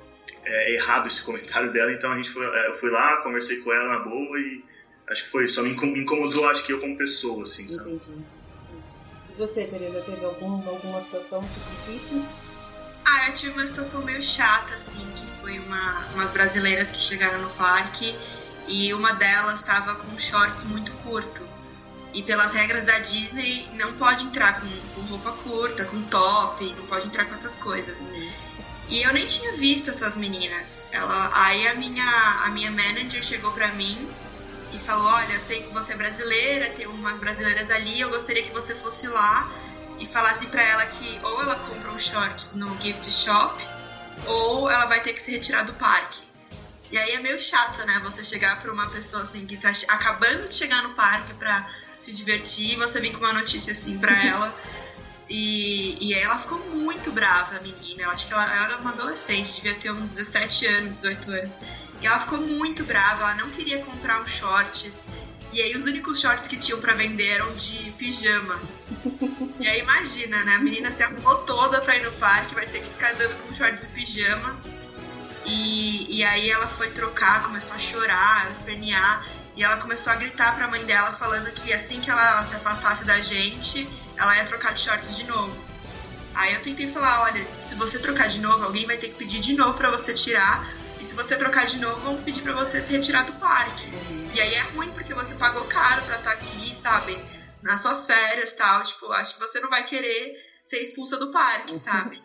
é, 0.46 0.74
errado 0.76 1.08
esse 1.08 1.20
comentário 1.26 1.70
dela, 1.70 1.92
então 1.92 2.10
a 2.10 2.16
gente 2.16 2.30
foi, 2.30 2.46
é, 2.46 2.68
eu 2.68 2.78
fui 2.78 2.88
lá, 2.88 3.18
conversei 3.18 3.58
com 3.58 3.70
ela 3.70 3.98
na 3.98 3.98
boa 3.98 4.40
e 4.40 4.64
acho 5.12 5.24
que 5.24 5.30
foi 5.30 5.46
só 5.46 5.62
me 5.62 5.70
incomodou, 5.70 6.48
acho 6.48 6.64
que 6.64 6.72
eu 6.72 6.80
como 6.80 6.96
pessoa, 6.96 7.44
assim, 7.44 7.68
sabe? 7.68 7.92
Entendi. 7.92 8.24
E 9.30 9.38
você, 9.38 9.66
Tereza, 9.66 10.00
teve 10.00 10.24
algum, 10.24 10.68
alguma 10.68 11.00
situação 11.02 11.46
difícil? 11.86 12.24
Ah, 13.04 13.28
eu 13.28 13.34
tive 13.34 13.52
uma 13.52 13.66
situação 13.66 14.02
meio 14.02 14.22
chata, 14.22 14.74
assim, 14.74 15.06
que 15.14 15.26
foi 15.40 15.58
uma, 15.58 16.04
umas 16.14 16.30
brasileiras 16.30 16.90
que 16.90 17.00
chegaram 17.00 17.40
no 17.40 17.50
parque 17.50 18.14
e 18.68 18.92
uma 18.94 19.12
delas 19.12 19.60
estava 19.60 19.94
com 19.96 20.18
shorts 20.18 20.62
muito 20.64 20.92
curto. 21.04 21.46
E 22.14 22.22
pelas 22.22 22.52
regras 22.52 22.84
da 22.84 22.98
Disney, 22.98 23.68
não 23.74 23.94
pode 23.94 24.24
entrar 24.24 24.60
com, 24.60 24.68
com 24.94 25.00
roupa 25.02 25.32
curta, 25.42 25.84
com 25.86 26.02
top, 26.02 26.64
não 26.74 26.86
pode 26.86 27.06
entrar 27.06 27.24
com 27.24 27.34
essas 27.34 27.56
coisas. 27.56 27.98
Uhum. 28.00 28.32
E 28.90 29.02
eu 29.02 29.12
nem 29.14 29.26
tinha 29.26 29.56
visto 29.56 29.90
essas 29.90 30.14
meninas. 30.16 30.84
Ela, 30.92 31.30
aí 31.32 31.66
a 31.66 31.74
minha, 31.74 32.04
a 32.44 32.50
minha 32.50 32.70
manager 32.70 33.22
chegou 33.22 33.50
pra 33.52 33.68
mim 33.68 34.06
e 34.72 34.78
falou: 34.80 35.06
Olha, 35.06 35.32
eu 35.32 35.40
sei 35.40 35.62
que 35.62 35.72
você 35.72 35.92
é 35.92 35.96
brasileira, 35.96 36.70
tem 36.70 36.86
umas 36.86 37.18
brasileiras 37.18 37.70
ali, 37.70 38.00
eu 38.00 38.10
gostaria 38.10 38.42
que 38.42 38.52
você 38.52 38.74
fosse 38.76 39.06
lá 39.06 39.50
e 39.98 40.06
falasse 40.06 40.46
pra 40.46 40.62
ela 40.62 40.86
que 40.86 41.20
ou 41.22 41.42
ela 41.42 41.56
compra 41.56 41.90
uns 41.90 42.04
shorts 42.04 42.54
no 42.54 42.80
gift 42.80 43.10
shop 43.10 43.62
ou 44.26 44.70
ela 44.70 44.86
vai 44.86 45.00
ter 45.02 45.12
que 45.12 45.20
se 45.20 45.30
retirar 45.30 45.62
do 45.62 45.74
parque. 45.74 46.20
E 46.90 46.98
aí 46.98 47.12
é 47.12 47.20
meio 47.20 47.40
chato, 47.40 47.84
né? 47.86 48.00
Você 48.04 48.22
chegar 48.22 48.60
pra 48.60 48.70
uma 48.70 48.88
pessoa 48.90 49.22
assim 49.22 49.46
que 49.46 49.56
tá 49.56 49.72
acabando 49.88 50.48
de 50.48 50.54
chegar 50.54 50.82
no 50.82 50.90
parque 50.90 51.32
pra 51.34 51.66
se 52.00 52.12
divertir 52.12 52.72
e 52.72 52.76
você 52.76 53.00
vir 53.00 53.12
com 53.12 53.18
uma 53.18 53.32
notícia 53.32 53.72
assim 53.72 53.98
pra 53.98 54.12
ela. 54.22 54.54
E, 55.28 55.96
e 55.98 56.12
ela 56.12 56.38
ficou 56.38 56.58
muito 56.58 57.10
brava, 57.10 57.56
a 57.56 57.60
menina. 57.60 58.02
Eu 58.02 58.10
acho 58.10 58.26
que 58.26 58.32
ela, 58.34 58.44
ela 58.44 58.64
era 58.64 58.76
uma 58.78 58.90
adolescente, 58.90 59.54
devia 59.54 59.74
ter 59.74 59.90
uns 59.90 60.10
17 60.10 60.66
anos, 60.66 60.94
18 60.96 61.30
anos. 61.30 61.58
E 62.02 62.06
ela 62.06 62.18
ficou 62.18 62.40
muito 62.40 62.82
brava, 62.84 63.22
ela 63.22 63.34
não 63.36 63.50
queria 63.50 63.84
comprar 63.84 64.20
os 64.20 64.30
shorts. 64.30 65.06
E 65.52 65.62
aí 65.62 65.76
os 65.76 65.84
únicos 65.84 66.20
shorts 66.20 66.48
que 66.48 66.56
tinham 66.56 66.80
para 66.80 66.94
vender 66.94 67.28
eram 67.28 67.54
de 67.54 67.92
pijama. 67.92 68.60
e 69.60 69.68
aí 69.68 69.78
imagina, 69.78 70.42
né? 70.42 70.56
A 70.56 70.58
menina 70.58 70.90
se 70.90 71.02
arrumou 71.02 71.36
toda 71.38 71.80
pra 71.80 71.96
ir 71.96 72.02
no 72.02 72.10
parque, 72.12 72.54
vai 72.56 72.66
ter 72.66 72.80
que 72.80 72.90
ficar 72.90 73.12
andando 73.12 73.40
com 73.42 73.54
shorts 73.54 73.82
de 73.82 73.88
pijama. 73.92 74.56
E, 75.44 76.18
e 76.18 76.24
aí 76.24 76.50
ela 76.50 76.66
foi 76.66 76.90
trocar, 76.90 77.44
começou 77.44 77.74
a 77.74 77.78
chorar, 77.78 78.46
a 78.46 78.50
espernear. 78.50 79.24
E 79.56 79.62
ela 79.62 79.76
começou 79.76 80.12
a 80.12 80.16
gritar 80.16 80.56
pra 80.56 80.66
mãe 80.66 80.84
dela, 80.84 81.12
falando 81.12 81.52
que 81.52 81.72
assim 81.72 82.00
que 82.00 82.10
ela 82.10 82.44
se 82.46 82.56
afastasse 82.56 83.04
da 83.04 83.20
gente, 83.20 83.88
ela 84.16 84.34
ia 84.36 84.44
trocar 84.44 84.74
de 84.74 84.80
shorts 84.80 85.14
de 85.14 85.24
novo. 85.24 85.56
Aí 86.34 86.54
eu 86.54 86.62
tentei 86.62 86.90
falar, 86.90 87.22
olha, 87.22 87.46
se 87.62 87.74
você 87.74 87.98
trocar 87.98 88.28
de 88.28 88.40
novo, 88.40 88.64
alguém 88.64 88.86
vai 88.86 88.96
ter 88.96 89.08
que 89.08 89.16
pedir 89.16 89.40
de 89.40 89.54
novo 89.54 89.74
para 89.74 89.90
você 89.90 90.14
tirar, 90.14 90.74
se 91.04 91.14
você 91.14 91.36
trocar 91.36 91.66
de 91.66 91.78
novo, 91.78 92.00
vão 92.00 92.22
pedir 92.22 92.42
pra 92.42 92.52
você 92.52 92.80
se 92.80 92.92
retirar 92.92 93.24
do 93.24 93.32
parque. 93.34 93.86
Uhum. 93.86 94.30
E 94.34 94.40
aí 94.40 94.54
é 94.54 94.60
ruim 94.60 94.90
porque 94.92 95.14
você 95.14 95.34
pagou 95.34 95.64
caro 95.64 96.02
pra 96.02 96.16
estar 96.16 96.30
tá 96.30 96.36
aqui, 96.36 96.76
sabe? 96.82 97.18
Nas 97.62 97.82
suas 97.82 98.06
férias 98.06 98.50
e 98.50 98.56
tal. 98.56 98.82
Tipo, 98.84 99.12
acho 99.12 99.34
que 99.34 99.40
você 99.40 99.60
não 99.60 99.70
vai 99.70 99.84
querer 99.86 100.34
ser 100.66 100.78
expulsa 100.78 101.18
do 101.18 101.30
parque, 101.30 101.78
sabe? 101.78 102.22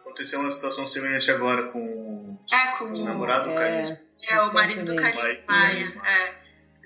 Aconteceu 0.00 0.40
uma 0.40 0.50
situação 0.50 0.86
semelhante 0.86 1.30
agora 1.30 1.68
com, 1.70 2.38
é, 2.52 2.78
com 2.78 2.84
o 2.84 3.04
namorado 3.04 3.50
do 3.50 3.54
Carlinhos. 3.56 3.98
É, 4.30 4.40
o 4.40 4.52
marido 4.52 4.84
do 4.84 4.96
Carlinhos 4.96 5.44
Maia. 5.46 6.02
É. 6.04 6.43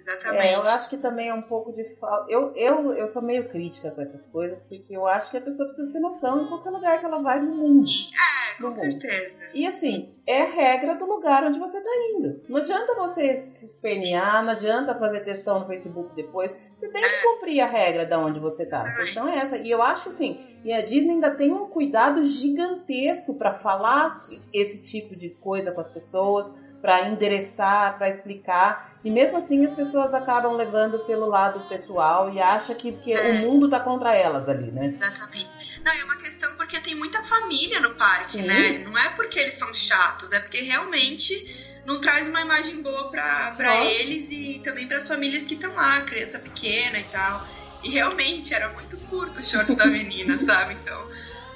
Exatamente. 0.09 0.47
É, 0.47 0.55
eu 0.55 0.63
acho 0.63 0.89
que 0.89 0.97
também 0.97 1.29
é 1.29 1.35
um 1.35 1.43
pouco 1.43 1.73
de 1.73 1.85
falta. 1.97 2.31
Eu, 2.31 2.55
eu, 2.57 2.95
eu 2.95 3.07
sou 3.09 3.23
meio 3.23 3.49
crítica 3.51 3.91
com 3.91 4.01
essas 4.01 4.27
coisas, 4.27 4.61
porque 4.63 4.87
eu 4.89 5.07
acho 5.07 5.31
que 5.31 5.37
a 5.37 5.41
pessoa 5.41 5.67
precisa 5.67 5.93
ter 5.93 6.01
noção 6.01 6.45
em 6.45 6.49
qualquer 6.49 6.71
lugar 6.71 6.99
que 6.99 7.05
ela 7.05 7.23
vai 7.23 7.41
no 7.41 7.55
mundo. 7.55 7.87
É, 7.87 8.63
com 8.63 8.73
certeza. 8.73 9.39
E 9.53 9.67
assim, 9.67 10.15
é 10.27 10.45
regra 10.45 10.95
do 10.95 11.05
lugar 11.05 11.45
onde 11.45 11.59
você 11.59 11.77
está 11.77 11.91
indo. 12.15 12.41
Não 12.49 12.57
adianta 12.57 12.95
você 12.95 13.37
se 13.37 13.67
espernear, 13.67 14.43
não 14.43 14.53
adianta 14.53 14.95
fazer 14.95 15.21
testão 15.21 15.61
no 15.61 15.67
Facebook 15.67 16.15
depois. 16.15 16.59
Você 16.75 16.89
tem 16.91 17.03
que 17.03 17.09
é. 17.09 17.23
cumprir 17.23 17.61
a 17.61 17.67
regra 17.67 18.07
de 18.07 18.15
onde 18.15 18.41
você 18.41 18.63
está. 18.63 18.81
A 18.81 18.97
questão 18.97 19.29
é 19.29 19.37
essa. 19.37 19.59
E 19.59 19.71
eu 19.71 19.83
acho 19.83 20.09
assim, 20.09 20.41
e 20.65 20.73
a 20.73 20.81
Disney 20.81 21.15
ainda 21.15 21.31
tem 21.31 21.53
um 21.53 21.67
cuidado 21.67 22.25
gigantesco 22.25 23.35
para 23.35 23.55
falar 23.55 24.15
esse 24.53 24.83
tipo 24.83 25.15
de 25.15 25.31
coisa 25.31 25.71
com 25.71 25.81
as 25.81 25.89
pessoas, 25.89 26.68
para 26.81 27.09
endereçar, 27.09 27.97
para 27.97 28.09
explicar. 28.09 28.99
E 29.05 29.11
mesmo 29.11 29.37
assim 29.37 29.64
as 29.64 29.72
pessoas 29.72 30.14
acabam 30.14 30.55
levando 30.55 30.99
pelo 31.01 31.26
lado 31.26 31.61
pessoal 31.68 32.33
e 32.33 32.41
acham 32.41 32.74
que, 32.74 32.93
que 32.93 33.12
é. 33.12 33.31
o 33.31 33.35
mundo 33.47 33.68
tá 33.68 33.81
contra 33.81 34.14
elas 34.14 34.49
ali, 34.49 34.70
né? 34.70 34.95
Exatamente. 34.97 35.48
Não, 35.85 35.93
é 35.93 36.05
uma 36.05 36.16
questão 36.16 36.55
porque 36.57 36.81
tem 36.81 36.94
muita 36.94 37.23
família 37.23 37.81
no 37.81 37.94
parque, 37.94 38.32
Sim. 38.32 38.43
né? 38.43 38.78
Não 38.78 38.97
é 38.98 39.11
porque 39.11 39.39
eles 39.39 39.55
são 39.55 39.73
chatos, 39.73 40.32
é 40.32 40.40
porque 40.40 40.59
realmente 40.59 41.81
não 41.86 42.01
traz 42.01 42.28
uma 42.28 42.43
imagem 42.43 42.82
boa 42.82 43.11
pra 43.11 43.85
eles 43.85 44.27
e 44.31 44.61
também 44.62 44.86
para 44.86 44.98
as 44.98 45.09
famílias 45.09 45.44
que 45.47 45.55
estão 45.55 45.74
lá, 45.74 46.03
criança 46.03 46.39
pequena 46.39 46.98
e 46.98 47.05
tal. 47.05 47.47
E 47.82 47.90
realmente 47.90 48.53
era 48.53 48.69
muito 48.70 48.98
curto 49.07 49.40
o 49.40 49.47
short 49.47 49.74
da 49.74 49.86
menina, 49.86 50.36
sabe? 50.44 50.74
Então 50.74 51.09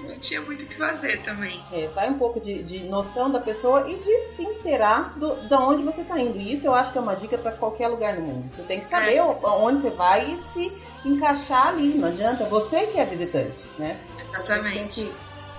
não 0.02 0.18
tinha 0.18 0.40
muito 0.40 0.64
o 0.64 0.66
que 0.66 0.74
fazer 0.74 1.22
também. 1.22 1.62
É, 1.72 1.88
vai 1.88 2.10
um 2.10 2.18
pouco 2.18 2.40
de, 2.40 2.62
de 2.62 2.80
noção 2.84 3.30
da 3.30 3.40
pessoa 3.40 3.88
e 3.88 3.98
de 3.98 4.18
se 4.18 4.42
inteirar 4.42 5.18
do, 5.18 5.48
de 5.48 5.54
onde 5.54 5.82
você 5.82 6.02
está 6.02 6.18
indo. 6.18 6.38
E 6.38 6.54
isso 6.54 6.66
eu 6.66 6.74
acho 6.74 6.92
que 6.92 6.98
é 6.98 7.00
uma 7.00 7.14
dica 7.14 7.38
para 7.38 7.52
qualquer 7.52 7.88
lugar 7.88 8.14
no 8.14 8.22
mundo. 8.22 8.52
Você 8.52 8.62
tem 8.62 8.80
que 8.80 8.86
saber 8.86 9.16
é. 9.16 9.22
onde 9.22 9.80
você 9.80 9.90
vai 9.90 10.30
e 10.30 10.44
se 10.44 10.72
encaixar 11.04 11.68
ali. 11.68 11.94
Não 11.94 12.08
adianta, 12.08 12.44
você 12.44 12.86
que 12.86 12.98
é 12.98 13.04
visitante, 13.04 13.64
né? 13.78 13.98
Exatamente. 14.32 15.04
Tem 15.04 15.14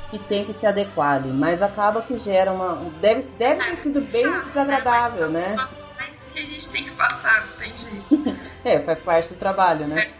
que, 0.10 0.20
que 0.20 0.20
tem 0.20 0.46
que 0.46 0.54
se 0.54 0.66
adequar 0.66 1.16
ali. 1.16 1.30
Mas 1.30 1.62
acaba 1.62 2.02
que 2.02 2.18
gera 2.20 2.52
uma. 2.52 2.76
Deve, 3.00 3.28
deve 3.38 3.64
ter 3.64 3.72
é, 3.72 3.76
sido 3.76 4.02
bem 4.02 4.22
chato, 4.22 4.46
desagradável, 4.46 5.30
né? 5.30 5.54
Mas 5.56 5.84
que 6.34 6.40
a 6.40 6.46
gente 6.46 6.70
tem 6.70 6.84
que 6.84 6.92
passar, 6.92 7.46
não 7.46 7.58
tem 7.58 7.78
jeito. 7.78 8.40
é, 8.66 8.80
faz 8.80 9.00
parte 9.00 9.30
do 9.30 9.36
trabalho, 9.36 9.88
né? 9.88 10.12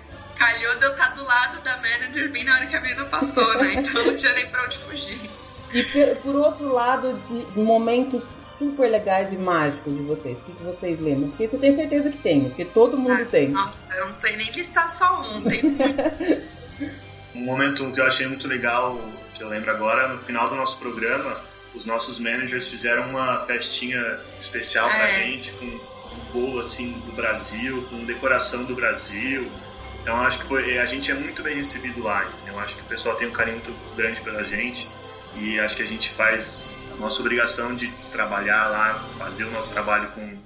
Calhou 0.44 0.76
de 0.76 0.84
eu 0.84 0.92
estar 0.92 1.16
do 1.16 1.24
lado 1.24 1.62
da 1.62 1.78
manager 1.78 2.30
bem 2.30 2.44
na 2.44 2.56
hora 2.56 2.66
que 2.66 2.76
a 2.76 2.82
menina 2.82 3.06
passou, 3.06 3.58
né? 3.60 3.76
Então 3.80 4.06
não 4.06 4.14
tinha 4.14 4.34
nem 4.34 4.46
pra 4.48 4.66
onde 4.66 4.78
fugir. 4.80 5.30
E 5.74 6.16
por 6.22 6.36
outro 6.36 6.74
lado, 6.74 7.14
de 7.26 7.60
momentos 7.62 8.28
super 8.58 8.92
legais 8.92 9.32
e 9.32 9.38
mágicos 9.38 9.96
de 9.96 10.04
vocês, 10.04 10.42
o 10.42 10.44
que, 10.44 10.52
que 10.52 10.64
vocês 10.64 11.00
lembram? 11.00 11.30
Porque 11.30 11.48
você 11.48 11.58
tem 11.58 11.72
certeza 11.72 12.12
que 12.12 12.18
tem, 12.18 12.44
porque 12.50 12.66
todo 12.66 12.98
mundo 12.98 13.22
ah, 13.22 13.26
tem. 13.26 13.52
Nossa, 13.52 13.78
eu 13.96 14.10
não 14.10 14.16
sei 14.20 14.36
nem 14.36 14.52
listar 14.52 14.98
só 14.98 15.22
um, 15.22 15.44
tem 15.44 15.62
um 17.36 17.46
momento 17.46 17.90
que 17.94 18.02
eu 18.02 18.06
achei 18.06 18.28
muito 18.28 18.46
legal, 18.46 19.00
que 19.36 19.42
eu 19.42 19.48
lembro 19.48 19.72
agora, 19.72 20.10
no 20.10 20.20
final 20.20 20.50
do 20.50 20.56
nosso 20.56 20.78
programa, 20.78 21.40
os 21.74 21.86
nossos 21.86 22.20
managers 22.20 22.68
fizeram 22.68 23.10
uma 23.10 23.46
festinha 23.46 24.20
especial 24.38 24.90
pra 24.90 25.08
é. 25.08 25.14
gente, 25.20 25.54
com 25.54 25.66
um 25.66 25.80
bolo 26.34 26.60
assim 26.60 26.92
do 27.06 27.14
Brasil, 27.14 27.88
com 27.90 28.04
decoração 28.04 28.66
do 28.66 28.76
Brasil. 28.76 29.50
Então 30.04 30.20
acho 30.22 30.40
que 30.40 30.46
foi, 30.46 30.78
a 30.78 30.86
gente 30.86 31.10
é 31.10 31.14
muito 31.14 31.42
bem 31.42 31.56
recebido 31.56 32.04
lá. 32.04 32.30
Eu 32.46 32.60
acho 32.60 32.76
que 32.76 32.82
o 32.82 32.86
pessoal 32.86 33.16
tem 33.16 33.26
um 33.26 33.32
carinho 33.32 33.62
muito 33.64 33.96
grande 33.96 34.20
pela 34.20 34.44
gente 34.44 34.90
e 35.38 35.58
acho 35.58 35.78
que 35.78 35.82
a 35.82 35.88
gente 35.88 36.10
faz 36.10 36.76
a 36.92 36.96
nossa 36.98 37.22
obrigação 37.22 37.74
de 37.74 37.88
trabalhar 38.12 38.68
lá, 38.68 39.00
fazer 39.18 39.46
o 39.46 39.52
nosso 39.52 39.70
trabalho 39.70 40.10
com 40.10 40.38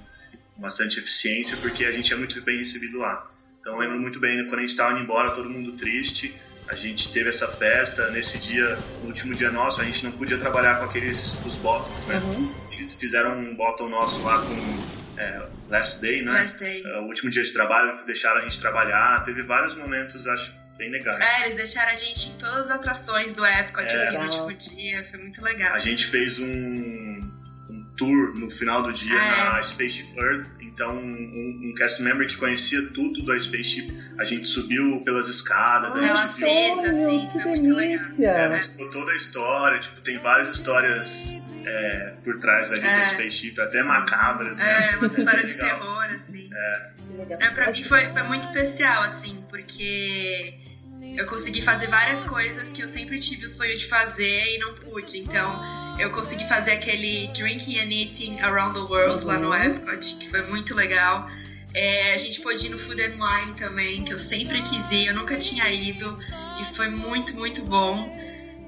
bastante 0.56 1.00
eficiência, 1.00 1.58
porque 1.58 1.86
a 1.86 1.92
gente 1.92 2.14
é 2.14 2.16
muito 2.16 2.40
bem 2.44 2.60
recebido 2.60 3.00
lá. 3.00 3.28
Então 3.60 3.74
eu 3.74 3.80
lembro 3.80 4.00
muito 4.00 4.20
bem 4.20 4.46
quando 4.46 4.60
a 4.60 4.62
gente 4.62 4.70
estava 4.70 4.92
indo 4.94 5.02
embora, 5.02 5.32
todo 5.32 5.50
mundo 5.50 5.72
triste. 5.72 6.36
A 6.70 6.76
gente 6.76 7.12
teve 7.12 7.30
essa 7.30 7.48
festa 7.48 8.12
nesse 8.12 8.38
dia, 8.38 8.78
no 9.02 9.08
último 9.08 9.34
dia 9.34 9.50
nosso, 9.50 9.82
a 9.82 9.86
gente 9.86 10.04
não 10.04 10.12
podia 10.12 10.38
trabalhar 10.38 10.76
com 10.76 10.86
aqueles 10.86 11.44
os 11.44 11.56
bottoms, 11.56 12.06
né? 12.06 12.18
Uhum. 12.24 12.54
Eles 12.72 12.94
fizeram 12.94 13.40
um 13.40 13.56
bottom 13.56 13.90
nosso 13.90 14.22
lá 14.22 14.40
com 14.40 15.07
é, 15.18 15.48
Last 15.70 16.02
Day, 16.02 16.22
né? 16.22 16.32
Last 16.32 16.58
Day. 16.58 16.84
É, 16.86 17.00
o 17.00 17.06
último 17.06 17.30
dia 17.30 17.44
de 17.44 17.52
trabalho, 17.52 18.06
deixaram 18.06 18.40
a 18.40 18.44
gente 18.44 18.60
trabalhar. 18.60 19.26
Teve 19.26 19.42
vários 19.44 19.76
momentos, 19.76 20.28
acho, 20.28 20.54
bem 20.78 20.92
legais. 20.92 21.20
É, 21.20 21.46
eles 21.46 21.58
deixaram 21.58 21.92
a 21.92 21.96
gente 21.96 22.30
em 22.30 22.38
todas 22.38 22.66
as 22.66 22.72
atrações 22.72 23.34
do 23.34 23.46
Epcot 23.46 23.84
é. 23.84 24.08
assim, 24.08 24.18
no 24.18 24.24
último 24.24 24.54
dia. 24.54 25.04
Foi 25.10 25.20
muito 25.20 25.42
legal. 25.42 25.74
A 25.74 25.80
gente 25.80 26.08
fez 26.08 26.40
um, 26.40 26.46
um 26.48 27.94
tour 27.98 28.38
no 28.38 28.50
final 28.52 28.84
do 28.84 28.94
dia 28.94 29.20
ah, 29.20 29.54
na 29.54 29.60
é. 29.60 29.64
Spaceship 29.64 30.16
Earth 30.18 30.48
então, 30.78 30.96
um, 30.96 31.70
um, 31.70 31.74
cast 31.76 32.04
member 32.04 32.28
que 32.28 32.38
conhecia 32.38 32.80
tudo 32.90 33.26
da 33.26 33.36
Spaceship, 33.36 33.92
a 34.20 34.24
gente 34.24 34.48
subiu 34.48 35.02
pelas 35.04 35.28
escadas, 35.28 35.96
a 35.96 36.00
gente 36.00 36.36
viu. 36.36 36.82
Assim, 36.84 37.30
que 37.32 37.40
delícia! 37.40 38.28
É, 38.30 38.62
toda 38.92 39.12
a 39.12 39.16
história, 39.16 39.80
tipo, 39.80 40.00
tem 40.02 40.20
várias 40.20 40.50
histórias 40.50 41.44
é, 41.66 42.14
por 42.24 42.40
trás 42.40 42.72
ali 42.72 42.82
é. 42.82 42.98
da 43.00 43.06
Spaceship, 43.06 43.60
até 43.60 43.82
macabras, 43.82 44.60
né? 44.60 44.92
É, 44.94 44.98
uma 44.98 45.08
história 45.18 45.44
de 45.44 45.58
terror, 45.58 46.04
assim. 46.04 46.50
É. 46.54 46.94
é 47.34 47.50
pra 47.50 47.72
mim 47.72 47.84
foi, 47.84 48.06
foi 48.10 48.24
muito 48.24 48.44
especial, 48.44 49.02
assim, 49.02 49.44
porque 49.50 50.54
eu 51.02 51.26
consegui 51.26 51.64
fazer 51.64 51.88
várias 51.88 52.24
coisas 52.26 52.72
que 52.72 52.84
eu 52.84 52.88
sempre 52.88 53.20
tive 53.20 53.48
o 53.48 53.50
sonho 53.50 53.76
de 53.80 53.88
fazer 53.88 54.56
e 54.56 54.60
não 54.60 54.76
pude. 54.76 55.18
Então, 55.18 55.60
eu 56.00 56.12
consegui 56.12 56.48
fazer 56.48 56.72
aquele 56.74 57.28
Drinking 57.30 57.80
and 57.80 57.92
Eating 57.92 58.40
Around 58.40 58.74
the 58.74 58.94
World 58.94 59.24
uhum. 59.24 59.28
lá 59.28 59.38
no 59.38 59.48
uhum. 59.50 59.56
Epcot, 59.56 60.16
que 60.18 60.30
foi 60.30 60.42
muito 60.44 60.76
legal. 60.76 61.28
É, 61.74 62.14
a 62.14 62.18
gente 62.18 62.42
pôde 62.42 62.66
ir 62.66 62.70
no 62.70 62.80
Food 62.80 63.02
and 63.02 63.16
Wine 63.20 63.54
também, 63.58 64.04
que 64.04 64.14
eu 64.14 64.20
sempre 64.20 64.62
quis 64.62 64.92
ir, 64.92 65.08
eu 65.08 65.16
nunca 65.16 65.38
tinha 65.38 65.70
ido, 65.72 66.18
e 66.60 66.76
foi 66.76 66.90
muito, 66.90 67.36
muito 67.36 67.62
bom. 67.64 68.10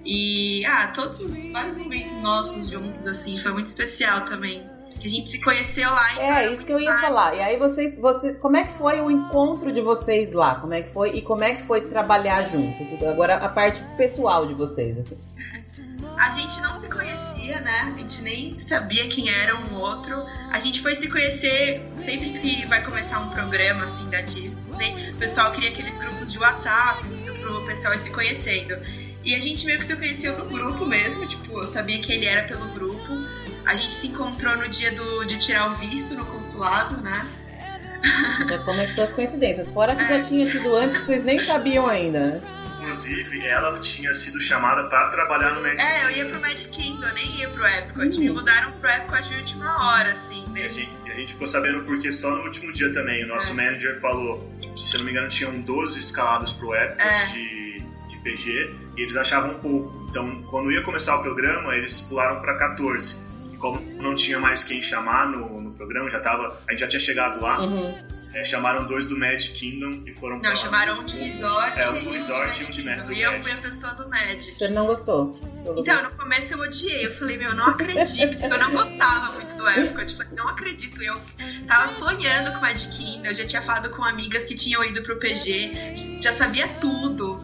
E, 0.05 0.65
ah, 0.65 0.87
todos 0.87 1.21
os 1.21 1.51
vários 1.51 1.75
momentos 1.75 2.15
nossos 2.21 2.69
juntos, 2.69 3.05
assim, 3.05 3.37
foi 3.37 3.51
muito 3.53 3.67
especial 3.67 4.21
também. 4.21 4.67
A 5.03 5.07
gente 5.07 5.29
se 5.29 5.39
conheceu 5.39 5.89
lá. 5.89 6.13
Então 6.13 6.23
é, 6.23 6.53
isso 6.53 6.65
que 6.65 6.73
eu 6.73 6.79
ia 6.79 6.97
falar. 6.97 7.33
E 7.35 7.39
aí 7.39 7.57
vocês, 7.57 7.97
vocês, 7.97 8.35
como 8.35 8.57
é 8.57 8.63
que 8.65 8.73
foi 8.73 8.99
o 8.99 9.09
encontro 9.09 9.71
de 9.71 9.81
vocês 9.81 10.33
lá? 10.33 10.55
Como 10.55 10.73
é 10.73 10.81
que 10.81 10.91
foi 10.91 11.15
e 11.15 11.21
como 11.21 11.43
é 11.43 11.55
que 11.55 11.63
foi 11.63 11.81
trabalhar 11.87 12.43
junto? 12.43 13.05
Agora 13.05 13.35
a 13.35 13.47
parte 13.47 13.81
pessoal 13.95 14.45
de 14.45 14.53
vocês, 14.53 14.97
assim. 14.97 15.17
A 16.19 16.31
gente 16.31 16.59
não 16.59 16.73
se 16.73 16.87
conhecia, 16.89 17.61
né? 17.61 17.93
A 17.95 17.97
gente 17.97 18.21
nem 18.21 18.53
sabia 18.67 19.07
quem 19.07 19.29
era 19.29 19.55
um 19.55 19.75
outro. 19.75 20.21
A 20.51 20.59
gente 20.59 20.81
foi 20.81 20.93
se 20.95 21.07
conhecer 21.07 21.81
sempre 21.95 22.37
que 22.39 22.67
vai 22.67 22.83
começar 22.83 23.19
um 23.19 23.29
programa 23.29 23.85
assim 23.85 24.09
da 24.09 24.19
Disney. 24.19 25.11
O 25.13 25.17
pessoal 25.17 25.53
cria 25.53 25.69
aqueles 25.69 25.97
grupos 25.97 26.29
de 26.29 26.37
WhatsApp 26.37 27.01
pro 27.41 27.65
pessoal 27.65 27.93
ir 27.93 27.99
se 27.99 28.09
conhecendo. 28.09 28.77
E 29.23 29.33
a 29.33 29.39
gente 29.39 29.65
meio 29.65 29.79
que 29.79 29.85
se 29.85 29.95
conheceu 29.95 30.37
no 30.37 30.45
grupo 30.49 30.85
mesmo, 30.85 31.25
tipo, 31.25 31.57
eu 31.57 31.67
sabia 31.67 31.99
que 31.99 32.11
ele 32.11 32.25
era 32.25 32.45
pelo 32.45 32.67
grupo. 32.73 33.13
A 33.65 33.75
gente 33.75 33.95
se 33.95 34.07
encontrou 34.07 34.57
no 34.57 34.67
dia 34.67 34.91
do, 34.91 35.23
de 35.23 35.37
tirar 35.37 35.71
o 35.71 35.75
visto 35.77 36.13
no 36.15 36.25
consulado, 36.25 37.01
né? 37.01 37.25
Já 38.49 38.59
começou 38.59 39.05
as 39.05 39.13
coincidências. 39.13 39.69
Fora 39.69 39.95
que 39.95 40.03
é. 40.03 40.07
já 40.07 40.21
tinha 40.21 40.49
tido 40.49 40.75
antes 40.75 40.97
que 40.97 41.03
vocês 41.03 41.23
nem 41.23 41.41
sabiam 41.43 41.87
ainda? 41.87 42.43
Inclusive, 42.81 43.45
ela 43.45 43.79
tinha 43.79 44.13
sido 44.13 44.39
chamada 44.39 44.89
para 44.89 45.09
trabalhar 45.09 45.51
no 45.51 45.61
Magic 45.61 45.81
É, 45.81 46.05
eu 46.05 46.11
ia 46.11 46.25
pro 46.25 46.39
Magic 46.39 46.69
Kingdom, 46.69 47.07
eu 47.07 47.13
nem 47.13 47.35
ia 47.37 47.49
pro 47.49 47.65
Epcot. 47.65 48.17
Hum. 48.17 48.19
Me 48.19 48.29
mudaram 48.29 48.71
pro 48.73 48.89
Epcot 48.89 49.27
de 49.27 49.35
última 49.35 49.91
hora, 49.91 50.13
assim. 50.13 50.47
Né? 50.49 50.61
E 50.61 50.63
a, 50.63 50.67
gente, 50.67 51.11
a 51.11 51.15
gente 51.15 51.33
ficou 51.33 51.47
sabendo 51.47 51.81
porque 51.83 52.11
só 52.11 52.29
no 52.29 52.43
último 52.43 52.73
dia 52.73 52.91
também. 52.93 53.23
O 53.25 53.27
nosso 53.27 53.51
é. 53.51 53.55
manager 53.55 53.99
falou 53.99 54.49
que, 54.61 54.85
se 54.85 54.95
eu 54.95 54.99
não 54.99 55.05
me 55.05 55.11
engano, 55.11 55.27
tinham 55.27 55.59
12 55.61 55.99
escalados 55.99 56.53
pro 56.53 56.73
Epcot 56.73 57.01
é. 57.01 57.25
de, 57.25 57.83
de 58.07 58.17
PG 58.23 58.75
e 58.97 59.01
eles 59.01 59.15
achavam 59.15 59.59
pouco. 59.59 60.07
Então, 60.09 60.41
quando 60.43 60.71
ia 60.71 60.81
começar 60.83 61.17
o 61.17 61.21
programa, 61.21 61.75
eles 61.75 62.01
pularam 62.01 62.41
para 62.41 62.57
14 62.57 63.28
como 63.59 63.79
não 64.01 64.15
tinha 64.15 64.39
mais 64.39 64.63
quem 64.63 64.81
chamar 64.81 65.27
no, 65.27 65.61
no 65.61 65.71
programa, 65.71 66.09
já 66.09 66.19
tava, 66.19 66.47
a 66.67 66.71
gente 66.71 66.79
já 66.79 66.87
tinha 66.87 66.99
chegado 66.99 67.41
lá, 67.41 67.61
uhum. 67.61 67.95
é, 68.33 68.43
chamaram 68.43 68.85
dois 68.87 69.05
do 69.05 69.17
Magic 69.17 69.53
Kingdom 69.53 70.03
e 70.05 70.13
foram 70.15 70.35
Não, 70.35 70.41
pra, 70.43 70.55
chamaram 70.55 70.99
um 71.01 71.05
de 71.05 71.17
resort, 71.17 71.79
é, 71.79 71.89
um 71.89 72.03
do 72.03 72.11
resort 72.11 72.61
e 72.61 72.65
um 72.65 72.71
de 72.71 72.83
Magic. 72.83 73.13
E 73.13 73.21
eu 73.21 73.43
fui 73.43 73.51
a 73.51 73.57
pessoa 73.57 73.93
do 73.93 74.09
Magic. 74.09 74.51
Você 74.53 74.67
não 74.69 74.85
gostou? 74.85 75.39
Então, 75.77 76.03
no 76.03 76.11
começo 76.11 76.53
eu 76.53 76.59
odiei, 76.59 77.05
eu 77.05 77.13
falei, 77.13 77.37
meu, 77.37 77.53
não 77.53 77.67
acredito, 77.67 78.41
eu 78.41 78.57
não 78.57 78.71
gostava 78.71 79.33
muito 79.33 79.55
do 79.55 79.69
Epcot, 79.69 80.11
eu 80.11 80.17
falei, 80.17 80.33
não 80.35 80.47
acredito, 80.47 81.03
eu 81.03 81.21
tava 81.67 81.87
sonhando 81.89 82.51
com 82.51 82.57
o 82.57 82.61
Magic 82.61 82.97
Kingdom, 82.97 83.25
eu 83.25 83.33
já 83.33 83.45
tinha 83.45 83.61
falado 83.61 83.89
com 83.89 84.03
amigas 84.03 84.45
que 84.45 84.55
tinham 84.55 84.83
ido 84.83 85.03
pro 85.03 85.17
PG, 85.17 86.19
já 86.21 86.33
sabia 86.33 86.67
tudo. 86.79 87.39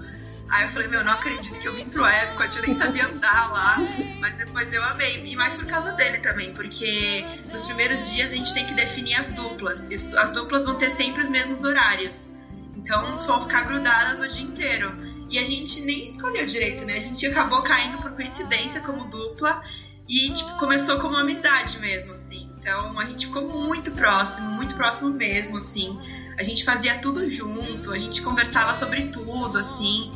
Aí 0.50 0.64
eu 0.64 0.70
falei, 0.70 0.88
meu, 0.88 1.04
não 1.04 1.14
acredito 1.14 1.60
que 1.60 1.68
eu 1.68 1.76
vim 1.76 1.86
pro 1.86 2.06
Epcot, 2.06 2.56
eu 2.56 2.68
nem 2.68 2.78
sabia 2.78 3.08
andar 3.08 3.52
lá. 3.52 3.78
Mas 4.20 4.36
depois 4.38 4.72
eu 4.72 4.84
amei. 4.84 5.24
E 5.26 5.36
mais 5.36 5.56
por 5.56 5.66
causa 5.66 5.92
dele 5.94 6.20
também, 6.20 6.54
porque 6.54 7.26
nos 7.52 7.64
primeiros 7.64 8.10
dias 8.12 8.32
a 8.32 8.36
gente 8.36 8.54
tem 8.54 8.66
que 8.66 8.74
definir 8.74 9.16
as 9.16 9.32
duplas. 9.32 9.88
As 10.16 10.32
duplas 10.32 10.66
vão 10.66 10.76
ter 10.76 10.92
sempre 10.92 11.24
os 11.24 11.30
mesmos 11.30 11.64
horários. 11.64 12.34
Então 12.76 13.20
vão 13.22 13.42
ficar 13.42 13.64
grudadas 13.64 14.20
o 14.20 14.28
dia 14.28 14.44
inteiro. 14.44 14.94
E 15.30 15.40
a 15.40 15.44
gente 15.44 15.82
nem 15.82 16.06
escolheu 16.06 16.46
direito, 16.46 16.86
né? 16.86 16.98
A 16.98 17.02
gente 17.02 17.26
acabou 17.26 17.64
caindo 17.64 17.98
por 17.98 18.12
coincidência 18.12 18.80
como 18.82 19.06
dupla 19.06 19.64
e 20.08 20.32
tipo, 20.32 20.58
começou 20.60 21.00
como 21.00 21.18
amizade 21.18 21.80
mesmo, 21.80 22.14
assim. 22.14 22.52
Então 22.60 23.00
a 23.00 23.06
gente 23.06 23.26
ficou 23.26 23.48
muito 23.48 23.92
próximo, 23.92 24.48
muito 24.52 24.76
próximo 24.76 25.10
mesmo, 25.10 25.58
assim 25.58 26.00
a 26.38 26.44
gente 26.44 26.64
fazia 26.66 26.96
tudo 27.00 27.28
junto, 27.30 27.92
a 27.92 27.98
gente 27.98 28.22
conversava 28.22 28.78
sobre 28.78 29.08
tudo, 29.08 29.58
assim. 29.58 30.12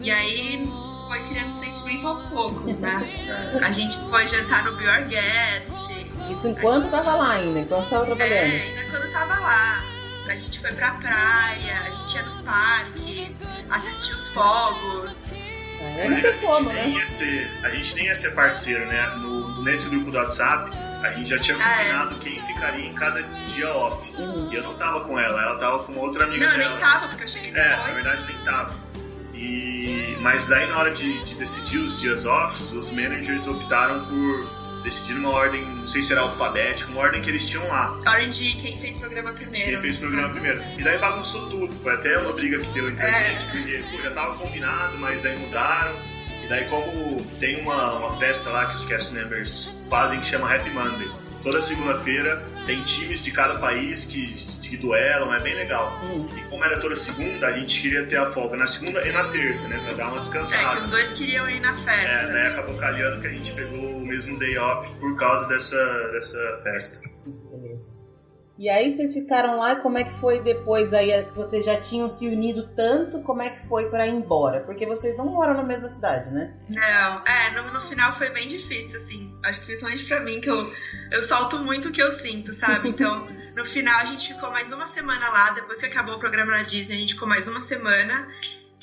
E 0.00 0.10
aí 0.10 0.68
foi 1.08 1.22
criando 1.28 1.58
sentimento 1.60 2.06
aos 2.06 2.22
poucos, 2.24 2.78
né? 2.78 3.58
A 3.62 3.70
gente 3.70 3.98
foi 4.10 4.26
jantar 4.26 4.64
no 4.64 4.76
Be 4.76 4.84
Your 4.84 5.06
Guest. 5.06 5.90
Isso 6.30 6.48
enquanto 6.48 6.90
tava 6.90 7.14
lá 7.14 7.32
ainda, 7.32 7.60
enquanto 7.60 7.88
tava 7.88 8.06
trabalhando. 8.06 8.32
É, 8.32 8.62
ainda 8.62 8.90
quando 8.90 9.12
tava 9.12 9.38
lá. 9.38 9.84
A 10.28 10.34
gente 10.34 10.60
foi 10.60 10.72
pra 10.72 10.92
praia, 10.92 11.80
a 11.84 11.90
gente 11.90 12.14
ia 12.14 12.22
nos 12.22 12.40
parques, 12.40 13.32
assistia 13.70 14.14
os 14.14 14.30
fogos. 14.30 15.32
É, 15.80 16.08
não 16.08 16.20
tem 16.20 16.38
como, 16.38 16.72
né? 16.72 17.06
Ser, 17.06 17.50
a 17.64 17.70
gente 17.70 17.96
nem 17.96 18.06
ia 18.06 18.14
ser 18.14 18.30
parceiro, 18.30 18.86
né? 18.86 19.06
No, 19.16 19.62
nesse 19.62 19.88
grupo 19.88 20.10
do 20.10 20.16
WhatsApp, 20.16 20.70
a 21.02 21.12
gente 21.12 21.28
já 21.28 21.38
tinha 21.38 21.56
ah, 21.58 21.70
é. 21.70 21.76
combinado 21.76 22.18
quem 22.20 22.46
ficaria 22.46 22.86
em 22.86 22.94
cada 22.94 23.22
dia 23.22 23.68
off. 23.68 24.16
Uhum. 24.16 24.52
E 24.52 24.56
eu 24.56 24.62
não 24.62 24.74
tava 24.74 25.00
com 25.00 25.18
ela, 25.18 25.42
ela 25.42 25.58
tava 25.58 25.84
com 25.84 25.96
outra 25.98 26.24
amiga 26.24 26.48
não, 26.48 26.56
dela. 26.56 26.70
Não, 26.70 26.76
nem 26.76 26.86
tava, 26.86 27.08
porque 27.08 27.24
eu 27.24 27.28
cheguei 27.28 27.52
depois. 27.52 27.72
É, 27.72 27.76
na 27.76 27.92
verdade 27.92 28.26
nem 28.26 28.44
tava. 28.44 28.74
E, 29.34 30.16
mas 30.20 30.46
daí 30.46 30.66
na 30.68 30.78
hora 30.78 30.90
de, 30.92 31.22
de 31.24 31.34
decidir 31.36 31.78
os 31.78 32.00
dias 32.00 32.26
off, 32.26 32.76
os 32.76 32.92
managers 32.92 33.48
optaram 33.48 34.04
por 34.06 34.62
decidir 34.82 35.18
uma 35.18 35.30
ordem, 35.30 35.64
não 35.64 35.88
sei 35.88 36.02
se 36.02 36.12
era 36.12 36.22
alfabética, 36.22 36.90
uma 36.90 37.00
ordem 37.00 37.22
que 37.22 37.30
eles 37.30 37.48
tinham 37.48 37.66
lá. 37.68 37.98
Ordem 38.06 38.28
de 38.28 38.56
quem 38.56 38.76
fez 38.78 38.96
programa 38.96 39.32
primeiro. 39.32 39.58
Quem 39.58 39.80
fez 39.80 39.96
programa 39.96 40.28
primeiro. 40.30 40.62
E 40.78 40.82
daí 40.82 40.98
bagunçou 40.98 41.48
tudo. 41.48 41.72
Foi 41.76 41.94
até 41.94 42.18
uma 42.18 42.32
briga 42.32 42.60
que 42.60 42.68
deu 42.68 42.88
entre 42.88 43.04
é. 43.04 43.08
a 43.08 43.28
gente, 43.28 43.46
porque 43.46 44.02
já 44.02 44.10
tava 44.10 44.36
combinado, 44.36 44.98
mas 44.98 45.22
daí 45.22 45.38
mudaram. 45.38 46.11
E 46.42 46.48
daí 46.48 46.68
como 46.68 47.24
tem 47.38 47.60
uma, 47.62 47.94
uma 47.94 48.16
festa 48.16 48.50
lá 48.50 48.66
que 48.66 48.74
os 48.74 48.84
cast 48.84 49.14
members 49.14 49.80
fazem 49.88 50.20
que 50.20 50.26
chama 50.26 50.52
Happy 50.52 50.70
Monday. 50.70 51.10
Toda 51.42 51.60
segunda-feira 51.60 52.44
tem 52.66 52.82
times 52.84 53.24
de 53.24 53.32
cada 53.32 53.58
país 53.58 54.04
que, 54.04 54.32
que 54.60 54.76
duelam, 54.76 55.34
é 55.34 55.40
bem 55.40 55.54
legal. 55.54 56.00
Hum. 56.04 56.28
E 56.36 56.40
como 56.42 56.64
era 56.64 56.78
toda 56.80 56.94
segunda, 56.94 57.48
a 57.48 57.52
gente 57.52 57.82
queria 57.82 58.06
ter 58.06 58.18
a 58.18 58.30
folga 58.30 58.56
na 58.56 58.66
segunda 58.66 59.06
e 59.06 59.12
na 59.12 59.24
terça, 59.24 59.66
né? 59.68 59.80
Pra 59.84 59.94
dar 59.94 60.12
uma 60.12 60.20
descansada. 60.20 60.62
É, 60.62 60.76
que 60.76 60.84
os 60.84 60.90
dois 60.90 61.12
queriam 61.12 61.50
ir 61.50 61.60
na 61.60 61.74
festa. 61.74 62.08
É, 62.08 62.26
né? 62.32 62.46
Acabou 62.48 62.76
calhando 62.76 63.20
que 63.20 63.26
a 63.26 63.30
gente 63.30 63.52
pegou 63.52 63.96
o 63.96 64.06
mesmo 64.06 64.38
day 64.38 64.56
off 64.56 64.88
por 65.00 65.16
causa 65.16 65.46
dessa, 65.48 66.08
dessa 66.12 66.60
festa. 66.62 67.11
E 68.62 68.68
aí 68.68 68.92
vocês 68.92 69.12
ficaram 69.12 69.58
lá, 69.58 69.74
como 69.74 69.98
é 69.98 70.04
que 70.04 70.20
foi 70.20 70.38
depois 70.38 70.94
aí? 70.94 71.10
Vocês 71.34 71.64
já 71.64 71.80
tinham 71.80 72.08
se 72.08 72.28
unido 72.28 72.70
tanto, 72.76 73.20
como 73.22 73.42
é 73.42 73.50
que 73.50 73.66
foi 73.66 73.90
para 73.90 74.06
ir 74.06 74.12
embora? 74.12 74.60
Porque 74.60 74.86
vocês 74.86 75.16
não 75.16 75.26
moram 75.26 75.54
na 75.54 75.64
mesma 75.64 75.88
cidade, 75.88 76.30
né? 76.30 76.54
Não, 76.68 77.26
é, 77.26 77.50
no, 77.56 77.72
no 77.72 77.80
final 77.88 78.16
foi 78.16 78.30
bem 78.30 78.46
difícil, 78.46 79.00
assim. 79.00 79.34
Acho 79.44 79.58
que 79.58 79.66
principalmente 79.66 80.04
pra 80.04 80.20
mim, 80.20 80.40
que 80.40 80.48
eu, 80.48 80.72
eu 81.10 81.20
solto 81.24 81.58
muito 81.58 81.88
o 81.88 81.90
que 81.90 82.00
eu 82.00 82.12
sinto, 82.12 82.54
sabe? 82.54 82.90
Então, 82.90 83.26
no 83.56 83.64
final 83.64 83.98
a 83.98 84.04
gente 84.04 84.32
ficou 84.32 84.48
mais 84.52 84.72
uma 84.72 84.86
semana 84.86 85.28
lá, 85.30 85.50
depois 85.50 85.80
que 85.80 85.86
acabou 85.86 86.14
o 86.14 86.20
programa 86.20 86.52
na 86.52 86.62
Disney, 86.62 86.94
a 86.94 87.00
gente 87.00 87.14
ficou 87.14 87.26
mais 87.28 87.48
uma 87.48 87.62
semana. 87.62 88.28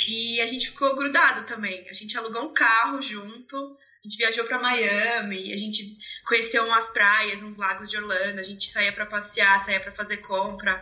E 0.05 0.41
a 0.41 0.45
gente 0.45 0.71
ficou 0.71 0.93
grudado 0.93 1.45
também. 1.45 1.87
A 1.89 1.93
gente 1.93 2.17
alugou 2.17 2.43
um 2.43 2.53
carro 2.53 3.01
junto, 3.01 3.77
a 4.03 4.07
gente 4.07 4.17
viajou 4.17 4.45
para 4.45 4.59
Miami, 4.59 5.53
a 5.53 5.57
gente 5.57 5.97
conheceu 6.25 6.63
umas 6.65 6.89
praias, 6.91 7.43
uns 7.43 7.57
lagos 7.57 7.89
de 7.89 7.97
Orlando, 7.97 8.39
a 8.39 8.43
gente 8.43 8.69
saía 8.71 8.93
para 8.93 9.05
passear, 9.05 9.65
saía 9.65 9.79
para 9.79 9.91
fazer 9.91 10.17
compra. 10.17 10.81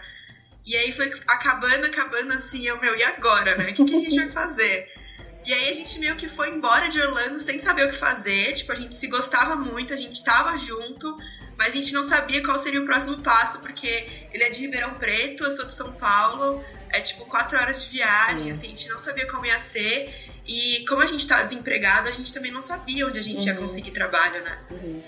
E 0.63 0.75
aí 0.75 0.91
foi 0.91 1.11
acabando, 1.27 1.85
acabando 1.85 2.33
assim, 2.33 2.67
eu, 2.67 2.79
meu, 2.79 2.95
e 2.95 3.03
agora, 3.03 3.55
né? 3.55 3.71
O 3.71 3.73
que, 3.73 3.85
que 3.85 3.95
a 3.95 3.99
gente 3.99 4.15
vai 4.17 4.29
fazer? 4.29 4.91
E 5.45 5.53
aí 5.53 5.69
a 5.69 5.73
gente 5.73 5.97
meio 5.97 6.15
que 6.15 6.27
foi 6.27 6.49
embora 6.49 6.89
de 6.89 7.01
Orlando 7.01 7.39
sem 7.39 7.59
saber 7.59 7.87
o 7.87 7.89
que 7.89 7.97
fazer. 7.97 8.53
Tipo, 8.53 8.73
a 8.73 8.75
gente 8.75 8.97
se 8.97 9.07
gostava 9.07 9.55
muito, 9.55 9.93
a 9.93 9.97
gente 9.97 10.23
tava 10.23 10.55
junto, 10.57 11.17
mas 11.57 11.69
a 11.69 11.77
gente 11.77 11.93
não 11.93 12.03
sabia 12.03 12.43
qual 12.43 12.61
seria 12.61 12.81
o 12.81 12.85
próximo 12.85 13.23
passo, 13.23 13.59
porque 13.59 14.27
ele 14.31 14.43
é 14.43 14.49
de 14.49 14.61
Ribeirão 14.61 14.93
Preto, 14.95 15.43
eu 15.43 15.51
sou 15.51 15.65
de 15.65 15.73
São 15.73 15.93
Paulo, 15.93 16.63
é 16.89 17.01
tipo 17.01 17.25
quatro 17.25 17.57
horas 17.57 17.83
de 17.83 17.89
viagem, 17.89 18.39
Sim. 18.39 18.51
assim, 18.51 18.65
a 18.67 18.69
gente 18.69 18.89
não 18.89 18.99
sabia 18.99 19.25
como 19.25 19.45
ia 19.45 19.59
ser. 19.61 20.26
E 20.47 20.85
como 20.87 21.01
a 21.01 21.05
gente 21.05 21.27
tá 21.27 21.43
desempregado, 21.43 22.07
a 22.07 22.11
gente 22.11 22.33
também 22.33 22.51
não 22.51 22.63
sabia 22.63 23.05
onde 23.05 23.19
a 23.19 23.21
gente 23.21 23.41
uhum. 23.41 23.47
ia 23.47 23.55
conseguir 23.55 23.91
trabalho, 23.91 24.43
né? 24.43 24.57
Uhum. 24.71 25.03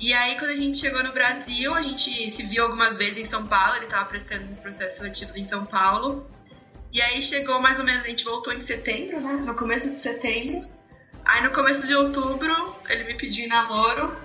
E 0.00 0.12
aí, 0.12 0.36
quando 0.36 0.50
a 0.50 0.56
gente 0.56 0.78
chegou 0.78 1.02
no 1.04 1.12
Brasil, 1.12 1.72
a 1.72 1.80
gente 1.80 2.30
se 2.32 2.42
viu 2.42 2.64
algumas 2.64 2.98
vezes 2.98 3.18
em 3.18 3.24
São 3.24 3.46
Paulo, 3.46 3.76
ele 3.76 3.86
tava 3.86 4.06
prestando 4.06 4.44
uns 4.46 4.58
processos 4.58 4.98
seletivos 4.98 5.36
em 5.36 5.44
São 5.44 5.64
Paulo. 5.64 6.28
E 6.92 7.00
aí 7.00 7.22
chegou 7.22 7.60
mais 7.60 7.78
ou 7.78 7.84
menos, 7.84 8.04
a 8.04 8.08
gente 8.08 8.24
voltou 8.24 8.52
em 8.52 8.58
setembro, 8.58 9.20
né? 9.20 9.34
No 9.46 9.54
começo 9.54 9.88
de 9.90 10.00
setembro. 10.00 10.68
Aí 11.24 11.42
no 11.44 11.52
começo 11.52 11.86
de 11.86 11.94
outubro, 11.94 12.76
ele 12.88 13.04
me 13.04 13.14
pediu 13.14 13.48
namoro. 13.48 14.16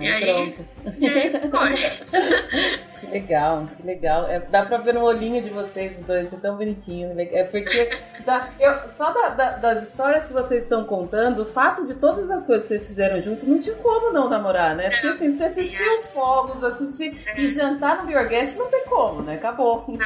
E 0.00 0.08
aí, 0.08 0.52
pronto. 0.52 0.68
E 0.98 1.08
aí 1.08 1.30
foi. 1.50 1.74
que 3.00 3.06
legal, 3.10 3.68
que 3.76 3.86
legal. 3.86 4.26
É, 4.26 4.40
dá 4.40 4.64
pra 4.66 4.78
ver 4.78 4.94
no 4.94 5.02
olhinho 5.02 5.42
de 5.42 5.50
vocês, 5.50 5.98
os 5.98 6.04
dois, 6.04 6.32
é 6.32 6.36
tão 6.36 6.56
bonitinho. 6.56 7.18
É 7.18 7.44
porque 7.44 7.90
dá, 8.24 8.50
eu, 8.60 8.88
só 8.90 9.10
da, 9.12 9.28
da, 9.30 9.50
das 9.56 9.84
histórias 9.84 10.26
que 10.26 10.32
vocês 10.32 10.64
estão 10.64 10.84
contando, 10.84 11.42
o 11.42 11.46
fato 11.46 11.86
de 11.86 11.94
todas 11.94 12.30
as 12.30 12.46
coisas 12.46 12.64
que 12.64 12.74
vocês 12.74 12.86
fizeram 12.86 13.20
junto, 13.20 13.46
não 13.46 13.58
tinha 13.58 13.76
como 13.76 14.12
não 14.12 14.28
namorar, 14.28 14.74
né? 14.74 14.90
Porque 14.90 15.08
assim, 15.08 15.30
você 15.30 15.44
assistir 15.44 15.88
os 15.88 16.06
fogos, 16.08 16.62
assistir 16.62 17.16
é. 17.26 17.40
e 17.40 17.48
jantar 17.48 17.98
no 17.98 18.06
Biorguest, 18.06 18.58
não 18.58 18.70
tem 18.70 18.84
como, 18.84 19.22
né? 19.22 19.34
Acabou. 19.34 19.86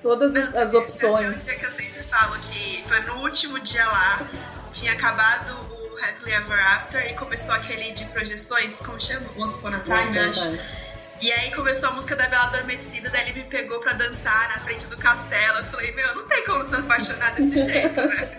Todas 0.00 0.36
as, 0.36 0.54
as 0.54 0.74
opções. 0.74 1.48
É 1.48 1.54
que 1.54 1.66
eu 1.66 1.72
sempre 1.72 2.02
falo 2.04 2.38
que 2.38 2.84
foi 2.86 3.00
no 3.00 3.22
último 3.22 3.58
dia 3.58 3.84
lá, 3.84 4.28
tinha 4.70 4.92
acabado 4.92 5.67
Happily 6.02 6.32
Ever 6.32 6.58
After 6.58 7.10
e 7.10 7.14
começou 7.14 7.54
aquele 7.54 7.92
de 7.92 8.04
projeções, 8.06 8.80
como 8.80 9.00
chama? 9.00 9.26
Once 9.36 9.56
Upon 9.58 9.68
a 9.68 9.80
Time, 9.80 10.10
né? 10.10 10.78
E 11.20 11.32
aí 11.32 11.50
começou 11.52 11.88
a 11.88 11.92
música 11.92 12.14
da 12.14 12.28
Bela 12.28 12.44
Adormecida, 12.44 13.10
daí 13.10 13.28
ele 13.28 13.42
me 13.42 13.48
pegou 13.48 13.80
pra 13.80 13.92
dançar 13.92 14.48
na 14.50 14.60
frente 14.60 14.86
do 14.86 14.96
castelo. 14.96 15.58
Eu 15.58 15.64
falei, 15.64 15.92
meu, 15.92 16.14
não 16.14 16.26
tem 16.28 16.44
como 16.44 16.68
se 16.68 16.74
apaixonar 16.76 17.34
desse 17.34 17.58
jeito, 17.68 18.00
né? 18.00 18.38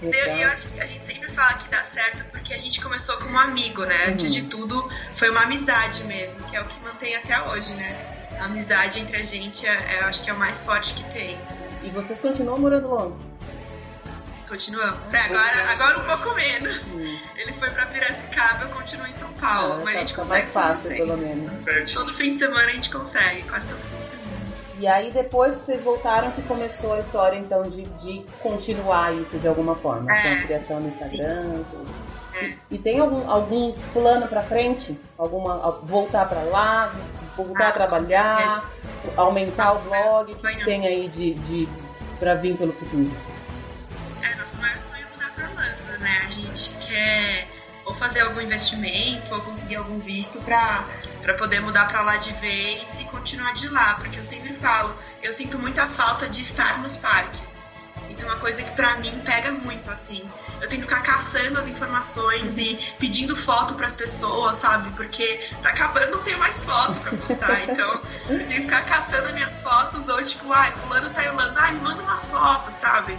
e 0.00 0.42
eu 0.42 0.48
acho 0.50 0.68
que 0.68 0.80
a 0.80 0.86
gente 0.86 1.04
sempre 1.04 1.32
fala 1.32 1.54
que 1.54 1.68
dá 1.68 1.82
certo 1.92 2.24
porque 2.30 2.54
a 2.54 2.58
gente 2.58 2.80
começou 2.80 3.16
como 3.18 3.36
amigo, 3.38 3.84
né? 3.84 4.06
Uhum. 4.06 4.12
Antes 4.12 4.32
de 4.32 4.42
tudo, 4.42 4.88
foi 5.14 5.30
uma 5.30 5.42
amizade 5.42 6.04
mesmo, 6.04 6.36
que 6.44 6.56
é 6.56 6.60
o 6.60 6.64
que 6.64 6.80
mantém 6.80 7.16
até 7.16 7.42
hoje, 7.42 7.72
né? 7.72 8.28
A 8.38 8.44
amizade 8.44 9.00
entre 9.00 9.16
a 9.16 9.22
gente, 9.24 9.66
é, 9.66 9.70
é, 9.70 10.00
eu 10.02 10.06
acho 10.06 10.22
que 10.22 10.30
é 10.30 10.32
o 10.32 10.38
mais 10.38 10.62
forte 10.62 10.94
que 10.94 11.04
tem. 11.12 11.38
E 11.82 11.90
vocês 11.90 12.20
continuam 12.20 12.58
morando 12.58 12.88
longe? 12.88 13.16
Continuamos. 14.48 15.12
É, 15.12 15.18
agora, 15.18 15.70
agora 15.70 15.98
um 15.98 16.04
pouco 16.04 16.34
menos. 16.34 16.82
Hum. 16.94 17.18
Ele 17.36 17.52
foi 17.52 17.70
pra 17.70 17.86
Piracicaba, 17.86 18.64
eu 18.64 18.70
continuo 18.70 19.06
em 19.06 19.12
São 19.14 19.32
Paulo. 19.34 19.74
Ah, 19.74 19.80
mas 19.84 19.84
tá, 19.84 19.90
a 19.90 20.00
gente 20.00 20.14
consegue. 20.14 20.28
mais 20.28 20.48
fácil, 20.50 20.90
pelo 20.90 21.16
menos. 21.16 21.92
Todo 21.92 22.14
fim 22.14 22.34
de 22.34 22.38
semana 22.38 22.64
a 22.64 22.72
gente 22.72 22.90
consegue, 22.90 23.42
quase 23.42 23.66
todo 23.66 23.78
fim 23.78 23.96
de 23.96 24.10
semana. 24.10 24.24
E 24.78 24.86
aí, 24.86 25.10
depois 25.12 25.56
que 25.56 25.64
vocês 25.64 25.82
voltaram, 25.82 26.30
que 26.32 26.42
começou 26.42 26.94
a 26.94 26.98
história, 26.98 27.38
então, 27.38 27.62
de, 27.62 27.82
de 27.82 28.24
continuar 28.42 29.14
isso 29.14 29.38
de 29.38 29.46
alguma 29.46 29.76
forma. 29.76 30.12
É, 30.12 30.22
com 30.22 30.28
a 30.28 30.42
criação 30.42 30.80
no 30.80 30.88
Instagram, 30.88 31.62
tudo. 31.70 32.14
É. 32.34 32.54
E 32.70 32.78
tem 32.78 32.98
algum, 32.98 33.30
algum 33.30 33.72
plano 33.92 34.26
pra 34.26 34.42
frente? 34.42 34.98
Alguma, 35.16 35.78
voltar 35.84 36.28
pra 36.28 36.42
lá, 36.42 36.92
voltar 37.36 37.66
ah, 37.66 37.68
a 37.68 37.72
trabalhar, 37.72 38.70
aumentar 39.16 39.74
o 39.74 39.80
blog? 39.82 40.32
O 40.32 40.36
que 40.36 40.64
tem 40.64 40.86
aí 40.86 41.08
de, 41.08 41.34
de 41.34 41.68
pra 42.18 42.34
vir 42.34 42.56
pelo 42.56 42.72
futuro? 42.72 43.12
Né? 46.14 46.22
A 46.24 46.28
gente 46.28 46.70
quer 46.86 47.48
ou 47.84 47.94
fazer 47.94 48.20
algum 48.20 48.40
investimento 48.40 49.34
ou 49.34 49.40
conseguir 49.42 49.76
algum 49.76 49.98
visto 49.98 50.40
para 50.40 50.86
poder 51.38 51.60
mudar 51.60 51.86
para 51.86 52.00
lá 52.00 52.16
de 52.16 52.32
vez 52.34 52.86
e 52.98 53.04
continuar 53.04 53.52
de 53.52 53.68
lá, 53.68 53.94
porque 53.94 54.18
eu 54.18 54.24
sempre 54.24 54.54
falo, 54.54 54.96
eu 55.22 55.34
sinto 55.34 55.58
muita 55.58 55.86
falta 55.88 56.28
de 56.28 56.40
estar 56.40 56.78
nos 56.80 56.96
parques. 56.96 57.42
Isso 58.08 58.22
é 58.22 58.26
uma 58.26 58.38
coisa 58.38 58.62
que 58.62 58.70
para 58.72 58.96
mim 58.96 59.22
pega 59.24 59.50
muito, 59.50 59.90
assim. 59.90 60.22
Eu 60.60 60.68
tenho 60.68 60.82
que 60.82 60.88
ficar 60.88 61.02
caçando 61.02 61.58
as 61.58 61.66
informações 61.66 62.56
e 62.56 62.78
pedindo 62.98 63.36
foto 63.36 63.74
para 63.74 63.86
as 63.86 63.96
pessoas, 63.96 64.56
sabe? 64.58 64.90
Porque 64.92 65.46
tá 65.62 65.70
acabando, 65.70 66.12
não 66.12 66.22
tenho 66.22 66.38
mais 66.38 66.64
foto 66.64 66.94
para 67.00 67.16
postar. 67.16 67.64
Então, 67.64 68.00
eu 68.28 68.46
tenho 68.46 68.48
que 68.48 68.62
ficar 68.62 68.84
caçando 68.84 69.28
as 69.28 69.34
minhas 69.34 69.52
fotos 69.62 70.08
ou 70.08 70.22
tipo, 70.22 70.52
ai, 70.52 70.68
ah, 70.68 70.72
fulano 70.72 71.10
tá 71.10 71.24
em 71.24 71.28
Holanda, 71.28 71.60
ai, 71.60 71.72
manda 71.72 72.02
umas 72.02 72.30
fotos, 72.30 72.72
sabe? 72.74 73.18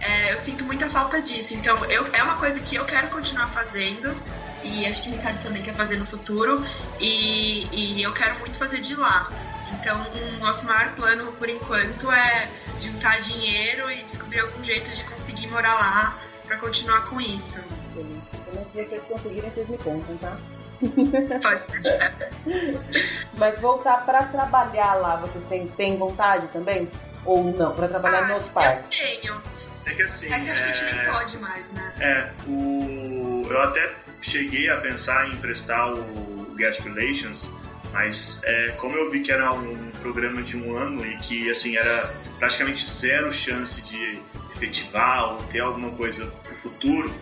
É, 0.00 0.32
eu 0.32 0.38
sinto 0.38 0.64
muita 0.64 0.88
falta 0.88 1.20
disso. 1.20 1.54
Então, 1.54 1.84
eu, 1.86 2.06
é 2.12 2.22
uma 2.22 2.36
coisa 2.36 2.58
que 2.58 2.76
eu 2.76 2.84
quero 2.84 3.08
continuar 3.08 3.48
fazendo. 3.48 4.16
E 4.62 4.86
acho 4.86 5.02
que 5.02 5.10
o 5.10 5.12
Ricardo 5.12 5.42
também 5.42 5.62
quer 5.62 5.74
fazer 5.74 5.96
no 5.96 6.06
futuro. 6.06 6.64
E, 6.98 7.66
e 7.72 8.02
eu 8.02 8.12
quero 8.12 8.38
muito 8.40 8.58
fazer 8.58 8.80
de 8.80 8.94
lá. 8.94 9.28
Então, 9.72 10.04
o 10.10 10.38
nosso 10.38 10.64
maior 10.66 10.94
plano 10.94 11.32
por 11.32 11.48
enquanto 11.48 12.10
é 12.10 12.48
juntar 12.80 13.20
dinheiro 13.20 13.90
e 13.90 14.02
descobrir 14.04 14.40
algum 14.40 14.64
jeito 14.64 14.90
de 14.90 15.04
conseguir 15.04 15.46
morar 15.46 15.74
lá 15.74 16.18
para 16.46 16.58
continuar 16.58 17.08
com 17.08 17.20
isso. 17.20 17.60
Então, 17.94 18.64
se 18.64 18.84
vocês 18.84 19.04
conseguirem, 19.04 19.50
vocês 19.50 19.68
me 19.68 19.78
contam, 19.78 20.16
tá? 20.16 20.36
Pode 20.80 21.66
deixar. 21.68 22.14
Mas 23.36 23.58
voltar 23.60 24.04
para 24.04 24.24
trabalhar 24.24 24.94
lá, 24.94 25.16
vocês 25.16 25.44
têm, 25.44 25.68
têm 25.68 25.96
vontade 25.96 26.48
também? 26.48 26.90
Ou 27.24 27.44
não? 27.44 27.72
Para 27.74 27.88
trabalhar 27.88 28.24
ah, 28.24 28.34
nos 28.34 28.48
parques? 28.48 28.98
Eu 28.98 29.06
tenho. 29.06 29.59
É 29.86 29.94
que 29.94 30.02
assim. 30.02 30.32
É 30.32 30.40
que 30.40 30.50
acho 30.50 30.62
é... 30.62 30.66
que 30.66 30.70
a 30.70 30.72
gente 30.72 30.94
nem 30.94 31.04
é, 31.04 31.12
pode 31.12 31.38
mais, 31.38 31.66
né? 31.72 31.92
É, 32.00 32.30
o... 32.46 33.46
eu 33.48 33.62
até 33.62 33.92
cheguei 34.20 34.68
a 34.68 34.76
pensar 34.76 35.28
em 35.28 35.32
emprestar 35.32 35.92
o 35.92 36.54
Guest 36.56 36.80
Relations, 36.80 37.50
mas 37.92 38.42
é, 38.44 38.68
como 38.72 38.96
eu 38.96 39.10
vi 39.10 39.20
que 39.20 39.32
era 39.32 39.52
um 39.52 39.90
programa 40.02 40.42
de 40.42 40.56
um 40.56 40.76
ano 40.76 41.04
e 41.04 41.16
que 41.18 41.50
assim 41.50 41.76
era 41.76 42.14
praticamente 42.38 42.84
zero 42.84 43.32
chance 43.32 43.82
de 43.82 44.20
efetivar 44.54 45.32
ou 45.32 45.42
ter 45.44 45.60
alguma 45.60 45.90
coisa 45.92 46.26
pro 46.26 46.54
futuro, 46.56 47.12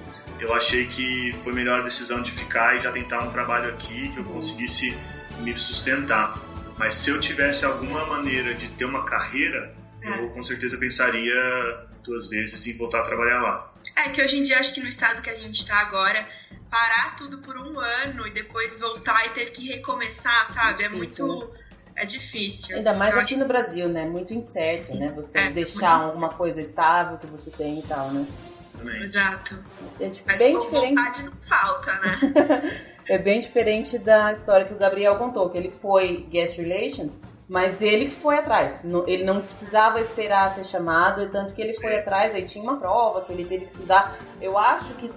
eu 0.41 0.55
achei 0.55 0.87
que 0.87 1.33
foi 1.43 1.53
melhor 1.53 1.81
a 1.81 1.83
decisão 1.83 2.23
de 2.23 2.31
ficar 2.33 2.77
e 2.77 2.81
já 2.81 2.91
tentar 2.93 3.21
um 3.21 3.31
trabalho 3.31 3.71
aqui 3.71 4.09
que 4.11 4.19
eu 4.19 4.25
conseguisse 4.25 4.97
me 5.41 5.57
sustentar. 5.57 6.39
Mas 6.77 6.95
se 6.95 7.11
eu 7.11 7.19
tivesse 7.19 7.65
alguma 7.65 8.07
maneira 8.07 8.55
de 8.55 8.69
ter 8.71 8.85
uma 8.85 9.05
carreira. 9.05 9.75
Eu 10.03 10.31
com 10.31 10.43
certeza 10.43 10.77
pensaria 10.79 11.89
duas 12.03 12.29
vezes 12.29 12.67
e 12.67 12.73
voltar 12.73 13.01
a 13.01 13.05
trabalhar 13.05 13.41
lá. 13.41 13.73
É 13.97 14.09
que 14.11 14.23
hoje 14.23 14.39
em 14.39 14.43
dia 14.43 14.59
acho 14.59 14.75
que 14.75 14.81
no 14.81 14.89
estado 14.89 15.21
que 15.23 15.31
a 15.31 15.35
gente 15.35 15.59
está 15.59 15.77
agora, 15.77 16.27
parar 16.71 17.17
tudo 17.17 17.39
por 17.39 17.57
um 17.57 17.79
ano 17.79 18.27
e 18.27 18.33
depois 18.33 18.81
voltar 18.81 19.27
e 19.27 19.31
ter 19.31 19.51
que 19.51 19.67
recomeçar, 19.69 20.53
sabe? 20.53 20.85
É, 20.85 20.89
difícil, 20.89 21.25
é 21.25 21.29
muito. 21.29 21.47
Né? 21.47 21.59
É 21.97 22.05
difícil. 22.05 22.77
Ainda 22.77 22.95
mais 22.95 23.17
aqui 23.17 23.37
no 23.37 23.47
Brasil, 23.47 23.89
né? 23.89 24.05
Muito 24.05 24.33
incerto, 24.33 24.95
né? 24.95 25.13
Você 25.17 25.39
é, 25.39 25.51
deixar 25.51 26.03
alguma 26.03 26.29
coisa 26.29 26.61
estável 26.61 27.19
que 27.19 27.27
você 27.27 27.51
tem 27.51 27.81
e 27.81 27.83
tal, 27.83 28.13
né? 28.13 28.25
Exato. 29.03 29.65
É 29.99 30.09
Mas 30.25 30.39
bem 30.39 30.57
diferente. 30.57 30.95
vontade 30.95 31.23
não 31.25 31.33
falta, 31.43 31.93
né? 31.99 32.93
é 33.09 33.19
bem 33.19 33.41
diferente 33.41 33.99
da 33.99 34.33
história 34.33 34.65
que 34.65 34.73
o 34.73 34.79
Gabriel 34.79 35.17
contou, 35.17 35.51
que 35.51 35.59
ele 35.59 35.73
foi 35.83 36.29
guest 36.31 36.57
relation 36.57 37.11
mas 37.49 37.81
ele 37.81 38.11
foi 38.11 38.39
atrás, 38.39 38.85
ele 39.07 39.25
não 39.25 39.41
precisava 39.41 40.01
esperar 40.01 40.51
ser 40.51 40.65
chamado, 40.65 41.31
tanto 41.31 41.55
que 41.55 41.63
ele 41.63 41.75
foi 41.75 41.97
atrás, 41.97 42.35
aí 42.35 42.45
tinha 42.45 42.63
uma 42.63 42.77
prova 42.77 43.23
que 43.23 43.33
ele 43.33 43.45
teve 43.45 43.65
que 43.65 43.71
estudar. 43.71 44.19
Eu 44.41 44.59
acho 44.59 44.93
que 44.95 45.11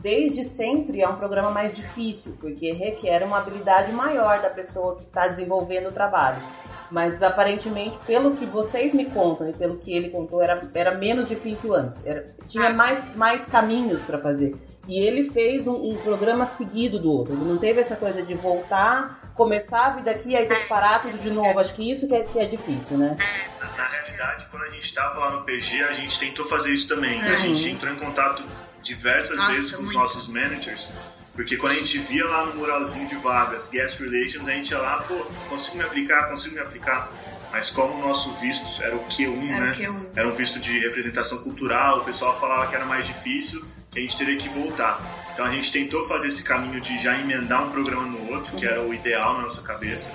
desde 0.00 0.44
sempre 0.44 1.02
é 1.02 1.08
um 1.08 1.16
programa 1.16 1.50
mais 1.50 1.74
difícil, 1.74 2.36
porque 2.40 2.72
requer 2.72 3.22
uma 3.22 3.38
habilidade 3.38 3.92
maior 3.92 4.40
da 4.40 4.48
pessoa 4.48 4.96
que 4.96 5.02
está 5.02 5.28
desenvolvendo 5.28 5.88
o 5.88 5.92
trabalho. 5.92 6.42
Mas 6.90 7.22
aparentemente, 7.22 7.96
pelo 8.06 8.36
que 8.36 8.44
vocês 8.44 8.92
me 8.92 9.04
contam 9.04 9.48
e 9.48 9.52
pelo 9.52 9.76
que 9.76 9.92
ele 9.92 10.10
contou, 10.10 10.42
era, 10.42 10.68
era 10.74 10.98
menos 10.98 11.28
difícil 11.28 11.72
antes. 11.72 12.04
Era, 12.04 12.34
tinha 12.46 12.68
ah. 12.68 12.72
mais, 12.72 13.14
mais 13.14 13.46
caminhos 13.46 14.02
para 14.02 14.18
fazer. 14.18 14.56
E 14.88 14.98
ele 14.98 15.30
fez 15.30 15.68
um, 15.68 15.90
um, 15.90 15.96
programa 15.98 16.46
seguido 16.46 16.98
do 16.98 17.12
outro. 17.12 17.34
Ele 17.34 17.44
não 17.44 17.58
teve 17.58 17.80
essa 17.80 17.94
coisa 17.94 18.22
de 18.22 18.34
voltar, 18.34 19.19
começar 19.40 19.86
a 19.86 19.90
vida 19.90 20.10
aqui, 20.10 20.36
aí 20.36 20.44
ter 20.44 20.54
que 20.54 20.68
parar 20.68 21.00
tudo 21.00 21.16
de 21.16 21.30
novo. 21.30 21.58
Acho 21.58 21.74
que 21.74 21.90
isso 21.90 22.06
que 22.06 22.14
é, 22.14 22.24
que 22.24 22.38
é 22.38 22.44
difícil, 22.44 22.98
né? 22.98 23.16
Na, 23.58 23.86
realidade, 23.88 24.46
quando 24.50 24.64
a 24.64 24.70
gente 24.70 24.84
estava 24.84 25.18
lá 25.18 25.30
no 25.30 25.44
PG, 25.44 25.82
a 25.82 25.92
gente 25.92 26.18
tentou 26.18 26.44
fazer 26.44 26.74
isso 26.74 26.86
também. 26.86 27.22
Uhum. 27.22 27.32
A 27.32 27.36
gente 27.36 27.66
entrou 27.70 27.90
em 27.90 27.96
contato 27.96 28.44
diversas 28.82 29.38
Nossa, 29.38 29.52
vezes 29.52 29.72
com 29.72 29.82
muito. 29.82 29.96
os 29.96 30.02
nossos 30.02 30.28
managers. 30.28 30.92
Porque 31.32 31.56
quando 31.56 31.72
a 31.72 31.76
gente 31.76 31.96
via 32.00 32.26
lá 32.26 32.44
no 32.44 32.56
muralzinho 32.56 33.08
de 33.08 33.14
vagas, 33.16 33.70
guest 33.70 33.98
relations, 33.98 34.46
a 34.46 34.50
gente 34.52 34.72
ia 34.72 34.78
lá, 34.78 34.98
pô, 35.04 35.24
consigo 35.48 35.78
me 35.78 35.84
aplicar, 35.84 36.28
consigo 36.28 36.56
me 36.56 36.60
aplicar. 36.60 37.10
mas 37.50 37.70
como 37.70 37.94
o 37.94 38.06
nosso 38.06 38.34
visto 38.40 38.82
era 38.82 38.94
o 38.94 39.06
Q1, 39.06 39.48
era 39.48 39.64
né? 39.64 39.72
Q1. 39.74 40.06
Era 40.16 40.28
um 40.28 40.32
visto 40.32 40.60
de 40.60 40.80
representação 40.80 41.42
cultural, 41.42 42.00
o 42.00 42.04
pessoal 42.04 42.38
falava 42.38 42.66
que 42.66 42.76
era 42.76 42.84
mais 42.84 43.06
difícil, 43.06 43.64
que 43.90 43.98
a 43.98 44.02
gente 44.02 44.16
teria 44.16 44.36
que 44.36 44.48
voltar. 44.48 45.00
Então 45.32 45.44
a 45.44 45.50
gente 45.50 45.70
tentou 45.72 46.06
fazer 46.06 46.28
esse 46.28 46.44
caminho 46.44 46.80
de 46.80 46.98
já 46.98 47.18
emendar 47.18 47.66
um 47.66 47.70
programa 47.70 48.06
no 48.06 48.32
outro, 48.32 48.56
que 48.56 48.66
era 48.66 48.82
o 48.82 48.94
ideal 48.94 49.34
na 49.34 49.42
nossa 49.42 49.62
cabeça, 49.62 50.12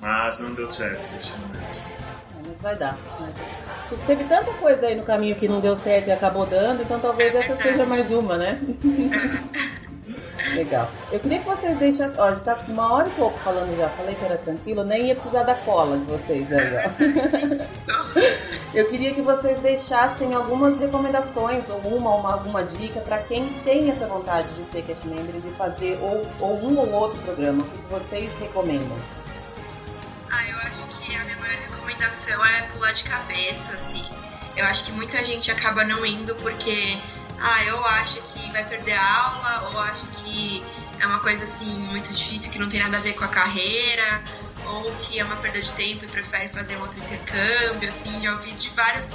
mas 0.00 0.38
não 0.38 0.54
deu 0.54 0.70
certo 0.70 1.02
nesse 1.12 1.36
momento. 1.38 1.82
Vai 2.60 2.76
dar. 2.76 2.98
Teve 4.06 4.24
tanta 4.24 4.52
coisa 4.54 4.86
aí 4.86 4.94
no 4.94 5.04
caminho 5.04 5.36
que 5.36 5.48
não 5.48 5.60
deu 5.60 5.76
certo 5.76 6.08
e 6.08 6.12
acabou 6.12 6.44
dando, 6.44 6.82
então 6.82 6.98
talvez 6.98 7.34
essa 7.34 7.56
seja 7.56 7.86
mais 7.86 8.10
uma, 8.10 8.36
né? 8.36 8.60
Legal. 10.54 10.90
Eu 11.10 11.20
queria 11.20 11.38
que 11.40 11.44
vocês 11.44 11.76
deixassem. 11.78 12.20
Ó, 12.20 12.24
a 12.26 12.34
gente 12.34 12.44
tá 12.44 12.58
uma 12.68 12.92
hora 12.92 13.08
e 13.08 13.12
pouco 13.12 13.38
falando 13.40 13.76
já. 13.76 13.88
Falei 13.90 14.14
que 14.14 14.24
era 14.24 14.38
tranquilo, 14.38 14.84
nem 14.84 15.06
ia 15.06 15.14
precisar 15.14 15.42
da 15.42 15.54
cola 15.54 15.98
de 15.98 16.04
vocês 16.04 16.52
aí, 16.52 16.68
ó. 16.76 17.88
Eu 18.74 18.88
queria 18.88 19.14
que 19.14 19.22
vocês 19.22 19.58
deixassem 19.60 20.34
algumas 20.34 20.78
recomendações, 20.78 21.68
ou 21.70 21.78
uma, 21.78 22.14
uma 22.14 22.32
alguma 22.34 22.62
dica 22.62 23.00
para 23.00 23.18
quem 23.18 23.48
tem 23.64 23.88
essa 23.88 24.06
vontade 24.06 24.48
de 24.54 24.64
ser 24.64 24.82
cast 24.82 25.06
member 25.06 25.40
de 25.40 25.50
fazer 25.56 25.98
ou, 26.00 26.22
ou 26.40 26.56
um 26.64 26.78
ou 26.78 26.90
outro 26.92 27.18
programa. 27.22 27.62
O 27.62 27.64
que 27.64 27.78
vocês 27.90 28.36
recomendam? 28.36 28.96
Ah, 30.30 30.46
eu 30.48 30.56
acho 30.58 30.86
que 30.88 31.16
a 31.16 31.24
minha 31.24 31.36
maior 31.38 31.56
recomendação 31.70 32.44
é 32.44 32.62
pular 32.72 32.92
de 32.92 33.04
cabeça, 33.04 33.72
assim. 33.72 34.04
Eu 34.54 34.64
acho 34.66 34.84
que 34.84 34.92
muita 34.92 35.24
gente 35.24 35.50
acaba 35.50 35.84
não 35.84 36.04
indo 36.04 36.34
porque 36.36 36.98
ah, 37.40 37.64
eu 37.64 37.84
acho 37.84 38.20
que 38.22 38.50
vai 38.50 38.64
perder 38.64 38.94
a 38.94 39.22
aula, 39.22 39.70
ou 39.72 39.80
acho 39.80 40.06
que 40.08 40.64
é 40.98 41.06
uma 41.06 41.20
coisa 41.20 41.44
assim 41.44 41.78
muito 41.78 42.12
difícil 42.12 42.50
que 42.50 42.58
não 42.58 42.68
tem 42.68 42.80
nada 42.80 42.96
a 42.96 43.00
ver 43.00 43.14
com 43.14 43.24
a 43.24 43.28
carreira, 43.28 44.22
ou 44.66 44.90
que 44.96 45.18
é 45.18 45.24
uma 45.24 45.36
perda 45.36 45.60
de 45.60 45.72
tempo 45.72 46.04
e 46.04 46.08
prefere 46.08 46.48
fazer 46.48 46.76
um 46.76 46.82
outro 46.82 46.98
intercâmbio, 46.98 47.88
assim, 47.88 48.20
já 48.20 48.32
ouvi 48.32 48.52
de 48.52 48.68
várias, 48.70 49.14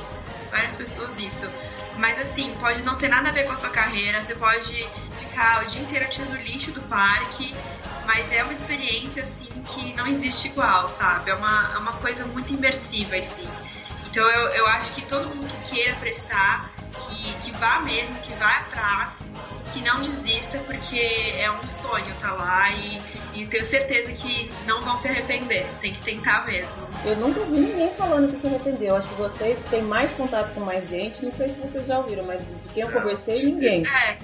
várias 0.50 0.76
pessoas 0.76 1.20
isso. 1.20 1.50
Mas 1.98 2.20
assim, 2.20 2.56
pode 2.60 2.82
não 2.84 2.96
ter 2.96 3.08
nada 3.08 3.30
a 3.30 3.32
ver 3.32 3.46
com 3.46 3.54
a 3.54 3.58
sua 3.58 3.70
carreira, 3.70 4.22
você 4.22 4.36
pode 4.36 4.88
ficar 5.20 5.64
o 5.64 5.68
dia 5.68 5.82
inteiro 5.82 6.10
tirando 6.10 6.36
lixo 6.42 6.72
do 6.72 6.82
parque, 6.84 7.54
mas 8.06 8.32
é 8.32 8.44
uma 8.44 8.54
experiência 8.54 9.24
assim 9.24 9.62
que 9.64 9.94
não 9.94 10.08
existe 10.08 10.48
igual, 10.48 10.88
sabe? 10.88 11.30
É 11.30 11.36
uma, 11.36 11.72
é 11.76 11.78
uma 11.78 11.94
coisa 11.94 12.26
muito 12.26 12.54
imersiva, 12.54 13.16
assim. 13.16 13.48
Então 14.08 14.24
eu, 14.30 14.50
eu 14.50 14.68
acho 14.68 14.94
que 14.94 15.02
todo 15.04 15.28
mundo 15.30 15.48
que 15.48 15.76
queira 15.76 15.96
prestar 15.98 16.73
que, 16.94 17.34
que 17.42 17.52
vá 17.54 17.80
mesmo, 17.82 18.16
que 18.20 18.34
vá 18.34 18.60
atrás, 18.60 19.20
que 19.74 19.82
não 19.82 20.02
desista, 20.02 20.60
porque 20.60 21.00
é 21.38 21.50
um 21.52 21.68
sonho 21.68 22.08
estar 22.10 22.30
tá 22.30 22.34
lá 22.34 22.72
e, 22.72 23.02
e 23.34 23.46
tenho 23.48 23.66
certeza 23.66 24.14
que 24.14 24.52
não 24.66 24.82
vão 24.82 24.98
se 24.98 25.08
arrepender. 25.08 25.66
Tem 25.82 25.94
que 25.94 26.02
tentar 26.02 26.46
mesmo. 26.46 26.72
Eu 27.06 27.16
nunca 27.18 27.44
vi 27.46 27.60
ninguém 27.60 27.94
falando 27.96 28.32
que 28.32 28.40
se 28.40 28.48
arrependeu. 28.48 28.96
Acho 28.96 29.10
que 29.10 29.16
vocês 29.16 29.60
têm 29.70 29.82
mais 29.82 30.12
contato 30.12 30.54
com 30.54 30.62
mais 30.62 30.88
gente. 30.90 31.24
Não 31.24 31.32
sei 31.32 31.50
se 31.50 31.60
vocês 31.60 31.88
já 31.88 31.98
ouviram, 31.98 32.24
mas 32.26 32.42
de 32.42 32.74
quem 32.74 32.84
eu 32.84 32.92
conversei, 32.92 33.44
ninguém. 33.44 33.84
É, 33.86 34.18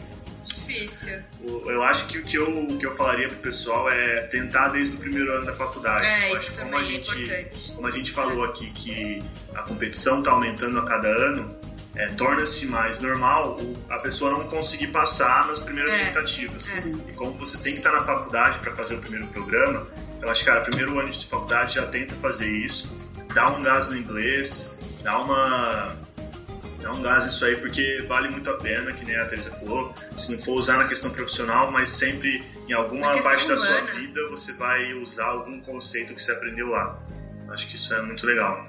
difícil. 0.70 1.20
Eu 1.66 1.84
acho 1.84 2.08
que 2.08 2.20
o 2.20 2.24
que 2.24 2.38
eu, 2.38 2.48
o 2.48 2.78
que 2.78 2.86
eu 2.86 2.96
falaria 2.96 3.28
pro 3.28 3.38
pessoal 3.38 3.90
é 3.90 4.22
tentar 4.28 4.70
desde 4.70 4.96
o 4.96 5.00
primeiro 5.00 5.32
ano 5.34 5.46
da 5.46 5.54
faculdade. 5.54 6.06
É, 6.06 6.34
isso 6.34 6.56
como 6.56 6.78
a 6.78 6.82
é 6.82 6.86
gente, 6.86 7.12
importante. 7.12 7.72
Como 7.74 7.88
a 7.88 7.92
gente 7.92 8.12
falou 8.12 8.44
aqui 8.46 8.72
que 8.72 9.24
a 9.56 9.64
competição 9.64 10.20
está 10.20 10.32
aumentando 10.32 10.80
a 10.80 10.86
cada 10.86 11.08
ano, 11.08 11.59
é, 12.00 12.08
torna-se 12.08 12.66
mais 12.68 12.98
normal 13.00 13.60
a 13.90 14.00
pessoa 14.00 14.32
não 14.32 14.48
conseguir 14.48 14.88
passar 14.88 15.46
nas 15.48 15.60
primeiras 15.60 15.94
é. 15.94 16.06
tentativas. 16.06 16.74
É. 16.74 16.80
E 17.10 17.14
como 17.14 17.34
você 17.34 17.58
tem 17.58 17.74
que 17.74 17.80
estar 17.80 17.92
na 17.92 18.04
faculdade 18.04 18.58
para 18.60 18.74
fazer 18.74 18.96
o 18.96 19.00
primeiro 19.00 19.28
programa, 19.28 19.86
eu 20.22 20.30
acho 20.30 20.40
que, 20.40 20.50
cara, 20.50 20.62
primeiro 20.62 20.98
ano 20.98 21.10
de 21.10 21.28
faculdade 21.28 21.76
já 21.76 21.86
tenta 21.88 22.16
fazer 22.16 22.50
isso, 22.50 22.90
dá 23.34 23.50
um 23.50 23.62
gás 23.62 23.90
no 23.90 23.98
inglês, 23.98 24.72
dá 25.04 25.20
uma. 25.20 25.96
Dá 26.82 26.94
um 26.94 27.02
gás 27.02 27.26
nisso 27.26 27.44
aí 27.44 27.58
porque 27.58 28.06
vale 28.08 28.30
muito 28.30 28.50
a 28.50 28.54
pena, 28.54 28.94
que 28.94 29.04
nem 29.04 29.18
a 29.18 29.26
Teresa 29.26 29.52
falou. 29.52 29.94
Se 30.18 30.32
não 30.32 30.42
for 30.42 30.54
usar 30.54 30.78
na 30.78 30.88
questão 30.88 31.12
profissional, 31.12 31.70
mas 31.70 31.90
sempre 31.90 32.42
em 32.70 32.72
alguma 32.72 33.22
parte 33.22 33.46
da 33.50 33.58
sua 33.58 33.82
vida 33.82 34.30
você 34.30 34.54
vai 34.54 34.94
usar 34.94 35.26
algum 35.26 35.60
conceito 35.60 36.16
que 36.16 36.24
você 36.24 36.32
aprendeu 36.32 36.70
lá. 36.70 36.98
Acho 37.52 37.68
que 37.68 37.76
isso 37.76 37.94
é 37.94 38.02
muito 38.02 38.26
legal. 38.26 38.64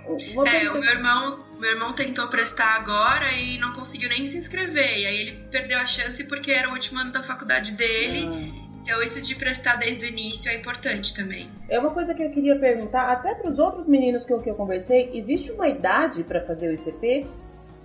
É, 0.47 0.71
o 0.71 0.81
meu 0.81 0.91
irmão, 0.91 1.45
meu 1.59 1.71
irmão 1.71 1.93
tentou 1.93 2.29
prestar 2.29 2.77
agora 2.77 3.33
e 3.33 3.59
não 3.59 3.73
conseguiu 3.73 4.09
nem 4.09 4.27
se 4.27 4.39
inscrever. 4.39 4.99
E 4.99 5.07
aí 5.07 5.21
ele 5.21 5.49
perdeu 5.51 5.79
a 5.79 5.87
chance 5.87 6.23
porque 6.25 6.51
era 6.51 6.69
o 6.69 6.73
último 6.73 6.99
ano 6.99 7.13
da 7.13 7.23
faculdade 7.23 7.73
dele. 7.73 8.27
Ah. 8.27 8.61
Então 8.83 9.03
isso 9.03 9.21
de 9.21 9.35
prestar 9.35 9.77
desde 9.77 10.07
o 10.07 10.09
início 10.09 10.51
é 10.51 10.55
importante 10.55 11.15
também. 11.15 11.51
É 11.69 11.79
uma 11.79 11.91
coisa 11.91 12.15
que 12.15 12.23
eu 12.23 12.31
queria 12.31 12.59
perguntar, 12.59 13.13
até 13.13 13.35
para 13.35 13.49
os 13.49 13.59
outros 13.59 13.87
meninos 13.87 14.25
com 14.25 14.41
que 14.41 14.51
eu 14.51 14.55
conversei, 14.55 15.11
existe 15.13 15.51
uma 15.53 15.69
idade 15.69 16.25
para 16.25 16.41
fazer 16.45 16.69
o 16.69 16.73
ICP? 16.73 17.27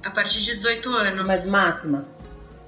A 0.03 0.11
partir 0.11 0.39
de 0.39 0.55
18 0.55 0.89
anos. 0.89 1.25
Mas 1.25 1.49
máxima? 1.49 2.07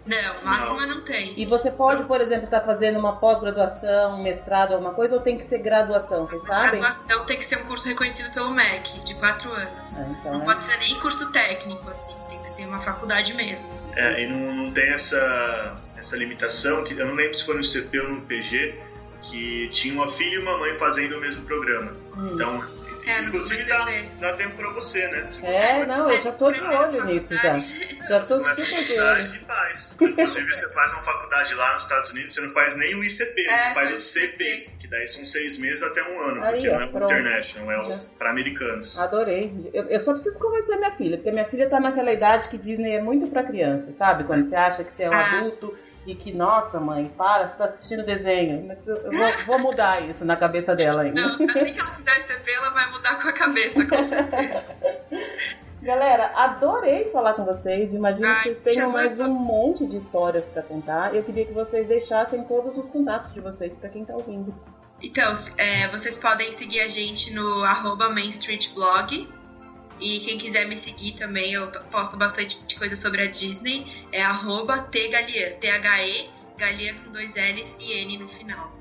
Não, 0.08 0.44
máxima 0.44 0.88
não. 0.88 0.96
não 0.96 1.02
tem. 1.02 1.34
E 1.38 1.46
você 1.46 1.70
pode, 1.70 2.06
por 2.06 2.22
exemplo, 2.22 2.46
estar 2.46 2.62
tá 2.62 2.66
fazendo 2.66 2.98
uma 2.98 3.18
pós-graduação, 3.18 4.16
um 4.16 4.24
mestrado, 4.24 4.74
alguma 4.74 4.94
coisa, 4.94 5.16
ou 5.16 5.22
tem 5.22 5.38
que 5.38 5.44
ser 5.44 5.60
graduação, 5.60 6.26
vocês 6.26 6.44
sabem? 6.44 6.80
Graduação 6.80 7.26
tem 7.26 7.38
que 7.38 7.46
ser 7.46 7.58
um 7.58 7.66
curso 7.66 7.88
reconhecido 7.88 8.34
pelo 8.34 8.52
MEC, 8.52 9.04
de 9.04 9.16
quatro 9.16 9.52
anos. 9.52 10.00
Ah, 10.00 10.08
então, 10.10 10.34
não 10.34 10.42
é. 10.42 10.46
pode 10.46 10.66
ser 10.66 10.78
nem 10.80 11.00
curso 11.00 11.32
técnico, 11.32 11.90
assim, 11.90 12.16
tem 12.30 12.42
que 12.42 12.50
ser 12.50 12.66
uma 12.66 12.80
faculdade 12.80 13.34
mesmo. 13.34 13.68
É, 13.96 14.24
e 14.24 14.28
não, 14.28 14.54
não 14.56 14.72
tem 14.72 14.90
essa, 14.90 15.78
essa 15.98 16.16
limitação, 16.16 16.84
que 16.84 16.94
eu 16.94 17.06
não 17.06 17.16
lembro 17.16 17.34
se 17.34 17.46
foi 17.46 17.58
no 17.58 17.64
CP 17.64 18.00
ou 18.00 18.10
no 18.10 18.22
PG, 18.22 18.80
que 19.24 19.68
tinha 19.70 19.94
uma 19.94 20.08
filha 20.08 20.36
e 20.36 20.40
uma 20.40 20.58
mãe 20.58 20.74
fazendo 20.76 21.18
o 21.18 21.20
mesmo 21.20 21.44
programa. 21.44 21.92
Hum. 22.16 22.32
Então, 22.34 22.64
é, 23.10 23.22
Inclusive 23.22 23.64
dá, 23.64 23.88
dá 24.20 24.34
tempo 24.34 24.56
pra 24.56 24.72
você, 24.72 25.08
né? 25.08 25.28
Se 25.32 25.46
é, 25.46 25.86
não, 25.86 26.10
eu 26.10 26.22
já 26.22 26.32
tô 26.32 26.52
de 26.52 26.62
olho 26.62 27.06
nisso 27.06 27.36
já. 27.36 27.58
Já 28.08 28.20
tô 28.20 28.40
super 28.40 28.86
de 28.86 29.00
olho. 29.00 29.46
Faz. 29.46 29.96
Inclusive 30.00 30.54
você 30.54 30.74
faz 30.74 30.92
uma 30.92 31.02
faculdade 31.02 31.54
lá 31.56 31.74
nos 31.74 31.84
Estados 31.84 32.10
Unidos, 32.12 32.34
você 32.34 32.42
não 32.42 32.54
faz 32.54 32.76
nem 32.78 32.96
o 32.96 33.04
ICP, 33.04 33.48
é, 33.48 33.58
você 33.58 33.74
faz 33.74 33.92
o 33.92 33.98
CP, 33.98 34.70
que 34.80 34.88
daí 34.88 35.08
são 35.08 35.26
seis 35.26 35.58
meses 35.58 35.84
até 35.84 36.04
um 36.04 36.20
ano, 36.22 36.44
Aí, 36.44 36.54
porque 36.54 36.70
ó, 36.70 36.74
não 36.74 36.82
é 36.82 36.86
o 36.86 37.04
international, 37.04 37.92
é 37.92 38.00
para 38.18 38.30
americanos. 38.30 39.00
Adorei. 39.00 39.72
Eu, 39.74 39.84
eu, 39.86 40.00
só 40.00 40.14
preciso 40.14 40.40
convencer 40.40 40.78
minha 40.78 40.92
filha, 40.92 41.18
porque 41.18 41.32
minha 41.32 41.46
filha 41.46 41.70
tá 41.70 41.80
naquela 41.80 42.12
idade 42.12 42.50
que 42.50 42.58
Disney 42.58 42.96
é 42.96 43.02
muito 43.02 43.28
pra 43.28 43.44
criança, 43.44 43.92
sabe? 43.92 44.24
Quando 44.24 44.44
você 44.44 44.56
acha 44.56 44.84
que 44.84 44.92
você 44.92 45.04
é 45.04 45.10
um 45.10 45.14
ah. 45.14 45.38
adulto 45.38 45.78
e 46.08 46.16
que, 46.16 46.32
nossa, 46.34 46.80
mãe, 46.80 47.06
para, 47.06 47.46
você 47.46 47.58
tá 47.58 47.66
assistindo 47.66 48.06
desenho. 48.06 48.72
Eu 48.88 49.12
vou, 49.12 49.46
vou 49.46 49.60
mudar 49.60 50.02
isso 50.10 50.24
na 50.24 50.38
cabeça 50.38 50.74
dela 50.74 51.02
ainda. 51.02 51.22
Não, 51.22 51.32
assim 51.32 51.74
que 51.74 51.80
ela 51.80 51.92
fizer 51.92 52.22
CP, 52.22 52.52
ela 52.52 52.70
vai 52.70 52.90
mudar 52.92 53.22
com 53.22 53.28
a 53.28 53.34
cabeça, 53.34 53.86
com 53.86 54.04
certeza. 54.06 54.64
Galera, 55.84 56.32
adorei 56.34 57.12
falar 57.12 57.34
com 57.34 57.44
vocês. 57.44 57.94
Imagino 57.94 58.28
Ai, 58.28 58.36
que 58.36 58.42
vocês 58.44 58.58
tenham 58.60 58.90
mais 58.90 59.20
um 59.20 59.28
monte 59.28 59.86
de 59.86 59.98
histórias 59.98 60.46
para 60.46 60.62
contar. 60.62 61.14
Eu 61.14 61.24
queria 61.24 61.46
que 61.46 61.54
vocês 61.54 61.88
deixassem 61.88 62.44
todos 62.46 62.78
os 62.78 62.90
contatos 62.90 63.34
de 63.34 63.42
vocês 63.42 63.76
para 63.76 63.90
quem 63.90 64.06
tá 64.06 64.14
ouvindo. 64.14 64.56
Então, 65.02 65.32
é, 65.58 65.88
vocês 65.90 66.18
podem 66.18 66.52
seguir 66.54 66.80
a 66.80 66.88
gente 66.88 67.34
no 67.34 67.64
arroba 67.64 68.10
Main 68.10 68.30
Street 68.30 68.74
Blog, 68.74 69.30
e 69.99 70.19
quem 70.19 70.38
quiser 70.38 70.68
me 70.68 70.78
seguir 70.78 71.14
também, 71.14 71.53
eu 71.53 71.68
posto 71.91 72.18
bastante 72.18 72.78
coisa 72.78 72.95
sobre 72.95 73.24
a 73.24 73.26
Disney. 73.26 74.07
É 74.11 74.22
arroba 74.22 74.80
tgalian, 74.80 75.52
T-H-E, 75.60 76.30
Galia 76.57 76.94
com 76.95 77.11
dois 77.11 77.34
L's 77.34 77.76
e 77.80 77.94
N 77.94 78.18
no 78.18 78.28
final. 78.28 78.72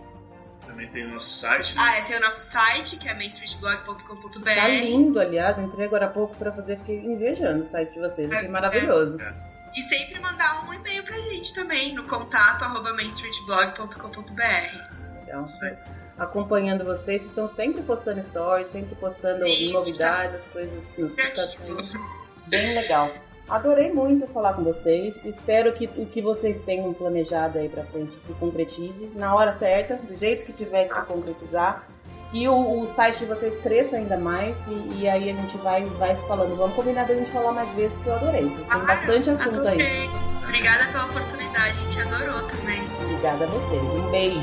Também 0.67 0.89
tem 0.89 1.07
o 1.07 1.11
nosso 1.11 1.31
site. 1.31 1.77
Né? 1.77 1.83
Ah, 1.85 1.97
é, 1.97 2.03
tem 2.03 2.17
o 2.17 2.21
nosso 2.21 2.51
site, 2.51 2.97
que 2.97 3.09
é 3.09 3.15
mainstreetblog.com.br. 3.15 4.55
Tá 4.55 4.69
lindo, 4.69 5.21
aliás, 5.21 5.59
entrei 5.59 5.87
agora 5.87 6.07
há 6.07 6.09
pouco 6.09 6.37
pra 6.37 6.53
fazer, 6.53 6.79
fiquei 6.79 6.99
invejando 6.99 7.63
o 7.63 7.67
site 7.67 7.93
de 7.93 8.01
vocês, 8.01 8.31
achei 8.31 8.47
é, 8.47 8.49
maravilhoso. 8.49 9.21
É. 9.21 9.35
E 9.77 9.83
sempre 9.89 10.19
mandar 10.21 10.69
um 10.69 10.73
e-mail 10.73 11.05
pra 11.05 11.17
gente 11.17 11.55
também, 11.55 11.95
no 11.95 12.05
contato 12.05 12.65
arroba 12.65 12.93
mainstreetblog.com.br. 12.95 15.23
Então, 15.23 15.47
certo 15.47 16.06
acompanhando 16.19 16.85
vocês. 16.85 17.23
Vocês 17.23 17.31
estão 17.31 17.49
sempre 17.49 17.83
postando 17.83 18.23
stories, 18.23 18.69
sempre 18.69 18.95
postando 18.95 19.43
Sim, 19.43 19.73
novidades, 19.73 20.47
coisas, 20.47 20.93
notificações. 20.97 21.93
Bem 22.47 22.75
legal. 22.75 23.11
Adorei 23.49 23.93
muito 23.93 24.27
falar 24.27 24.55
com 24.55 24.65
vocês. 24.65 25.25
Espero 25.25 25.73
que 25.73 25.87
o 25.97 26.07
que 26.07 26.21
vocês 26.21 26.61
tenham 26.61 26.93
planejado 26.93 27.59
aí 27.59 27.69
pra 27.69 27.85
frente 27.85 28.21
se 28.21 28.33
concretize 28.35 29.11
na 29.15 29.35
hora 29.35 29.53
certa, 29.53 29.97
do 29.97 30.17
jeito 30.17 30.45
que 30.45 30.53
tiver 30.53 30.87
que 30.87 30.95
se 30.95 31.05
concretizar. 31.07 31.87
Que 32.33 32.49
o, 32.49 32.83
o 32.83 32.87
site 32.89 33.21
de 33.21 33.27
vocês 33.27 33.57
cresça 33.59 33.97
ainda 33.97 34.17
mais 34.17 34.67
e, 34.67 34.99
e, 34.99 35.09
aí 35.09 35.31
a 35.31 35.33
gente 35.33 35.57
vai, 35.59 35.85
vai 35.85 36.13
se 36.13 36.27
falando. 36.27 36.57
Vamos 36.57 36.75
combinar 36.75 37.05
de 37.05 37.13
a 37.13 37.15
gente 37.15 37.31
falar 37.31 37.53
mais 37.53 37.71
vezes, 37.73 37.95
porque 37.95 38.11
eu 38.11 38.15
adorei. 38.15 38.43
Tem 38.43 38.65
ah, 38.69 38.79
bastante 38.79 39.31
assunto 39.31 39.61
adorei. 39.61 39.87
aí. 39.87 40.11
Obrigada 40.43 40.87
pela 40.91 41.07
oportunidade, 41.07 41.79
a 41.79 41.83
gente 41.83 42.01
adorou 42.01 42.43
também. 42.49 42.83
Obrigada 43.01 43.45
a 43.45 43.47
vocês. 43.47 43.83
Um 43.83 44.11
beijo. 44.11 44.41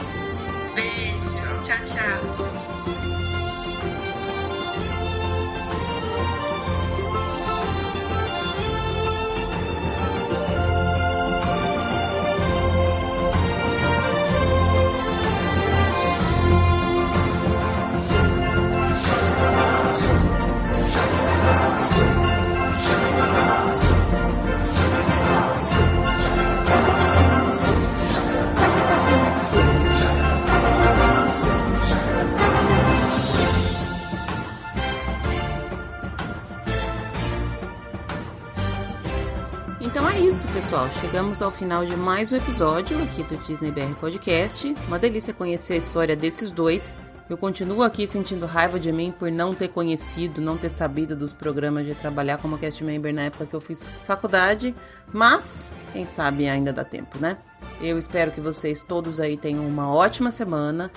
Beijo. 0.75 1.32
Tchau, 1.63 1.77
tchau. 1.85 2.62
Então 39.93 40.09
é 40.09 40.19
isso, 40.19 40.47
pessoal. 40.47 40.89
Chegamos 40.89 41.39
ao 41.43 41.51
final 41.51 41.85
de 41.85 41.95
mais 41.95 42.31
um 42.31 42.35
episódio 42.35 42.99
aqui 43.03 43.21
do 43.21 43.37
Disney 43.37 43.69
BR 43.69 43.93
Podcast. 43.99 44.75
Uma 44.87 44.97
delícia 44.97 45.31
conhecer 45.35 45.73
a 45.73 45.77
história 45.77 46.15
desses 46.15 46.49
dois. 46.49 46.97
Eu 47.29 47.37
continuo 47.37 47.83
aqui 47.83 48.07
sentindo 48.07 48.47
raiva 48.47 48.79
de 48.79 48.91
mim 48.91 49.11
por 49.11 49.31
não 49.31 49.53
ter 49.53 49.67
conhecido, 49.67 50.41
não 50.41 50.57
ter 50.57 50.71
sabido 50.71 51.15
dos 51.15 51.31
programas 51.31 51.85
de 51.85 51.93
trabalhar 51.93 52.39
como 52.39 52.57
cast 52.57 52.83
member 52.83 53.13
na 53.13 53.21
época 53.25 53.45
que 53.45 53.55
eu 53.55 53.61
fiz 53.61 53.87
faculdade, 54.03 54.73
mas 55.13 55.71
quem 55.91 56.07
sabe 56.07 56.49
ainda 56.49 56.73
dá 56.73 56.83
tempo, 56.83 57.19
né? 57.19 57.37
Eu 57.79 57.99
espero 57.99 58.31
que 58.31 58.41
vocês 58.41 58.81
todos 58.81 59.19
aí 59.19 59.37
tenham 59.37 59.67
uma 59.67 59.93
ótima 59.93 60.31
semana. 60.31 60.91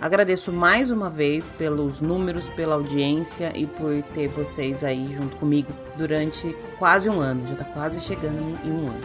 Agradeço 0.00 0.52
mais 0.52 0.92
uma 0.92 1.10
vez 1.10 1.50
pelos 1.58 2.00
números, 2.00 2.48
pela 2.50 2.76
audiência 2.76 3.52
e 3.56 3.66
por 3.66 4.00
ter 4.14 4.28
vocês 4.28 4.84
aí 4.84 5.12
junto 5.12 5.36
comigo 5.36 5.72
durante 5.96 6.56
quase 6.78 7.10
um 7.10 7.20
ano. 7.20 7.48
Já 7.48 7.56
tá 7.56 7.64
quase 7.64 8.00
chegando 8.00 8.58
em 8.64 8.70
um 8.70 8.88
ano. 8.88 9.00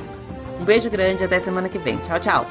Um 0.61 0.65
beijo 0.65 0.91
grande, 0.91 1.23
até 1.23 1.39
semana 1.39 1.67
que 1.67 1.79
vem. 1.79 1.97
Tchau, 1.97 2.19
tchau! 2.19 2.47